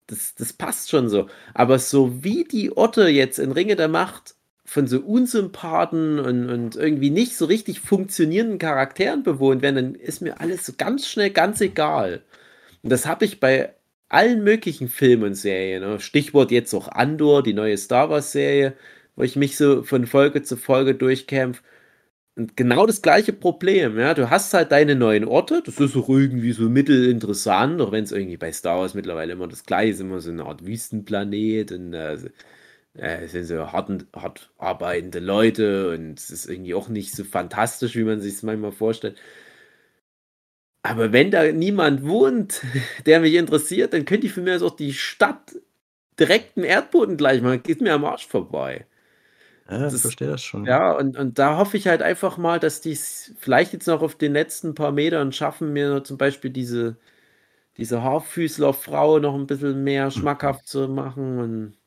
das, 0.07 0.35
das 0.35 0.53
passt 0.53 0.91
schon 0.91 1.09
so. 1.09 1.29
Aber 1.55 1.79
so 1.79 2.25
wie 2.25 2.45
die 2.45 2.77
Orte 2.77 3.09
jetzt 3.09 3.39
in 3.39 3.53
Ringe 3.53 3.77
der 3.77 3.89
Macht 3.89 4.35
von 4.65 4.87
so 4.87 5.01
Unsympathen 5.01 6.19
und, 6.21 6.49
und 6.51 6.77
irgendwie 6.77 7.11
nicht 7.11 7.37
so 7.37 7.45
richtig 7.47 7.81
funktionierenden 7.81 8.59
Charakteren 8.59 9.23
bewohnt 9.23 9.63
werden, 9.63 9.77
dann 9.77 9.95
ist 9.95 10.23
mir 10.23 10.41
alles 10.41 10.67
so 10.67 10.73
ganz 10.77 11.09
schnell 11.09 11.31
ganz 11.31 11.61
egal. 11.61 12.23
Und 12.83 12.91
das 12.91 13.07
habe 13.07 13.25
ich 13.25 13.41
bei 13.41 13.75
allen 14.11 14.45
möglichen 14.45 14.89
Filmen 14.89 15.25
und 15.25 15.35
Serien. 15.35 15.83
ne? 15.83 16.01
Stichwort 16.01 16.51
jetzt 16.51 16.75
auch 16.75 16.89
Andor, 16.89 17.43
die 17.43 17.55
neue 17.55 17.79
Star 17.79 18.11
Wars-Serie, 18.11 18.75
wo 19.17 19.23
ich 19.23 19.37
mich 19.37 19.57
so 19.57 19.83
von 19.85 20.07
Folge 20.07 20.43
zu 20.43 20.57
Folge 20.57 20.95
durchkämpfe. 20.95 21.63
Und 22.37 22.57
genau 22.57 22.87
das 22.87 23.03
gleiche 23.03 23.33
Problem, 23.33 23.99
ja. 23.99 24.15
Du 24.15 24.31
hast 24.31 24.55
halt 24.55 24.73
deine 24.73 24.95
neuen 24.97 25.25
Orte, 25.27 25.63
das 25.65 25.81
ist 25.81 25.97
auch 25.97 26.09
irgendwie 26.09 26.53
so 26.53 26.69
mittelinteressant, 26.71 27.81
auch 27.81 27.93
wenn 27.93 28.05
es 28.05 28.13
irgendwie 28.13 28.37
bei 28.39 28.53
Star 28.53 28.79
Wars 28.81 28.95
mittlerweile 28.95 29.33
immer 29.35 29.49
das 29.49 29.65
gleiche 29.67 29.93
ist, 29.93 30.01
immer 30.01 30.21
so 30.21 30.31
eine 30.31 30.45
Art 30.47 30.65
Wüstenplanet 30.67 31.73
und 31.73 31.93
äh, 31.95 32.19
äh, 32.95 33.27
sind 33.29 33.45
so 33.47 33.73
hart, 33.73 34.07
hart 34.15 34.51
arbeitende 34.59 35.21
Leute 35.21 35.91
und 35.95 36.19
es 36.19 36.31
ist 36.31 36.47
irgendwie 36.49 36.75
auch 36.75 36.89
nicht 36.89 37.13
so 37.15 37.25
fantastisch, 37.25 37.97
wie 37.97 38.05
man 38.05 38.21
sich 38.21 38.35
es 38.35 38.43
manchmal 38.43 38.73
vorstellt. 38.73 39.19
Aber 40.83 41.13
wenn 41.13 41.31
da 41.31 41.51
niemand 41.53 42.05
wohnt, 42.07 42.63
der 43.07 43.21
mich 43.21 43.35
interessiert, 43.35 43.93
dann 43.93 44.05
könnte 44.05 44.27
ich 44.27 44.33
für 44.33 44.41
mich 44.43 44.63
auch 44.63 44.77
die 44.77 44.93
Stadt 44.95 45.57
direkt 46.19 46.57
im 46.57 46.65
Erdboden 46.65 47.17
gleich 47.17 47.43
machen. 47.43 47.63
Geht 47.63 47.81
mir 47.81 47.95
am 47.95 48.05
Arsch 48.05 48.27
vorbei. 48.27 48.87
Ja, 49.69 49.87
ich 49.87 49.93
Das- 49.93 50.03
verstehe 50.03 50.29
das 50.29 50.43
schon. 50.43 50.65
Ja, 50.67 50.93
und, 50.93 51.17
und 51.19 51.39
da 51.39 51.57
hoffe 51.59 51.77
ich 51.79 51.89
halt 51.89 52.03
einfach 52.03 52.37
mal, 52.39 52.61
dass 52.61 52.81
die 52.83 52.93
es 52.93 53.35
vielleicht 53.39 53.73
jetzt 53.73 53.87
noch 53.87 54.03
auf 54.03 54.17
den 54.17 54.33
letzten 54.35 54.75
paar 54.75 54.93
Metern 54.93 55.33
schaffen, 55.33 55.73
mir 55.73 56.05
zum 56.05 56.19
Beispiel 56.19 56.51
diese, 56.51 56.97
diese 57.79 58.03
Haarfüßler-Frau 58.03 59.21
noch 59.21 59.35
ein 59.37 59.47
bisschen 59.49 59.85
mehr 59.85 60.11
schmackhaft 60.13 60.69
zu 60.69 60.89
machen. 60.89 61.39
Und 61.41 61.79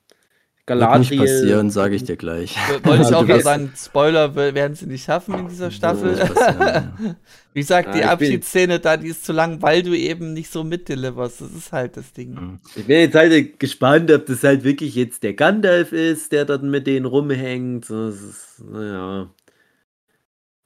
Wird 0.65 0.79
nicht 0.79 1.09
Galadriel. 1.09 1.19
passieren, 1.19 1.69
sage 1.71 1.95
ich 1.95 2.05
dir 2.05 2.15
gleich. 2.15 2.55
Wollte 2.83 3.03
ich 3.03 3.09
Ja, 3.09 3.17
auch 3.17 3.25
weißt- 3.27 3.41
sagen, 3.41 3.73
Spoiler 3.75 4.33
werden 4.35 4.75
sie 4.75 4.85
nicht 4.85 5.03
schaffen 5.03 5.37
in 5.37 5.47
dieser 5.49 5.71
Staffel. 5.71 6.15
Wie 7.53 7.59
gesagt, 7.59 7.89
Ja, 7.89 7.93
die 7.93 8.03
Abschiedsszene 8.05 8.79
da, 8.79 8.95
die 8.95 9.09
ist 9.09 9.25
zu 9.25 9.33
lang, 9.33 9.61
weil 9.61 9.83
du 9.83 9.93
eben 9.93 10.31
nicht 10.31 10.49
so 10.51 10.63
mitdeliverst. 10.63 11.41
Das 11.41 11.51
ist 11.51 11.73
halt 11.73 11.97
das 11.97 12.13
Ding. 12.13 12.33
Mhm. 12.35 12.59
Ich 12.77 12.85
bin 12.85 12.97
jetzt 12.97 13.13
halt 13.15 13.59
gespannt, 13.59 14.09
ob 14.09 14.25
das 14.25 14.41
halt 14.45 14.63
wirklich 14.63 14.95
jetzt 14.95 15.23
der 15.23 15.33
Gandalf 15.33 15.91
ist, 15.91 16.31
der 16.31 16.45
dort 16.45 16.63
mit 16.63 16.87
denen 16.87 17.05
rumhängt. 17.05 17.89
Das 17.89 18.21
ist, 18.21 18.61
naja. 18.65 19.29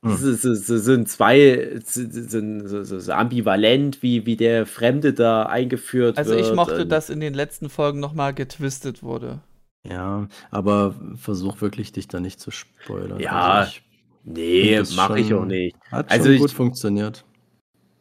Das 0.04 0.22
Hm. 0.22 1.00
ein 1.02 1.06
zwei, 1.08 1.80
so, 1.84 2.02
so, 2.08 2.84
so, 2.84 3.00
so 3.00 3.12
ambivalent, 3.14 4.04
wie, 4.04 4.28
wie 4.28 4.38
der 4.38 4.68
Fremde 4.68 5.12
da 5.12 5.48
eingeführt 5.48 6.20
Also 6.20 6.36
wird. 6.36 6.46
ich 6.46 6.54
mochte, 6.54 6.86
dass 6.86 7.10
in 7.10 7.20
den 7.20 7.34
letzten 7.34 7.68
Folgen 7.70 8.00
nochmal 8.00 8.36
getwistet 8.36 9.02
wurde. 9.02 9.40
Ja, 9.90 10.28
aber 10.52 10.96
versuch 11.16 11.62
wirklich, 11.62 11.92
dich 11.92 12.08
da 12.08 12.20
nicht 12.20 12.40
zu 12.40 12.52
spoilern. 12.52 13.20
Ja, 13.20 13.60
Also 13.60 13.70
ich 13.70 13.84
Nee, 14.24 14.76
Das 14.76 14.96
mache 14.96 15.20
ich 15.20 15.34
auch 15.34 15.46
nicht. 15.46 15.78
Hat 15.90 16.12
Also 16.12 16.26
schon 16.26 16.34
ich- 16.34 16.42
gut 16.42 16.52
funktioniert. 16.52 17.24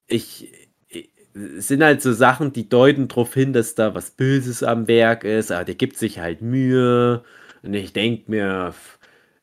ich, 0.09 0.53
ich 0.89 1.11
es 1.35 1.69
sind 1.69 1.83
halt 1.85 2.03
so 2.03 2.13
Sachen, 2.13 2.53
die 2.53 2.69
deuten 2.69 3.09
darauf 3.09 3.35
hin, 3.35 3.53
dass 3.53 3.75
da 3.75 3.95
was 3.95 4.11
Böses 4.11 4.63
am 4.63 4.89
Werk 4.89 5.25
ist, 5.25 5.53
aber 5.53 5.65
der 5.65 5.75
gibt 5.75 5.99
sich 5.99 6.19
halt 6.19 6.41
Mühe. 6.43 7.23
Und 7.63 7.75
ich 7.75 7.93
denke 7.93 8.31
mir, 8.31 8.75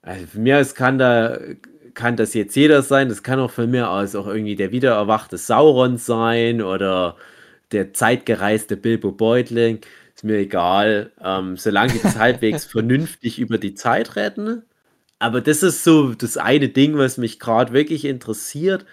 also 0.01 0.25
von 0.27 0.43
mir 0.43 0.65
kann 0.75 0.97
da 0.97 1.37
kann 1.93 2.15
das 2.17 2.33
jetzt 2.33 2.55
jeder 2.55 2.81
sein, 2.81 3.07
das 3.09 3.21
kann 3.23 3.39
auch 3.39 3.51
von 3.51 3.69
mir 3.69 3.89
aus 3.89 4.15
auch 4.15 4.25
irgendwie 4.27 4.55
der 4.55 4.71
wiedererwachte 4.71 5.37
Sauron 5.37 5.97
sein 5.97 6.61
oder 6.63 7.15
der 7.71 7.93
zeitgereiste 7.93 8.77
Bilbo 8.77 9.11
Beutling. 9.11 9.79
Ist 10.23 10.27
mir 10.27 10.37
egal, 10.37 11.11
ähm, 11.21 11.57
solange 11.57 11.91
die 11.91 12.01
das 12.01 12.15
halbwegs 12.17 12.63
vernünftig 12.63 13.39
über 13.39 13.57
die 13.57 13.75
Zeit 13.75 14.15
retten. 14.15 14.63
Aber 15.19 15.41
das 15.41 15.63
ist 15.63 15.83
so 15.83 16.13
das 16.13 16.37
eine 16.37 16.69
Ding, 16.69 16.97
was 16.97 17.17
mich 17.17 17.41
gerade 17.41 17.73
wirklich 17.73 18.05
interessiert. 18.05 18.85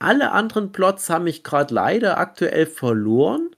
Alle 0.00 0.32
anderen 0.32 0.72
Plots 0.72 1.10
haben 1.10 1.24
mich 1.24 1.44
gerade 1.44 1.72
leider 1.72 2.18
aktuell 2.18 2.66
verloren. 2.66 3.50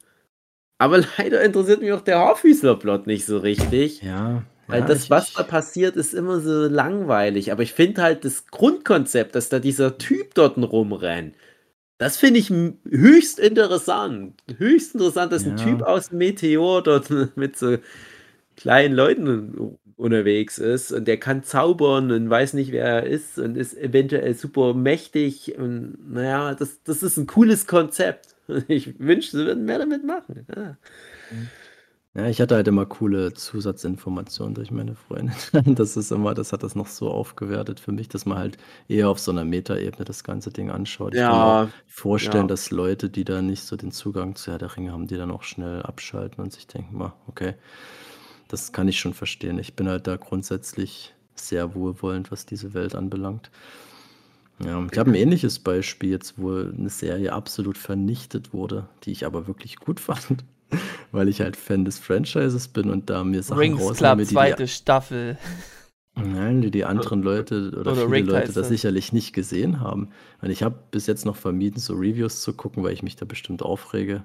Aber 0.77 0.99
leider 1.19 1.41
interessiert 1.43 1.81
mich 1.81 1.93
auch 1.93 2.03
der 2.03 2.19
Haarfüßler-Plot 2.19 3.07
nicht 3.07 3.25
so 3.25 3.39
richtig. 3.39 4.03
Ja. 4.03 4.43
Weil 4.67 4.81
ja, 4.81 4.87
das, 4.87 5.09
was 5.09 5.33
da 5.33 5.43
passiert, 5.43 5.97
ist 5.97 6.13
immer 6.13 6.41
so 6.41 6.67
langweilig. 6.67 7.51
Aber 7.51 7.63
ich 7.63 7.73
finde 7.73 8.03
halt 8.03 8.27
das 8.27 8.47
Grundkonzept, 8.49 9.35
dass 9.35 9.49
da 9.49 9.59
dieser 9.59 9.97
Typ 9.97 10.35
dort 10.35 10.59
rumrennt, 10.59 11.35
das 12.01 12.17
finde 12.17 12.41
ich 12.41 12.49
höchst 12.49 13.39
interessant. 13.39 14.33
Höchst 14.57 14.95
interessant, 14.95 15.33
dass 15.33 15.45
ein 15.45 15.59
Ja. 15.59 15.65
Typ 15.65 15.83
aus 15.83 16.09
dem 16.09 16.17
Meteor 16.17 16.83
dort 16.83 17.11
mit 17.37 17.59
so 17.59 17.77
kleinen 18.57 18.95
Leuten 18.95 19.77
unterwegs 19.97 20.57
ist 20.57 20.93
und 20.93 21.07
der 21.07 21.19
kann 21.19 21.43
zaubern 21.43 22.11
und 22.11 22.31
weiß 22.31 22.55
nicht, 22.55 22.73
wer 22.73 22.87
er 22.87 23.07
ist 23.07 23.39
und 23.39 23.55
ist 23.59 23.77
eventuell 23.77 24.35
super 24.35 24.73
mächtig. 24.73 25.59
Und 25.59 25.99
naja, 26.11 26.55
das, 26.55 26.83
das 26.85 27.03
ist 27.03 27.19
ein 27.19 27.27
cooles 27.27 27.67
Konzept. 27.67 28.35
Ich 28.67 28.99
wünschte, 28.99 29.39
sie 29.39 29.45
würden 29.45 29.65
mehr 29.65 29.79
damit 29.79 30.03
machen. 30.05 30.47
Ja. 30.57 30.77
Ja, 32.17 32.27
ich 32.27 32.41
hatte 32.41 32.57
halt 32.57 32.67
immer 32.67 32.87
coole 32.87 33.35
Zusatzinformationen 33.35 34.55
durch 34.55 34.73
meine 34.73 34.97
Freundin. 34.97 35.33
Das 35.77 35.97
ist 35.97 36.11
immer, 36.11 36.35
das 36.35 36.53
hat 36.53 36.65
das 36.65 36.75
noch 36.75 36.89
so 36.89 37.09
aufgewertet 37.09 37.79
für 37.79 37.93
mich, 37.93 38.09
dass 38.09 38.27
man 38.27 38.37
halt 38.37 38.59
eher 38.89 39.09
auf 39.09 39.21
so 39.21 39.31
einer 39.31 39.45
Metaebene 39.45 40.05
das 40.05 40.25
ganze 40.25 40.51
Ding 40.51 40.71
anschaut. 40.71 41.15
Ich 41.15 41.23
kann 41.23 41.37
mir 41.39 41.47
auch 41.47 41.59
Ja, 41.59 41.73
vorstellen, 41.87 42.49
ja. 42.49 42.49
dass 42.49 42.73
Leute, 42.73 43.11
die 43.11 43.23
da 43.25 43.43
nicht 43.43 43.63
so 43.63 43.77
den 43.77 43.93
Zugang 43.93 44.35
zu 44.35 44.51
Herr 44.51 44.59
der 44.59 44.77
Ringe 44.77 44.91
haben, 44.91 45.07
die 45.07 45.17
dann 45.17 45.31
auch 45.31 45.45
schnell 45.45 45.83
abschalten 45.83 46.43
und 46.43 46.53
sich 46.53 46.67
denken, 46.67 46.99
"Ma, 46.99 47.15
okay, 47.29 47.55
das 48.49 48.73
kann 48.73 48.89
ich 48.89 49.01
schon 49.01 49.15
verstehen. 49.15 49.59
Ich 49.59 49.75
bin 49.77 49.89
halt 49.89 50.07
da 50.07 50.17
grundsätzlich 50.17 51.15
sehr 51.37 51.75
wohlwollend, 51.75 52.33
was 52.33 52.47
diese 52.47 52.75
Welt 52.75 52.95
anbelangt. 52.97 53.51
Ja, 54.63 54.87
ich 54.93 54.99
habe 54.99 55.11
ein 55.11 55.15
ähnliches 55.15 55.59
Beispiel 55.59 56.11
jetzt, 56.11 56.35
wo 56.39 56.55
eine 56.59 56.91
Serie 56.91 57.33
absolut 57.33 57.79
vernichtet 57.79 58.53
wurde, 58.53 58.89
die 59.05 59.13
ich 59.13 59.25
aber 59.25 59.47
wirklich 59.47 59.77
gut 59.77 60.01
fand, 60.01 60.45
weil 61.13 61.29
ich 61.29 61.41
halt 61.41 61.57
Fan 61.57 61.85
des 61.85 61.99
Franchises 61.99 62.69
bin 62.69 62.91
und 62.91 63.11
da 63.11 63.25
mir 63.25 63.43
Sachen 63.43 63.59
Rings 63.59 63.81
rausnehme, 63.81 64.17
Club, 64.17 64.25
die 64.25 64.27
die, 64.27 64.35
zweite 64.35 64.69
Staffel. 64.69 65.39
nein, 66.15 66.61
die 66.63 66.71
die 66.71 66.85
anderen 66.85 67.23
Leute 67.23 67.71
oder, 67.79 67.93
oder 67.93 68.09
viele 68.09 68.11
Rigged 68.11 68.29
Leute 68.29 68.53
das 68.53 68.69
sicherlich 68.69 69.13
nicht 69.13 69.33
gesehen 69.33 69.81
haben. 69.81 70.11
Und 70.43 70.51
ich 70.51 70.63
habe 70.63 70.77
bis 70.91 71.07
jetzt 71.07 71.25
noch 71.27 71.37
vermieden, 71.37 71.79
so 71.81 71.95
Reviews 71.95 72.43
zu 72.43 72.53
gucken, 72.55 72.83
weil 72.83 72.93
ich 72.93 73.03
mich 73.03 73.17
da 73.17 73.25
bestimmt 73.25 73.63
aufrege. 73.63 74.25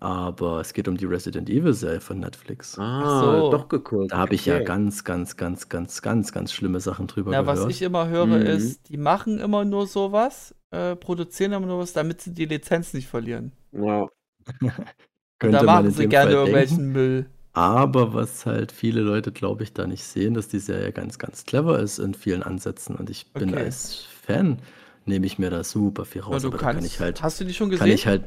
Aber 0.00 0.60
es 0.60 0.74
geht 0.74 0.86
um 0.86 0.96
die 0.96 1.06
Resident 1.06 1.50
Evil 1.50 1.72
Serie 1.74 2.00
von 2.00 2.20
Netflix. 2.20 2.78
Ah, 2.78 3.20
so. 3.20 3.50
doch 3.50 3.68
geguckt. 3.68 4.12
Da 4.12 4.18
habe 4.18 4.34
ich 4.34 4.46
ja 4.46 4.56
okay. 4.56 4.64
ganz, 4.64 5.02
ganz, 5.04 5.36
ganz, 5.36 5.68
ganz, 5.68 6.02
ganz, 6.02 6.32
ganz 6.32 6.52
schlimme 6.52 6.80
Sachen 6.80 7.08
drüber 7.08 7.32
Na, 7.32 7.46
was 7.46 7.64
gehört. 7.64 7.72
ich 7.72 7.82
immer 7.82 8.08
höre, 8.08 8.26
Mhm. 8.26 8.46
ist, 8.46 8.88
die 8.88 8.96
machen 8.96 9.40
immer 9.40 9.64
nur 9.64 9.86
sowas, 9.88 10.54
äh, 10.70 10.94
produzieren 10.96 11.52
immer 11.52 11.66
nur 11.66 11.80
was, 11.80 11.92
damit 11.94 12.20
sie 12.20 12.32
die 12.32 12.44
Lizenz 12.46 12.94
nicht 12.94 13.08
verlieren. 13.08 13.52
Ja. 13.72 14.06
Und 15.42 15.50
Könnte 15.50 15.52
da 15.52 15.66
man 15.66 15.90
machen 15.90 15.90
sie 15.90 16.08
gerne 16.08 16.32
Fall 16.32 16.32
irgendwelchen 16.34 16.92
denken. 16.92 16.92
Müll. 16.92 17.26
Aber 17.52 18.14
was 18.14 18.46
halt 18.46 18.72
viele 18.72 19.00
Leute, 19.02 19.32
glaube 19.32 19.64
ich, 19.64 19.72
da 19.72 19.86
nicht 19.86 20.04
sehen, 20.04 20.34
dass 20.34 20.48
die 20.48 20.58
Serie 20.60 20.92
ganz, 20.92 21.18
ganz 21.18 21.44
clever 21.44 21.78
ist 21.80 21.98
in 21.98 22.14
vielen 22.14 22.42
Ansätzen. 22.42 22.96
Und 22.96 23.10
ich 23.10 23.32
bin 23.36 23.54
Okay. 23.54 23.56
als 23.56 24.04
Fan, 24.04 24.60
nehme 25.06 25.26
ich 25.26 25.38
mir 25.38 25.50
da 25.50 25.64
super 25.64 26.04
viel 26.04 26.22
Ja, 26.26 26.26
raus. 26.26 26.42
du 26.42 26.50
aber 26.50 26.58
da 26.58 26.66
kannst, 26.66 26.68
kann 26.68 26.84
ich 26.84 27.00
halt, 27.00 27.22
hast 27.22 27.40
du 27.40 27.44
die 27.44 27.54
schon 27.54 27.70
kann 27.70 27.90
gesehen? 27.90 27.94
ich 27.94 28.06
halt, 28.06 28.24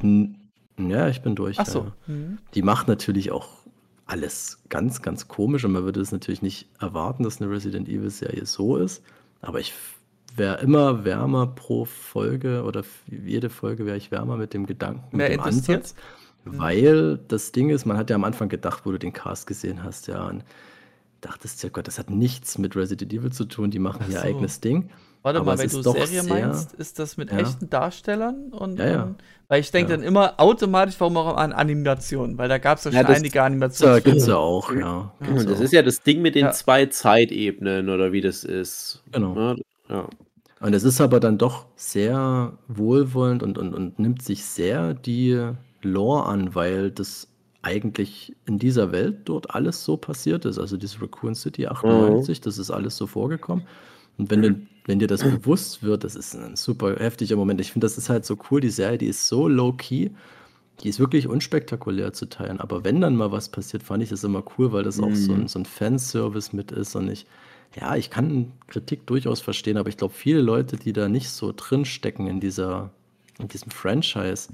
ja, 0.78 1.08
ich 1.08 1.22
bin 1.22 1.34
durch. 1.34 1.58
Ach 1.58 1.66
ja, 1.66 1.72
so. 1.72 1.78
ja. 1.78 1.96
Mhm. 2.06 2.38
Die 2.54 2.62
macht 2.62 2.88
natürlich 2.88 3.30
auch 3.32 3.48
alles 4.06 4.62
ganz, 4.68 5.02
ganz 5.02 5.28
komisch 5.28 5.64
und 5.64 5.72
man 5.72 5.84
würde 5.84 6.00
es 6.00 6.12
natürlich 6.12 6.42
nicht 6.42 6.68
erwarten, 6.80 7.22
dass 7.24 7.40
eine 7.40 7.50
Resident 7.50 7.88
Evil 7.88 8.10
Serie 8.10 8.46
so 8.46 8.76
ist. 8.76 9.02
Aber 9.40 9.60
ich 9.60 9.72
wäre 10.36 10.60
immer 10.62 11.04
wärmer 11.04 11.46
pro 11.46 11.84
Folge 11.84 12.64
oder 12.64 12.84
jede 13.06 13.50
Folge 13.50 13.86
wäre 13.86 13.96
ich 13.96 14.10
wärmer 14.10 14.36
mit 14.36 14.54
dem 14.54 14.66
Gedanken, 14.66 15.16
mit 15.16 15.18
Mehr 15.18 15.28
dem? 15.28 15.40
Ansatz. 15.40 15.94
Weil 16.44 17.18
das 17.28 17.52
Ding 17.52 17.70
ist, 17.70 17.84
man 17.86 17.96
hat 17.96 18.10
ja 18.10 18.16
am 18.16 18.24
Anfang 18.24 18.48
gedacht, 18.48 18.82
wo 18.84 18.90
du 18.92 18.98
den 18.98 19.12
Cast 19.12 19.46
gesehen 19.46 19.84
hast, 19.84 20.08
ja, 20.08 20.26
und 20.26 20.44
dachtest 21.20 21.62
ja, 21.62 21.68
Gott, 21.68 21.86
das 21.86 21.98
hat 21.98 22.10
nichts 22.10 22.58
mit 22.58 22.74
Resident 22.74 23.12
Evil 23.12 23.30
zu 23.32 23.44
tun, 23.44 23.70
die 23.70 23.78
machen 23.78 24.00
Ach 24.04 24.08
ihr 24.08 24.18
so. 24.18 24.24
eigenes 24.24 24.60
Ding. 24.60 24.90
Warte 25.22 25.38
Aber 25.38 25.52
mal, 25.52 25.58
wenn 25.58 25.68
du 25.70 25.82
Serie 25.82 26.06
sehr- 26.06 26.24
meinst, 26.24 26.72
ist 26.72 26.98
das 26.98 27.16
mit 27.16 27.30
Ja. 27.30 27.38
echten 27.38 27.70
Darstellern? 27.70 28.48
Und, 28.50 28.80
Ja, 28.80 28.86
ja. 28.90 29.02
und 29.04 29.22
weil 29.46 29.60
ich 29.60 29.70
denke 29.70 29.92
Ja. 29.92 29.96
dann 29.98 30.04
immer 30.04 30.34
automatisch, 30.40 30.96
warum 30.98 31.16
auch 31.16 31.36
an 31.36 31.52
Animationen, 31.52 32.38
weil 32.38 32.48
da 32.48 32.58
gab 32.58 32.78
es 32.78 32.84
ja 32.84 32.90
Ja, 32.90 32.98
schon 32.98 33.06
das- 33.06 33.16
einige 33.18 33.34
Da 33.34 33.44
Animationsfilme. 33.44 34.00
gibt 34.02 34.16
es 34.16 34.26
ja 34.26 34.36
auch, 34.36 34.72
ja. 34.74 35.12
Und 35.20 35.26
gibt's 35.28 35.44
das 35.46 35.58
auch. 35.58 35.62
ist 35.62 35.72
ja 35.72 35.82
das 35.82 36.02
Ding 36.02 36.22
mit 36.22 36.34
den 36.34 36.46
Ja. 36.46 36.50
zwei 36.50 36.86
Zeitebenen 36.86 37.88
oder 37.88 38.10
wie 38.10 38.20
das 38.20 38.42
ist. 38.42 39.04
Genau. 39.12 39.36
Ja, 39.36 39.56
ja. 39.88 40.08
Und 40.58 40.74
es 40.74 40.82
ist 40.82 41.00
aber 41.00 41.20
dann 41.20 41.38
doch 41.38 41.66
sehr 41.76 42.52
wohlwollend 42.66 43.44
und, 43.44 43.58
und, 43.58 43.74
und 43.74 44.00
nimmt 44.00 44.22
sich 44.22 44.44
sehr 44.44 44.92
die 44.94 45.40
Lore 45.84 46.26
an, 46.26 46.54
weil 46.54 46.90
das 46.90 47.28
eigentlich 47.62 48.34
in 48.46 48.58
dieser 48.58 48.92
Welt 48.92 49.20
dort 49.24 49.54
alles 49.54 49.84
so 49.84 49.96
passiert 49.96 50.44
ist. 50.44 50.58
Also 50.58 50.76
diese 50.76 51.00
Raccoon 51.00 51.34
City 51.34 51.66
98, 51.66 52.40
das 52.40 52.58
ist 52.58 52.70
alles 52.70 52.96
so 52.96 53.06
vorgekommen. 53.06 53.64
Und 54.18 54.30
wenn, 54.30 54.42
du, 54.42 54.60
wenn 54.84 54.98
dir 54.98 55.06
das 55.06 55.22
bewusst 55.22 55.82
wird, 55.82 56.04
das 56.04 56.16
ist 56.16 56.34
ein 56.34 56.56
super 56.56 56.96
heftiger 56.96 57.36
Moment. 57.36 57.60
Ich 57.60 57.72
finde, 57.72 57.86
das 57.86 57.96
ist 57.96 58.10
halt 58.10 58.24
so 58.24 58.36
cool, 58.50 58.60
die 58.60 58.70
Serie, 58.70 58.98
die 58.98 59.06
ist 59.06 59.28
so 59.28 59.48
low-key, 59.48 60.10
die 60.82 60.88
ist 60.88 60.98
wirklich 60.98 61.28
unspektakulär 61.28 62.12
zu 62.12 62.26
teilen. 62.26 62.60
Aber 62.60 62.84
wenn 62.84 63.00
dann 63.00 63.16
mal 63.16 63.30
was 63.30 63.48
passiert, 63.48 63.82
fand 63.82 64.02
ich 64.02 64.10
das 64.10 64.24
immer 64.24 64.42
cool, 64.58 64.72
weil 64.72 64.82
das 64.82 65.00
auch 65.00 65.14
so 65.14 65.32
ein, 65.32 65.48
so 65.48 65.60
ein 65.60 65.64
Fanservice 65.64 66.52
mit 66.52 66.72
ist. 66.72 66.96
Und 66.96 67.08
ich, 67.08 67.26
ja, 67.80 67.94
ich 67.94 68.10
kann 68.10 68.52
Kritik 68.66 69.06
durchaus 69.06 69.40
verstehen, 69.40 69.76
aber 69.76 69.88
ich 69.88 69.96
glaube, 69.96 70.14
viele 70.14 70.40
Leute, 70.40 70.76
die 70.76 70.92
da 70.92 71.08
nicht 71.08 71.30
so 71.30 71.52
drinstecken 71.56 72.26
in 72.26 72.40
dieser, 72.40 72.90
in 73.38 73.48
diesem 73.48 73.70
Franchise, 73.70 74.52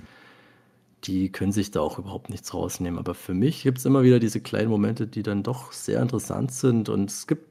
die 1.05 1.31
können 1.33 1.53
sich 1.53 1.71
da 1.71 1.81
auch 1.81 1.99
überhaupt 1.99 2.31
nichts 2.31 2.55
rausnehmen. 2.55 2.99
Aber 2.99 3.15
für 3.15 3.35
mich 3.35 3.63
gibt 3.63 3.79
es 3.79 3.85
immer 3.85 4.03
wieder 4.03 4.19
diese 4.21 4.41
kleinen 4.41 4.71
Momente, 4.71 5.07
die 5.07 5.23
dann 5.23 5.43
doch 5.43 5.73
sehr 5.73 6.03
interessant 6.03 6.53
sind. 6.53 6.89
Und 6.89 7.11
es 7.11 7.27
gibt 7.27 7.47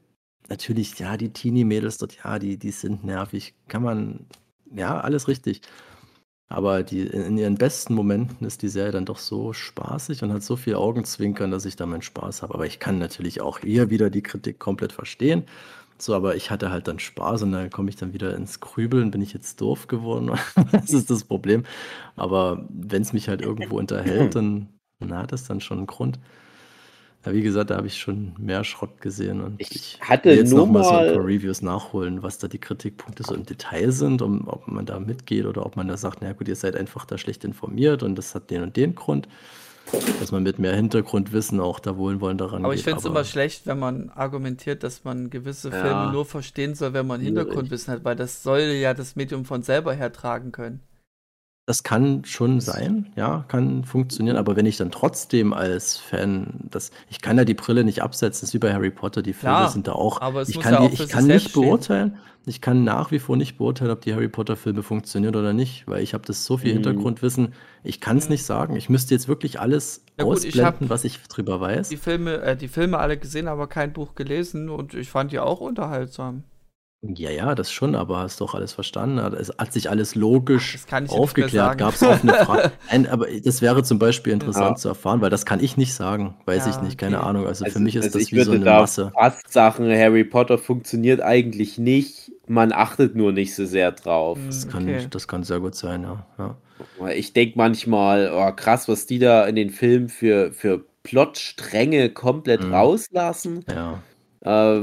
natürlich, 0.48 0.98
ja, 0.98 1.16
die 1.16 1.32
Teenie-Mädels 1.32 1.98
dort, 1.98 2.16
ja, 2.24 2.38
die, 2.38 2.58
die 2.58 2.70
sind 2.70 3.04
nervig. 3.04 3.54
Kann 3.68 3.82
man, 3.82 4.26
ja, 4.74 5.00
alles 5.00 5.28
richtig. 5.28 5.62
Aber 6.50 6.82
die, 6.82 7.02
in 7.02 7.36
ihren 7.36 7.56
besten 7.56 7.94
Momenten 7.94 8.46
ist 8.46 8.62
die 8.62 8.68
Serie 8.68 8.92
dann 8.92 9.04
doch 9.04 9.18
so 9.18 9.52
spaßig 9.52 10.22
und 10.22 10.32
hat 10.32 10.42
so 10.42 10.56
viel 10.56 10.76
Augenzwinkern, 10.76 11.50
dass 11.50 11.66
ich 11.66 11.76
da 11.76 11.84
meinen 11.86 12.02
Spaß 12.02 12.42
habe. 12.42 12.54
Aber 12.54 12.66
ich 12.66 12.78
kann 12.80 12.98
natürlich 12.98 13.40
auch 13.42 13.58
hier 13.60 13.90
wieder 13.90 14.08
die 14.10 14.22
Kritik 14.22 14.58
komplett 14.58 14.92
verstehen. 14.92 15.44
So, 16.00 16.14
aber 16.14 16.36
ich 16.36 16.50
hatte 16.50 16.70
halt 16.70 16.86
dann 16.88 16.98
Spaß 17.00 17.42
und 17.42 17.52
dann 17.52 17.70
komme 17.70 17.90
ich 17.90 17.96
dann 17.96 18.12
wieder 18.12 18.34
ins 18.36 18.60
Grübeln. 18.60 19.10
Bin 19.10 19.20
ich 19.22 19.32
jetzt 19.32 19.60
doof 19.60 19.88
geworden? 19.88 20.30
das 20.72 20.92
ist 20.92 21.10
das 21.10 21.24
Problem. 21.24 21.64
Aber 22.16 22.66
wenn 22.70 23.02
es 23.02 23.12
mich 23.12 23.28
halt 23.28 23.42
irgendwo 23.42 23.78
unterhält, 23.78 24.34
dann 24.36 24.68
na, 25.00 25.18
hat 25.22 25.32
das 25.32 25.44
dann 25.44 25.60
schon 25.60 25.78
einen 25.78 25.86
Grund. 25.88 26.18
Ja, 27.24 27.32
wie 27.32 27.42
gesagt, 27.42 27.70
da 27.70 27.76
habe 27.76 27.86
ich 27.88 27.98
schon 27.98 28.34
mehr 28.38 28.64
Schrott 28.64 29.00
gesehen 29.00 29.40
und 29.40 29.60
Ich 29.60 29.98
ich 30.00 30.00
hatte 30.00 30.30
will 30.30 30.36
jetzt 30.36 30.54
nur 30.54 30.60
noch 30.60 30.68
mal 30.68 30.84
so 30.84 30.94
ein 30.94 31.06
paar 31.06 31.24
Reviews 31.24 31.62
nachholen, 31.62 32.22
was 32.22 32.38
da 32.38 32.46
die 32.48 32.60
Kritikpunkte 32.60 33.24
so 33.24 33.34
im 33.34 33.44
Detail 33.44 33.90
sind, 33.90 34.22
um, 34.22 34.46
ob 34.46 34.68
man 34.68 34.86
da 34.86 35.00
mitgeht 35.00 35.46
oder 35.46 35.66
ob 35.66 35.76
man 35.76 35.88
da 35.88 35.96
sagt, 35.96 36.18
na 36.22 36.32
gut, 36.32 36.48
ihr 36.48 36.56
seid 36.56 36.76
einfach 36.76 37.04
da 37.06 37.18
schlecht 37.18 37.44
informiert 37.44 38.02
und 38.04 38.14
das 38.16 38.34
hat 38.34 38.50
den 38.50 38.62
und 38.62 38.76
den 38.76 38.94
Grund, 38.94 39.28
dass 40.18 40.32
man 40.32 40.42
mit 40.42 40.58
mehr 40.58 40.74
Hintergrundwissen 40.74 41.60
auch 41.60 41.80
da 41.80 41.96
wohlwollend 41.96 42.40
daran 42.40 42.64
Aber 42.64 42.74
ich 42.74 42.84
geht. 42.84 42.84
finde 42.84 42.98
es 43.00 43.04
immer 43.04 43.24
schlecht, 43.24 43.66
wenn 43.66 43.78
man 43.78 44.10
argumentiert, 44.10 44.82
dass 44.84 45.02
man 45.04 45.30
gewisse 45.30 45.72
Ja. 45.72 45.80
Filme 45.80 46.06
nur 46.12 46.24
verstehen 46.26 46.74
soll, 46.74 46.92
wenn 46.92 47.06
man. 47.06 47.20
Hintergrundwissen 47.20 47.92
hat, 47.92 48.04
weil 48.04 48.16
das 48.16 48.42
soll 48.42 48.60
ja 48.60 48.94
das 48.94 49.16
Medium 49.16 49.44
von 49.44 49.62
selber 49.62 49.94
hertragen 49.94 50.52
können. 50.52 50.82
Das 51.66 51.82
kann 51.82 52.24
schon 52.24 52.60
sein, 52.62 53.12
ja, 53.14 53.44
kann 53.48 53.84
funktionieren, 53.84 54.38
aber 54.38 54.56
wenn 54.56 54.64
ich 54.64 54.78
dann 54.78 54.90
trotzdem 54.90 55.52
als 55.52 55.98
Fan, 55.98 56.60
das, 56.70 56.90
ich 57.10 57.20
kann 57.20 57.36
ja 57.36 57.44
die 57.44 57.52
Brille 57.52 57.84
nicht 57.84 58.02
absetzen, 58.02 58.40
das 58.40 58.48
ist 58.50 58.54
wie 58.54 58.58
bei 58.58 58.72
Harry 58.72 58.90
Potter, 58.90 59.20
die 59.20 59.34
Filme 59.34 59.66
Klar, 59.66 59.68
sind 59.68 59.86
da 59.86 59.92
auch. 59.92 60.22
aber 60.22 60.40
es 60.40 60.48
ich 60.48 60.54
muss 60.54 60.64
kann, 60.64 60.72
ja 60.72 60.80
die, 60.80 60.86
auch 60.86 60.94
für 60.96 61.04
ich 61.04 61.08
kann 61.08 61.26
nicht 61.26 61.50
stehen. 61.50 61.52
beurteilen, 61.52 62.16
ich 62.48 62.60
kann 62.60 62.84
nach 62.84 63.10
wie 63.12 63.18
vor 63.18 63.36
nicht 63.36 63.58
beurteilen, 63.58 63.90
ob 63.90 64.00
die 64.00 64.14
Harry 64.14 64.28
Potter 64.28 64.56
Filme 64.56 64.82
funktionieren 64.82 65.36
oder 65.36 65.52
nicht, 65.52 65.86
weil 65.86 66.02
ich 66.02 66.14
habe 66.14 66.24
das 66.26 66.44
so 66.44 66.56
viel 66.56 66.70
Mhm. 66.70 66.74
Hintergrundwissen, 66.74 67.54
ich 67.84 68.00
kann 68.00 68.16
es 68.18 68.28
nicht 68.28 68.44
sagen. 68.44 68.76
Ich 68.76 68.88
müsste 68.88 69.14
jetzt 69.14 69.28
wirklich 69.28 69.60
alles 69.60 70.04
Ja 70.18 70.24
gut, 70.24 70.44
ich 70.44 70.60
ausblenden, 70.60 70.88
hab 70.88 70.90
was 70.90 71.04
ich 71.04 71.18
drüber 71.28 71.60
weiß. 71.60 71.88
Die 71.88 71.96
Filme, 71.96 72.40
äh, 72.40 72.56
die 72.56 72.68
Filme 72.68 72.98
alle 72.98 73.18
gesehen, 73.18 73.48
aber 73.48 73.66
kein 73.68 73.92
Buch 73.92 74.14
gelesen 74.14 74.68
und 74.70 74.94
ich 74.94 75.10
fand 75.10 75.32
die 75.32 75.38
auch 75.38 75.60
unterhaltsam. 75.60 76.44
Ja, 77.00 77.30
ja, 77.30 77.54
das 77.54 77.70
schon, 77.70 77.94
aber 77.94 78.18
hast 78.18 78.40
doch 78.40 78.54
alles 78.56 78.72
verstanden. 78.72 79.18
Es 79.36 79.50
hat 79.56 79.72
sich 79.72 79.88
alles 79.88 80.16
logisch 80.16 80.74
ich 80.74 81.08
aufgeklärt. 81.08 81.78
Gab 81.78 81.94
es 81.94 82.02
offene 82.02 82.34
Fragen? 82.34 82.72
Nein, 82.90 83.06
aber 83.06 83.26
das 83.44 83.62
wäre 83.62 83.84
zum 83.84 84.00
Beispiel 84.00 84.32
interessant 84.32 84.78
Ja. 84.78 84.80
zu 84.80 84.88
erfahren, 84.88 85.20
weil 85.20 85.30
das 85.30 85.46
kann 85.46 85.60
ich 85.62 85.76
nicht 85.76 85.94
sagen. 85.94 86.36
Weiß 86.44 86.66
ich 86.66 86.80
Ja, 86.80 86.80
nicht, 86.80 86.98
keine 86.98 87.20
okay. 87.20 87.26
Ahnung. 87.28 87.46
Also, 87.46 87.66
für 87.66 87.78
mich 87.78 87.94
ist 87.94 88.06
also 88.06 88.18
das 88.18 88.24
ich 88.24 88.32
wie 88.32 88.40
so 88.40 88.50
eine 88.50 88.64
da 88.64 88.80
Masse. 88.80 89.12
fast 89.14 89.52
sagen, 89.52 89.88
Harry 89.90 90.24
Potter 90.24 90.58
funktioniert 90.58 91.20
eigentlich 91.20 91.78
nicht. 91.78 92.27
Man 92.48 92.72
achtet 92.72 93.14
nur 93.14 93.32
nicht 93.32 93.54
so 93.54 93.64
sehr 93.66 93.92
drauf. 93.92 94.38
Das 94.46 94.68
kann, 94.68 94.84
okay. 94.84 95.06
das 95.10 95.28
kann 95.28 95.42
sehr 95.44 95.60
gut 95.60 95.74
sein, 95.74 96.02
ja. 96.02 96.26
ja. 96.38 96.56
Ich 97.14 97.32
denke 97.32 97.58
manchmal, 97.58 98.30
oh, 98.32 98.52
krass, 98.54 98.88
was 98.88 99.06
die 99.06 99.18
da 99.18 99.46
in 99.46 99.56
den 99.56 99.70
Filmen 99.70 100.08
für, 100.08 100.52
für 100.52 100.84
Plotstränge 101.02 102.10
komplett 102.10 102.62
Mhm. 102.64 102.72
rauslassen. 102.74 103.64
Ja, 103.68 104.02
Äh, 104.40 104.82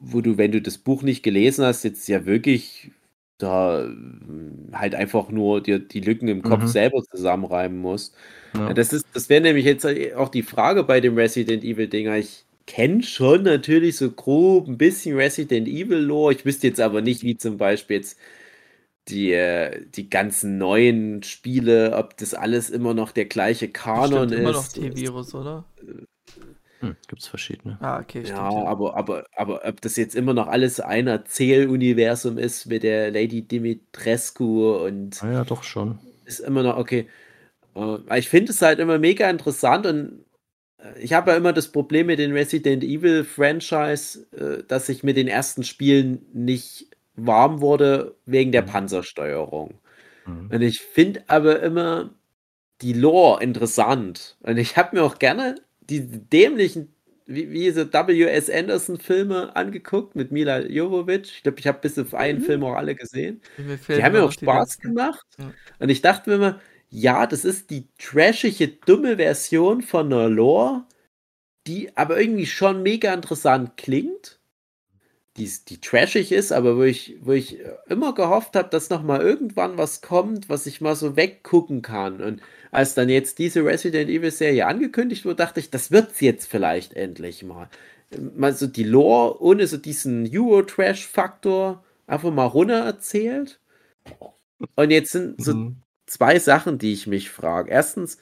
wo 0.00 0.20
du, 0.20 0.36
wenn 0.36 0.52
du 0.52 0.60
das 0.60 0.76
Buch 0.78 1.02
nicht 1.02 1.22
gelesen 1.22 1.64
hast, 1.64 1.84
jetzt 1.84 2.06
ja 2.08 2.26
wirklich 2.26 2.90
da 3.38 3.84
äh, 3.84 3.90
halt 4.72 4.94
einfach 4.94 5.30
nur 5.30 5.62
dir 5.62 5.78
die 5.78 6.00
Lücken 6.00 6.28
im 6.28 6.42
Kopf 6.42 6.62
Mhm. 6.62 6.68
selber 6.68 7.02
zusammenreimen 7.02 7.78
musst. 7.80 8.14
ja. 8.56 8.72
Das 8.74 8.92
ist, 8.92 9.06
das 9.14 9.28
wäre 9.28 9.40
nämlich 9.42 9.64
jetzt 9.64 9.86
auch 10.16 10.28
die 10.28 10.42
Frage 10.42 10.84
bei 10.84 11.00
dem 11.00 11.16
Resident 11.16 11.64
Evil 11.64 11.88
Dinger. 11.88 12.16
Ich 12.18 12.44
kenne 12.66 13.02
schon 13.02 13.42
natürlich 13.42 13.96
so 13.96 14.10
grob 14.10 14.68
ein 14.68 14.78
bisschen 14.78 15.16
Resident 15.16 15.68
Evil 15.68 15.98
Lore. 15.98 16.32
Ich 16.34 16.44
wüsste 16.44 16.66
jetzt 16.68 16.80
aber 16.80 17.00
nicht, 17.02 17.22
wie 17.22 17.36
zum 17.36 17.56
Beispiel 17.58 17.96
jetzt 17.96 18.18
die, 19.08 19.32
äh, 19.32 19.84
die 19.94 20.08
ganzen 20.08 20.56
neuen 20.56 21.22
Spiele, 21.22 21.94
ob 21.96 22.16
das 22.16 22.32
alles 22.34 22.70
immer 22.70 22.94
noch 22.94 23.12
der 23.12 23.26
gleiche 23.26 23.68
Kanon 23.68 24.30
ist. 24.32 24.38
immer 24.38 24.52
noch 24.52 24.66
T-Virus, 24.68 25.34
oder? 25.34 25.64
Hm, 26.80 26.96
Gibt 27.08 27.22
es 27.22 27.28
verschiedene. 27.28 27.76
Ah, 27.80 28.00
okay, 28.00 28.24
stimmt. 28.24 28.38
Ja, 28.38 28.50
aber, 28.64 28.96
aber, 28.96 29.24
aber 29.36 29.60
ob 29.66 29.80
das 29.80 29.96
jetzt 29.96 30.14
immer 30.14 30.32
noch 30.34 30.48
alles 30.48 30.80
ein 30.80 31.06
Erzähluniversum 31.06 32.38
ist 32.38 32.66
mit 32.66 32.82
der 32.82 33.10
Lady 33.10 33.42
Dimitrescu 33.42 34.74
und 34.84 35.22
Ah, 35.22 35.32
ja, 35.32 35.44
doch 35.44 35.62
schon. 35.62 35.98
ist 36.24 36.40
immer 36.40 36.62
noch 36.62 36.76
okay. 36.78 37.06
Äh, 37.76 38.18
ich 38.18 38.28
finde 38.28 38.52
es 38.52 38.62
halt 38.62 38.78
immer 38.78 38.98
mega 38.98 39.28
interessant 39.28 39.86
und 39.86 40.24
ich 41.00 41.12
habe 41.12 41.30
ja 41.30 41.36
immer 41.36 41.52
das 41.52 41.68
Problem 41.72 42.06
mit 42.06 42.18
den 42.18 42.32
Resident 42.32 42.84
Evil 42.84 43.24
Franchise, 43.24 44.26
äh, 44.36 44.62
dass 44.66 44.88
ich 44.88 45.02
mit 45.02 45.16
den 45.16 45.28
ersten 45.28 45.64
Spielen 45.64 46.26
nicht 46.32 46.88
warm 47.16 47.60
wurde 47.60 48.16
wegen 48.26 48.52
der 48.52 48.62
Mhm. 48.62 48.66
Panzersteuerung. 48.66 49.74
Mhm. 50.26 50.52
Und 50.52 50.62
ich 50.62 50.80
finde 50.80 51.24
aber 51.28 51.60
immer 51.62 52.10
die 52.82 52.92
Lore 52.94 53.42
interessant. 53.42 54.36
Und 54.42 54.58
ich 54.58 54.76
habe 54.76 54.96
mir 54.96 55.02
auch 55.04 55.18
gerne 55.18 55.56
die 55.82 56.02
dämlichen, 56.02 56.94
wie, 57.26 57.50
wie 57.50 57.60
diese 57.60 57.92
W.S. 57.92 58.50
Anderson-Filme 58.50 59.54
angeguckt 59.56 60.16
mit 60.16 60.32
Mila 60.32 60.60
Jovovich. 60.66 61.32
Ich 61.36 61.42
glaube, 61.44 61.60
ich 61.60 61.66
habe 61.66 61.78
bis 61.80 61.98
auf 61.98 62.14
einen 62.14 62.40
Mhm. 62.40 62.44
Film 62.44 62.64
auch 62.64 62.74
alle 62.76 62.94
gesehen. 62.96 63.42
Die 63.88 64.02
haben 64.04 64.12
mir 64.14 64.24
auch 64.24 64.32
Spaß 64.32 64.78
gemacht. 64.80 65.26
Ja. 65.38 65.52
Und 65.78 65.88
ich 65.90 66.02
dachte 66.02 66.30
mir 66.30 66.36
immer, 66.36 66.60
ja, 66.94 67.26
das 67.26 67.44
ist 67.44 67.70
die 67.70 67.88
trashige, 67.98 68.68
dumme 68.68 69.16
Version 69.16 69.82
von 69.82 70.12
einer 70.12 70.28
Lore, 70.28 70.84
die 71.66 71.96
aber 71.96 72.20
irgendwie 72.20 72.46
schon 72.46 72.82
mega 72.82 73.14
interessant 73.14 73.76
klingt. 73.76 74.40
Die, 75.36 75.50
die 75.68 75.80
trashig 75.80 76.30
ist, 76.32 76.52
aber 76.52 76.76
wo 76.76 76.84
ich, 76.84 77.16
wo 77.20 77.32
ich 77.32 77.58
immer 77.88 78.14
gehofft 78.14 78.54
habe, 78.56 78.68
dass 78.70 78.90
noch 78.90 79.02
mal 79.02 79.20
irgendwann 79.20 79.78
was 79.78 80.00
kommt, 80.02 80.48
was 80.48 80.66
ich 80.66 80.80
mal 80.80 80.94
so 80.96 81.16
weggucken 81.16 81.82
kann. 81.82 82.20
Und 82.22 82.40
als 82.70 82.94
dann 82.94 83.08
jetzt 83.08 83.38
diese 83.40 83.64
Resident 83.64 84.08
Evil 84.10 84.30
Serie 84.30 84.66
angekündigt 84.66 85.24
wurde, 85.24 85.36
dachte 85.36 85.60
ich, 85.60 85.70
das 85.70 85.90
wird's 85.90 86.20
jetzt 86.20 86.46
vielleicht 86.46 86.94
endlich 86.94 87.42
mal. 87.42 87.68
Mal 88.36 88.52
so 88.54 88.68
die 88.68 88.84
Lore 88.84 89.42
ohne 89.42 89.66
so 89.66 89.76
diesen 89.78 90.28
Euro-Trash-Faktor 90.32 91.84
einfach 92.06 92.32
mal 92.32 92.46
runter 92.46 92.84
erzählt. 92.84 93.60
Und 94.76 94.90
jetzt 94.90 95.12
sind 95.12 95.42
so 95.42 95.54
Mhm. 95.54 95.83
Zwei 96.06 96.38
Sachen, 96.38 96.78
die 96.78 96.92
ich 96.92 97.06
mich 97.06 97.30
frage. 97.30 97.70
Erstens, 97.70 98.18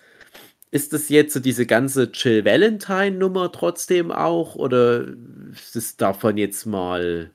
ist 0.70 0.92
das 0.94 1.10
jetzt 1.10 1.34
so 1.34 1.40
diese 1.40 1.66
ganze 1.66 2.12
Chill 2.12 2.44
Valentine-Nummer 2.44 3.52
trotzdem 3.52 4.10
auch 4.10 4.54
oder 4.56 5.06
ist 5.52 5.76
es 5.76 5.96
davon 5.96 6.38
jetzt 6.38 6.64
mal 6.66 7.30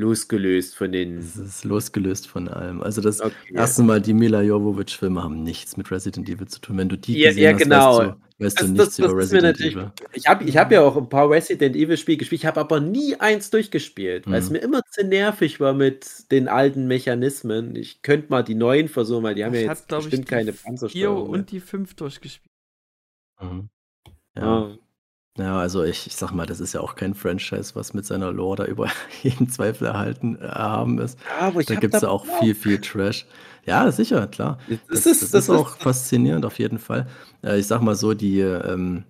losgelöst 0.00 0.76
von 0.76 0.90
den. 0.92 1.18
Es 1.18 1.36
ist 1.36 1.64
losgelöst 1.64 2.26
von 2.26 2.48
allem. 2.48 2.82
Also 2.82 3.00
das 3.00 3.20
Okay. 3.20 3.34
erste 3.54 3.82
Mal, 3.82 4.00
die 4.00 4.12
Mila 4.14 4.42
Jovovich-Filme 4.42 5.22
haben 5.22 5.42
nichts 5.42 5.76
mit 5.76 5.90
Resident 5.90 6.28
Evil 6.28 6.48
zu 6.48 6.60
tun. 6.60 6.78
Wenn 6.78 6.88
du 6.88 6.96
die 6.98 7.18
Ja, 7.18 7.28
gesehen 7.28 7.42
ja, 7.42 7.52
hast, 7.52 7.62
genau. 7.62 7.98
weißt 7.98 8.00
du, 8.38 8.44
weißt 8.44 8.60
du 8.60 8.62
Das- 8.64 8.70
nichts 8.72 8.96
das- 8.96 8.98
über 8.98 9.20
das 9.20 9.30
mir 9.32 9.42
Resident 9.42 9.60
Evil. 9.60 9.92
Ich 10.12 10.26
habe 10.26 10.44
ich 10.44 10.56
hab 10.56 10.72
ja 10.72 10.80
auch 10.80 10.96
ein 10.96 11.08
paar 11.08 11.30
Resident 11.30 11.76
Evil-Spiele 11.76 12.16
gespielt, 12.18 12.40
ich 12.40 12.46
habe 12.46 12.58
aber 12.60 12.80
nie 12.80 13.14
eins 13.16 13.50
durchgespielt, 13.50 14.26
weil 14.26 14.40
es 14.40 14.46
Mhm. 14.48 14.52
mir 14.54 14.58
immer 14.60 14.82
zu 14.90 15.06
nervig 15.06 15.60
war 15.60 15.74
mit 15.74 16.30
den 16.32 16.48
alten 16.48 16.86
Mechanismen. 16.86 17.76
Ich 17.76 18.02
könnte 18.02 18.28
mal 18.30 18.42
die 18.42 18.54
neuen 18.54 18.88
versuchen, 18.88 19.22
weil 19.22 19.34
die 19.34 19.44
haben 19.44 19.54
ich 19.54 19.62
ja 19.62 19.68
jetzt 19.68 19.90
ich, 19.92 19.96
bestimmt 19.96 20.26
keine 20.26 20.52
die 20.52 20.56
4 20.58 20.64
Panzersteuerung. 20.64 21.28
und 21.30 21.50
die 21.52 21.60
5 21.60 21.94
durchgespielt. 21.94 22.50
Mhm. 23.40 23.68
Ja. 24.36 24.42
Ah. 24.42 24.78
Ja, 25.40 25.58
also 25.58 25.82
ich, 25.84 26.06
ich 26.06 26.16
sag 26.16 26.32
mal, 26.32 26.46
das 26.46 26.60
ist 26.60 26.72
ja 26.74 26.80
auch 26.80 26.94
kein 26.96 27.14
Franchise, 27.14 27.74
was 27.74 27.94
mit 27.94 28.04
seiner 28.04 28.30
Lore 28.32 28.56
da 28.56 28.64
über 28.66 28.88
jeden 29.22 29.48
Zweifel 29.48 29.86
erhalten 29.88 30.36
erhaben 30.36 30.98
ist. 30.98 31.18
Ja, 31.40 31.46
aber 31.48 31.60
ich 31.60 31.66
Da 31.66 31.76
gibt 31.76 31.94
es 31.94 32.02
ja 32.02 32.08
auch 32.08 32.26
Bock. 32.26 32.38
viel, 32.40 32.54
viel 32.54 32.80
Trash. 32.80 33.26
Ja, 33.64 33.90
sicher, 33.92 34.26
klar. 34.26 34.58
Das 34.68 34.78
Das, 34.88 35.06
ist- 35.06 35.22
das 35.22 35.30
das 35.30 35.44
ist 35.44 35.48
ist- 35.48 35.54
auch 35.56 35.76
faszinierend, 35.76 36.44
auf 36.44 36.58
jeden 36.58 36.78
Fall. 36.78 37.06
Äh, 37.42 37.58
ich 37.58 37.66
sag 37.66 37.80
mal 37.82 37.94
so, 37.94 38.14
die, 38.14 38.40
ähm, 38.40 39.04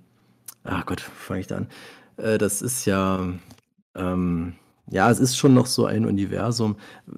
ah 0.65 0.83
Gott, 0.85 1.01
fange 1.01 1.41
ich 1.41 1.47
da 1.47 1.57
an? 1.57 1.69
Äh, 2.17 2.37
das 2.39 2.61
ist 2.63 2.85
ja, 2.85 3.27
ähm, 3.95 4.55
ja, 4.91 5.11
es 5.11 5.21
ist 5.21 5.37
schon 5.37 5.55
noch 5.55 5.67
so 5.67 5.87
ein 5.87 6.05
Universum. 6.05 6.77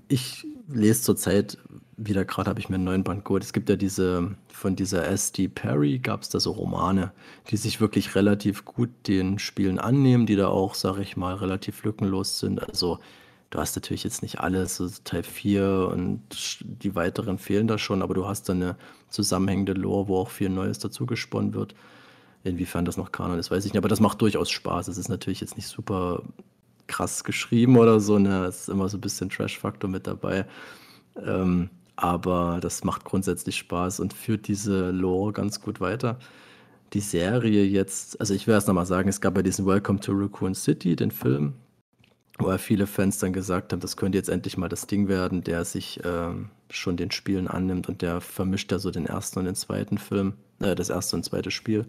Ich 0.08 0.46
lese 0.68 1.02
zurzeit 1.02 1.58
wieder, 1.96 2.24
gerade 2.24 2.48
habe 2.48 2.60
ich 2.60 2.68
mir 2.68 2.76
einen 2.76 2.84
neuen 2.84 3.04
Band 3.04 3.24
geholt. 3.24 3.44
Es 3.44 3.52
gibt 3.52 3.68
ja 3.68 3.76
diese, 3.76 4.34
von 4.48 4.76
dieser 4.76 5.06
S.D. 5.06 5.48
Perry 5.48 5.98
gab 5.98 6.22
es 6.22 6.28
da 6.28 6.40
so 6.40 6.52
Romane, 6.52 7.12
die 7.50 7.56
sich 7.56 7.80
wirklich 7.80 8.14
relativ 8.14 8.64
gut 8.64 8.90
den 9.06 9.38
Spielen 9.38 9.78
annehmen, 9.78 10.26
die 10.26 10.36
da 10.36 10.48
auch, 10.48 10.74
sag 10.74 10.98
ich 10.98 11.16
mal, 11.16 11.34
relativ 11.34 11.84
lückenlos 11.84 12.38
sind. 12.38 12.62
Also, 12.66 12.98
du 13.50 13.58
hast 13.58 13.76
natürlich 13.76 14.04
jetzt 14.04 14.22
nicht 14.22 14.40
alles, 14.40 14.76
so 14.76 14.88
Teil 15.04 15.22
4 15.22 15.90
und 15.92 16.20
die 16.60 16.94
weiteren 16.94 17.38
fehlen 17.38 17.68
da 17.68 17.76
schon, 17.76 18.02
aber 18.02 18.14
du 18.14 18.26
hast 18.26 18.48
dann 18.48 18.62
eine 18.62 18.76
zusammenhängende 19.10 19.74
Lore, 19.74 20.08
wo 20.08 20.16
auch 20.18 20.30
viel 20.30 20.48
Neues 20.48 20.78
dazugesponnen 20.78 21.52
wird. 21.52 21.74
Inwiefern 22.44 22.84
das 22.84 22.96
noch 22.96 23.12
Kanon 23.12 23.38
ist, 23.38 23.50
weiß 23.50 23.64
ich 23.66 23.72
nicht, 23.72 23.78
aber 23.78 23.88
das 23.88 24.00
macht 24.00 24.20
durchaus 24.20 24.50
Spaß. 24.50 24.88
Es 24.88 24.98
ist 24.98 25.08
natürlich 25.08 25.40
jetzt 25.40 25.56
nicht 25.56 25.68
super 25.68 26.22
krass 26.86 27.22
geschrieben 27.22 27.76
oder 27.76 28.00
so, 28.00 28.18
ne? 28.18 28.46
Es 28.46 28.62
ist 28.62 28.68
immer 28.68 28.88
so 28.88 28.96
ein 28.96 29.00
bisschen 29.00 29.30
Trash-Faktor 29.30 29.88
mit 29.88 30.06
dabei. 30.06 30.46
Ähm, 31.24 31.70
aber 32.02 32.58
das 32.60 32.82
macht 32.82 33.04
grundsätzlich 33.04 33.56
Spaß 33.58 34.00
und 34.00 34.12
führt 34.12 34.48
diese 34.48 34.90
Lore 34.90 35.32
ganz 35.32 35.60
gut 35.60 35.80
weiter. 35.80 36.18
Die 36.94 37.00
Serie 37.00 37.64
jetzt, 37.64 38.20
also 38.20 38.34
ich 38.34 38.48
werde 38.48 38.58
es 38.58 38.66
nochmal 38.66 38.86
sagen, 38.86 39.08
es 39.08 39.20
gab 39.20 39.36
ja 39.36 39.42
diesen 39.42 39.66
Welcome 39.66 40.00
to 40.00 40.12
Raccoon 40.12 40.56
City, 40.56 40.96
den 40.96 41.12
Film, 41.12 41.54
wo 42.40 42.50
ja 42.50 42.58
viele 42.58 42.88
Fans 42.88 43.18
dann 43.18 43.32
gesagt 43.32 43.72
haben, 43.72 43.78
das 43.78 43.96
könnte 43.96 44.18
jetzt 44.18 44.28
endlich 44.28 44.56
mal 44.56 44.68
das 44.68 44.88
Ding 44.88 45.06
werden, 45.06 45.44
der 45.44 45.64
sich 45.64 46.00
ähm, 46.04 46.50
schon 46.70 46.96
den 46.96 47.12
Spielen 47.12 47.46
annimmt 47.46 47.88
und 47.88 48.02
der 48.02 48.20
vermischt 48.20 48.72
ja 48.72 48.80
so 48.80 48.90
den 48.90 49.06
ersten 49.06 49.38
und 49.38 49.44
den 49.44 49.54
zweiten 49.54 49.96
Film, 49.96 50.34
äh, 50.58 50.74
das 50.74 50.90
erste 50.90 51.14
und 51.14 51.24
zweite 51.24 51.52
Spiel. 51.52 51.86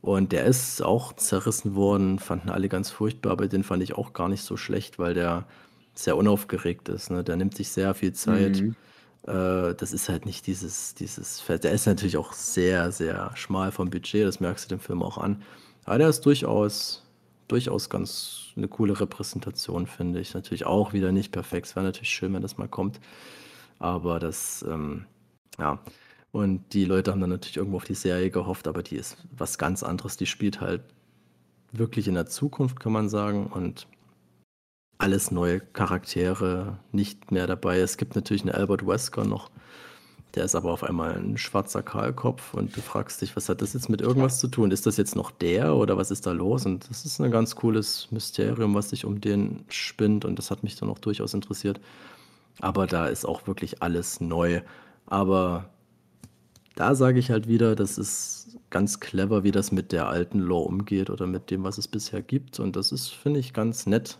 Und 0.00 0.30
der 0.30 0.44
ist 0.44 0.80
auch 0.80 1.12
zerrissen 1.14 1.74
worden, 1.74 2.20
fanden 2.20 2.50
alle 2.50 2.68
ganz 2.68 2.90
furchtbar, 2.90 3.32
aber 3.32 3.48
den 3.48 3.64
fand 3.64 3.82
ich 3.82 3.94
auch 3.94 4.12
gar 4.12 4.28
nicht 4.28 4.44
so 4.44 4.56
schlecht, 4.56 5.00
weil 5.00 5.14
der 5.14 5.44
sehr 5.92 6.16
unaufgeregt 6.16 6.88
ist. 6.88 7.10
Ne? 7.10 7.24
Der 7.24 7.34
nimmt 7.34 7.56
sich 7.56 7.70
sehr 7.70 7.94
viel 7.94 8.12
Zeit. 8.12 8.60
Mhm. 8.60 8.76
Äh, 9.26 9.74
das 9.74 9.92
ist 9.92 10.08
halt 10.08 10.26
nicht 10.26 10.46
dieses, 10.46 10.94
dieses 10.94 11.40
Fett. 11.40 11.64
Der 11.64 11.72
ist 11.72 11.86
natürlich 11.86 12.16
auch 12.16 12.32
sehr, 12.32 12.92
sehr 12.92 13.30
schmal 13.36 13.72
vom 13.72 13.90
Budget, 13.90 14.26
das 14.26 14.40
merkst 14.40 14.64
du 14.64 14.76
dem 14.76 14.80
Film 14.80 15.02
auch 15.02 15.18
an. 15.18 15.42
Aber 15.84 15.98
der 15.98 16.08
ist 16.08 16.24
durchaus, 16.26 17.04
durchaus 17.48 17.90
ganz 17.90 18.52
eine 18.56 18.68
coole 18.68 18.98
Repräsentation, 18.98 19.86
finde 19.86 20.20
ich. 20.20 20.34
Natürlich 20.34 20.66
auch 20.66 20.92
wieder 20.92 21.12
nicht 21.12 21.32
perfekt. 21.32 21.66
Es 21.66 21.76
wäre 21.76 21.84
natürlich 21.84 22.10
schön, 22.10 22.32
wenn 22.32 22.42
das 22.42 22.58
mal 22.58 22.68
kommt. 22.68 23.00
Aber 23.78 24.18
das, 24.18 24.64
ähm, 24.68 25.06
ja. 25.58 25.78
Und 26.32 26.72
die 26.72 26.84
Leute 26.84 27.12
haben 27.12 27.20
dann 27.20 27.30
natürlich 27.30 27.56
irgendwo 27.56 27.76
auf 27.76 27.84
die 27.84 27.94
Serie 27.94 28.30
gehofft, 28.30 28.66
aber 28.66 28.82
die 28.82 28.96
ist 28.96 29.18
was 29.36 29.58
ganz 29.58 29.82
anderes. 29.82 30.16
Die 30.16 30.26
spielt 30.26 30.60
halt 30.60 30.82
wirklich 31.72 32.08
in 32.08 32.14
der 32.14 32.26
Zukunft, 32.26 32.80
kann 32.80 32.92
man 32.92 33.08
sagen. 33.08 33.46
Und 33.46 33.86
alles 34.98 35.30
neue 35.30 35.60
Charaktere 35.60 36.78
nicht 36.92 37.30
mehr 37.30 37.46
dabei. 37.46 37.78
Es 37.78 37.96
gibt 37.96 38.14
natürlich 38.14 38.42
einen 38.42 38.54
Albert 38.54 38.86
Wesker 38.86 39.24
noch. 39.24 39.50
Der 40.34 40.44
ist 40.44 40.56
aber 40.56 40.72
auf 40.72 40.82
einmal 40.82 41.14
ein 41.14 41.38
schwarzer 41.38 41.82
Kahlkopf 41.82 42.54
und 42.54 42.76
du 42.76 42.80
fragst 42.80 43.22
dich, 43.22 43.36
was 43.36 43.48
hat 43.48 43.62
das 43.62 43.72
jetzt 43.72 43.88
mit 43.88 44.00
irgendwas 44.00 44.40
zu 44.40 44.48
tun? 44.48 44.72
Ist 44.72 44.84
das 44.84 44.96
jetzt 44.96 45.14
noch 45.14 45.30
der 45.30 45.76
oder 45.76 45.96
was 45.96 46.10
ist 46.10 46.26
da 46.26 46.32
los? 46.32 46.66
Und 46.66 46.90
das 46.90 47.04
ist 47.04 47.20
ein 47.20 47.30
ganz 47.30 47.54
cooles 47.54 48.08
Mysterium, 48.10 48.74
was 48.74 48.90
sich 48.90 49.04
um 49.04 49.20
den 49.20 49.64
spinnt 49.68 50.24
und 50.24 50.36
das 50.38 50.50
hat 50.50 50.64
mich 50.64 50.74
dann 50.74 50.90
auch 50.90 50.98
durchaus 50.98 51.34
interessiert. 51.34 51.80
Aber 52.60 52.86
da 52.86 53.06
ist 53.06 53.24
auch 53.24 53.46
wirklich 53.46 53.82
alles 53.82 54.20
neu. 54.20 54.62
Aber 55.06 55.70
da 56.74 56.96
sage 56.96 57.20
ich 57.20 57.30
halt 57.30 57.46
wieder, 57.46 57.76
das 57.76 57.98
ist 57.98 58.58
ganz 58.70 58.98
clever, 58.98 59.44
wie 59.44 59.52
das 59.52 59.70
mit 59.70 59.92
der 59.92 60.08
alten 60.08 60.40
Lore 60.40 60.68
umgeht 60.68 61.10
oder 61.10 61.28
mit 61.28 61.50
dem, 61.52 61.62
was 61.62 61.78
es 61.78 61.86
bisher 61.86 62.22
gibt. 62.22 62.58
Und 62.58 62.74
das 62.74 62.90
ist, 62.90 63.10
finde 63.10 63.38
ich, 63.38 63.52
ganz 63.52 63.86
nett. 63.86 64.18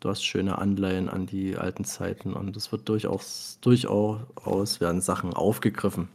Du 0.00 0.08
hast 0.08 0.24
schöne 0.24 0.58
Anleihen 0.58 1.08
an 1.08 1.26
die 1.26 1.56
alten 1.56 1.84
Zeiten 1.84 2.32
und 2.34 2.56
es 2.56 2.72
wird 2.72 2.88
durchaus, 2.88 3.58
durchaus 3.60 4.80
werden 4.80 5.00
Sachen 5.00 5.34
aufgegriffen. 5.34 6.08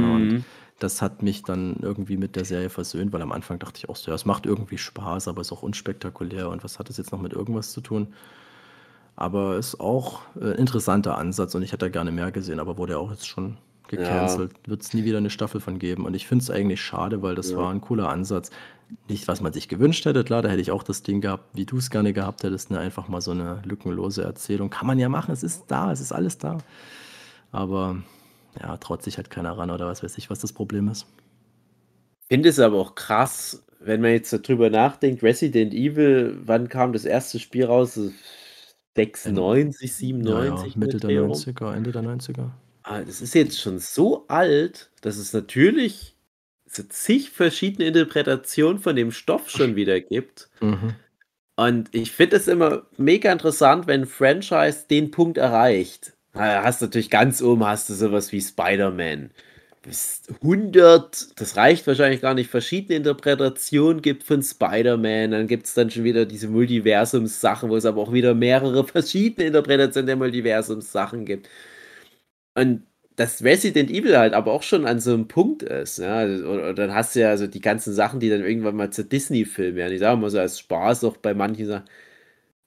Und 0.00 0.28
Mhm. 0.28 0.44
das 0.78 1.02
hat 1.02 1.22
mich 1.22 1.44
dann 1.44 1.76
irgendwie 1.82 2.16
mit 2.16 2.36
der 2.36 2.44
Serie 2.44 2.70
versöhnt, 2.70 3.12
weil 3.12 3.22
am 3.22 3.32
Anfang 3.32 3.58
dachte 3.58 3.78
ich 3.78 3.88
auch 3.88 3.96
so, 3.96 4.10
ja, 4.10 4.14
es 4.14 4.24
macht 4.26 4.46
irgendwie 4.46 4.78
Spaß, 4.78 5.28
aber 5.28 5.40
ist 5.42 5.52
auch 5.52 5.62
unspektakulär 5.62 6.48
und 6.50 6.64
was 6.64 6.78
hat 6.78 6.88
das 6.88 6.96
jetzt 6.98 7.12
noch 7.12 7.20
mit 7.20 7.32
irgendwas 7.32 7.72
zu 7.72 7.80
tun? 7.80 8.14
Aber 9.16 9.56
ist 9.56 9.80
auch 9.80 10.22
äh, 10.40 10.52
ein 10.52 10.52
interessanter 10.58 11.18
Ansatz 11.18 11.54
und 11.54 11.62
ich 11.62 11.72
hätte 11.72 11.86
da 11.86 11.90
gerne 11.90 12.12
mehr 12.12 12.32
gesehen, 12.32 12.60
aber 12.60 12.78
wurde 12.78 12.98
auch 12.98 13.10
jetzt 13.10 13.26
schon 13.26 13.56
gecancelt. 13.92 14.52
Wird 14.66 14.82
es 14.82 14.94
nie 14.94 15.04
wieder 15.04 15.18
eine 15.18 15.30
Staffel 15.30 15.60
von 15.60 15.78
geben. 15.78 16.04
Und 16.06 16.14
ich 16.14 16.26
finde 16.26 16.42
es 16.42 16.50
eigentlich 16.50 16.80
schade, 16.82 17.22
weil 17.22 17.34
das 17.36 17.52
Ja. 17.52 17.56
war 17.56 17.70
ein 17.72 17.80
cooler 17.80 18.08
Ansatz. 18.08 18.50
Nicht, 19.08 19.28
was 19.28 19.40
man 19.40 19.52
sich 19.52 19.68
gewünscht 19.68 20.04
hätte, 20.04 20.24
klar, 20.24 20.42
da 20.42 20.48
hätte 20.50 20.60
ich 20.60 20.70
auch 20.70 20.82
das 20.82 21.02
Ding 21.02 21.20
gehabt, 21.22 21.44
wie 21.54 21.64
du 21.66 21.78
es 21.78 21.90
gerne 21.90 22.12
gehabt 22.12 22.42
hättest, 22.44 22.70
ne? 22.70 22.78
einfach 22.78 23.08
mal 23.08 23.20
so 23.22 23.30
eine 23.32 23.62
lückenlose 23.64 24.22
Erzählung. 24.24 24.70
Kann 24.70 24.86
man 24.86 24.98
ja 24.98 25.08
machen, 25.08 25.32
es 25.32 25.42
ist 25.42 25.64
da, 25.68 25.92
es 25.92 26.00
ist 26.00 26.12
alles 26.12 26.38
da. 26.38 26.58
Aber 27.52 27.96
ja, 28.60 28.76
traut 28.78 29.02
sich 29.02 29.16
halt 29.18 29.30
keiner 29.30 29.56
ran 29.58 29.70
oder 29.70 29.86
was 29.86 30.02
weiß 30.02 30.18
ich, 30.18 30.30
was 30.30 30.40
das 30.40 30.52
Problem 30.52 30.88
ist. 30.88 31.06
Finde 32.28 32.48
es 32.48 32.58
aber 32.58 32.78
auch 32.78 32.94
krass, 32.94 33.64
wenn 33.80 34.00
man 34.00 34.12
jetzt 34.12 34.32
darüber 34.32 34.70
nachdenkt, 34.70 35.22
Resident 35.22 35.74
Evil, 35.74 36.38
wann 36.44 36.68
kam 36.68 36.92
das 36.92 37.04
erste 37.04 37.38
Spiel 37.38 37.64
raus? 37.66 37.94
So 37.94 38.10
96, 38.96 39.92
Ja, 40.24 40.42
ja, 40.42 40.66
97, 40.66 40.76
Mitte 40.76 40.96
mit 40.96 41.02
der 41.04 41.10
Dreh 41.10 41.18
rum. 41.18 41.44
90er, 41.44 41.72
Ende 41.74 41.92
der 41.92 42.02
90er. 42.02 42.61
Ah, 42.82 43.02
das 43.02 43.20
ist 43.20 43.34
jetzt 43.34 43.60
schon 43.60 43.78
so 43.78 44.26
alt, 44.28 44.90
dass 45.02 45.16
es 45.16 45.32
natürlich 45.32 46.16
so 46.66 46.82
zig 46.82 47.30
verschiedene 47.30 47.88
Interpretationen 47.88 48.78
von 48.78 48.96
dem 48.96 49.12
Stoff 49.12 49.50
schon 49.50 49.76
wieder 49.76 50.00
gibt. 50.00 50.48
Mhm. 50.60 50.94
Und 51.56 51.94
ich 51.94 52.12
finde 52.12 52.36
es 52.36 52.48
immer 52.48 52.86
mega 52.96 53.30
interessant, 53.30 53.86
wenn 53.86 54.02
ein 54.02 54.06
Franchise 54.06 54.86
den 54.88 55.10
Punkt 55.10 55.38
erreicht. 55.38 56.14
Na, 56.34 56.64
hast 56.64 56.80
natürlich 56.80 57.10
ganz 57.10 57.42
oben 57.42 57.64
hast 57.64 57.90
du 57.90 57.94
sowas 57.94 58.32
wie 58.32 58.40
Spider-Man. 58.40 59.30
Bis 59.82 60.22
100, 60.42 61.40
das 61.40 61.56
reicht 61.56 61.86
wahrscheinlich 61.86 62.20
gar 62.20 62.34
nicht, 62.34 62.48
verschiedene 62.48 62.96
Interpretationen 62.96 64.00
gibt 64.00 64.22
von 64.22 64.42
Spider-Man. 64.42 65.32
Dann 65.32 65.46
gibt 65.46 65.66
es 65.66 65.74
dann 65.74 65.90
schon 65.90 66.04
wieder 66.04 66.24
diese 66.24 66.48
Multiversums-Sachen, 66.48 67.68
wo 67.68 67.76
es 67.76 67.84
aber 67.84 68.00
auch 68.00 68.12
wieder 68.12 68.32
mehrere 68.34 68.84
verschiedene 68.86 69.48
Interpretationen 69.48 70.06
der 70.06 70.16
Multiversums-Sachen 70.16 71.26
gibt. 71.26 71.48
Und 72.54 72.82
dass 73.16 73.44
Resident 73.44 73.90
Evil 73.90 74.16
halt 74.18 74.34
aber 74.34 74.52
auch 74.52 74.62
schon 74.62 74.86
an 74.86 75.00
so 75.00 75.12
einem 75.12 75.28
Punkt 75.28 75.62
ist, 75.62 75.98
ja, 75.98 76.24
und, 76.24 76.44
und 76.44 76.78
dann 76.78 76.94
hast 76.94 77.14
du 77.14 77.20
ja 77.20 77.36
so 77.36 77.46
die 77.46 77.60
ganzen 77.60 77.92
Sachen, 77.92 78.20
die 78.20 78.30
dann 78.30 78.44
irgendwann 78.44 78.76
mal 78.76 78.90
zu 78.90 79.04
Disney-Filmen 79.04 79.76
werden. 79.76 79.92
Ich 79.92 80.00
sage 80.00 80.18
mal 80.20 80.30
so 80.30 80.38
als 80.38 80.58
Spaß 80.58 81.04
auch 81.04 81.18
bei 81.18 81.34
manchen 81.34 81.66
Sachen. 81.66 81.84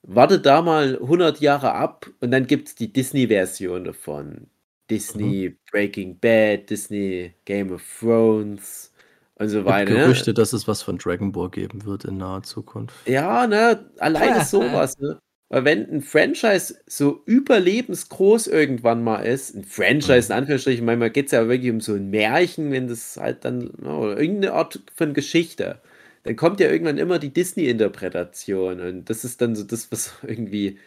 Warte 0.02 0.40
da 0.40 0.62
mal 0.62 0.98
100 1.00 1.40
Jahre 1.40 1.72
ab 1.72 2.08
und 2.20 2.30
dann 2.30 2.46
gibt 2.46 2.68
es 2.68 2.74
die 2.76 2.92
Disney-Version 2.92 3.84
davon. 3.84 4.46
Disney 4.88 5.56
Breaking 5.72 6.18
Bad, 6.18 6.70
Disney 6.70 7.34
Game 7.44 7.72
of 7.72 7.82
Thrones 7.98 8.92
und 9.34 9.48
so 9.48 9.64
weiter. 9.64 9.92
ne? 9.92 10.00
Gerüchte, 10.00 10.32
dass 10.32 10.52
es 10.52 10.68
was 10.68 10.82
von 10.82 10.96
Dragon 10.98 11.32
Ball 11.32 11.50
geben 11.50 11.84
wird 11.84 12.04
in 12.04 12.18
naher 12.18 12.42
Zukunft. 12.42 12.94
Ja, 13.08 13.46
ne, 13.48 13.90
alleine 13.98 14.44
sowas, 14.44 14.96
ne? 14.98 15.18
Weil 15.48 15.64
wenn 15.64 15.88
ein 15.90 16.02
Franchise 16.02 16.80
so 16.86 17.22
überlebensgroß 17.26 18.48
irgendwann 18.48 19.04
mal 19.04 19.20
ist, 19.20 19.54
ein 19.54 19.64
Franchise 19.64 20.28
in 20.32 20.38
Anführungsstrichen, 20.38 20.84
manchmal 20.84 21.10
geht 21.10 21.26
es 21.26 21.32
ja 21.32 21.48
wirklich 21.48 21.70
um 21.70 21.80
so 21.80 21.94
ein 21.94 22.10
Märchen, 22.10 22.72
wenn 22.72 22.88
das 22.88 23.16
halt 23.16 23.44
dann, 23.44 23.70
ne, 23.78 23.96
oder 23.96 24.18
irgendeine 24.20 24.54
Art 24.54 24.80
von 24.94 25.14
Geschichte, 25.14 25.80
dann 26.24 26.34
kommt 26.36 26.58
ja 26.60 26.68
irgendwann 26.68 26.98
immer 26.98 27.18
die 27.20 27.32
Disney-Interpretation 27.32 28.80
und 28.80 29.04
das 29.10 29.24
ist 29.24 29.40
dann 29.40 29.54
so 29.54 29.62
das, 29.64 29.92
was 29.92 30.14
irgendwie 30.26 30.78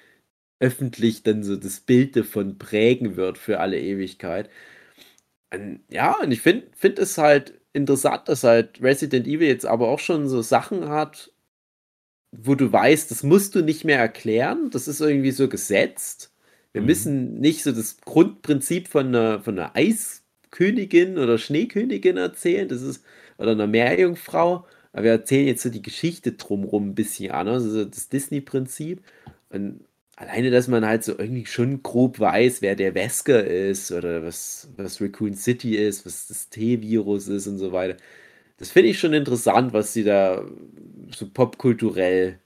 öffentlich 0.60 1.24
dann 1.24 1.44
so 1.44 1.56
das 1.58 1.82
Bild 1.82 2.16
davon 2.16 2.58
prägen 2.60 3.18
wird 3.18 3.38
für 3.38 3.60
alle 3.62 3.80
Ewigkeit. 3.80 4.50
Und 5.54 5.82
ja, 5.90 6.16
und 6.22 6.32
ich 6.32 6.42
finde 6.42 6.68
find 6.76 7.00
es 7.00 7.18
halt 7.18 7.60
interessant, 7.74 8.28
dass 8.30 8.44
halt 8.44 8.82
Resident 8.82 9.28
Evil 9.28 9.48
jetzt 9.48 9.66
aber 9.66 9.88
auch 9.90 10.00
schon 10.00 10.28
so 10.28 10.42
Sachen 10.42 10.90
hat, 10.90 11.32
wo 12.32 12.56
du 12.56 12.72
weißt, 12.72 13.10
das 13.12 13.24
musst 13.24 13.56
du 13.56 13.62
nicht 13.62 13.86
mehr 13.86 14.00
erklären, 14.00 14.70
das 14.72 14.88
ist 14.88 15.02
irgendwie 15.02 15.32
so 15.32 15.48
gesetzt. 15.50 16.32
Wir 16.74 16.82
Mhm. 16.82 16.86
müssen 16.86 17.40
nicht 17.40 17.64
so 17.64 17.72
das 17.72 17.98
Grundprinzip 18.02 18.88
von 18.88 19.08
einer, 19.08 19.42
von 19.42 19.58
einer 19.58 19.76
Eiskönigin 19.76 21.18
oder 21.18 21.38
Schneekönigin 21.38 22.18
erzählen, 22.18 22.68
das 22.68 22.82
ist, 22.82 23.04
oder 23.38 23.52
einer 23.52 23.68
Meerjungfrau, 23.68 24.66
aber 24.94 25.04
wir 25.04 25.12
erzählen 25.12 25.48
jetzt 25.48 25.64
so 25.64 25.70
die 25.70 25.82
Geschichte 25.82 26.34
drumrum 26.34 26.90
ein 26.90 26.96
bisschen 26.96 27.32
anders, 27.32 27.64
also 27.64 27.86
das 27.86 28.10
Disney-Prinzip. 28.10 29.02
Und 29.50 29.82
alleine, 30.16 30.52
dass 30.52 30.68
man 30.68 30.86
halt 30.86 31.04
so 31.04 31.18
irgendwie 31.18 31.46
schon 31.46 31.82
grob 31.84 32.20
weiß, 32.20 32.62
wer 32.62 32.76
der 32.76 32.94
Wesker 32.96 33.44
ist 33.46 33.92
oder 33.92 34.24
was, 34.24 34.70
was 34.78 35.02
Raccoon 35.02 35.34
City 35.36 35.76
ist, 35.76 36.06
was 36.06 36.28
das 36.28 36.50
T-Virus 36.50 37.28
ist 37.28 37.48
und 37.48 37.58
so 37.58 37.72
weiter. 37.72 37.98
Das 38.58 38.72
finde 38.72 38.90
ich 38.90 39.00
schon 39.00 39.14
interessant, 39.14 39.74
was 39.74 39.94
sie 39.94 40.04
da 40.04 40.46
so 41.10 41.30
popkulturell 41.30 42.40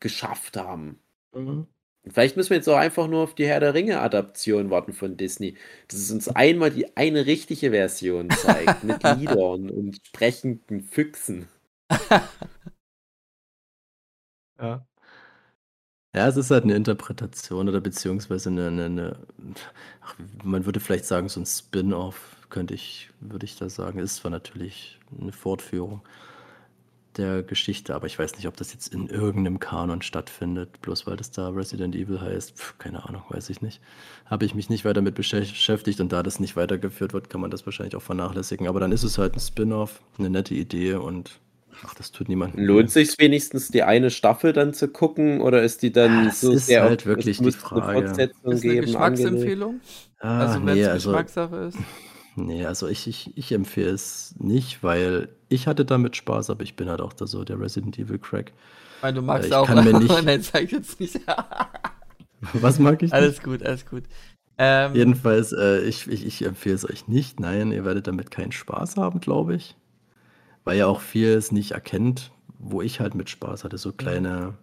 geschafft 0.00 0.56
haben. 0.56 0.98
Mhm. 1.34 1.66
Vielleicht 2.06 2.36
müssen 2.36 2.50
wir 2.50 2.56
jetzt 2.56 2.68
auch 2.68 2.76
einfach 2.76 3.06
nur 3.06 3.22
auf 3.22 3.34
die 3.34 3.46
Herr 3.46 3.60
der 3.60 3.74
Ringe-Adaption 3.74 4.70
warten 4.70 4.92
von 4.92 5.16
Disney, 5.16 5.56
dass 5.88 6.00
es 6.00 6.10
uns 6.10 6.28
einmal 6.28 6.70
die 6.70 6.96
eine 6.96 7.26
richtige 7.26 7.70
Version 7.70 8.30
zeigt, 8.30 8.84
mit 8.84 9.02
Liedern 9.18 9.70
und 9.70 10.00
sprechenden 10.06 10.82
Füchsen. 10.82 11.48
Ja. 14.60 14.84
Ja, 16.14 16.26
es 16.26 16.36
ist 16.36 16.50
halt 16.50 16.64
eine 16.64 16.74
Interpretation 16.74 17.68
oder 17.68 17.80
beziehungsweise 17.80 18.48
eine, 18.48 18.68
eine, 18.68 18.84
eine 18.86 19.16
ach, 20.00 20.16
man 20.42 20.64
würde 20.64 20.80
vielleicht 20.80 21.04
sagen, 21.04 21.28
so 21.28 21.40
ein 21.40 21.46
Spin-off, 21.46 22.36
könnte 22.50 22.74
ich, 22.74 23.10
würde 23.20 23.44
ich 23.44 23.56
da 23.56 23.68
sagen. 23.68 23.98
Ist 23.98 24.16
zwar 24.16 24.30
natürlich 24.30 24.98
eine 25.20 25.32
Fortführung 25.32 26.02
der 27.18 27.42
Geschichte, 27.42 27.94
aber 27.94 28.06
ich 28.06 28.18
weiß 28.18 28.36
nicht, 28.36 28.46
ob 28.48 28.56
das 28.56 28.72
jetzt 28.72 28.94
in 28.94 29.08
irgendeinem 29.08 29.58
Kanon 29.60 30.02
stattfindet, 30.02 30.80
bloß 30.80 31.06
weil 31.06 31.16
das 31.16 31.30
da 31.30 31.48
Resident 31.50 31.94
Evil 31.96 32.20
heißt. 32.20 32.56
Pff, 32.58 32.78
keine 32.78 33.04
Ahnung, 33.06 33.22
weiß 33.28 33.50
ich 33.50 33.60
nicht. 33.62 33.80
Habe 34.26 34.44
ich 34.46 34.54
mich 34.54 34.70
nicht 34.70 34.84
weiter 34.84 35.02
mit 35.02 35.14
beschäftigt 35.14 36.00
und 36.00 36.12
da 36.12 36.22
das 36.22 36.40
nicht 36.40 36.56
weitergeführt 36.56 37.12
wird, 37.12 37.30
kann 37.30 37.40
man 37.40 37.50
das 37.50 37.66
wahrscheinlich 37.66 37.96
auch 37.96 38.02
vernachlässigen. 38.02 38.68
Aber 38.68 38.80
dann 38.80 38.92
ist 38.92 39.02
es 39.02 39.18
halt 39.18 39.34
ein 39.36 39.40
Spin-off, 39.40 40.00
eine 40.18 40.30
nette 40.30 40.54
Idee 40.54 40.94
und 40.94 41.40
ach, 41.84 41.94
das 41.94 42.12
tut 42.12 42.28
niemandem. 42.28 42.60
Lohnt 42.64 42.90
sich 42.90 43.18
wenigstens 43.18 43.70
die 43.70 43.82
eine 43.84 44.10
Staffel 44.10 44.52
dann 44.52 44.74
zu 44.74 44.88
gucken 44.88 45.40
oder 45.40 45.62
ist 45.62 45.82
die 45.82 45.92
dann 45.92 46.24
Das 46.24 46.40
so 46.40 46.52
ist 46.52 46.66
sehr 46.66 46.82
halt 46.82 47.06
wirklich 47.06 47.40
die 47.40 47.42
muss 47.42 47.54
eine 47.70 47.82
Frage. 47.82 47.82
Fortsetzung 47.82 48.52
Ist 48.52 48.64
eine 48.64 48.76
geben? 48.76 48.80
Geschmacksempfehlung? 48.80 49.80
Ah, 50.18 50.38
Also 50.38 50.64
wenn 50.64 50.78
nee, 50.78 50.80
es 50.80 50.88
also, 50.88 51.10
Geschmackssache 51.10 51.56
ist. 51.56 51.84
nee, 52.34 52.64
also 52.66 52.88
ich, 52.88 53.06
ich, 53.06 53.36
ich 53.36 53.52
empfehle 53.52 53.90
es 53.90 54.34
nicht, 54.38 54.82
weil 54.82 55.28
ich 55.48 55.66
hatte 55.66 55.84
damit 55.84 56.16
Spaß, 56.16 56.50
aber 56.50 56.62
ich 56.62 56.76
bin 56.76 56.88
halt 56.88 57.00
auch 57.00 57.12
da 57.12 57.26
so 57.26 57.44
der 57.44 57.58
Resident 57.60 57.98
Evil 57.98 58.18
Crack. 58.18 58.52
Weil 59.00 59.14
du 59.14 59.22
magst 59.22 59.48
ich 59.48 59.54
auch. 59.54 59.66
kann 59.66 59.84
mir 59.84 59.98
nicht- 59.98 60.24
Nein, 60.24 60.42
sag 60.42 60.70
jetzt 60.72 60.98
nicht. 61.00 61.20
Was 62.54 62.78
mag 62.78 62.94
ich? 62.96 63.02
nicht? 63.10 63.14
alles 63.14 63.42
gut, 63.42 63.62
alles 63.62 63.84
gut. 63.86 64.04
Ähm, 64.58 64.94
Jedenfalls, 64.94 65.52
äh, 65.52 65.80
ich, 65.82 66.08
ich, 66.08 66.26
ich 66.26 66.44
empfehle 66.44 66.74
es 66.74 66.88
euch 66.88 67.06
nicht. 67.08 67.38
Nein, 67.40 67.70
ihr 67.72 67.84
werdet 67.84 68.06
damit 68.08 68.30
keinen 68.30 68.52
Spaß 68.52 68.96
haben, 68.96 69.20
glaube 69.20 69.54
ich. 69.54 69.76
Weil 70.64 70.76
ihr 70.78 70.88
auch 70.88 71.00
vieles 71.00 71.52
nicht 71.52 71.72
erkennt, 71.72 72.32
wo 72.58 72.82
ich 72.82 73.00
halt 73.00 73.14
mit 73.14 73.30
Spaß 73.30 73.64
hatte. 73.64 73.78
So 73.78 73.92
kleine. 73.92 74.54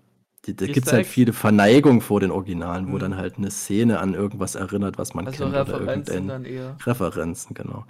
Die, 0.45 0.55
da 0.55 0.67
gibt 0.67 0.85
es 0.85 0.93
halt 0.93 1.07
viele 1.07 1.33
Verneigung 1.33 2.01
vor 2.01 2.19
den 2.19 2.29
Originalen, 2.29 2.87
wo 2.91 2.95
Mhm. 2.95 2.99
dann 2.99 3.17
halt 3.17 3.37
eine 3.37 3.49
Szene 3.49 3.99
an 3.99 4.13
irgendwas 4.13 4.55
erinnert, 4.55 4.97
was 4.97 5.13
man 5.13 5.25
also 5.25 5.45
kennt. 5.45 5.49
Oder 5.55 5.61
Referenzen 5.67 6.13
irgendein, 6.13 6.27
dann 6.27 6.45
eher. 6.45 6.77
Referenzen, 6.85 7.53
genau. 7.55 7.85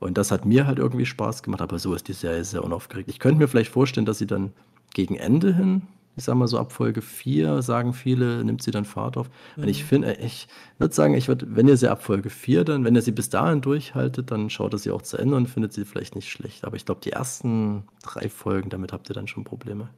Und 0.00 0.16
das 0.18 0.30
hat 0.30 0.44
mir 0.44 0.66
halt 0.66 0.78
irgendwie 0.78 1.06
Spaß 1.06 1.42
gemacht, 1.42 1.60
aber 1.62 1.78
so 1.78 1.92
ist 1.94 2.06
die 2.08 2.12
Serie 2.12 2.44
sehr 2.44 2.64
unaufgeregt. 2.64 3.08
Ich 3.08 3.18
könnte 3.18 3.38
mir 3.38 3.48
vielleicht 3.48 3.70
vorstellen, 3.72 4.06
dass 4.06 4.18
sie 4.18 4.26
dann 4.26 4.52
gegen 4.94 5.16
Ende 5.16 5.54
hin, 5.54 5.82
ich 6.16 6.24
sag 6.24 6.34
mal 6.36 6.48
so 6.48 6.58
ab 6.58 6.72
Folge 6.72 7.00
4, 7.02 7.62
sagen 7.62 7.92
viele, 7.92 8.44
nimmt 8.44 8.62
sie 8.62 8.70
dann 8.72 8.84
Fahrt 8.84 9.16
auf. 9.16 9.30
Und 9.56 9.68
ich 9.68 9.82
Mhm. 9.82 9.86
finde, 9.86 10.14
ich 10.14 10.48
würde 10.78 10.94
sagen, 10.94 11.14
ich 11.14 11.28
würde, 11.28 11.46
wenn 11.54 11.68
ihr 11.68 11.76
sie 11.76 11.88
ab 11.90 12.02
Folge 12.02 12.30
4 12.30 12.64
dann, 12.64 12.84
wenn 12.84 12.94
ihr 12.96 13.02
sie 13.02 13.12
bis 13.12 13.28
dahin 13.28 13.60
durchhaltet, 13.60 14.30
dann 14.30 14.50
schaut 14.50 14.74
ihr 14.74 14.78
sie 14.78 14.90
auch 14.90 15.02
zu 15.02 15.16
Ende 15.16 15.36
und 15.36 15.48
findet 15.48 15.72
sie 15.72 15.84
vielleicht 15.84 16.14
nicht 16.16 16.28
schlecht. 16.30 16.64
Aber 16.64 16.76
ich 16.76 16.84
glaube, 16.84 17.00
die 17.04 17.12
ersten 17.12 17.84
drei 18.02 18.28
Folgen, 18.28 18.70
damit 18.70 18.92
habt 18.92 19.08
ihr 19.10 19.14
dann 19.14 19.28
schon 19.28 19.44
Probleme. 19.44 19.88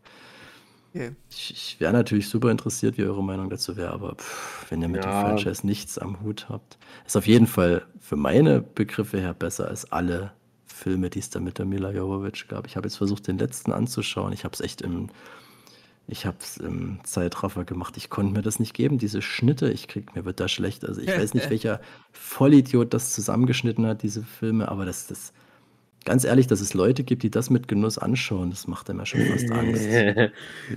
Okay. 0.92 1.12
Ich, 1.30 1.50
ich 1.52 1.80
wäre 1.80 1.92
natürlich 1.92 2.28
super 2.28 2.50
interessiert, 2.50 2.98
wie 2.98 3.04
eure 3.04 3.22
Meinung 3.22 3.48
dazu 3.48 3.76
wäre, 3.76 3.92
aber 3.92 4.16
pff, 4.16 4.66
wenn 4.70 4.82
ihr 4.82 4.88
mit 4.88 5.04
dem 5.04 5.10
Ja. 5.10 5.20
Franchise 5.20 5.64
nichts 5.64 5.98
am 5.98 6.20
Hut 6.20 6.48
habt, 6.48 6.78
ist 7.06 7.16
auf 7.16 7.26
jeden 7.26 7.46
Fall 7.46 7.86
für 8.00 8.16
meine 8.16 8.60
Begriffe 8.60 9.20
her 9.20 9.34
besser 9.34 9.68
als 9.68 9.90
alle 9.92 10.32
Filme, 10.66 11.10
die 11.10 11.20
es 11.20 11.30
da 11.30 11.38
mit 11.38 11.58
der 11.58 11.66
Mila 11.66 11.92
Jovovich 11.92 12.48
gab. 12.48 12.66
Ich 12.66 12.76
habe 12.76 12.88
jetzt 12.88 12.96
versucht, 12.96 13.28
den 13.28 13.38
letzten 13.38 13.72
anzuschauen. 13.72 14.32
Ich 14.32 14.44
habe 14.44 14.54
es 14.54 14.60
echt 14.60 14.80
im, 14.82 15.10
ich 16.08 16.26
habe 16.26 16.38
es 16.40 16.56
im 16.56 16.98
Zeitraffer 17.04 17.64
gemacht. 17.64 17.96
Ich 17.96 18.10
konnte 18.10 18.32
mir 18.32 18.42
das 18.42 18.58
nicht 18.58 18.74
geben, 18.74 18.98
diese 18.98 19.22
Schnitte. 19.22 19.70
Ich 19.70 19.86
krieg, 19.86 20.16
mir 20.16 20.24
wird 20.24 20.40
da 20.40 20.48
schlecht. 20.48 20.84
Also 20.84 21.00
ich 21.00 21.08
weiß 21.08 21.34
nicht, 21.34 21.50
welcher 21.50 21.80
Vollidiot 22.12 22.92
das 22.94 23.12
zusammengeschnitten 23.12 23.86
hat, 23.86 24.02
diese 24.02 24.22
Filme, 24.24 24.68
aber 24.68 24.86
das, 24.86 25.06
das, 25.06 25.32
Ganz 26.05 26.24
ehrlich, 26.24 26.47
dass 26.47 26.60
es 26.60 26.72
Leute 26.74 27.05
gibt, 27.05 27.22
die 27.22 27.31
das 27.31 27.51
mit 27.51 27.68
Genuss 27.68 27.98
anschauen, 27.98 28.51
das 28.51 28.66
macht 28.66 28.89
einem 28.90 29.01
ja 29.01 29.06
schon 29.06 29.20
fast 29.27 29.51
Angst. 29.52 29.86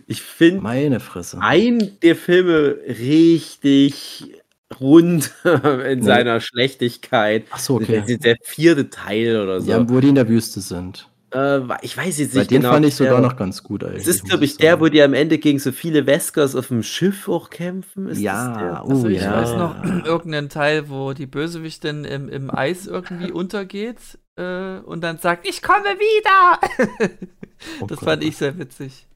Ich 0.08 0.22
finde 0.22 0.62
Meine 0.62 1.00
Fresse. 1.00 1.40
einen 1.42 2.00
der 2.02 2.16
Filme 2.16 2.78
richtig 2.88 4.34
rund 4.80 5.32
in 5.44 6.00
Ja. 6.00 6.04
seiner 6.04 6.42
Schlechtigkeit. 6.42 7.46
Ach 7.52 7.60
so, 7.60 7.76
okay. 7.76 8.04
Der, 8.08 8.18
der 8.18 8.36
vierte 8.44 8.90
Teil 8.90 9.40
oder 9.42 9.62
so. 9.62 9.72
Ja, 9.72 9.88
wo 9.90 10.00
die 10.00 10.10
in 10.10 10.16
der 10.16 10.28
Wüste 10.28 10.62
sind. 10.62 11.08
Äh, 11.34 11.62
ich 11.82 11.98
weiß 11.98 12.20
jetzt 12.20 12.34
Bei 12.34 12.40
nicht 12.40 12.52
den 12.52 12.62
genau. 12.62 12.74
fand 12.74 12.86
ich 12.86 12.96
sogar 12.96 13.22
noch 13.22 13.36
ganz 13.36 13.64
gut 13.64 13.84
eigentlich. 13.84 14.02
Es 14.02 14.08
ist, 14.08 14.26
glaube 14.26 14.46
ich, 14.46 14.58
der, 14.58 14.80
wo 14.80 14.88
die 14.88 15.02
am 15.02 15.14
Ende 15.14 15.38
gegen 15.40 15.60
so 15.60 15.72
viele 15.72 16.06
Weskers 16.06 16.56
auf 16.56 16.68
dem 16.68 16.84
Schiff 16.84 17.28
auch 17.28 17.50
kämpfen. 17.50 18.08
Ist 18.08 18.20
Ja, 18.20 18.50
das 18.50 18.58
der? 18.58 18.86
oh 18.86 18.90
Also 18.90 19.08
ich 19.08 19.22
ja. 19.22 19.42
weiß 19.42 19.56
noch 19.56 19.84
irgendeinen 20.06 20.50
Teil, 20.50 20.90
wo 20.90 21.14
die 21.14 21.26
Bösewichtin 21.28 22.06
im, 22.06 22.30
im 22.30 22.50
Eis 22.52 22.88
irgendwie 22.88 23.32
untergeht 23.34 23.98
äh, 24.36 24.78
und 24.80 25.02
dann 25.02 25.18
sagt, 25.18 25.48
ich 25.48 25.62
komme 25.62 25.86
wieder. 26.00 27.10
Oh 27.80 27.88
das 27.88 28.00
Gott, 28.00 28.10
fand 28.10 28.24
ich 28.26 28.36
sehr 28.36 28.58
witzig. 28.58 29.08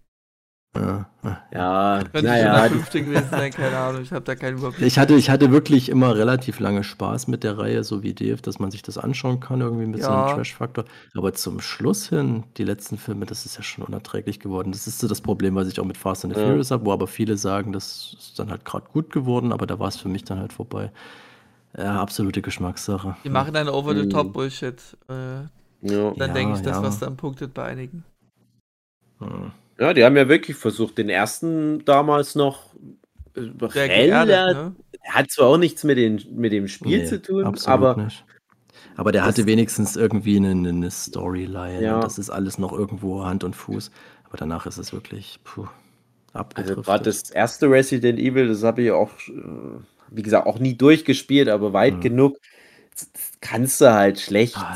Ja, 0.75 1.09
ja. 1.23 1.43
Ja, 1.51 2.03
Könnte 2.11 2.19
schon 2.19 2.25
naja, 2.27 2.61
der 2.61 2.69
fünfte 2.69 3.01
gewesen 3.03 3.29
sein, 3.31 3.51
keine 3.51 3.77
Ahnung, 3.77 4.01
ich 4.03 4.11
habe 4.11 4.23
da 4.23 4.35
keinen 4.35 4.57
Überblick. 4.59 4.85
Ich 4.85 4.99
hatte, 4.99 5.15
ich 5.15 5.29
hatte 5.31 5.51
wirklich 5.51 5.89
immer 5.89 6.15
relativ 6.15 6.59
lange 6.59 6.83
Spaß 6.83 7.27
mit 7.27 7.43
der 7.43 7.57
Reihe, 7.57 7.83
so 7.83 8.03
wie 8.03 8.13
Dave, 8.13 8.41
dass 8.41 8.59
man 8.59 8.69
sich 8.69 8.83
das 8.83 8.97
anschauen 8.99 9.39
kann, 9.39 9.61
irgendwie 9.61 9.87
mit 9.87 10.03
so 10.03 10.09
einem 10.11 10.27
Ja. 10.27 10.35
Trash-Faktor. 10.35 10.85
Aber 11.15 11.33
zum 11.33 11.61
Schluss 11.61 12.09
hin, 12.09 12.43
die 12.57 12.63
letzten 12.63 12.97
Filme, 12.97 13.25
das 13.25 13.45
ist 13.45 13.57
ja 13.57 13.63
schon 13.63 13.85
unerträglich 13.85 14.39
geworden. 14.39 14.71
Das 14.71 14.85
ist 14.85 14.99
so 14.99 15.07
das 15.07 15.21
Problem, 15.21 15.55
was 15.55 15.67
ich 15.67 15.79
auch 15.79 15.85
mit 15.85 15.97
Fast 15.97 16.25
and 16.25 16.35
the 16.35 16.39
Ja. 16.39 16.45
Furious 16.47 16.69
habe, 16.69 16.85
wo 16.85 16.91
aber 16.93 17.07
viele 17.07 17.37
sagen, 17.37 17.71
das 17.73 18.15
ist 18.19 18.37
dann 18.37 18.51
halt 18.51 18.63
gerade 18.63 18.85
gut 18.93 19.11
geworden, 19.11 19.51
aber 19.53 19.65
da 19.65 19.79
war 19.79 19.87
es 19.87 19.97
für 19.97 20.09
mich 20.09 20.25
dann 20.25 20.37
halt 20.39 20.53
vorbei. 20.53 20.91
Ja, 21.75 22.01
absolute 22.01 22.41
Geschmackssache. 22.41 23.15
Die 23.23 23.29
machen 23.29 23.53
dann 23.53 23.67
over-the-top 23.69 24.27
Mhm. 24.27 24.31
Bullshit. 24.33 24.81
Äh, 25.09 25.13
ja. 25.81 26.11
dann 26.11 26.15
Ja, 26.17 26.27
denke 26.33 26.55
ich, 26.55 26.61
das, 26.61 26.77
ja. 26.77 26.83
was 26.83 26.99
dann 26.99 27.17
punktet 27.17 27.53
bei 27.53 27.63
einigen. 27.65 28.03
Hm. 29.19 29.51
Ja, 29.79 29.93
die 29.93 30.03
haben 30.03 30.17
ja 30.17 30.27
wirklich 30.29 30.57
versucht, 30.57 30.97
den 30.97 31.09
ersten 31.09 31.83
damals 31.85 32.35
noch 32.35 32.73
äh, 33.35 33.41
Sehr 33.69 33.89
relativ. 33.89 34.35
geerdet, 34.35 34.55
ne? 34.55 34.75
Hat 35.09 35.31
zwar 35.31 35.47
auch 35.47 35.57
nichts 35.57 35.83
mit, 35.83 35.97
den, 35.97 36.21
mit 36.35 36.51
dem 36.51 36.67
Spiel 36.67 36.99
Nee, 36.99 37.05
zu 37.05 37.21
tun, 37.21 37.45
aber 37.65 37.95
nicht. 37.97 38.25
Aber 38.97 39.11
der 39.11 39.23
hatte 39.25 39.45
wenigstens 39.45 39.95
irgendwie 39.95 40.37
eine, 40.37 40.69
eine 40.69 40.91
Storyline. 40.91 41.81
Ja. 41.81 42.01
Das 42.01 42.17
ist 42.17 42.29
alles 42.29 42.57
noch 42.57 42.73
irgendwo 42.73 43.23
Hand 43.23 43.43
und 43.43 43.55
Fuß. 43.55 43.91
Aber 44.25 44.37
danach 44.37 44.65
ist 44.65 44.77
es 44.77 44.91
wirklich 44.91 45.39
puh, 45.43 45.67
also 46.55 46.75
gerade 46.81 47.05
das 47.05 47.29
erste 47.29 47.69
Resident 47.69 48.19
Evil, 48.19 48.47
das 48.49 48.63
habe 48.63 48.81
ich 48.83 48.91
auch, 48.91 49.11
äh, 49.29 49.79
wie 50.11 50.21
gesagt, 50.21 50.47
auch 50.47 50.59
nie 50.59 50.75
durchgespielt, 50.75 51.47
aber 51.47 51.73
weit 51.73 51.95
Mhm. 51.97 52.01
genug. 52.01 52.37
Kannst 53.41 53.81
du 53.81 53.93
halt 53.93 54.19
schlecht. 54.19 54.57
Ah, 54.57 54.75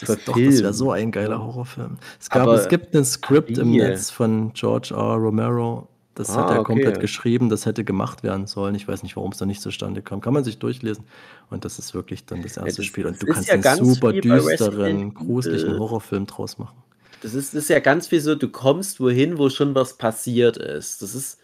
das, 0.00 0.24
doch, 0.24 0.36
das 0.36 0.62
wäre 0.62 0.72
so 0.74 0.92
ein 0.92 1.10
geiler 1.12 1.40
Horrorfilm. 1.42 1.98
Es, 2.20 2.30
gab, 2.30 2.42
Aber 2.42 2.54
es 2.54 2.68
gibt 2.68 2.94
ein 2.94 3.04
Skript 3.04 3.56
im? 3.58 3.72
Netz 3.72 4.10
von 4.10 4.52
George 4.52 4.94
R. 4.94 5.14
Romero. 5.14 5.88
Das 6.14 6.30
Ah, 6.30 6.42
hat 6.42 6.50
er 6.50 6.60
okay. 6.60 6.72
komplett 6.72 6.98
geschrieben, 7.00 7.48
das 7.48 7.64
hätte 7.64 7.84
gemacht 7.84 8.24
werden 8.24 8.48
sollen. 8.48 8.74
Ich 8.74 8.88
weiß 8.88 9.04
nicht, 9.04 9.14
warum 9.14 9.30
es 9.30 9.38
da 9.38 9.46
nicht 9.46 9.62
zustande 9.62 10.02
kam. 10.02 10.20
Kann 10.20 10.34
man 10.34 10.42
sich 10.42 10.58
durchlesen. 10.58 11.04
Und 11.48 11.64
das 11.64 11.78
ist 11.78 11.94
wirklich 11.94 12.26
dann 12.26 12.42
das 12.42 12.56
erste 12.56 12.76
das- 12.78 12.84
Spiel. 12.86 13.06
Und 13.06 13.22
du 13.22 13.26
kannst 13.26 13.48
ja 13.48 13.54
einen 13.54 13.84
super 13.84 14.12
düsteren, 14.12 15.14
gruseligen. 15.14 15.78
Horrorfilm 15.78 16.26
draus 16.26 16.58
machen. 16.58 16.76
Das 17.22 17.34
ist, 17.34 17.54
das 17.54 17.64
ist 17.64 17.68
ja 17.70 17.78
ganz 17.80 18.10
wie 18.10 18.18
so, 18.18 18.34
du 18.34 18.48
kommst 18.48 18.98
wohin, 19.00 19.38
wo 19.38 19.48
schon 19.48 19.74
was 19.76 19.96
passiert 19.96 20.56
ist. 20.56 21.02
Das 21.02 21.14
ist, 21.14 21.38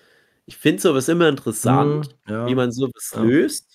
ich 0.46 0.56
finde 0.56 0.82
sowas 0.82 1.08
immer 1.08 1.28
interessant, 1.28 2.14
Mhm, 2.26 2.32
ja. 2.32 2.46
wie 2.48 2.54
man 2.56 2.72
sowas 2.72 3.12
Ja. 3.14 3.22
löst. 3.22 3.73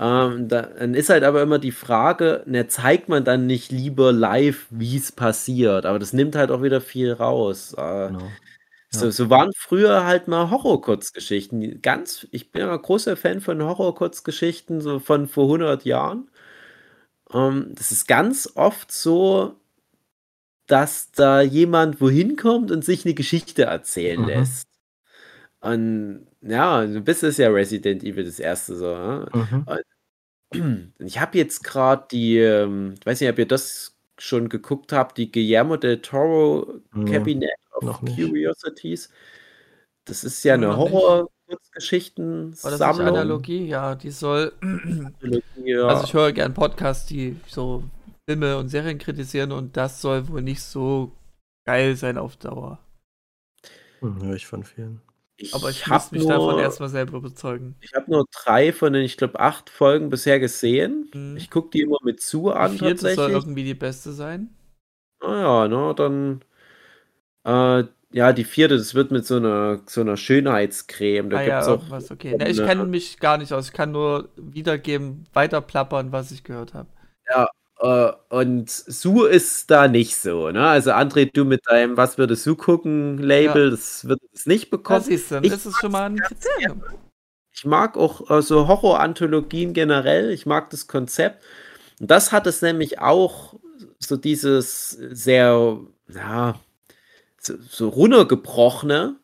Ähm, 0.00 0.48
da, 0.48 0.62
dann 0.62 0.94
ist 0.94 1.10
halt 1.10 1.24
aber 1.24 1.42
immer 1.42 1.58
die 1.58 1.72
Frage, 1.72 2.42
ne, 2.46 2.68
zeigt 2.68 3.08
man 3.08 3.24
dann 3.24 3.46
nicht 3.46 3.72
lieber 3.72 4.12
live, 4.12 4.66
wie 4.70 4.96
es 4.96 5.10
passiert? 5.12 5.86
Aber 5.86 5.98
das 5.98 6.12
nimmt 6.12 6.36
halt 6.36 6.50
auch 6.52 6.62
wieder 6.62 6.80
viel 6.80 7.12
raus. 7.12 7.74
Äh, 7.76 8.08
Genau. 8.08 8.30
so, 8.90 9.06
Ja. 9.06 9.12
so 9.12 9.30
waren 9.30 9.52
früher 9.56 10.04
halt 10.06 10.28
mal 10.28 10.50
Horror-Kurzgeschichten. 10.50 11.60
Die 11.60 11.82
Ganz, 11.82 12.26
ich 12.32 12.52
bin 12.52 12.62
ja 12.62 12.72
ein 12.72 12.82
großer 12.82 13.16
Fan 13.16 13.40
von 13.40 13.62
Horror-Kurzgeschichten, 13.62 14.80
so 14.80 15.00
von 15.00 15.28
vor 15.28 15.48
100 15.48 15.84
Jahren. 15.84 16.30
Ähm, 17.32 17.72
das 17.74 17.90
ist 17.92 18.06
ganz 18.08 18.50
oft 18.54 18.92
so, 18.92 19.56
dass 20.66 21.10
da 21.12 21.40
jemand 21.40 22.00
wohin 22.00 22.36
kommt 22.36 22.70
und 22.70 22.84
sich 22.84 23.04
eine 23.04 23.14
Geschichte 23.14 23.64
erzählen 23.64 24.20
Mhm. 24.20 24.26
lässt. 24.26 24.68
Und 25.60 26.26
ja, 26.42 26.86
du 26.86 27.00
bist 27.02 27.22
es 27.24 27.38
ja 27.38 27.48
Resident 27.50 28.04
Evil 28.04 28.24
das 28.24 28.40
erste 28.40 28.76
so. 28.76 28.86
Ja? 28.92 29.26
Mhm. 29.34 29.64
Ich 30.98 31.20
habe 31.20 31.36
jetzt 31.36 31.62
gerade 31.62 32.06
die, 32.10 32.38
ähm, 32.38 32.94
ich 32.98 33.06
weiß 33.06 33.20
nicht, 33.20 33.30
ob 33.30 33.38
ihr 33.38 33.46
das 33.46 33.98
schon 34.18 34.48
geguckt 34.48 34.92
habt, 34.92 35.18
die 35.18 35.30
Guillermo 35.30 35.76
del 35.76 36.00
Toro 36.00 36.80
Nee, 36.92 37.12
Cabinet 37.12 37.50
of. 37.72 38.00
Curiosities. 38.00 39.10
Das 40.04 40.24
ist 40.24 40.42
ja 40.44 40.54
eine. 40.54 40.76
Horror-Kurzgeschichten-Sammlung. 40.76 42.98
Nicht 42.98 43.08
Analogie? 43.08 43.66
Ja, 43.66 43.94
die 43.94 44.10
soll. 44.10 44.52
Ja. 45.64 45.86
Also 45.88 46.04
ich 46.04 46.14
höre 46.14 46.30
gern 46.32 46.54
Podcasts, 46.54 47.06
die 47.06 47.36
so 47.46 47.82
Filme 48.26 48.56
und 48.56 48.68
Serien 48.68 48.98
kritisieren 48.98 49.52
und 49.52 49.76
das 49.76 50.00
soll 50.00 50.28
wohl 50.28 50.40
nicht 50.40 50.62
so 50.62 51.12
geil 51.66 51.96
sein 51.96 52.16
auf 52.16 52.36
Dauer. 52.36 52.78
Hm, 54.00 54.22
höre 54.22 54.36
ich 54.36 54.46
von 54.46 54.64
vielen. 54.64 55.02
Aber 55.52 55.70
ich 55.70 55.86
muss 55.86 56.10
mich 56.10 56.26
davon 56.26 56.58
erstmal 56.58 56.88
selber 56.88 57.18
überzeugen. 57.18 57.76
Ich 57.80 57.94
habe 57.94 58.10
nur 58.10 58.26
drei 58.32 58.72
von 58.72 58.92
den, 58.92 59.04
ich 59.04 59.16
glaube, 59.16 59.38
acht 59.38 59.70
Folgen 59.70 60.10
bisher 60.10 60.40
gesehen. 60.40 61.10
Mhm. 61.14 61.36
Ich 61.36 61.50
gucke 61.50 61.70
die 61.70 61.82
immer 61.82 61.98
mit 62.02 62.20
zu 62.20 62.48
Die 62.48 62.56
an, 62.56 62.78
vierte 62.78 63.14
soll 63.14 63.30
irgendwie 63.30 63.64
die 63.64 63.74
beste 63.74 64.12
sein. 64.12 64.50
Naja, 65.20 65.68
ne, 65.68 65.94
dann. 65.94 66.42
Äh, 67.44 67.88
ja, 68.10 68.32
die 68.32 68.44
vierte, 68.44 68.78
das 68.78 68.94
wird 68.94 69.10
mit 69.10 69.26
so 69.26 69.36
einer, 69.36 69.82
so 69.86 70.00
einer 70.00 70.16
Schönheitscreme. 70.16 71.28
Da 71.30 71.38
ah 71.38 71.42
ja, 71.42 71.56
gibt's 71.56 71.68
auch. 71.68 71.78
irgendwas, 71.78 72.10
okay. 72.10 72.36
Ne, 72.36 72.48
ich 72.48 72.56
kenne 72.56 72.84
mich 72.86 73.18
gar 73.20 73.38
nicht 73.38 73.52
aus. 73.52 73.66
Ich 73.66 73.72
kann 73.72 73.92
nur 73.92 74.30
wiedergeben, 74.36 75.24
weiter 75.34 75.60
plappern, 75.60 76.10
was 76.10 76.30
ich 76.30 76.42
gehört 76.42 76.74
habe. 76.74 76.88
Äh, 77.80 78.12
und 78.28 78.70
Su 78.70 79.24
ist 79.24 79.70
da 79.70 79.88
nicht 79.88 80.16
so, 80.16 80.50
ne? 80.50 80.66
Also, 80.66 80.90
André, 80.90 81.30
du 81.32 81.44
mit 81.44 81.66
deinem 81.66 81.96
Was 81.96 82.18
würde 82.18 82.34
Su 82.36 82.56
gucken 82.56 83.18
Label, 83.18 83.70
das 83.70 84.06
wird 84.08 84.20
es 84.32 84.46
nicht 84.46 84.70
bekommen. 84.70 85.02
siehst 85.02 85.30
du, 85.30 85.40
Ich 85.42 85.50
das 85.50 85.66
ist 85.66 85.78
schon 85.80 85.92
mal 85.92 86.04
ein 86.04 86.16
Kriterium. 86.16 86.82
Ich 87.52 87.64
mag 87.64 87.96
auch 87.96 88.30
äh, 88.30 88.42
so 88.42 88.68
Horror-Anthologien 88.68 89.72
generell. 89.72 90.30
Ich 90.30 90.46
mag 90.46 90.70
das 90.70 90.86
Konzept. 90.86 91.42
Und 92.00 92.10
das 92.10 92.32
hat 92.32 92.46
es 92.46 92.62
nämlich 92.62 93.00
auch 93.00 93.54
so 93.98 94.16
dieses 94.16 94.90
sehr, 94.90 95.78
ja, 96.08 96.54
so, 97.40 97.54
so 97.68 97.88
runtergebrochene, 97.88 99.16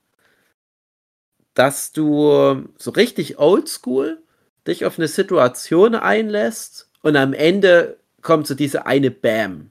dass 1.54 1.92
du 1.92 2.64
so 2.76 2.90
richtig 2.90 3.38
oldschool 3.38 4.20
dich 4.66 4.84
auf 4.84 4.98
eine 4.98 5.08
Situation 5.08 5.94
einlässt 5.94 6.88
und 7.02 7.16
am 7.16 7.32
Ende 7.32 7.98
kommt 8.24 8.48
so 8.48 8.56
diese 8.56 8.86
eine 8.86 9.12
Bam. 9.12 9.70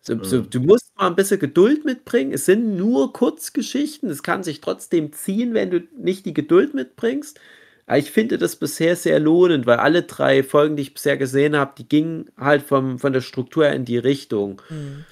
So, 0.00 0.22
so, 0.24 0.38
Mhm. 0.38 0.50
du 0.50 0.60
musst 0.60 0.92
mal 0.96 1.08
ein 1.08 1.16
bisschen 1.16 1.40
Geduld 1.40 1.84
mitbringen. 1.84 2.32
Es 2.32 2.46
sind 2.46 2.76
nur 2.76 3.12
Kurzgeschichten. 3.14 4.10
Es 4.10 4.24
kann 4.24 4.42
sich 4.44 4.60
trotzdem 4.60 5.12
ziehen, 5.12 5.54
wenn 5.54 5.70
du 5.70 5.80
nicht 5.96 6.26
die 6.26 6.34
Geduld 6.34 6.74
mitbringst. 6.74 7.40
Aber 7.86 7.98
ich 7.98 8.10
finde 8.12 8.38
das 8.38 8.56
bisher 8.56 8.96
sehr 8.96 9.20
lohnend, 9.20 9.66
weil 9.66 9.78
alle 9.78 10.04
drei 10.04 10.42
Folgen, 10.44 10.76
die 10.76 10.82
ich 10.82 10.94
bisher 10.94 11.16
gesehen 11.18 11.56
habe, 11.56 11.74
die 11.78 11.88
gingen 11.88 12.30
halt 12.38 12.62
vom, 12.64 12.98
von 12.98 13.12
der 13.12 13.20
Struktur 13.22 13.68
in 13.68 13.84
die 13.84 13.98
Richtung. 13.98 14.62
Mhm. 14.70 15.06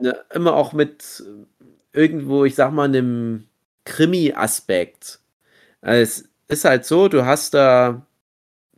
Äh, 0.00 0.14
immer 0.34 0.54
auch 0.54 0.72
mit 0.72 1.24
äh, 1.94 2.00
irgendwo, 2.00 2.44
ich 2.44 2.54
sag 2.54 2.72
mal, 2.72 2.84
einem 2.84 3.44
Krimi-Aspekt. 3.84 5.20
Also 5.82 6.02
Es 6.48 6.58
ist 6.58 6.64
halt 6.66 6.84
so, 6.86 7.08
du 7.08 7.26
hast 7.26 7.54
da 7.54 8.06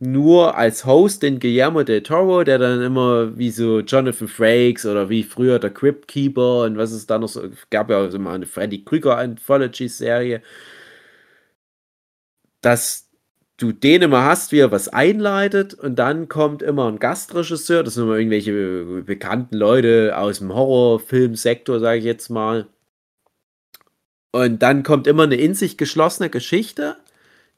nur 0.00 0.56
als 0.56 0.86
Host 0.86 1.22
den 1.22 1.40
Guillermo 1.40 1.82
del 1.84 2.02
Toro, 2.02 2.42
der 2.42 2.58
dann 2.58 2.82
immer 2.82 3.36
wie 3.36 3.50
so 3.50 3.80
Jonathan 3.80 4.28
Frakes 4.28 4.86
oder 4.86 5.10
wie 5.10 5.22
früher 5.22 5.58
der 5.58 5.70
Crypt 5.70 6.08
Keeper 6.08 6.62
und 6.62 6.78
was 6.78 6.92
es 6.92 7.06
da 7.06 7.18
noch 7.18 7.28
so 7.28 7.42
gab 7.70 7.90
ja 7.90 7.98
auch 7.98 8.12
immer 8.12 8.32
eine 8.32 8.46
Freddy 8.46 8.82
Krüger 8.84 9.18
Anthology-Serie, 9.18 10.42
dass 12.62 13.08
du 13.58 13.72
den 13.72 14.02
immer 14.02 14.24
hast, 14.24 14.52
wie 14.52 14.60
er 14.60 14.72
was 14.72 14.88
einleitet 14.88 15.74
und 15.74 15.96
dann 15.98 16.28
kommt 16.28 16.62
immer 16.62 16.88
ein 16.88 16.98
Gastregisseur, 16.98 17.82
das 17.82 17.94
sind 17.94 18.04
immer 18.04 18.16
irgendwelche 18.16 19.02
bekannten 19.02 19.56
Leute 19.56 20.16
aus 20.16 20.38
dem 20.38 20.54
Horrorfilmsektor, 20.54 21.78
sage 21.80 21.98
ich 21.98 22.04
jetzt 22.04 22.30
mal. 22.30 22.68
Und 24.32 24.62
dann 24.62 24.82
kommt 24.82 25.06
immer 25.06 25.24
eine 25.24 25.36
in 25.36 25.54
sich 25.54 25.76
geschlossene 25.76 26.30
Geschichte, 26.30 26.96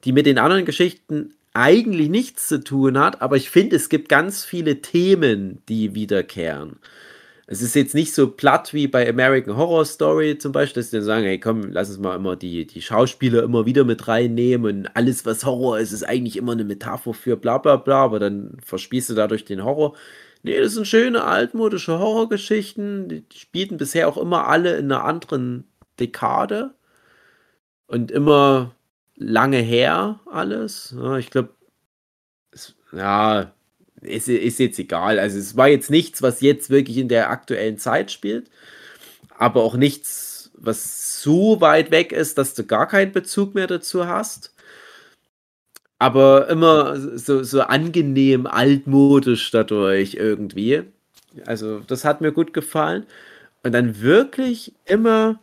die 0.05 0.13
mit 0.13 0.27
den 0.27 0.39
anderen 0.39 0.65
Geschichten 0.65 1.35
eigentlich 1.55 2.09
nichts 2.09 2.49
zu 2.49 2.63
tun 2.63 2.99
hat, 2.99 3.23
aber 3.23 3.37
ich 3.37 3.51
finde, 3.51 3.77
es 3.77 3.89
gibt 3.89 4.09
ganz 4.09 4.45
viele 4.45 4.81
Themen, 4.83 5.63
die 5.69 5.95
wiederkehren. 5.95 6.79
Es 7.47 7.61
ist 7.61 7.75
jetzt 7.75 7.95
nicht 7.95 8.15
so 8.15 8.31
platt 8.31 8.73
wie 8.73 8.87
bei 8.87 9.07
American 9.09 9.57
Horror 9.57 9.85
Story 9.85 10.39
zum 10.39 10.53
Beispiel, 10.53 10.81
dass 10.81 10.91
sie 10.91 10.97
dann 10.97 11.05
sagen, 11.05 11.25
hey 11.25 11.39
komm, 11.39 11.71
lass 11.73 11.91
uns 11.91 11.99
mal 11.99 12.17
immer 12.17 12.37
die, 12.37 12.67
die 12.67 12.81
Schauspieler 12.81 13.43
immer 13.43 13.67
wieder 13.67 13.85
mit 13.85 14.09
reinnehmen 14.09 14.85
und 14.87 14.97
alles, 14.97 15.27
was 15.27 15.45
Horror 15.45 15.79
ist, 15.79 15.93
ist 15.93 16.05
eigentlich 16.05 16.37
immer 16.37 16.53
eine 16.53 16.65
Metapher 16.65 17.13
für 17.13 17.37
bla 17.37 17.59
bla 17.59 17.77
bla, 17.77 18.05
aber 18.05 18.19
dann 18.21 18.57
verspießt 18.65 19.11
du 19.11 19.15
dadurch 19.15 19.45
den 19.45 19.65
Horror. 19.65 19.95
Nee, 20.43 20.61
das 20.61 20.75
sind 20.75 20.87
schöne 20.87 21.25
altmodische 21.25 21.99
Horrorgeschichten. 21.99 23.09
Die 23.09 23.21
die 23.29 23.39
spielten 23.39 23.77
bisher 23.77 24.09
auch 24.09 24.17
immer 24.17 24.49
alle 24.49 24.77
in 24.77 24.91
einer 24.91 25.05
anderen 25.05 25.65
Dekade 26.01 26.75
und 27.87 28.11
immer 28.11 28.75
lange 29.17 29.59
her 29.59 30.21
alles. 30.27 30.95
Ja, 30.97 31.19
ich 31.19 31.31
glaube, 31.31 31.51
ja, 32.93 33.53
ist, 34.03 34.29
ist 34.29 34.59
jetzt 34.59 34.79
egal. 34.79 35.19
Also 35.19 35.39
es 35.39 35.57
war 35.57 35.69
jetzt 35.69 35.91
nichts, 35.91 36.23
was 36.23 36.41
jetzt 36.41 36.71
wirklich 36.71 36.99
in 36.99 37.09
der 37.09 37.31
aktuellen 37.31 37.79
Zeit 37.79 38.11
spielt, 38.11 38.51
aber 39.37 39.63
auch 39.63 39.77
nichts, 39.77 40.51
was 40.55 41.23
so 41.23 41.61
weit 41.61 41.91
weg 41.91 42.13
ist, 42.13 42.39
dass 42.39 42.55
du 42.55 42.65
gar 42.65 42.87
keinen 42.89 43.13
Bezug 43.13 43.55
mehr 43.55 43.67
dazu 43.67 44.07
hast. 44.07 44.55
Aber 45.99 46.49
immer 46.49 46.99
so, 47.17 47.45
so 47.45 47.63
angenehm 47.63 48.47
altmodisch 48.47 49.51
dadurch 49.53 50.15
irgendwie. 50.15 50.83
Also 51.47 51.81
das 51.81 52.05
hat 52.05 52.21
mir 52.21 52.33
gut 52.33 52.53
gefallen. 52.53 53.07
Und 53.63 53.73
dann 53.73 54.01
wirklich 54.01 54.75
immer 54.85 55.39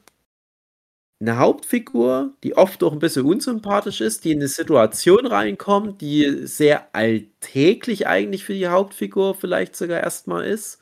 eine 1.21 1.37
Hauptfigur, 1.37 2.33
die 2.43 2.55
oft 2.55 2.83
auch 2.83 2.93
ein 2.93 2.99
bisschen 2.99 3.25
unsympathisch 3.25 3.99
ist, 4.01 4.23
die 4.23 4.31
in 4.31 4.39
eine 4.39 4.47
Situation 4.47 5.25
reinkommt, 5.25 6.01
die 6.01 6.47
sehr 6.47 6.95
alltäglich 6.95 8.07
eigentlich 8.07 8.45
für 8.45 8.53
die 8.53 8.67
Hauptfigur 8.67 9.35
vielleicht 9.35 9.75
sogar 9.75 10.01
erstmal 10.01 10.45
ist, 10.45 10.79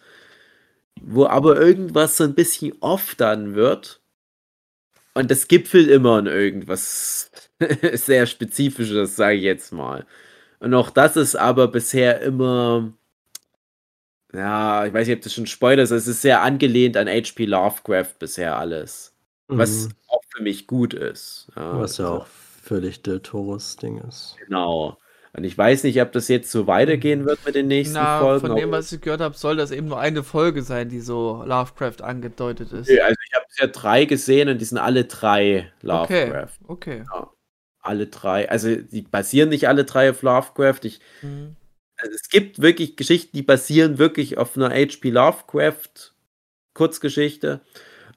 wo 1.02 1.26
aber 1.28 1.60
irgendwas 1.60 2.18
so 2.18 2.24
ein 2.24 2.36
bisschen 2.36 2.74
off 2.82 3.16
dann 3.16 3.56
wird. 3.56 4.02
Und 5.16 5.32
das 5.32 5.48
gipfelt 5.48 5.90
immer 5.90 6.20
in 6.20 6.28
irgendwas 6.28 7.32
sehr 7.94 8.28
Spezifisches, 8.28 9.16
sage 9.16 9.38
ich 9.38 9.44
jetzt 9.44 9.74
mal. 9.74 10.06
Und 10.60 10.74
auch 10.76 10.92
das 10.92 11.18
ist 11.18 11.36
aber 11.36 11.68
bisher 11.68 12.22
immer, 12.22 12.94
ja, 14.34 14.86
ich 14.86 14.94
weiß 14.94 15.08
nicht, 15.08 15.18
ob 15.18 15.24
das 15.24 15.34
schon 15.34 15.48
Spoiler 15.48 15.84
ist, 15.84 15.92
es 15.92 16.08
ist 16.08 16.22
sehr 16.22 16.42
angelehnt 16.42 16.98
an 16.98 17.08
H.P. 17.08 17.46
Lovecraft 17.46 18.20
bisher 18.20 18.58
alles. 18.58 19.17
Was 19.48 19.86
Mhm. 19.88 19.92
auch 20.08 20.22
für 20.36 20.44
mich 20.44 20.68
gut 20.68 20.94
ist. 20.94 21.48
Ja, 21.56 21.80
Was 21.80 21.98
ja 21.98 22.06
also- 22.06 22.18
auch 22.22 22.28
völlig 22.28 23.02
Del 23.02 23.22
Toros 23.22 23.78
Ding 23.78 23.98
ist. 24.00 24.36
Genau. 24.46 24.98
Und 25.34 25.44
ich 25.44 25.58
weiß 25.58 25.84
nicht, 25.84 26.02
ob 26.02 26.12
das 26.14 26.28
jetzt 26.30 26.52
so 26.52 26.66
weitergehen 26.68 27.26
wird 27.26 27.46
mit 27.46 27.54
den 27.56 27.68
nächsten 27.68 27.94
Na, 27.94 28.20
Folgen. 28.20 28.48
von 28.48 28.56
dem, 28.56 28.72
was 28.72 28.92
ich 28.92 29.00
gehört 29.02 29.22
habe, 29.22 29.38
soll 29.38 29.56
das 29.56 29.72
eben 29.72 29.88
nur 29.88 30.00
eine 30.00 30.24
Folge 30.24 30.64
sein, 30.64 30.90
die 30.90 31.00
so 31.00 31.44
Lovecraft 31.46 32.02
angedeutet 32.02 32.72
ist. 32.74 32.90
Nee, 32.90 33.00
also 33.00 33.16
ich 33.26 33.36
habe 33.36 33.46
bisher 33.48 33.68
drei 33.68 34.06
gesehen 34.06 34.50
und 34.50 34.58
die 34.60 34.66
sind 34.66 34.80
alle 34.80 35.06
drei 35.06 35.72
Okay, 35.88 36.26
Lovecraft. 36.26 36.58
okay. 36.68 37.04
Alle 37.82 38.08
drei. 38.08 38.50
Also 38.50 38.76
die 38.76 39.04
basieren 39.04 39.50
nicht 39.50 39.68
alle 39.68 39.86
drei 39.86 40.10
auf 40.10 40.24
Lovecraft. 40.24 40.80
Ich, 40.84 41.00
Mhm. 41.22 41.56
also 41.98 42.14
es 42.16 42.30
gibt 42.30 42.60
wirklich 42.62 42.98
Geschichten, 42.98 43.38
die 43.38 43.44
basieren 43.44 43.98
wirklich 44.00 44.38
auf 44.38 44.58
einer 44.58 44.72
H.P. 44.72 45.10
Lovecraft 45.12 46.14
Kurzgeschichte. 46.74 47.62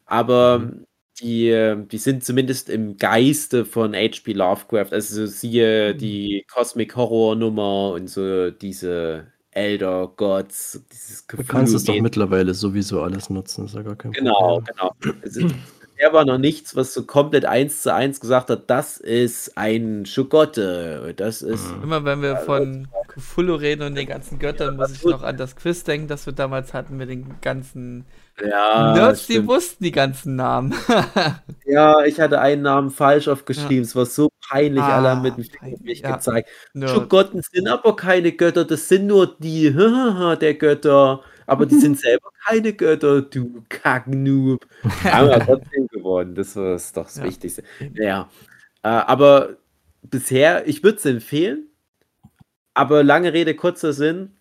Aber 0.07 0.61
Mhm. 0.61 0.87
Die, 1.21 1.77
die 1.91 1.99
sind 1.99 2.25
zumindest 2.25 2.69
im 2.71 2.97
Geiste 2.97 3.65
von 3.65 3.95
H.P. 3.95 4.33
Lovecraft. 4.33 4.93
Also 4.93 5.27
so 5.27 5.27
siehe 5.27 5.95
Mhm. 5.95 5.99
die 5.99 6.45
Cosmic 6.53 6.97
Horror 6.97 7.37
Nummer 7.37 7.93
und 7.93 8.09
so 8.09 8.51
diese 8.51 9.27
Elder 9.53 10.13
Gods, 10.17 10.83
dieses 10.93 11.27
Du 11.27 11.43
kannst 11.45 11.75
es 11.75 11.85
doch 11.85 11.99
mittlerweile 12.01 12.55
sowieso 12.55 13.03
alles 13.03 13.31
nutzen, 13.31 13.65
ist 13.67 13.75
ja 13.75 13.83
gar 13.83 13.97
kein 13.97 14.13
Genau, 14.13 14.61
Problem. 14.61 14.65
genau. 15.01 15.17
Also, 15.23 15.41
er 16.01 16.13
war 16.15 16.25
noch 16.25 16.39
nichts, 16.39 16.75
was 16.77 16.95
so 16.95 17.05
komplett 17.05 17.45
eins 17.45 17.83
zu 17.83 17.93
eins 17.93 18.21
gesagt 18.21 18.49
hat, 18.51 18.71
das 18.71 18.97
ist 18.97 19.57
ein 19.59 20.07
Schogotte, 20.07 21.13
das 21.17 21.43
ist 21.43 21.77
Mhm. 21.77 21.83
Immer 21.83 22.05
wenn 22.05 22.23
wir 22.23 22.37
von 22.39 22.89
Cthulhu 23.09 23.55
reden 23.55 23.83
und 23.83 23.95
den 23.95 24.07
ganzen 24.07 24.39
Göttern, 24.39 24.77
muss 24.77 24.93
ich 24.93 25.07
noch 25.07 25.23
an 25.23 25.37
das 25.37 25.57
Quiz 25.57 25.85
denken, 25.85 26.09
das 26.09 26.25
wir 26.27 26.33
damals 26.33 26.73
hatten 26.73 26.97
mit 26.97 27.11
den 27.11 27.41
ganzen 27.43 28.07
ja, 28.43 28.95
Nerds, 28.95 29.27
die 29.27 29.35
stimmt. 29.35 29.49
wussten 29.49 29.85
die 29.85 29.93
ganzen 29.93 30.37
Namen. 30.37 30.75
ja, 31.67 32.03
ich 32.05 32.19
hatte 32.21 32.41
einen 32.41 32.63
Namen 32.63 32.91
falsch 32.91 33.29
aufgeschrieben, 33.29 33.85
es 33.85 33.95
war 33.95 34.07
so 34.07 34.31
peinlich, 34.49 34.89
Ah, 34.89 34.97
alle 34.97 35.11
haben 35.11 35.23
mit 35.23 35.37
dem 35.37 35.45
Finger 35.45 35.69
auf 35.75 35.83
peinlich, 35.83 35.83
mich 35.85 36.03
ja. 36.03 36.13
gezeigt. 36.13 36.49
Nerds. 36.73 36.93
Schogotten 36.95 37.43
sind 37.43 37.69
aber 37.69 37.97
keine 37.97 38.33
Götter, 38.33 38.65
das 38.65 38.89
sind 38.89 39.07
nur 39.07 39.37
die 39.39 39.71
der 40.41 40.55
Götter, 40.55 41.21
aber 41.51 41.67
die 41.67 41.81
sind 41.81 41.99
selber 41.99 42.31
keine 42.47 42.73
Götter, 42.73 43.23
du 43.23 43.65
Kacknoob. 43.69 44.67
Haben 45.05 45.29
wir 45.31 45.41
trotzdem 45.41 45.89
gewonnen, 45.89 46.35
das 46.37 46.55
war 46.55 46.73
das 46.73 46.93
doch 46.93 47.05
das 47.07 47.17
Ja. 47.17 47.25
Wichtigste. 47.25 47.65
Ja, 47.95 48.31
äh, 48.83 48.89
aber 48.89 49.57
bisher, 50.03 50.67
ich 50.69 50.85
würde 50.85 50.99
es 50.99 51.05
empfehlen, 51.07 51.67
aber 52.75 53.03
lange 53.03 53.33
Rede, 53.33 53.55
kurzer 53.57 53.93
Sinn. 53.93 54.37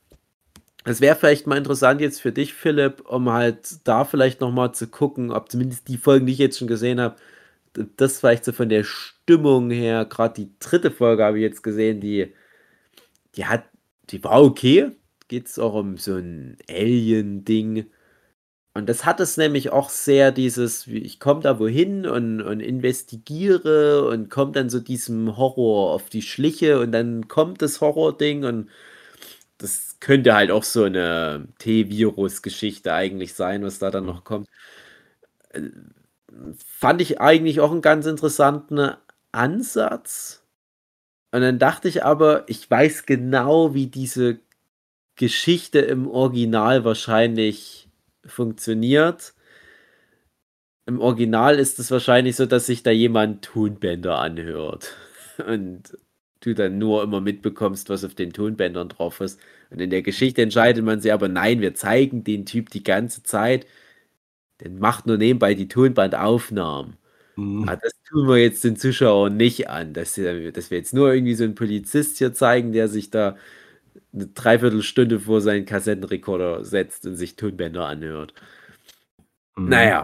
Es 0.85 1.01
wäre 1.01 1.15
vielleicht 1.15 1.47
mal 1.47 1.57
interessant 1.57 1.99
jetzt 1.99 2.21
für 2.21 2.31
dich, 2.31 2.53
Philipp, 2.53 3.01
um 3.09 3.29
halt 3.31 3.87
da 3.87 4.05
vielleicht 4.05 4.39
nochmal 4.41 4.73
zu 4.73 4.87
gucken, 4.87 5.31
ob 5.31 5.51
zumindest 5.51 5.87
die 5.87 5.97
Folgen, 5.97 6.27
die 6.27 6.33
ich 6.33 6.39
jetzt 6.39 6.59
schon 6.59 6.67
gesehen 6.67 7.01
habe, 7.01 7.15
das 7.97 8.19
vielleicht 8.19 8.45
so 8.45 8.51
von 8.51 8.69
der 8.69 8.83
Stimmung 8.83 9.71
her, 9.71 10.05
gerade 10.05 10.35
die 10.35 10.51
dritte 10.59 10.91
Folge 10.91 11.23
habe 11.23 11.37
ich 11.39 11.43
jetzt 11.43 11.63
gesehen, 11.63 12.01
die, 12.01 12.33
die 13.35 13.45
hat, 13.45 13.63
die 14.09 14.23
war 14.23 14.41
okay. 14.43 14.91
Geht 15.29 15.47
es 15.47 15.59
auch 15.59 15.75
um 15.75 15.97
so 15.97 16.15
ein 16.15 16.57
Alien-Ding. 16.69 17.85
Und 18.73 18.89
das 18.89 19.05
hat 19.05 19.19
es 19.19 19.37
nämlich 19.37 19.71
auch 19.71 19.89
sehr 19.89 20.31
dieses, 20.31 20.87
ich 20.87 21.19
komme 21.19 21.41
da 21.41 21.59
wohin 21.59 22.07
und, 22.07 22.41
und 22.41 22.61
investigiere 22.61 24.07
und 24.07 24.29
komme 24.29 24.53
dann 24.53 24.69
so 24.69 24.79
diesem 24.79 25.37
Horror 25.37 25.93
auf 25.93 26.09
die 26.09 26.21
Schliche 26.23 26.79
und 26.79 26.91
dann 26.93 27.27
kommt 27.29 27.61
das 27.61 27.81
Horror-Ding 27.81 28.45
und 28.45 28.69
das 29.59 29.97
könnte 29.99 30.35
halt 30.35 30.51
auch 30.51 30.63
so 30.63 30.83
eine 30.85 31.47
T-Virus-Geschichte 31.59 32.93
eigentlich 32.93 33.33
sein, 33.35 33.63
was 33.63 33.79
da 33.79 33.91
dann 33.91 34.05
noch 34.05 34.23
kommt. 34.23 34.47
Fand 36.65 37.01
ich 37.01 37.19
eigentlich 37.21 37.59
auch 37.59 37.71
einen 37.71 37.81
ganz 37.81 38.05
interessanten 38.05 38.91
Ansatz. 39.31 40.43
Und 41.31 41.41
dann 41.41 41.59
dachte 41.59 41.87
ich 41.87 42.03
aber, 42.05 42.47
ich 42.49 42.69
weiß 42.69 43.05
genau, 43.05 43.73
wie 43.73 43.87
diese 43.87 44.39
Geschichte 45.19 45.79
im 45.81 46.07
Original 46.09 46.85
wahrscheinlich 46.85 47.89
funktioniert. 48.25 49.35
Im 50.85 50.99
Original 51.01 51.59
ist 51.59 51.77
es 51.79 51.91
wahrscheinlich 51.91 52.35
so, 52.35 52.45
dass 52.45 52.65
sich 52.65 52.83
da 52.83 52.91
jemand 52.91 53.43
Tonbänder 53.45 54.19
anhört. 54.19 54.95
Und 55.45 55.97
du 56.41 56.53
dann 56.55 56.77
nur 56.77 57.03
immer 57.03 57.21
mitbekommst, 57.21 57.89
was 57.89 58.03
auf 58.05 58.15
den 58.15 58.33
Tonbändern 58.33 58.89
drauf 58.89 59.19
ist. 59.21 59.39
Und 59.69 59.79
in 59.81 59.89
der 59.89 60.01
Geschichte 60.01 60.41
entscheidet 60.41 60.83
man 60.83 60.99
sich 61.01 61.13
aber, 61.13 61.27
nein, 61.29 61.61
wir 61.61 61.75
zeigen 61.75 62.23
den 62.23 62.45
Typ 62.45 62.69
die 62.71 62.83
ganze 62.83 63.23
Zeit. 63.23 63.65
Der 64.61 64.71
macht 64.71 65.07
nur 65.07 65.17
nebenbei 65.17 65.53
die 65.55 65.67
Tonbandaufnahmen. 65.69 66.97
Mhm. 67.35 67.69
Ah, 67.69 67.75
das 67.77 67.93
tun 68.09 68.27
wir 68.27 68.37
jetzt 68.37 68.63
den 68.63 68.77
Zuschauern 68.77 69.37
nicht 69.37 69.69
an, 69.69 69.93
dass, 69.93 70.17
wir- 70.17 70.51
dass 70.53 70.71
wir 70.71 70.77
jetzt 70.79 70.93
nur 70.93 71.13
irgendwie 71.13 71.35
so 71.35 71.43
einen 71.45 71.55
Polizist 71.55 72.17
hier 72.19 72.33
zeigen, 72.33 72.73
der 72.73 72.87
sich 72.89 73.11
da 73.11 73.37
eine 74.13 74.27
Dreiviertelstunde 74.27 75.19
vor 75.19 75.41
seinen 75.41 75.65
Kassettenrekorder 75.65 76.65
setzt 76.65 77.05
und 77.05 77.15
sich 77.15 77.35
Tonbänder 77.35 77.85
anhört. 77.85 78.33
Mhm. 79.55 79.69
Naja. 79.69 80.03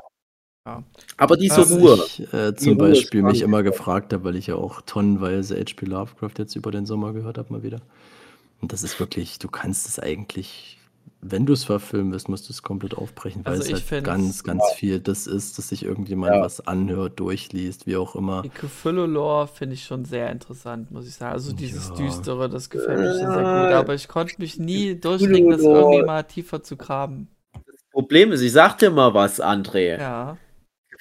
Ja. 0.67 0.83
Aber 1.17 1.37
diese 1.37 1.57
Was 1.57 1.71
Ruhe. 1.71 2.03
Ich 2.05 2.33
äh, 2.33 2.55
zum 2.55 2.79
Ruhe 2.79 2.89
Beispiel 2.89 3.21
mich 3.21 3.41
immer 3.41 3.61
gefragt 3.61 4.13
habe, 4.13 4.23
weil 4.23 4.35
ich 4.35 4.47
ja 4.47 4.55
auch 4.55 4.81
tonnenweise 4.81 5.59
HP 5.59 5.85
Lovecraft 5.85 6.33
jetzt 6.39 6.55
über 6.55 6.71
den 6.71 6.85
Sommer 6.87 7.13
gehört 7.13 7.37
habe, 7.37 7.53
mal 7.53 7.63
wieder. 7.63 7.81
Und 8.61 8.73
das 8.73 8.81
ist 8.81 8.99
wirklich, 8.99 9.37
du 9.37 9.47
kannst 9.47 9.87
es 9.87 9.99
eigentlich, 9.99 10.74
wenn 11.31 11.45
du 11.45 11.53
es 11.53 11.63
verfilmen 11.63 12.11
willst, 12.11 12.29
musst 12.29 12.47
du 12.49 12.53
es 12.53 12.61
komplett 12.61 12.93
aufbrechen, 12.95 13.43
weil 13.45 13.53
Also 13.53 13.73
es 13.73 13.79
ich 13.79 13.91
halt 13.91 14.03
ganz, 14.03 14.43
ganz 14.43 14.63
viel 14.75 14.99
das 14.99 15.27
ist, 15.27 15.57
dass 15.57 15.69
sich 15.69 15.83
irgendjemand 15.83 16.35
Ja. 16.35 16.41
was 16.41 16.65
anhört, 16.67 17.19
durchliest, 17.19 17.87
wie 17.87 17.97
auch 17.97 18.15
immer. 18.15 18.43
Die 18.43 18.49
Cthulhu-Lore 18.49 19.47
finde 19.47 19.73
ich 19.75 19.83
schon 19.83 20.05
sehr 20.05 20.29
interessant, 20.31 20.91
muss 20.91 21.07
ich 21.07 21.15
sagen. 21.15 21.33
Also 21.33 21.53
dieses 21.53 21.89
Ja. 21.89 21.95
Düstere, 21.95 22.49
das 22.49 22.69
gefällt 22.69 22.99
mir 22.99 23.11
schon 23.11 23.17
sehr 23.19 23.27
gut. 23.27 23.73
Aber 23.73 23.93
ich 23.95 24.07
konnte 24.07 24.35
mich 24.39 24.59
nie 24.59 24.95
durchringen, 24.95 25.49
das 25.49 25.61
irgendwie 25.61 26.03
mal 26.03 26.23
tiefer 26.23 26.61
zu 26.63 26.77
graben. 26.77 27.27
Problem 27.91 28.31
ist, 28.31 28.41
ich 28.41 28.51
sag 28.51 28.77
dir 28.77 28.91
mal 28.91 29.13
was, 29.13 29.41
André. 29.41 29.97
Ja. 29.99 30.37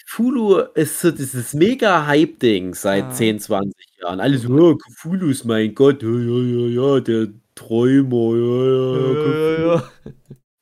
Cthulhu 0.06 0.58
ist 0.74 1.00
so 1.00 1.10
dieses 1.10 1.54
mega 1.54 2.06
Hype-Ding 2.06 2.74
seit 2.74 3.04
Ja. 3.04 3.10
10, 3.10 3.40
20 3.40 3.74
Jahren. 4.00 4.20
Alle 4.20 4.38
so, 4.38 4.48
oh, 4.52 4.76
Cthulhu 4.76 5.28
ist 5.30 5.44
mein 5.44 5.74
Gott, 5.74 6.02
ja, 6.02 6.08
ja, 6.08 6.42
ja, 6.42 6.94
ja, 6.94 7.00
der 7.00 7.28
Träumer, 7.54 8.36
ja, 8.36 8.96
ja, 8.96 9.14
Cthulhu. 9.14 9.68
ja. 9.68 9.92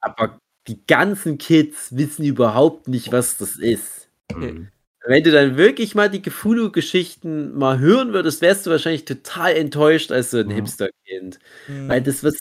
Aber 0.00 0.38
die 0.68 0.84
ganzen 0.86 1.38
Kids 1.38 1.96
wissen 1.96 2.24
überhaupt 2.24 2.88
nicht, 2.88 3.12
was 3.12 3.36
das 3.38 3.56
ist. 3.56 4.08
Mhm. 4.34 4.68
Wenn 5.04 5.24
du 5.24 5.32
dann 5.32 5.56
wirklich 5.56 5.94
mal 5.96 6.08
die 6.10 6.22
Cthulhu-Geschichten 6.22 7.56
mal 7.58 7.78
hören 7.80 8.12
würdest, 8.12 8.40
wärst 8.40 8.66
du 8.66 8.70
wahrscheinlich 8.70 9.04
total 9.04 9.52
enttäuscht 9.56 10.12
als 10.12 10.30
so 10.30 10.38
ein 10.38 10.50
Ja. 10.50 10.56
Hipster-Kind. 10.56 11.38
Hm. 11.66 11.88
Weil 11.88 12.02
das 12.02 12.22
was 12.22 12.36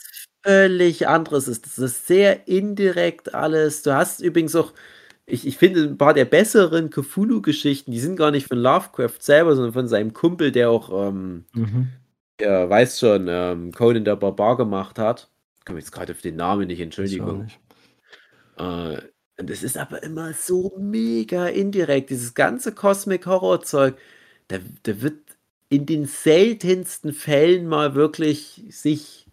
völlig 0.46 1.08
anderes 1.08 1.48
ist. 1.48 1.66
Das 1.66 1.80
ist 1.80 2.06
sehr 2.08 2.48
indirekt 2.48 3.34
alles. 3.34 3.82
Du 3.84 3.96
hast 3.96 4.22
übrigens 4.22 4.56
auch, 4.56 4.74
ich, 5.26 5.48
ich 5.48 5.58
finde, 5.58 5.82
ein 5.84 5.98
paar 5.98 6.14
der 6.14 6.26
besseren 6.26 6.92
Cthulhu-Geschichten, 6.92 7.92
die 7.92 8.00
sind 8.00 8.16
gar 8.16 8.30
nicht 8.32 8.48
von 8.48 8.60
Lovecraft 8.60 9.20
selber, 9.22 9.56
sondern 9.56 9.74
von 9.74 9.88
seinem 9.88 10.14
Kumpel, 10.14 10.52
der 10.52 10.70
auch, 10.70 11.08
ähm, 11.10 11.46
Mhm. 11.56 11.88
Der 12.42 12.70
weiß 12.70 13.00
schon, 13.00 13.28
ähm, 13.30 13.72
Conan 13.72 14.06
der 14.06 14.16
Barbar 14.16 14.58
gemacht 14.58 15.00
hat. 15.00 15.30
Ich 15.60 15.66
komme 15.66 15.80
jetzt 15.80 15.92
gerade 15.92 16.14
auf 16.14 16.22
den 16.22 16.36
Namen 16.36 16.68
nicht, 16.68 16.80
nicht. 16.80 17.60
Äh, 18.58 18.98
und 19.38 19.50
es 19.50 19.64
ist 19.64 19.78
aber 19.78 20.04
immer 20.04 20.34
so 20.34 20.76
mega 20.80 21.48
indirekt, 21.48 22.10
dieses 22.10 22.34
ganze 22.34 22.74
Cosmic 22.74 23.26
Horror 23.26 23.62
Zeug. 23.62 23.96
Da, 24.48 24.60
da 24.84 25.02
wird 25.02 25.20
in 25.70 25.86
den 25.86 26.06
seltensten 26.06 27.14
Fällen 27.14 27.68
mal 27.68 27.96
wirklich 27.96 28.64
sich 28.70 29.26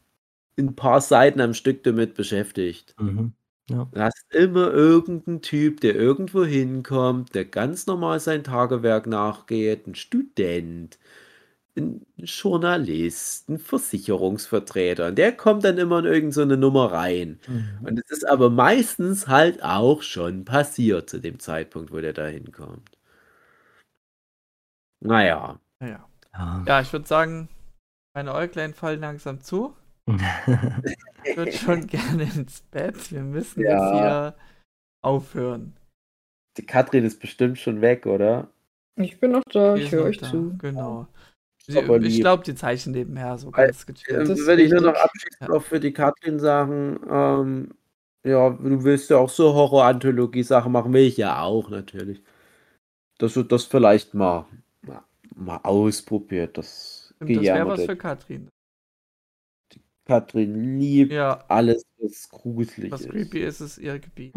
ein 0.58 0.74
paar 0.76 1.00
Seiten 1.00 1.40
am 1.40 1.52
Stück 1.54 1.82
damit 1.84 2.14
beschäftigt. 2.14 2.94
Mhm. 2.98 3.32
Ja. 3.70 3.86
Du 3.92 4.00
hast 4.00 4.24
immer 4.32 4.72
irgendeinen 4.72 5.42
Typ, 5.42 5.80
der 5.80 5.94
irgendwo 5.94 6.44
hinkommt, 6.44 7.34
der 7.34 7.44
ganz 7.44 7.86
normal 7.86 8.18
sein 8.18 8.44
Tagewerk 8.44 9.06
nachgeht, 9.06 9.86
ein 9.86 9.94
Student, 9.94 10.98
ein 11.78 12.06
Journalist, 12.16 13.48
ein 13.48 13.58
Versicherungsvertreter. 13.58 15.08
Und 15.08 15.16
der 15.18 15.32
kommt 15.36 15.64
dann 15.64 15.78
immer 15.78 16.00
in 16.00 16.04
irgendeine 16.06 16.32
so 16.32 16.42
eine 16.42 16.56
Nummer 16.56 16.92
rein. 16.92 17.40
Mhm. 17.48 17.86
Und 17.86 17.98
es 18.00 18.10
ist 18.10 18.28
aber 18.28 18.50
meistens 18.50 19.28
halt 19.28 19.62
auch 19.62 20.02
schon 20.02 20.44
passiert 20.44 21.08
zu 21.10 21.20
dem 21.20 21.38
Zeitpunkt, 21.38 21.92
wo 21.92 22.00
der 22.00 22.12
da 22.12 22.26
hinkommt. 22.26 22.98
Naja. 25.00 25.58
Naja. 25.80 26.06
Ja. 26.34 26.64
Ja, 26.66 26.80
ich 26.80 26.92
würde 26.92 27.06
sagen, 27.06 27.48
meine 28.14 28.34
Äuglein 28.34 28.74
fallen 28.74 29.00
langsam 29.00 29.40
zu. 29.40 29.74
Ich 31.24 31.36
würde 31.36 31.52
schon 31.52 31.86
gerne 31.88 32.22
ins 32.22 32.60
Bett. 32.70 33.12
Wir 33.12 33.20
müssen 33.22 33.60
Ja. 33.60 33.70
jetzt 33.70 33.92
hier 34.00 34.34
aufhören. 35.02 35.76
Die 36.56 36.64
Katrin 36.64 37.04
ist 37.04 37.20
bestimmt 37.20 37.58
schon 37.58 37.80
weg, 37.82 38.06
oder? 38.06 38.48
Ich 38.96 39.20
bin 39.20 39.32
noch 39.32 39.42
da, 39.52 39.74
ich 39.76 39.92
höre 39.92 40.04
euch 40.04 40.18
da. 40.18 40.30
zu. 40.30 40.56
Genau. 40.58 41.06
Aber 41.76 42.00
ich 42.00 42.20
glaube, 42.20 42.44
die 42.44 42.54
Zeichen 42.54 42.92
nebenher 42.92 43.38
so 43.38 43.50
ganz 43.50 43.84
gechillt. 43.84 44.28
Das 44.28 44.38
ist 44.38 44.46
Will 44.46 44.60
ich 44.60 44.70
nur 44.70 44.80
noch 44.80 44.94
abschließend 44.94 45.50
auch 45.50 45.62
für 45.62 45.80
die 45.80 45.92
Katrin 45.92 46.38
sagen, 46.38 46.98
ähm, 47.10 47.74
ja, 48.24 48.50
du 48.50 48.84
willst 48.84 49.10
ja 49.10 49.18
auch 49.18 49.28
so 49.28 49.54
Horror-Anthologie-Sachen 49.54 50.72
machen, 50.72 50.92
will 50.92 51.02
ich 51.06 51.16
ja 51.16 51.42
auch 51.42 51.70
natürlich. 51.70 52.22
Dass 53.18 53.34
du 53.34 53.42
das 53.42 53.64
vielleicht 53.64 54.14
mal, 54.14 54.46
mal, 54.82 55.02
mal 55.34 55.60
ausprobiert, 55.62 56.56
das 56.56 57.12
Stimmt, 57.16 57.36
das 57.36 57.44
wäre 57.44 57.68
was 57.68 57.84
für 57.84 57.96
Katrin. 57.96 58.48
Katrin 60.06 60.78
liebt 60.78 61.12
Ja, 61.12 61.44
alles, 61.48 61.84
was 61.98 62.28
gruselig 62.30 62.92
was 62.92 63.02
ist. 63.02 63.10
creepy 63.10 63.44
ist, 63.44 63.60
ist 63.60 63.78
ihr 63.78 63.98
Gebiet. 63.98 64.34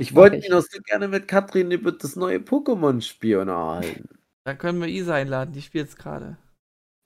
Ich 0.00 0.12
Mach 0.12 0.20
wollte 0.20 0.36
ich. 0.36 0.42
mich 0.44 0.50
noch 0.50 0.60
so 0.60 0.80
gerne 0.84 1.08
mit 1.08 1.26
Katrin 1.26 1.70
über 1.70 1.92
das 1.92 2.16
neue 2.16 2.38
Pokémon-Spiel 2.38 3.38
unterhalten. 3.38 4.08
Da 4.44 4.54
können 4.54 4.80
wir 4.80 4.88
Isa 4.88 5.14
einladen, 5.14 5.52
die 5.52 5.62
spielt 5.62 5.88
es 5.88 5.96
gerade. 5.96 6.36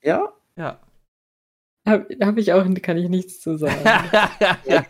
Ja? 0.02 0.32
Ja. 0.56 0.81
Habe 1.86 2.06
hab 2.20 2.36
ich 2.36 2.52
auch, 2.52 2.65
kann 2.82 2.98
ich 2.98 3.09
nichts 3.09 3.40
zu 3.40 3.56
sagen. 3.56 3.81
ja. 4.66 4.85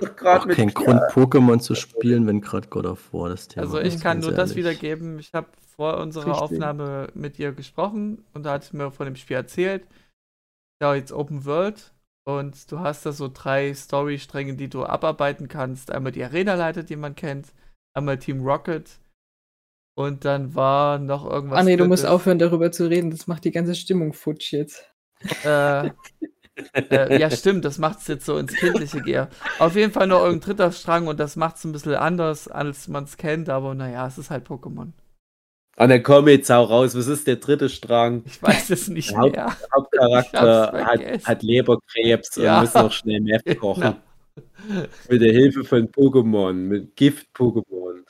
Doch 0.00 0.16
gerade 0.16 0.40
Auch 0.40 0.46
mit 0.46 0.56
kein 0.56 0.74
Grund, 0.74 1.00
Pokémon 1.12 1.60
zu 1.60 1.74
spielen, 1.74 2.26
wenn 2.26 2.40
gerade 2.40 2.68
God 2.68 2.86
of 2.86 3.12
War 3.12 3.28
das 3.28 3.46
Thema 3.48 3.66
Also 3.66 3.78
ist. 3.78 3.94
ich 3.94 4.02
kann 4.02 4.16
ganz 4.16 4.26
nur 4.26 4.34
das 4.34 4.50
ehrlich. 4.50 4.64
wiedergeben. 4.64 5.18
Ich 5.18 5.32
habe 5.32 5.46
vor 5.76 5.98
unserer 5.98 6.26
Richtig. 6.26 6.42
Aufnahme 6.42 7.08
mit 7.14 7.38
ihr 7.38 7.52
gesprochen 7.52 8.24
und 8.32 8.44
da 8.44 8.54
hat 8.54 8.64
sie 8.64 8.76
mir 8.76 8.90
von 8.90 9.06
dem 9.06 9.16
Spiel 9.16 9.36
erzählt. 9.36 9.86
Ja, 10.82 10.94
jetzt 10.94 11.12
Open 11.12 11.44
World 11.44 11.92
und 12.26 12.70
du 12.72 12.80
hast 12.80 13.06
da 13.06 13.12
so 13.12 13.30
drei 13.32 13.72
Storystränge, 13.74 14.54
die 14.54 14.68
du 14.68 14.84
abarbeiten 14.84 15.48
kannst. 15.48 15.92
Einmal 15.92 16.12
die 16.12 16.24
Arena-Leiter, 16.24 16.82
die 16.82 16.96
man 16.96 17.14
kennt, 17.14 17.52
einmal 17.94 18.18
Team 18.18 18.42
Rocket 18.42 18.98
und 19.94 20.24
dann 20.24 20.54
war 20.54 20.98
noch 20.98 21.28
irgendwas. 21.28 21.58
André, 21.64 21.76
du 21.76 21.84
musst 21.86 22.06
aufhören, 22.06 22.38
darüber 22.38 22.72
zu 22.72 22.88
reden. 22.88 23.10
Das 23.10 23.26
macht 23.26 23.44
die 23.44 23.50
ganze 23.52 23.74
Stimmung 23.74 24.12
futsch 24.12 24.52
jetzt. 24.52 24.84
Äh, 25.44 25.88
äh, 26.74 27.18
ja, 27.20 27.30
stimmt, 27.30 27.64
das 27.64 27.78
macht 27.78 27.98
es 28.00 28.06
jetzt 28.08 28.26
so 28.26 28.36
ins 28.38 28.52
Kindliche 28.54 29.02
eher. 29.06 29.28
Auf 29.58 29.74
jeden 29.74 29.92
Fall 29.92 30.06
noch 30.06 30.22
irgendein 30.22 30.48
dritter 30.50 30.72
Strang 30.72 31.06
und 31.08 31.18
das 31.18 31.36
macht 31.36 31.56
es 31.56 31.64
ein 31.64 31.72
bisschen 31.72 31.94
anders, 31.94 32.46
als 32.48 32.88
man 32.88 33.04
es 33.04 33.16
kennt, 33.16 33.48
aber 33.48 33.74
naja, 33.74 34.06
es 34.06 34.18
ist 34.18 34.30
halt 34.30 34.46
Pokémon. 34.46 34.92
Und 35.76 35.88
dann 35.88 36.02
komm 36.04 36.28
jetzt 36.28 36.52
auch 36.52 36.70
raus, 36.70 36.94
was 36.96 37.08
ist 37.08 37.26
der 37.26 37.36
dritte 37.36 37.68
Strang? 37.68 38.22
Ich 38.26 38.40
weiß 38.40 38.70
es 38.70 38.86
nicht 38.88 39.16
Haupt- 39.16 39.34
mehr. 39.34 39.56
Hauptcharakter 39.74 40.72
Ich 40.78 40.84
hab's 40.84 41.24
hat, 41.24 41.24
hat 41.26 41.42
Leberkrebs 41.42 42.36
Ja. 42.36 42.56
und 42.58 42.64
muss 42.66 42.74
noch 42.74 42.92
schnell 42.92 43.20
Meth 43.20 43.42
kochen. 43.58 43.96
Mit 45.08 45.20
der 45.22 45.32
Hilfe 45.32 45.64
von 45.64 45.88
Pokémon, 45.88 46.52
mit 46.52 46.94
Gift-Pokémon. 46.96 48.04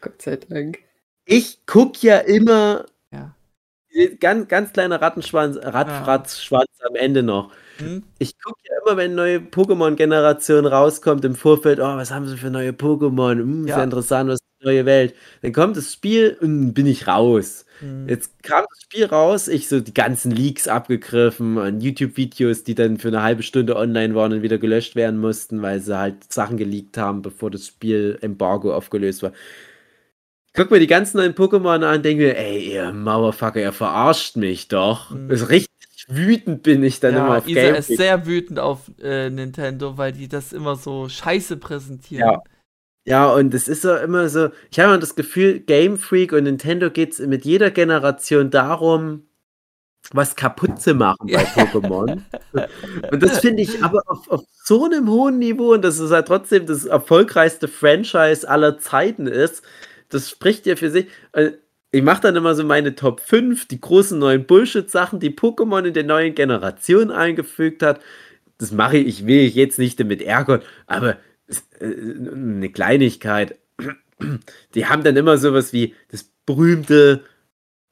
Gott 0.00 0.22
sei 0.22 0.36
Dank. 0.36 0.78
Ich 1.30 1.58
guck 1.66 2.02
ja 2.02 2.16
immer 2.18 2.86
Ja. 3.12 3.34
ganz, 4.18 4.48
ganz 4.48 4.72
kleiner 4.72 5.00
Rattenschwanz, 5.02 5.58
Radfratzschwanz 5.62 6.68
am 6.88 6.94
Ende 6.94 7.22
noch. 7.22 7.52
Hm? 7.76 8.02
Ich 8.18 8.40
gucke 8.40 8.58
ja 8.64 8.76
immer, 8.82 8.96
wenn 8.96 9.14
neue 9.14 9.38
Pokémon-Generation 9.38 10.64
rauskommt 10.64 11.24
im 11.26 11.34
Vorfeld, 11.34 11.80
oh, 11.80 11.96
was 11.96 12.10
haben 12.10 12.26
sie 12.26 12.38
für 12.38 12.50
neue 12.50 12.70
Pokémon? 12.72 13.32
Hm, 13.40 13.66
Ja. 13.66 13.74
Sehr 13.74 13.84
interessant, 13.84 14.30
was 14.30 14.36
ist 14.40 14.46
die 14.62 14.64
neue 14.66 14.86
Welt. 14.86 15.14
Dann 15.42 15.52
kommt 15.52 15.76
das 15.76 15.92
Spiel 15.92 16.38
und 16.40 16.72
bin 16.72 16.86
ich 16.86 17.06
raus. 17.06 17.66
Hm. 17.80 18.08
Jetzt 18.08 18.42
kam 18.42 18.64
das 18.70 18.80
Spiel 18.82 19.04
raus, 19.04 19.48
ich 19.48 19.68
so 19.68 19.80
die 19.80 19.92
ganzen 19.94 20.30
Leaks 20.32 20.66
abgegriffen 20.66 21.58
an 21.58 21.80
YouTube-Videos, 21.82 22.64
die 22.64 22.74
dann 22.74 22.96
für 22.96 23.08
eine 23.08 23.22
halbe 23.22 23.42
Stunde 23.42 23.76
online 23.76 24.14
waren 24.14 24.32
und 24.32 24.42
wieder 24.42 24.56
gelöscht 24.58 24.96
werden 24.96 25.20
mussten, 25.20 25.60
weil 25.60 25.80
sie 25.80 25.96
halt 25.96 26.32
Sachen 26.32 26.56
geleakt 26.56 26.96
haben, 26.96 27.20
bevor 27.20 27.50
das 27.50 27.66
Spiel 27.66 28.18
Embargo 28.22 28.74
aufgelöst 28.74 29.22
war. 29.22 29.32
Guck 30.54 30.70
mir 30.70 30.80
die 30.80 30.86
ganzen 30.86 31.18
neuen 31.18 31.34
Pokémon 31.34 31.84
an 31.84 32.02
denke 32.02 32.24
mir, 32.24 32.36
ey, 32.36 32.72
ihr 32.72 32.92
Mauerfucker, 32.92 33.60
ihr 33.60 33.72
verarscht 33.72 34.36
mich 34.36 34.68
doch. 34.68 35.10
Mhm. 35.10 35.30
Also 35.30 35.46
richtig 35.46 35.78
wütend 36.08 36.62
bin 36.62 36.82
ich 36.82 37.00
dann 37.00 37.14
immer 37.14 37.28
Ja, 37.28 37.38
auf 37.38 37.48
Isa 37.48 37.60
Game 37.60 37.74
ist 37.74 37.88
sehr 37.88 38.26
wütend 38.26 38.58
auf 38.58 38.90
äh, 39.02 39.30
Nintendo, 39.30 39.98
weil 39.98 40.12
die 40.12 40.28
das 40.28 40.52
immer 40.52 40.76
so 40.76 41.08
scheiße 41.08 41.58
präsentieren. 41.58 42.28
Ja. 42.28 42.42
Ja, 43.04 43.32
und 43.32 43.54
es 43.54 43.68
ist 43.68 43.82
so 43.82 43.94
immer 43.94 44.28
so, 44.28 44.50
ich 44.70 44.78
habe 44.78 44.90
immer 44.90 44.98
das 44.98 45.14
Gefühl, 45.14 45.60
Game 45.60 45.96
Freak 45.96 46.32
und 46.32 46.44
Nintendo 46.44 46.90
geht 46.90 47.12
es 47.12 47.20
mit 47.20 47.46
jeder 47.46 47.70
Generation 47.70 48.50
darum, 48.50 49.28
was 50.12 50.36
kaputt 50.36 50.80
zu 50.82 50.92
machen 50.92 51.26
bei. 51.26 51.42
Pokémon. 51.44 52.20
Und 53.10 53.22
das 53.22 53.40
finde 53.40 53.62
ich 53.62 53.82
aber 53.82 54.00
auf, 54.06 54.28
auf 54.30 54.42
so 54.64 54.84
einem 54.84 55.08
hohen 55.08 55.38
Niveau 55.38 55.74
und 55.74 55.82
dass 55.82 55.98
es 55.98 56.10
halt 56.10 56.28
trotzdem 56.28 56.66
das 56.66 56.84
erfolgreichste 56.84 57.68
Franchise 57.68 58.48
aller 58.48 58.78
Zeiten 58.78 59.26
ist, 59.26 59.62
das 60.10 60.30
spricht 60.30 60.66
ja 60.66 60.76
für 60.76 60.90
sich. 60.90 61.06
Äh, 61.32 61.52
Ich 61.90 62.02
mache 62.02 62.20
dann 62.22 62.36
immer 62.36 62.54
so 62.54 62.64
meine 62.64 62.94
Top 62.94 63.20
5, 63.20 63.66
die 63.68 63.80
großen 63.80 64.18
neuen 64.18 64.44
Bullshit-Sachen, 64.46 65.20
die 65.20 65.30
Pokémon 65.30 65.84
in 65.86 65.94
der 65.94 66.04
neuen 66.04 66.34
Generation 66.34 67.10
eingefügt 67.10 67.82
hat. 67.82 68.00
Das 68.58 68.72
mache 68.72 68.98
ich, 68.98 69.06
ich 69.08 69.26
will 69.26 69.40
ich 69.40 69.54
jetzt 69.54 69.78
nicht 69.78 69.98
damit 70.00 70.20
ärgern, 70.22 70.60
aber 70.86 71.16
äh, 71.80 71.86
eine 72.34 72.70
Kleinigkeit. 72.70 73.58
Die 74.74 74.86
haben 74.86 75.04
dann 75.04 75.16
immer 75.16 75.38
sowas 75.38 75.72
wie 75.72 75.94
das 76.10 76.24
berühmte 76.44 77.22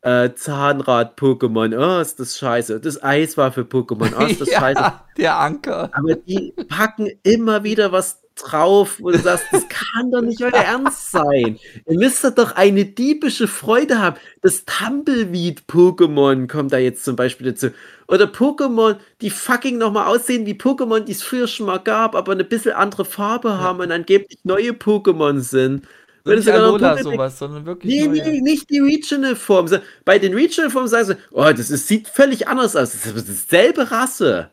äh, 0.03 0.31
Zahnrad-Pokémon. 0.35 1.77
Oh, 1.77 2.01
ist 2.01 2.21
das 2.21 2.39
scheiße. 2.39 2.81
Das 2.81 3.03
Eis 3.03 3.37
war 3.37 3.53
für 3.53 3.63
Pokémon. 3.63 4.13
Oh, 4.19 4.27
ist 4.27 4.41
das 4.41 4.51
scheiße. 4.53 4.81
ja, 4.81 5.07
der 5.17 5.39
Anker. 5.39 5.91
Aber 5.93 6.15
die 6.17 6.53
packen 6.69 7.11
immer 7.23 7.65
wieder 7.65 7.93
was 7.93 8.23
drauf, 8.37 8.99
wo 9.01 9.11
du 9.11 9.19
sagst, 9.19 9.47
das 9.51 9.67
kann 9.69 10.11
doch 10.11 10.21
nicht 10.21 10.43
euer 10.43 10.53
Ernst 10.53 11.11
sein. 11.11 11.59
Ihr 11.87 11.99
müsst 11.99 12.25
doch 12.39 12.53
eine 12.55 12.85
diebische 12.85 13.49
Freude 13.49 13.99
haben. 13.99 14.17
Das 14.43 14.65
Tumbleweed-Pokémon 14.67 16.47
kommt 16.49 16.73
da 16.73 16.79
jetzt 16.79 17.05
zum 17.05 17.17
Beispiel 17.17 17.53
dazu. 17.53 17.69
Oder 18.09 18.27
Pokémon, 18.27 18.97
die 19.21 19.31
fucking 19.31 19.79
nochmal 19.79 20.07
aussehen 20.07 20.47
wie 20.47 20.55
Pokémon, 20.55 21.01
die 21.01 21.13
es 21.13 21.23
früher 21.23 21.49
schon 21.49 21.67
mal 21.67 21.79
gab, 21.79 22.15
aber 22.15 22.33
eine 22.33 22.45
bisschen 22.45 22.73
andere 22.73 23.05
Farbe 23.05 23.59
haben 23.59 23.81
und 23.81 23.91
angeblich 23.91 24.39
neue 24.45 24.71
Pokémon 24.73 25.41
sind. 25.41 25.87
Wenn 26.25 26.39
Nicht 26.39 26.49
Alola 26.51 26.99
sowas, 27.03 27.39
sondern 27.39 27.67
wirklich 27.67 27.95
Nee, 27.95 28.09
neue. 28.09 28.31
nee, 28.31 28.41
nicht 28.41 28.69
die 28.69 28.81
Regional-Form. 28.81 29.69
Bei 30.05 30.19
den 30.19 30.35
Regional-Formen 30.35 30.89
sagen 30.89 31.07
sie, 31.07 31.17
oh, 31.31 31.45
das 31.57 31.71
ist, 31.71 31.87
sieht 31.87 32.09
völlig 32.09 32.49
anders 32.49 32.75
aus. 32.75 32.93
Das 32.93 33.07
ist 33.07 33.29
dieselbe 33.29 33.91
Rasse. 33.93 34.51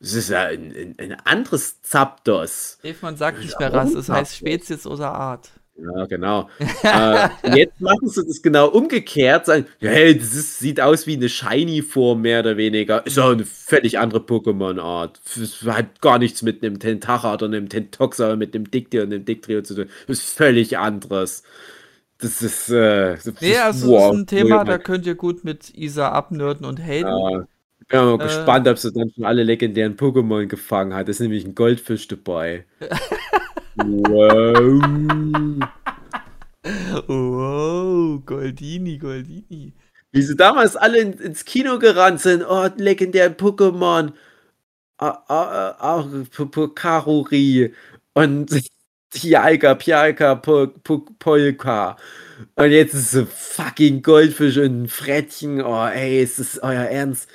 Das 0.00 0.12
ist 0.12 0.28
ja 0.30 0.42
ein, 0.44 0.74
ein, 0.76 0.94
ein 0.98 1.16
anderes 1.24 1.80
Zapdos. 1.82 2.78
Man 3.00 3.16
sagt 3.16 3.40
nicht 3.40 3.58
mehr 3.58 3.72
Rasse, 3.72 3.98
es 3.98 4.08
heißt 4.08 4.36
Spezies 4.36 4.86
oder 4.86 5.12
Art. 5.12 5.50
Ja, 5.78 6.06
genau. 6.06 6.48
äh, 6.82 7.28
jetzt 7.54 7.80
machen 7.82 8.08
sie 8.08 8.24
das 8.26 8.40
genau 8.40 8.68
umgekehrt. 8.68 9.44
Sagen, 9.44 9.66
ja, 9.80 9.90
hey, 9.90 10.16
das 10.16 10.34
ist, 10.34 10.58
sieht 10.58 10.80
aus 10.80 11.06
wie 11.06 11.16
eine 11.16 11.28
Shiny-Form, 11.28 12.22
mehr 12.22 12.40
oder 12.40 12.56
weniger. 12.56 13.04
Ist 13.06 13.18
auch 13.18 13.30
eine 13.32 13.44
völlig 13.44 13.98
andere 13.98 14.20
Pokémon-Art. 14.20 15.20
Das 15.36 15.62
hat 15.74 16.00
gar 16.00 16.18
nichts 16.18 16.40
mit 16.40 16.62
einem 16.64 16.78
Tentacha 16.78 17.34
oder 17.34 17.46
einem 17.46 17.68
Tentoxa 17.68 18.24
oder 18.26 18.36
mit 18.36 18.54
einem 18.54 18.70
Dictio 18.70 19.02
und 19.02 19.12
einem 19.12 19.26
Dictrio 19.26 19.60
zu 19.62 19.74
tun. 19.74 19.86
Das 20.06 20.18
ist 20.20 20.30
völlig 20.36 20.78
anderes. 20.78 21.42
Das 22.18 22.40
ist, 22.40 22.70
äh, 22.70 23.16
das 23.16 23.26
Nee, 23.42 23.50
ist- 23.52 23.60
also 23.60 23.88
wow. 23.88 24.00
das 24.10 24.14
ist 24.14 24.20
ein 24.22 24.26
Thema, 24.26 24.64
da 24.64 24.78
könnt 24.78 25.04
ihr 25.06 25.14
gut 25.14 25.44
mit 25.44 25.74
Isa 25.76 26.08
abnörden 26.10 26.64
und 26.64 26.78
haten. 26.80 27.06
Ja, 27.08 27.46
bin 27.88 27.98
mal 28.00 28.14
Äh. 28.14 28.18
gespannt, 28.18 28.68
ob 28.68 28.78
sie 28.78 28.92
dann 28.92 29.10
schon 29.14 29.24
alle 29.24 29.42
legendären 29.42 29.96
Pokémon 29.96 30.46
gefangen 30.46 30.94
hat. 30.94 31.08
Da 31.08 31.10
ist 31.10 31.20
nämlich 31.20 31.44
ein 31.44 31.54
Goldfisch 31.54 32.08
dabei. 32.08 32.66
wow. 33.76 34.82
Wow, 37.06 38.20
Goldini, 38.26 38.98
Goldini. 38.98 39.72
Wie 40.12 40.22
sie 40.22 40.36
damals 40.36 40.76
alle 40.76 40.98
in, 41.00 41.12
ins 41.14 41.44
Kino 41.44 41.78
gerannt 41.78 42.20
sind. 42.20 42.42
Oh, 42.48 42.68
legendären 42.76 43.34
Pokémon. 43.34 44.12
Karori 46.74 47.74
und 48.14 48.50
Jalka, 49.14 49.74
Pjalka, 49.74 50.34
Po- 50.36 50.68
Po- 50.82 51.06
Polka. 51.18 51.96
Und 52.56 52.70
jetzt 52.70 52.94
ist 52.94 53.10
so 53.12 53.26
fucking 53.26 54.02
Goldfisch 54.02 54.56
und 54.58 54.82
ein 54.84 54.88
Frettchen. 54.88 55.62
Oh, 55.62 55.86
ey, 55.86 56.22
ist 56.22 56.38
das 56.38 56.58
euer 56.62 56.84
Ernst? 56.84 57.28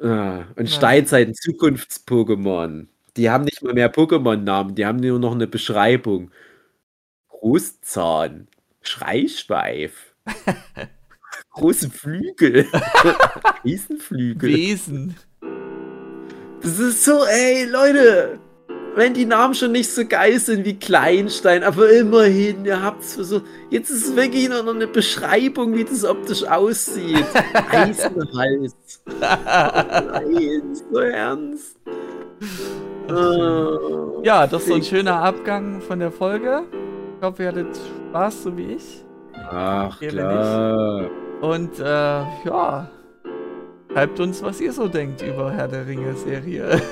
Ah, 0.00 0.44
und 0.56 0.68
Ja. 0.68 0.76
Steinzeit 0.76 1.28
ein 1.28 1.34
Zukunfts-Pokémon. 1.34 2.86
Die 3.16 3.30
haben 3.30 3.44
nicht 3.44 3.62
mal 3.62 3.72
mehr 3.72 3.92
Pokémon-Namen, 3.92 4.74
die 4.74 4.84
haben 4.84 4.98
nur 4.98 5.18
noch 5.18 5.34
eine 5.34 5.46
Beschreibung. 5.46 6.30
Großzahn, 7.28 8.48
Schreischweif, 8.82 10.14
große 11.52 11.90
Flügel, 11.90 12.66
Riesenflügel. 13.64 14.50
Wesen. 14.54 15.16
Das 16.62 16.78
ist 16.78 17.04
so, 17.04 17.24
ey, 17.24 17.64
Leute, 17.64 18.38
wenn 18.96 19.12
die 19.12 19.26
Namen 19.26 19.54
schon 19.54 19.72
nicht 19.72 19.90
so 19.90 20.06
geil 20.06 20.38
sind 20.40 20.64
wie 20.64 20.78
Kleinstein, 20.78 21.62
aber 21.62 21.90
immerhin, 21.90 22.64
ihr 22.64 22.82
habt's 22.82 23.14
versucht. 23.14 23.44
Jetzt 23.70 23.90
ist 23.90 24.08
es 24.08 24.16
wirklich 24.16 24.48
noch 24.48 24.66
eine 24.66 24.86
Beschreibung, 24.86 25.74
wie 25.74 25.84
das 25.84 26.04
optisch 26.04 26.44
aussieht. 26.44 27.26
Eisenhals. 27.70 28.74
Nein, 29.20 30.74
so 30.90 30.98
ernst. 30.98 31.76
Oh, 33.08 34.22
Ja, 34.24 34.46
das 34.46 34.62
ist 34.62 34.68
so 34.68 34.74
ein 34.74 34.82
schöner 34.82 35.22
Abgang 35.22 35.80
von 35.82 35.98
der 36.00 36.10
Folge. 36.10 36.62
Ich 37.18 37.24
hoffe, 37.24 37.42
ihr 37.42 37.48
hattet 37.50 37.78
Spaß, 38.08 38.44
so 38.44 38.56
wie 38.56 38.74
ich. 38.74 39.04
Ach, 39.50 39.98
Hier 40.00 40.08
bin 40.08 40.18
klar. 40.18 41.10
Und 41.42 41.78
äh, 41.78 41.84
ja, 41.84 42.90
schreibt 43.96 44.20
uns, 44.20 44.42
was 44.42 44.60
ihr 44.60 44.72
so 44.72 44.88
denkt 44.88 45.22
über 45.22 45.50
Herr 45.50 45.68
der 45.68 45.86
Ringe-Serie. 45.86 46.82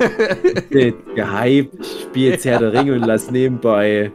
Gehypt, 0.71 1.79
ich 1.79 2.01
spiel 2.01 2.31
jetzt 2.31 2.47
Herr 2.47 2.59
der 2.59 2.73
Ringe 2.73 2.95
und 2.95 3.03
lass 3.03 3.31
nebenbei 3.31 4.11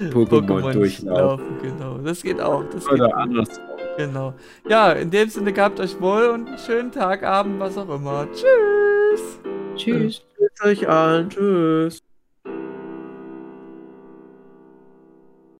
Pokémon 0.00 0.72
durchlaufen. 0.72 1.46
Genau, 1.62 1.98
das 1.98 2.20
geht 2.20 2.40
auch. 2.40 2.64
Das 2.72 2.84
geht 2.84 2.94
Oder 2.94 3.16
andersrum. 3.16 3.62
Genau. 3.96 4.34
Ja, 4.68 4.90
in 4.90 5.12
dem 5.12 5.28
Sinne 5.28 5.52
gehabt 5.52 5.78
euch 5.78 6.00
wohl 6.00 6.30
und 6.30 6.48
einen 6.48 6.58
schönen 6.58 6.90
Tag, 6.90 7.22
Abend, 7.22 7.60
was 7.60 7.78
auch 7.78 7.88
immer. 7.88 8.26
Tschüss. 8.32 9.38
Tschüss. 9.76 10.22
Tschüss 10.36 10.64
euch 10.64 10.88
allen. 10.88 11.28
Tschüss. 11.28 12.02